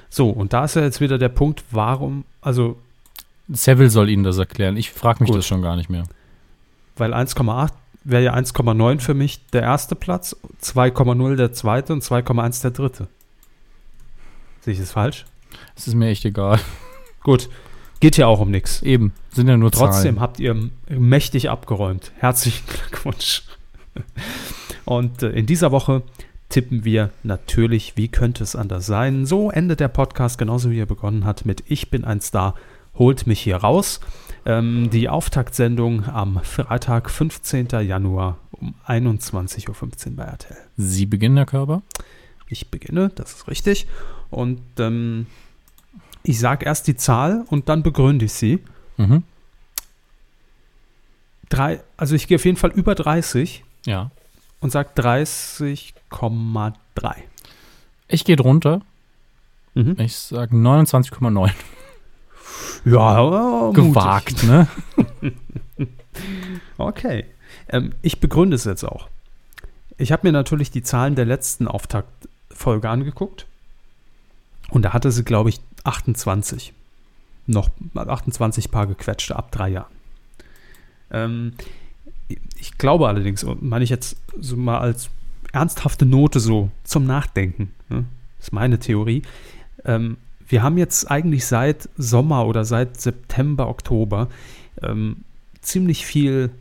So, 0.09 0.29
und 0.29 0.51
da 0.51 0.65
ist 0.65 0.75
ja 0.75 0.81
jetzt 0.81 0.99
wieder 0.99 1.17
der 1.17 1.29
Punkt, 1.29 1.63
warum, 1.71 2.25
also, 2.41 2.77
Seville 3.47 3.89
soll 3.89 4.09
Ihnen 4.09 4.25
das 4.25 4.37
erklären. 4.37 4.75
Ich 4.75 4.91
frage 4.91 5.23
mich 5.23 5.29
Gut. 5.29 5.37
das 5.37 5.47
schon 5.47 5.61
gar 5.61 5.77
nicht 5.77 5.89
mehr. 5.89 6.03
weil 6.97 7.13
1,8 7.13 7.71
wäre 8.03 8.23
ja 8.23 8.33
1,9 8.33 8.99
für 8.99 9.13
mich 9.13 9.39
der 9.53 9.61
erste 9.61 9.95
Platz, 9.95 10.35
2,0 10.61 11.37
der 11.37 11.53
zweite 11.53 11.93
und 11.93 12.03
2,1 12.03 12.61
der 12.61 12.71
dritte. 12.71 13.07
Sehe 14.59 14.73
ich 14.73 14.81
das 14.81 14.91
falsch? 14.91 15.25
Es 15.77 15.87
ist 15.87 15.93
mir 15.95 16.09
echt 16.09 16.25
egal. 16.25 16.59
Gut, 17.23 17.47
geht 18.01 18.17
ja 18.17 18.27
auch 18.27 18.41
um 18.41 18.51
nichts. 18.51 18.81
Eben, 18.81 19.13
sind 19.31 19.47
ja 19.47 19.55
nur 19.55 19.71
Trotzdem 19.71 20.15
Zahlen. 20.15 20.19
habt 20.19 20.41
ihr 20.41 20.69
mächtig 20.89 21.49
abgeräumt. 21.49 22.11
Herzlichen 22.17 22.65
Glückwunsch. 22.67 23.43
Und 24.85 25.23
äh, 25.23 25.29
in 25.29 25.45
dieser 25.45 25.71
Woche 25.71 26.03
tippen 26.49 26.83
wir 26.83 27.11
natürlich, 27.23 27.93
wie 27.95 28.09
könnte 28.09 28.43
es 28.43 28.55
anders 28.55 28.85
sein. 28.85 29.25
So 29.25 29.49
endet 29.51 29.79
der 29.79 29.87
Podcast 29.87 30.37
genauso 30.37 30.69
wie 30.69 30.79
er 30.79 30.85
begonnen 30.85 31.25
hat 31.25 31.45
mit 31.45 31.63
Ich 31.67 31.89
bin 31.89 32.03
ein 32.03 32.21
Star, 32.21 32.55
holt 32.95 33.25
mich 33.25 33.39
hier 33.39 33.57
raus. 33.57 34.01
Ähm, 34.45 34.89
die 34.91 35.07
Auftaktsendung 35.07 36.05
am 36.05 36.41
Freitag, 36.43 37.09
15. 37.09 37.67
Januar 37.81 38.37
um 38.51 38.75
21.15 38.87 39.67
Uhr 39.69 40.15
bei 40.15 40.23
RTL. 40.23 40.57
Sie 40.77 41.05
beginnen, 41.05 41.37
Herr 41.37 41.45
Körber? 41.45 41.83
Ich 42.47 42.69
beginne, 42.69 43.09
das 43.15 43.33
ist 43.33 43.47
richtig. 43.47 43.87
Und 44.29 44.61
ähm, 44.77 45.27
ich 46.23 46.39
sage 46.39 46.65
erst 46.65 46.87
die 46.87 46.95
Zahl 46.95 47.45
und 47.49 47.69
dann 47.69 47.81
begründe 47.83 48.25
ich 48.25 48.33
sie. 48.33 48.59
Mhm. 48.97 49.23
Drei, 51.49 51.81
also 51.97 52.15
ich 52.15 52.27
gehe 52.27 52.35
auf 52.35 52.45
jeden 52.45 52.57
Fall 52.57 52.71
über 52.71 52.95
30 52.95 53.63
Ja. 53.85 54.11
und 54.59 54.71
sage 54.71 54.89
30,3. 54.95 57.15
Ich 58.07 58.25
gehe 58.25 58.35
drunter. 58.35 58.81
Mhm. 59.73 59.95
Ich 59.99 60.15
sage 60.15 60.55
29,9. 60.55 61.51
Ja, 62.85 63.71
Gewagt, 63.71 64.43
ne? 64.43 64.67
mutig. 64.95 65.33
Okay. 66.77 67.25
Ähm, 67.69 67.93
ich 68.01 68.19
begründe 68.19 68.55
es 68.55 68.65
jetzt 68.65 68.83
auch. 68.83 69.07
Ich 69.97 70.11
habe 70.11 70.27
mir 70.27 70.31
natürlich 70.31 70.71
die 70.71 70.83
Zahlen 70.83 71.15
der 71.15 71.25
letzten 71.25 71.67
Auftaktfolge 71.67 72.89
angeguckt. 72.89 73.45
Und 74.69 74.83
da 74.83 74.93
hatte 74.93 75.11
sie, 75.11 75.23
glaube 75.23 75.49
ich, 75.49 75.59
28. 75.83 76.73
Noch 77.45 77.69
28 77.95 78.71
Paar 78.71 78.87
gequetschte 78.87 79.35
ab 79.35 79.51
drei 79.51 79.69
Jahren. 79.69 79.91
Ähm, 81.11 81.53
ich 82.59 82.77
glaube 82.77 83.07
allerdings, 83.07 83.43
und 83.43 83.61
meine 83.63 83.83
ich 83.83 83.89
jetzt 83.89 84.17
so 84.39 84.55
mal 84.55 84.79
als 84.79 85.09
ernsthafte 85.51 86.05
Note 86.05 86.39
so 86.39 86.69
zum 86.83 87.05
Nachdenken, 87.05 87.71
ne? 87.89 88.05
das 88.37 88.47
ist 88.47 88.53
meine 88.53 88.79
Theorie. 88.79 89.23
Ähm, 89.85 90.17
wir 90.47 90.63
haben 90.63 90.77
jetzt 90.77 91.09
eigentlich 91.09 91.45
seit 91.45 91.89
Sommer 91.97 92.45
oder 92.45 92.65
seit 92.65 92.99
September, 92.99 93.67
Oktober 93.69 94.27
ähm, 94.81 95.17
ziemlich 95.61 96.05
viel 96.05 96.51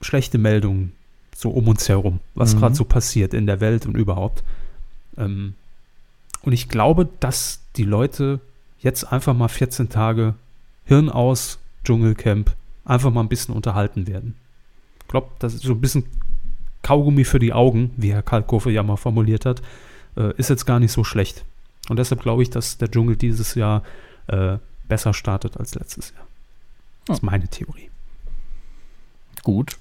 schlechte 0.00 0.38
Meldungen 0.38 0.92
so 1.34 1.50
um 1.50 1.68
uns 1.68 1.88
herum, 1.88 2.20
was 2.34 2.54
Mhm. 2.54 2.60
gerade 2.60 2.74
so 2.74 2.84
passiert 2.84 3.34
in 3.34 3.46
der 3.46 3.60
Welt 3.60 3.84
und 3.86 3.96
überhaupt. 3.96 4.42
Ähm, 5.18 5.54
und 6.42 6.52
ich 6.52 6.68
glaube, 6.68 7.08
dass 7.20 7.60
die 7.76 7.84
Leute 7.84 8.40
jetzt 8.80 9.04
einfach 9.12 9.34
mal 9.34 9.48
14 9.48 9.88
Tage 9.88 10.34
Hirn 10.84 11.10
aus, 11.10 11.58
Dschungelcamp, 11.84 12.54
einfach 12.84 13.10
mal 13.12 13.20
ein 13.20 13.28
bisschen 13.28 13.54
unterhalten 13.54 14.06
werden. 14.06 14.34
Ich 15.06 15.08
glaube, 15.08 15.28
das 15.38 15.54
ist 15.54 15.62
so 15.62 15.72
ein 15.72 15.80
bisschen 15.80 16.04
Kaugummi 16.82 17.24
für 17.24 17.38
die 17.38 17.52
Augen, 17.52 17.92
wie 17.96 18.12
Herr 18.12 18.22
Kalkofe 18.22 18.72
ja 18.72 18.82
mal 18.82 18.96
formuliert 18.96 19.46
hat, 19.46 19.62
äh, 20.16 20.32
ist 20.36 20.50
jetzt 20.50 20.66
gar 20.66 20.80
nicht 20.80 20.90
so 20.90 21.04
schlecht. 21.04 21.44
Und 21.88 22.00
deshalb 22.00 22.22
glaube 22.22 22.42
ich, 22.42 22.50
dass 22.50 22.76
der 22.78 22.90
Dschungel 22.90 23.16
dieses 23.16 23.54
Jahr 23.54 23.84
äh, 24.26 24.58
besser 24.88 25.14
startet 25.14 25.56
als 25.56 25.76
letztes 25.76 26.10
Jahr. 26.10 26.26
Das 27.06 27.18
ist 27.18 27.22
meine 27.22 27.46
Theorie. 27.46 27.88
Gut. 29.44 29.78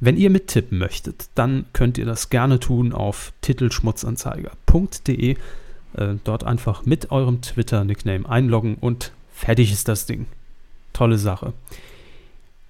Wenn 0.00 0.16
ihr 0.16 0.30
mittippen 0.30 0.78
möchtet, 0.78 1.28
dann 1.36 1.66
könnt 1.72 1.96
ihr 1.96 2.06
das 2.06 2.28
gerne 2.28 2.58
tun 2.58 2.92
auf 2.92 3.32
titelschmutzanzeiger.de. 3.42 5.36
Äh, 5.96 6.14
dort 6.24 6.42
einfach 6.42 6.84
mit 6.84 7.12
eurem 7.12 7.40
Twitter-Nickname 7.40 8.28
einloggen 8.28 8.76
und 8.80 9.12
fertig 9.32 9.70
ist 9.72 9.86
das 9.86 10.06
Ding. 10.06 10.26
Tolle 10.92 11.18
Sache. 11.18 11.52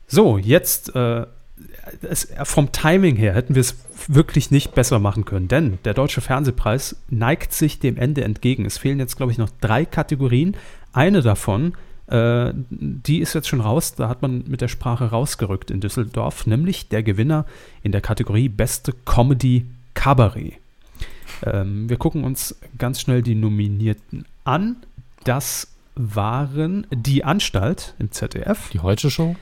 So, 0.07 0.37
jetzt 0.39 0.95
äh, 0.95 1.27
es, 2.03 2.29
vom 2.43 2.73
Timing 2.73 3.17
her 3.17 3.35
hätten 3.35 3.55
wir 3.55 3.61
es 3.61 3.77
wirklich 4.09 4.51
nicht 4.51 4.75
besser 4.75 4.99
machen 4.99 5.25
können, 5.25 5.49
denn 5.49 5.79
der 5.85 5.95
Deutsche 5.95 6.21
Fernsehpreis 6.21 6.97
neigt 7.09 7.53
sich 7.53 7.79
dem 7.79 7.97
Ende 7.97 8.25
entgegen. 8.25 8.65
Es 8.67 8.79
fehlen 8.79 8.99
jetzt, 8.99 9.17
glaube 9.17 9.33
ich, 9.33 9.39
noch 9.39 9.51
drei 9.61 9.85
Kategorien. 9.85 10.57
Eine 10.93 11.23
davon 11.23 11.75
Äh, 12.07 12.53
die 12.71 13.21
ist 13.21 13.35
jetzt 13.35 13.49
schon 13.49 13.63
raus, 13.63 13.95
da 13.95 14.09
hat 14.11 14.21
man 14.21 14.45
mit 14.47 14.61
der 14.61 14.69
Sprache 14.69 15.07
rausgerückt 15.07 15.71
in 15.71 15.81
Düsseldorf, 15.81 16.47
nämlich 16.47 16.89
der 16.89 17.03
Gewinner 17.03 17.47
in 17.83 17.93
der 17.93 18.03
Kategorie 18.03 18.51
Beste 18.51 18.93
Comedy 19.07 19.65
Cabaret. 19.95 20.59
Ähm, 21.43 21.89
wir 21.89 21.97
gucken 21.97 22.25
uns 22.25 22.59
ganz 22.77 23.01
schnell 23.01 23.23
die 23.23 23.35
Nominierten 23.35 24.27
an. 24.45 24.77
Das 25.25 25.69
waren 25.95 26.87
Die 26.91 27.25
Anstalt 27.25 27.95
im 27.99 28.11
ZDF. 28.11 28.69
Die 28.71 28.81
Heute 28.81 29.11
Show? 29.11 29.37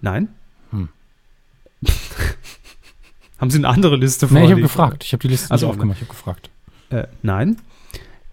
Nein. 0.00 0.28
Hm. 0.72 0.88
Haben 3.38 3.50
Sie 3.50 3.58
eine 3.58 3.68
andere 3.68 3.96
Liste 3.96 4.26
Nee, 4.30 4.44
ich 4.44 4.50
habe 4.52 4.60
gefragt. 4.60 5.04
Ich 5.04 5.12
habe 5.12 5.20
die 5.22 5.28
Liste 5.28 5.50
Also, 5.50 5.66
nicht 5.66 5.74
aufgemacht. 5.74 5.98
Ich 6.00 6.08
habe 6.08 6.12
gefragt. 6.16 6.50
Äh, 6.90 7.06
nein. 7.22 7.58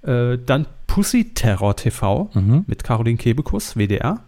Äh, 0.03 0.37
dann 0.45 0.67
Pussy 0.87 1.33
Terror 1.33 1.75
TV 1.75 2.29
Mhm. 2.33 2.63
mit 2.67 2.83
Caroline 2.83 3.17
Kebekus, 3.17 3.75
WDR. 3.75 4.19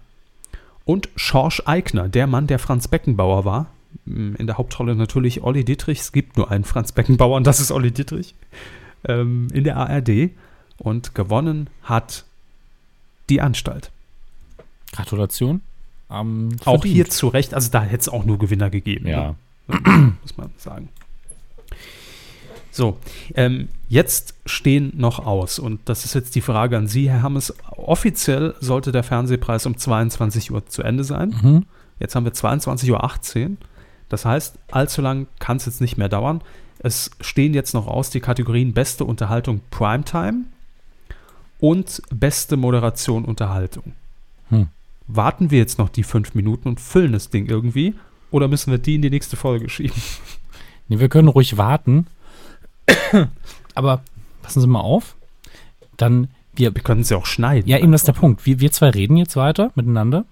Und 0.85 1.09
Schorsch 1.15 1.61
Eigner, 1.65 2.09
der 2.09 2.25
Mann, 2.27 2.47
der 2.47 2.57
Franz 2.59 2.87
Beckenbauer 2.87 3.45
war. 3.45 3.67
Mm, 4.05 4.35
In 4.35 4.47
der 4.47 4.57
Hauptrolle 4.57 4.95
natürlich 4.95 5.43
Olli 5.43 5.63
Dietrich. 5.63 5.99
Es 5.99 6.11
gibt 6.11 6.37
nur 6.37 6.49
einen 6.49 6.63
Franz 6.63 6.91
Beckenbauer 6.91 7.37
und 7.37 7.45
das 7.45 7.59
ist 7.59 7.71
Olli 7.71 7.91
Dietrich. 7.91 8.33
Ähm, 9.07 9.47
in 9.53 9.63
der 9.63 9.77
ARD. 9.77 10.31
Und 10.77 11.13
gewonnen 11.13 11.69
hat 11.83 12.25
die 13.29 13.39
Anstalt. 13.41 13.91
Gratulation. 14.93 15.61
Ähm, 16.11 16.57
Auch 16.65 16.83
hier 16.83 17.09
zu 17.09 17.27
Recht, 17.27 17.53
also 17.53 17.71
da 17.71 17.81
hätte 17.83 18.01
es 18.01 18.09
auch 18.09 18.25
nur 18.25 18.37
Gewinner 18.37 18.69
gegeben. 18.69 19.07
Ja. 19.07 19.35
Ne? 19.67 20.13
Muss 20.21 20.37
man 20.37 20.49
sagen. 20.57 20.89
So, 22.71 22.97
ähm, 23.35 23.67
jetzt 23.89 24.33
stehen 24.45 24.93
noch 24.95 25.25
aus, 25.25 25.59
und 25.59 25.81
das 25.85 26.05
ist 26.05 26.15
jetzt 26.15 26.35
die 26.35 26.41
Frage 26.41 26.77
an 26.77 26.87
Sie, 26.87 27.09
Herr 27.09 27.21
Hammes. 27.21 27.53
Offiziell 27.69 28.55
sollte 28.61 28.93
der 28.93 29.03
Fernsehpreis 29.03 29.65
um 29.65 29.77
22 29.77 30.51
Uhr 30.51 30.65
zu 30.65 30.81
Ende 30.81 31.03
sein. 31.03 31.35
Mhm. 31.41 31.65
Jetzt 31.99 32.15
haben 32.15 32.23
wir 32.23 32.33
22.18 32.33 33.49
Uhr. 33.49 33.57
Das 34.07 34.25
heißt, 34.25 34.55
allzu 34.71 35.01
lang 35.01 35.27
kann 35.39 35.57
es 35.57 35.65
jetzt 35.65 35.81
nicht 35.81 35.97
mehr 35.97 36.09
dauern. 36.09 36.41
Es 36.79 37.11
stehen 37.19 37.53
jetzt 37.53 37.73
noch 37.73 37.87
aus 37.87 38.09
die 38.09 38.21
Kategorien 38.21 38.73
Beste 38.73 39.05
Unterhaltung 39.05 39.61
Primetime 39.69 40.45
und 41.59 42.01
Beste 42.09 42.57
Moderation 42.57 43.23
Unterhaltung. 43.25 43.93
Hm. 44.49 44.67
Warten 45.13 45.51
wir 45.51 45.57
jetzt 45.59 45.77
noch 45.77 45.89
die 45.89 46.03
fünf 46.03 46.33
Minuten 46.35 46.67
und 46.69 46.79
füllen 46.79 47.11
das 47.13 47.29
Ding 47.29 47.47
irgendwie? 47.47 47.95
Oder 48.31 48.47
müssen 48.47 48.71
wir 48.71 48.77
die 48.77 48.95
in 48.95 49.01
die 49.01 49.09
nächste 49.09 49.35
Folge 49.37 49.69
schieben? 49.69 49.95
Nee, 50.87 50.99
wir 50.99 51.07
können 51.07 51.29
ruhig 51.29 51.55
warten. 51.57 52.05
Aber 53.75 54.01
passen 54.41 54.59
Sie 54.61 54.67
mal 54.67 54.81
auf. 54.81 55.15
Dann, 55.95 56.27
wir, 56.53 56.75
Wir 56.75 56.81
können 56.83 57.01
es 57.01 57.09
ja 57.09 57.15
auch 57.17 57.25
schneiden. 57.25 57.69
ja, 57.69 57.77
eben 57.77 57.91
das 57.93 58.01
ist 58.01 58.07
der 58.07 58.13
Punkt. 58.13 58.45
Wir, 58.45 58.59
wir 58.59 58.71
zwei 58.73 58.89
reden 58.89 59.15
jetzt 59.15 59.37
weiter 59.37 59.71
miteinander, 59.75 60.25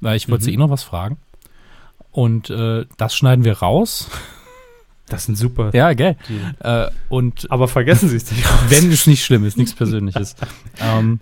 weil 0.00 0.16
ich 0.16 0.28
wollte 0.28 0.42
Mhm. 0.42 0.46
Sie 0.46 0.54
eh 0.54 0.56
noch 0.56 0.70
was 0.70 0.84
fragen. 0.84 1.16
Und 2.12 2.48
äh, 2.50 2.86
das 2.96 3.14
schneiden 3.16 3.44
wir 3.44 3.58
raus. 3.58 4.08
Das 5.06 5.26
sind 5.26 5.36
super. 5.36 5.70
Ja, 5.74 5.92
gell. 5.92 6.16
Äh, 6.60 6.86
und 7.10 7.50
Aber 7.50 7.68
vergessen 7.68 8.08
Sie 8.08 8.16
es 8.16 8.30
nicht. 8.32 8.42
wenn 8.70 8.90
es 8.90 9.06
nicht 9.06 9.22
schlimm 9.22 9.44
ist, 9.44 9.58
nichts 9.58 9.74
Persönliches. 9.74 10.34
ähm, 10.80 11.20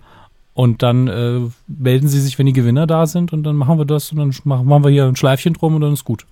und 0.53 0.83
dann 0.83 1.07
äh, 1.07 1.39
melden 1.67 2.07
Sie 2.07 2.21
sich, 2.21 2.37
wenn 2.39 2.45
die 2.45 2.53
Gewinner 2.53 2.85
da 2.87 3.07
sind 3.07 3.33
und 3.33 3.43
dann 3.43 3.55
machen 3.55 3.77
wir 3.77 3.85
das 3.85 4.11
und 4.11 4.17
dann 4.19 4.33
machen, 4.43 4.83
wir 4.83 4.89
hier 4.91 5.05
ein 5.05 5.15
Schleifchen 5.15 5.53
drum 5.53 5.75
und 5.75 5.81
dann 5.81 5.93
ist 5.93 6.03
gut. 6.05 6.25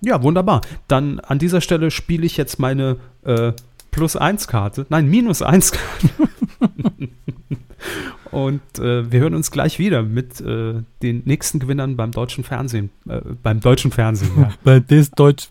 Ja, 0.00 0.22
wunderbar. 0.22 0.62
Dann 0.88 1.20
an 1.20 1.38
dieser 1.38 1.60
Stelle 1.60 1.90
spiele 1.92 2.26
ich 2.26 2.36
jetzt 2.36 2.58
meine 2.58 2.96
äh, 3.24 3.52
Plus 3.92 4.16
1 4.16 4.48
Karte. 4.48 4.86
Nein, 4.88 5.08
Minus 5.08 5.42
1 5.42 5.72
Karte. 5.72 6.08
Und 8.30 8.62
äh, 8.78 9.10
wir 9.12 9.20
hören 9.20 9.34
uns 9.34 9.50
gleich 9.50 9.78
wieder 9.78 10.02
mit 10.02 10.40
äh, 10.40 10.82
den 11.02 11.22
nächsten 11.26 11.58
Gewinnern 11.58 11.96
beim 11.96 12.12
deutschen 12.12 12.44
Fernsehen. 12.44 12.90
Äh, 13.06 13.20
beim 13.42 13.60
deutschen 13.60 13.90
Fernsehen, 13.90 14.30
ja. 14.38 14.48
Bei 14.64 14.80
des 14.80 15.10
Deutsch 15.10 15.48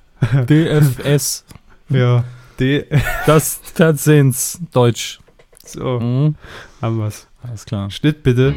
DFS. 0.50 1.46
ja. 1.90 2.24
D 2.60 2.86
Das 3.28 3.60
Fernsehens 3.76 4.60
Deutsch. 4.72 5.20
so, 5.64 6.00
Mhm. 6.00 6.36
haben 6.82 6.98
wir's. 6.98 7.28
Alles 7.44 7.66
klar. 7.66 7.90
Schnitt 7.90 8.24
bitte. 8.24 8.54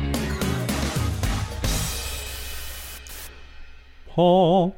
Oh. 4.17 4.73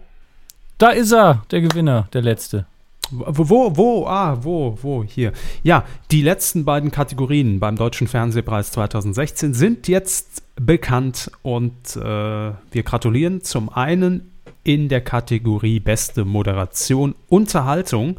Da 0.79 0.91
ist 0.91 1.13
er, 1.13 1.43
der 1.51 1.61
Gewinner, 1.63 2.09
der 2.13 2.23
letzte. 2.23 2.67
Wo, 3.11 3.49
wo, 3.49 3.77
wo, 3.77 4.07
ah, 4.07 4.39
wo, 4.43 4.79
wo, 4.83 5.05
hier. 5.05 5.33
Ja, 5.63 5.85
die 6.11 6.23
letzten 6.23 6.65
beiden 6.65 6.91
Kategorien 6.91 7.61
beim 7.61 7.77
Deutschen 7.77 8.09
Fernsehpreis 8.09 8.73
2016 8.73 9.55
sind 9.55 9.87
jetzt 9.89 10.43
bekannt 10.57 11.31
und 11.43 11.97
äh, 11.97 12.01
wir 12.01 12.83
gratulieren 12.85 13.43
zum 13.43 13.69
einen 13.69 14.33
in 14.65 14.89
der 14.89 15.03
Kategorie 15.03 15.79
Beste 15.79 16.25
Moderation 16.25 17.15
Unterhaltung. 17.29 18.19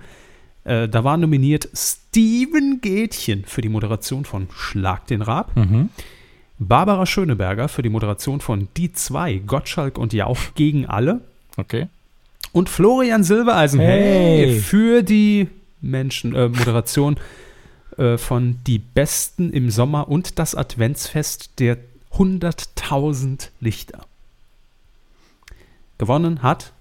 Äh, 0.67 0.89
da 0.89 1.03
war 1.03 1.17
nominiert 1.17 1.69
Steven 1.73 2.79
Gätchen 2.81 3.45
für 3.45 3.61
die 3.61 3.69
Moderation 3.69 4.25
von 4.25 4.47
Schlag 4.53 5.07
den 5.07 5.21
Rab, 5.21 5.55
Mhm. 5.55 5.89
Barbara 6.59 7.05
Schöneberger 7.05 7.67
für 7.69 7.83
die 7.83 7.89
Moderation 7.89 8.41
von 8.41 8.67
Die 8.75 8.91
zwei, 8.91 9.35
Gottschalk 9.35 9.97
und 9.97 10.11
Jauch 10.11 10.39
gegen 10.55 10.87
alle. 10.87 11.21
Okay. 11.55 11.87
Und 12.51 12.67
Florian 12.69 13.23
Silbereisen 13.23 13.79
Hey. 13.79 14.47
hey, 14.53 14.59
für 14.59 15.03
die 15.03 15.47
Menschen 15.81 16.33
äh, 16.35 16.49
Moderation 16.49 17.17
äh, 17.97 18.17
von 18.17 18.57
Die 18.65 18.79
Besten 18.79 19.51
im 19.53 19.69
Sommer 19.69 20.09
und 20.09 20.39
das 20.39 20.55
Adventsfest 20.55 21.59
der 21.59 21.77
100.000 22.13 23.49
Lichter. 23.59 23.99
Gewonnen 25.99 26.41
hat, 26.41 26.73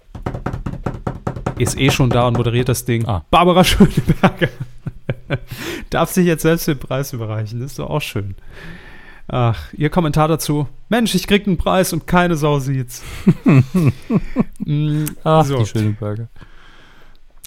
ist 1.58 1.78
eh 1.78 1.90
schon 1.90 2.10
da 2.10 2.26
und 2.28 2.36
moderiert 2.36 2.68
das 2.68 2.84
Ding, 2.84 3.06
Ah. 3.06 3.24
Barbara 3.30 3.64
Schöneberger. 3.64 4.48
Darf 5.90 6.10
sich 6.10 6.26
jetzt 6.26 6.42
selbst 6.42 6.68
den 6.68 6.78
Preis 6.78 7.12
überreichen, 7.12 7.60
das 7.60 7.72
ist 7.72 7.78
doch 7.78 7.90
auch 7.90 8.00
schön. 8.02 8.34
Ach, 9.28 9.72
Ihr 9.72 9.90
Kommentar 9.90 10.28
dazu. 10.28 10.68
Mensch, 10.88 11.14
ich 11.16 11.26
krieg 11.26 11.46
einen 11.46 11.56
Preis 11.58 11.92
und 11.92 12.06
keine 12.06 12.36
Sau 12.36 12.58
sieht's. 12.58 13.02
Mm, 14.58 15.04
Ach, 15.24 15.44
so. 15.44 15.58
die 15.58 15.66
Schöneberger. 15.66 16.28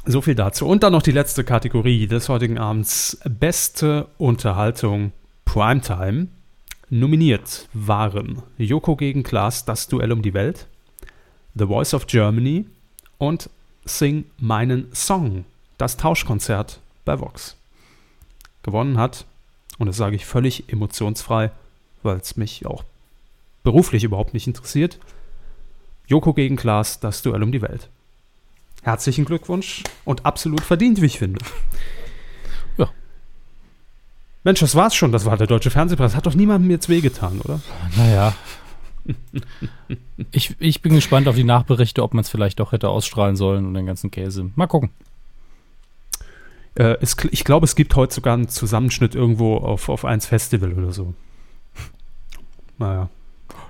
So 0.06 0.22
viel 0.22 0.36
dazu. 0.36 0.66
Und 0.66 0.84
dann 0.84 0.94
noch 0.94 1.02
die 1.02 1.12
letzte 1.12 1.44
Kategorie 1.44 2.08
des 2.08 2.30
heutigen 2.30 2.58
Abends. 2.58 3.20
Beste 3.30 4.08
Unterhaltung 4.18 5.12
Primetime. 5.46 6.28
Nominiert 6.90 7.68
waren 7.74 8.42
Joko 8.58 8.96
gegen 8.96 9.24
Klaas, 9.24 9.66
das 9.66 9.88
Duell 9.88 10.12
um 10.12 10.22
die 10.22 10.34
Welt, 10.34 10.66
The 11.56 11.66
Voice 11.66 11.94
of 11.94 12.08
Germany 12.08 12.66
und 13.18 13.50
Sing 13.90 14.26
meinen 14.38 14.94
Song, 14.94 15.46
das 15.78 15.98
Tauschkonzert 15.98 16.80
bei 17.06 17.20
Vox. 17.20 17.56
Gewonnen 18.64 18.98
hat, 18.98 19.26
und 19.78 19.88
das 19.88 19.98
sage 19.98 20.16
ich 20.16 20.26
völlig 20.26 20.72
emotionsfrei, 20.72 21.52
weil 22.04 22.18
es 22.18 22.38
mich 22.38 22.66
auch 22.66 22.84
beruflich 23.64 24.04
überhaupt 24.04 24.34
nicht 24.34 24.48
interessiert, 24.48 25.00
Joko 26.08 26.34
gegen 26.34 26.56
Klaas, 26.56 27.00
das 27.00 27.22
Duell 27.22 27.44
um 27.44 27.52
die 27.52 27.62
Welt. 27.62 27.88
Herzlichen 28.82 29.26
Glückwunsch 29.26 29.84
und 30.06 30.26
absolut 30.26 30.62
verdient, 30.62 31.02
wie 31.02 31.06
ich 31.06 31.20
finde. 31.20 31.40
Ja. 32.78 32.90
Mensch, 34.44 34.60
das 34.62 34.74
war's 34.74 34.96
schon. 34.96 35.12
Das 35.12 35.26
war 35.26 35.38
der 35.38 35.48
Deutsche 35.48 35.70
Fernsehpreis. 35.70 36.16
Hat 36.16 36.26
doch 36.26 36.34
niemandem 36.34 36.72
jetzt 36.72 36.90
wehgetan, 36.90 37.40
oder? 37.42 37.60
Naja. 37.96 38.34
Ich, 40.32 40.56
ich 40.60 40.82
bin 40.82 40.94
gespannt 40.94 41.28
auf 41.28 41.36
die 41.36 41.44
Nachberichte, 41.44 42.04
ob 42.04 42.14
man 42.14 42.22
es 42.22 42.30
vielleicht 42.30 42.60
doch 42.60 42.72
hätte 42.72 42.90
ausstrahlen 42.90 43.36
sollen 43.36 43.66
und 43.66 43.74
den 43.74 43.86
ganzen 43.86 44.12
Käse. 44.12 44.52
Mal 44.56 44.68
gucken. 44.68 44.92
Äh, 46.76 46.98
es, 47.02 47.16
ich 47.32 47.44
glaube, 47.44 47.66
es 47.66 47.76
gibt 47.76 47.96
heute 47.96 48.14
sogar 48.14 48.36
einen 48.36 48.50
Zusammenschnitt 48.50 49.16
irgendwo 49.16 49.58
auf, 49.58 49.90
auf 49.90 50.06
eins 50.06 50.28
Festival 50.28 50.74
oder 50.74 50.92
so. 50.92 51.14
Naja. 52.78 53.10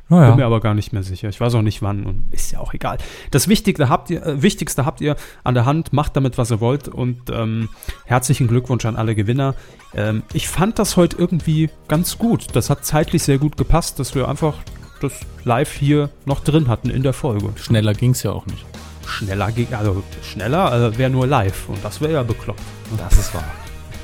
Bin 0.09 0.37
mir 0.37 0.45
aber 0.45 0.59
gar 0.59 0.73
nicht 0.73 0.91
mehr 0.91 1.03
sicher. 1.03 1.29
Ich 1.29 1.39
weiß 1.39 1.53
auch 1.53 1.61
nicht 1.61 1.83
wann 1.83 2.03
und 2.03 2.23
ist 2.31 2.51
ja 2.51 2.59
auch 2.59 2.73
egal. 2.73 2.97
Das 3.29 3.47
Wichtigste 3.47 3.89
habt 3.89 4.09
ihr, 4.09 4.25
äh, 4.25 4.41
Wichtigste 4.41 4.83
habt 4.83 5.01
ihr 5.01 5.15
an 5.43 5.53
der 5.53 5.65
Hand, 5.65 5.93
macht 5.93 6.15
damit, 6.15 6.39
was 6.39 6.49
ihr 6.49 6.59
wollt 6.59 6.87
und 6.87 7.29
ähm, 7.31 7.69
herzlichen 8.05 8.47
Glückwunsch 8.47 8.85
an 8.85 8.95
alle 8.95 9.13
Gewinner. 9.13 9.53
Ähm, 9.93 10.23
ich 10.33 10.47
fand 10.47 10.79
das 10.79 10.97
heute 10.97 11.15
irgendwie 11.15 11.69
ganz 11.87 12.17
gut. 12.17 12.47
Das 12.55 12.71
hat 12.71 12.85
zeitlich 12.85 13.21
sehr 13.21 13.37
gut 13.37 13.55
gepasst, 13.55 13.99
dass 13.99 14.15
wir 14.15 14.27
einfach 14.27 14.55
das 14.99 15.13
live 15.43 15.71
hier 15.73 16.09
noch 16.25 16.41
drin 16.41 16.67
hatten 16.67 16.89
in 16.89 17.03
der 17.03 17.13
Folge. 17.13 17.49
Schneller 17.55 17.93
ging 17.93 18.11
es 18.11 18.23
ja 18.23 18.31
auch 18.31 18.45
nicht. 18.45 18.65
Schneller 19.07 19.51
ging, 19.51 19.73
also 19.73 20.03
schneller 20.21 20.91
äh, 20.93 20.97
wäre 20.97 21.09
nur 21.09 21.27
live 21.27 21.69
und 21.69 21.83
das 21.83 21.99
wäre 22.01 22.13
ja 22.13 22.23
bekloppt. 22.23 22.61
Das 22.97 23.13
ist 23.17 23.33
wahr. 23.33 23.51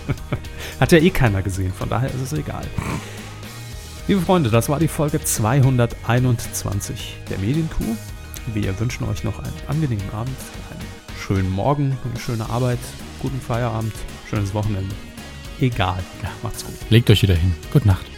Hat 0.80 0.91
ja 0.91 0.97
eh 0.99 1.09
keiner 1.09 1.41
gesehen, 1.41 1.73
von 1.73 1.89
daher 1.89 2.09
ist 2.09 2.22
es 2.22 2.34
egal. 2.34 2.65
Liebe 4.07 4.22
Freunde, 4.22 4.49
das 4.49 4.69
war 4.69 4.80
die 4.80 4.88
Folge 4.88 5.23
221 5.23 7.17
der 7.30 7.39
Medienkuh. 7.39 7.95
Wir 8.53 8.80
wünschen 8.80 9.07
euch 9.09 9.23
noch 9.23 9.39
einen 9.39 9.53
angenehmen 9.67 10.09
Abend, 10.11 10.38
einen 10.69 10.85
schönen 11.19 11.49
Morgen, 11.49 11.97
eine 12.03 12.19
schöne 12.19 12.47
Arbeit, 12.49 12.80
guten 13.19 13.41
Feierabend, 13.41 13.93
schönes 14.30 14.53
Wochenende. 14.53 14.93
Egal. 15.59 16.03
Ja, 16.22 16.30
macht's 16.43 16.65
gut. 16.65 16.76
Legt 16.89 17.09
euch 17.09 17.23
wieder 17.23 17.35
hin. 17.35 17.55
Gute 17.72 17.88
Nacht. 17.88 18.15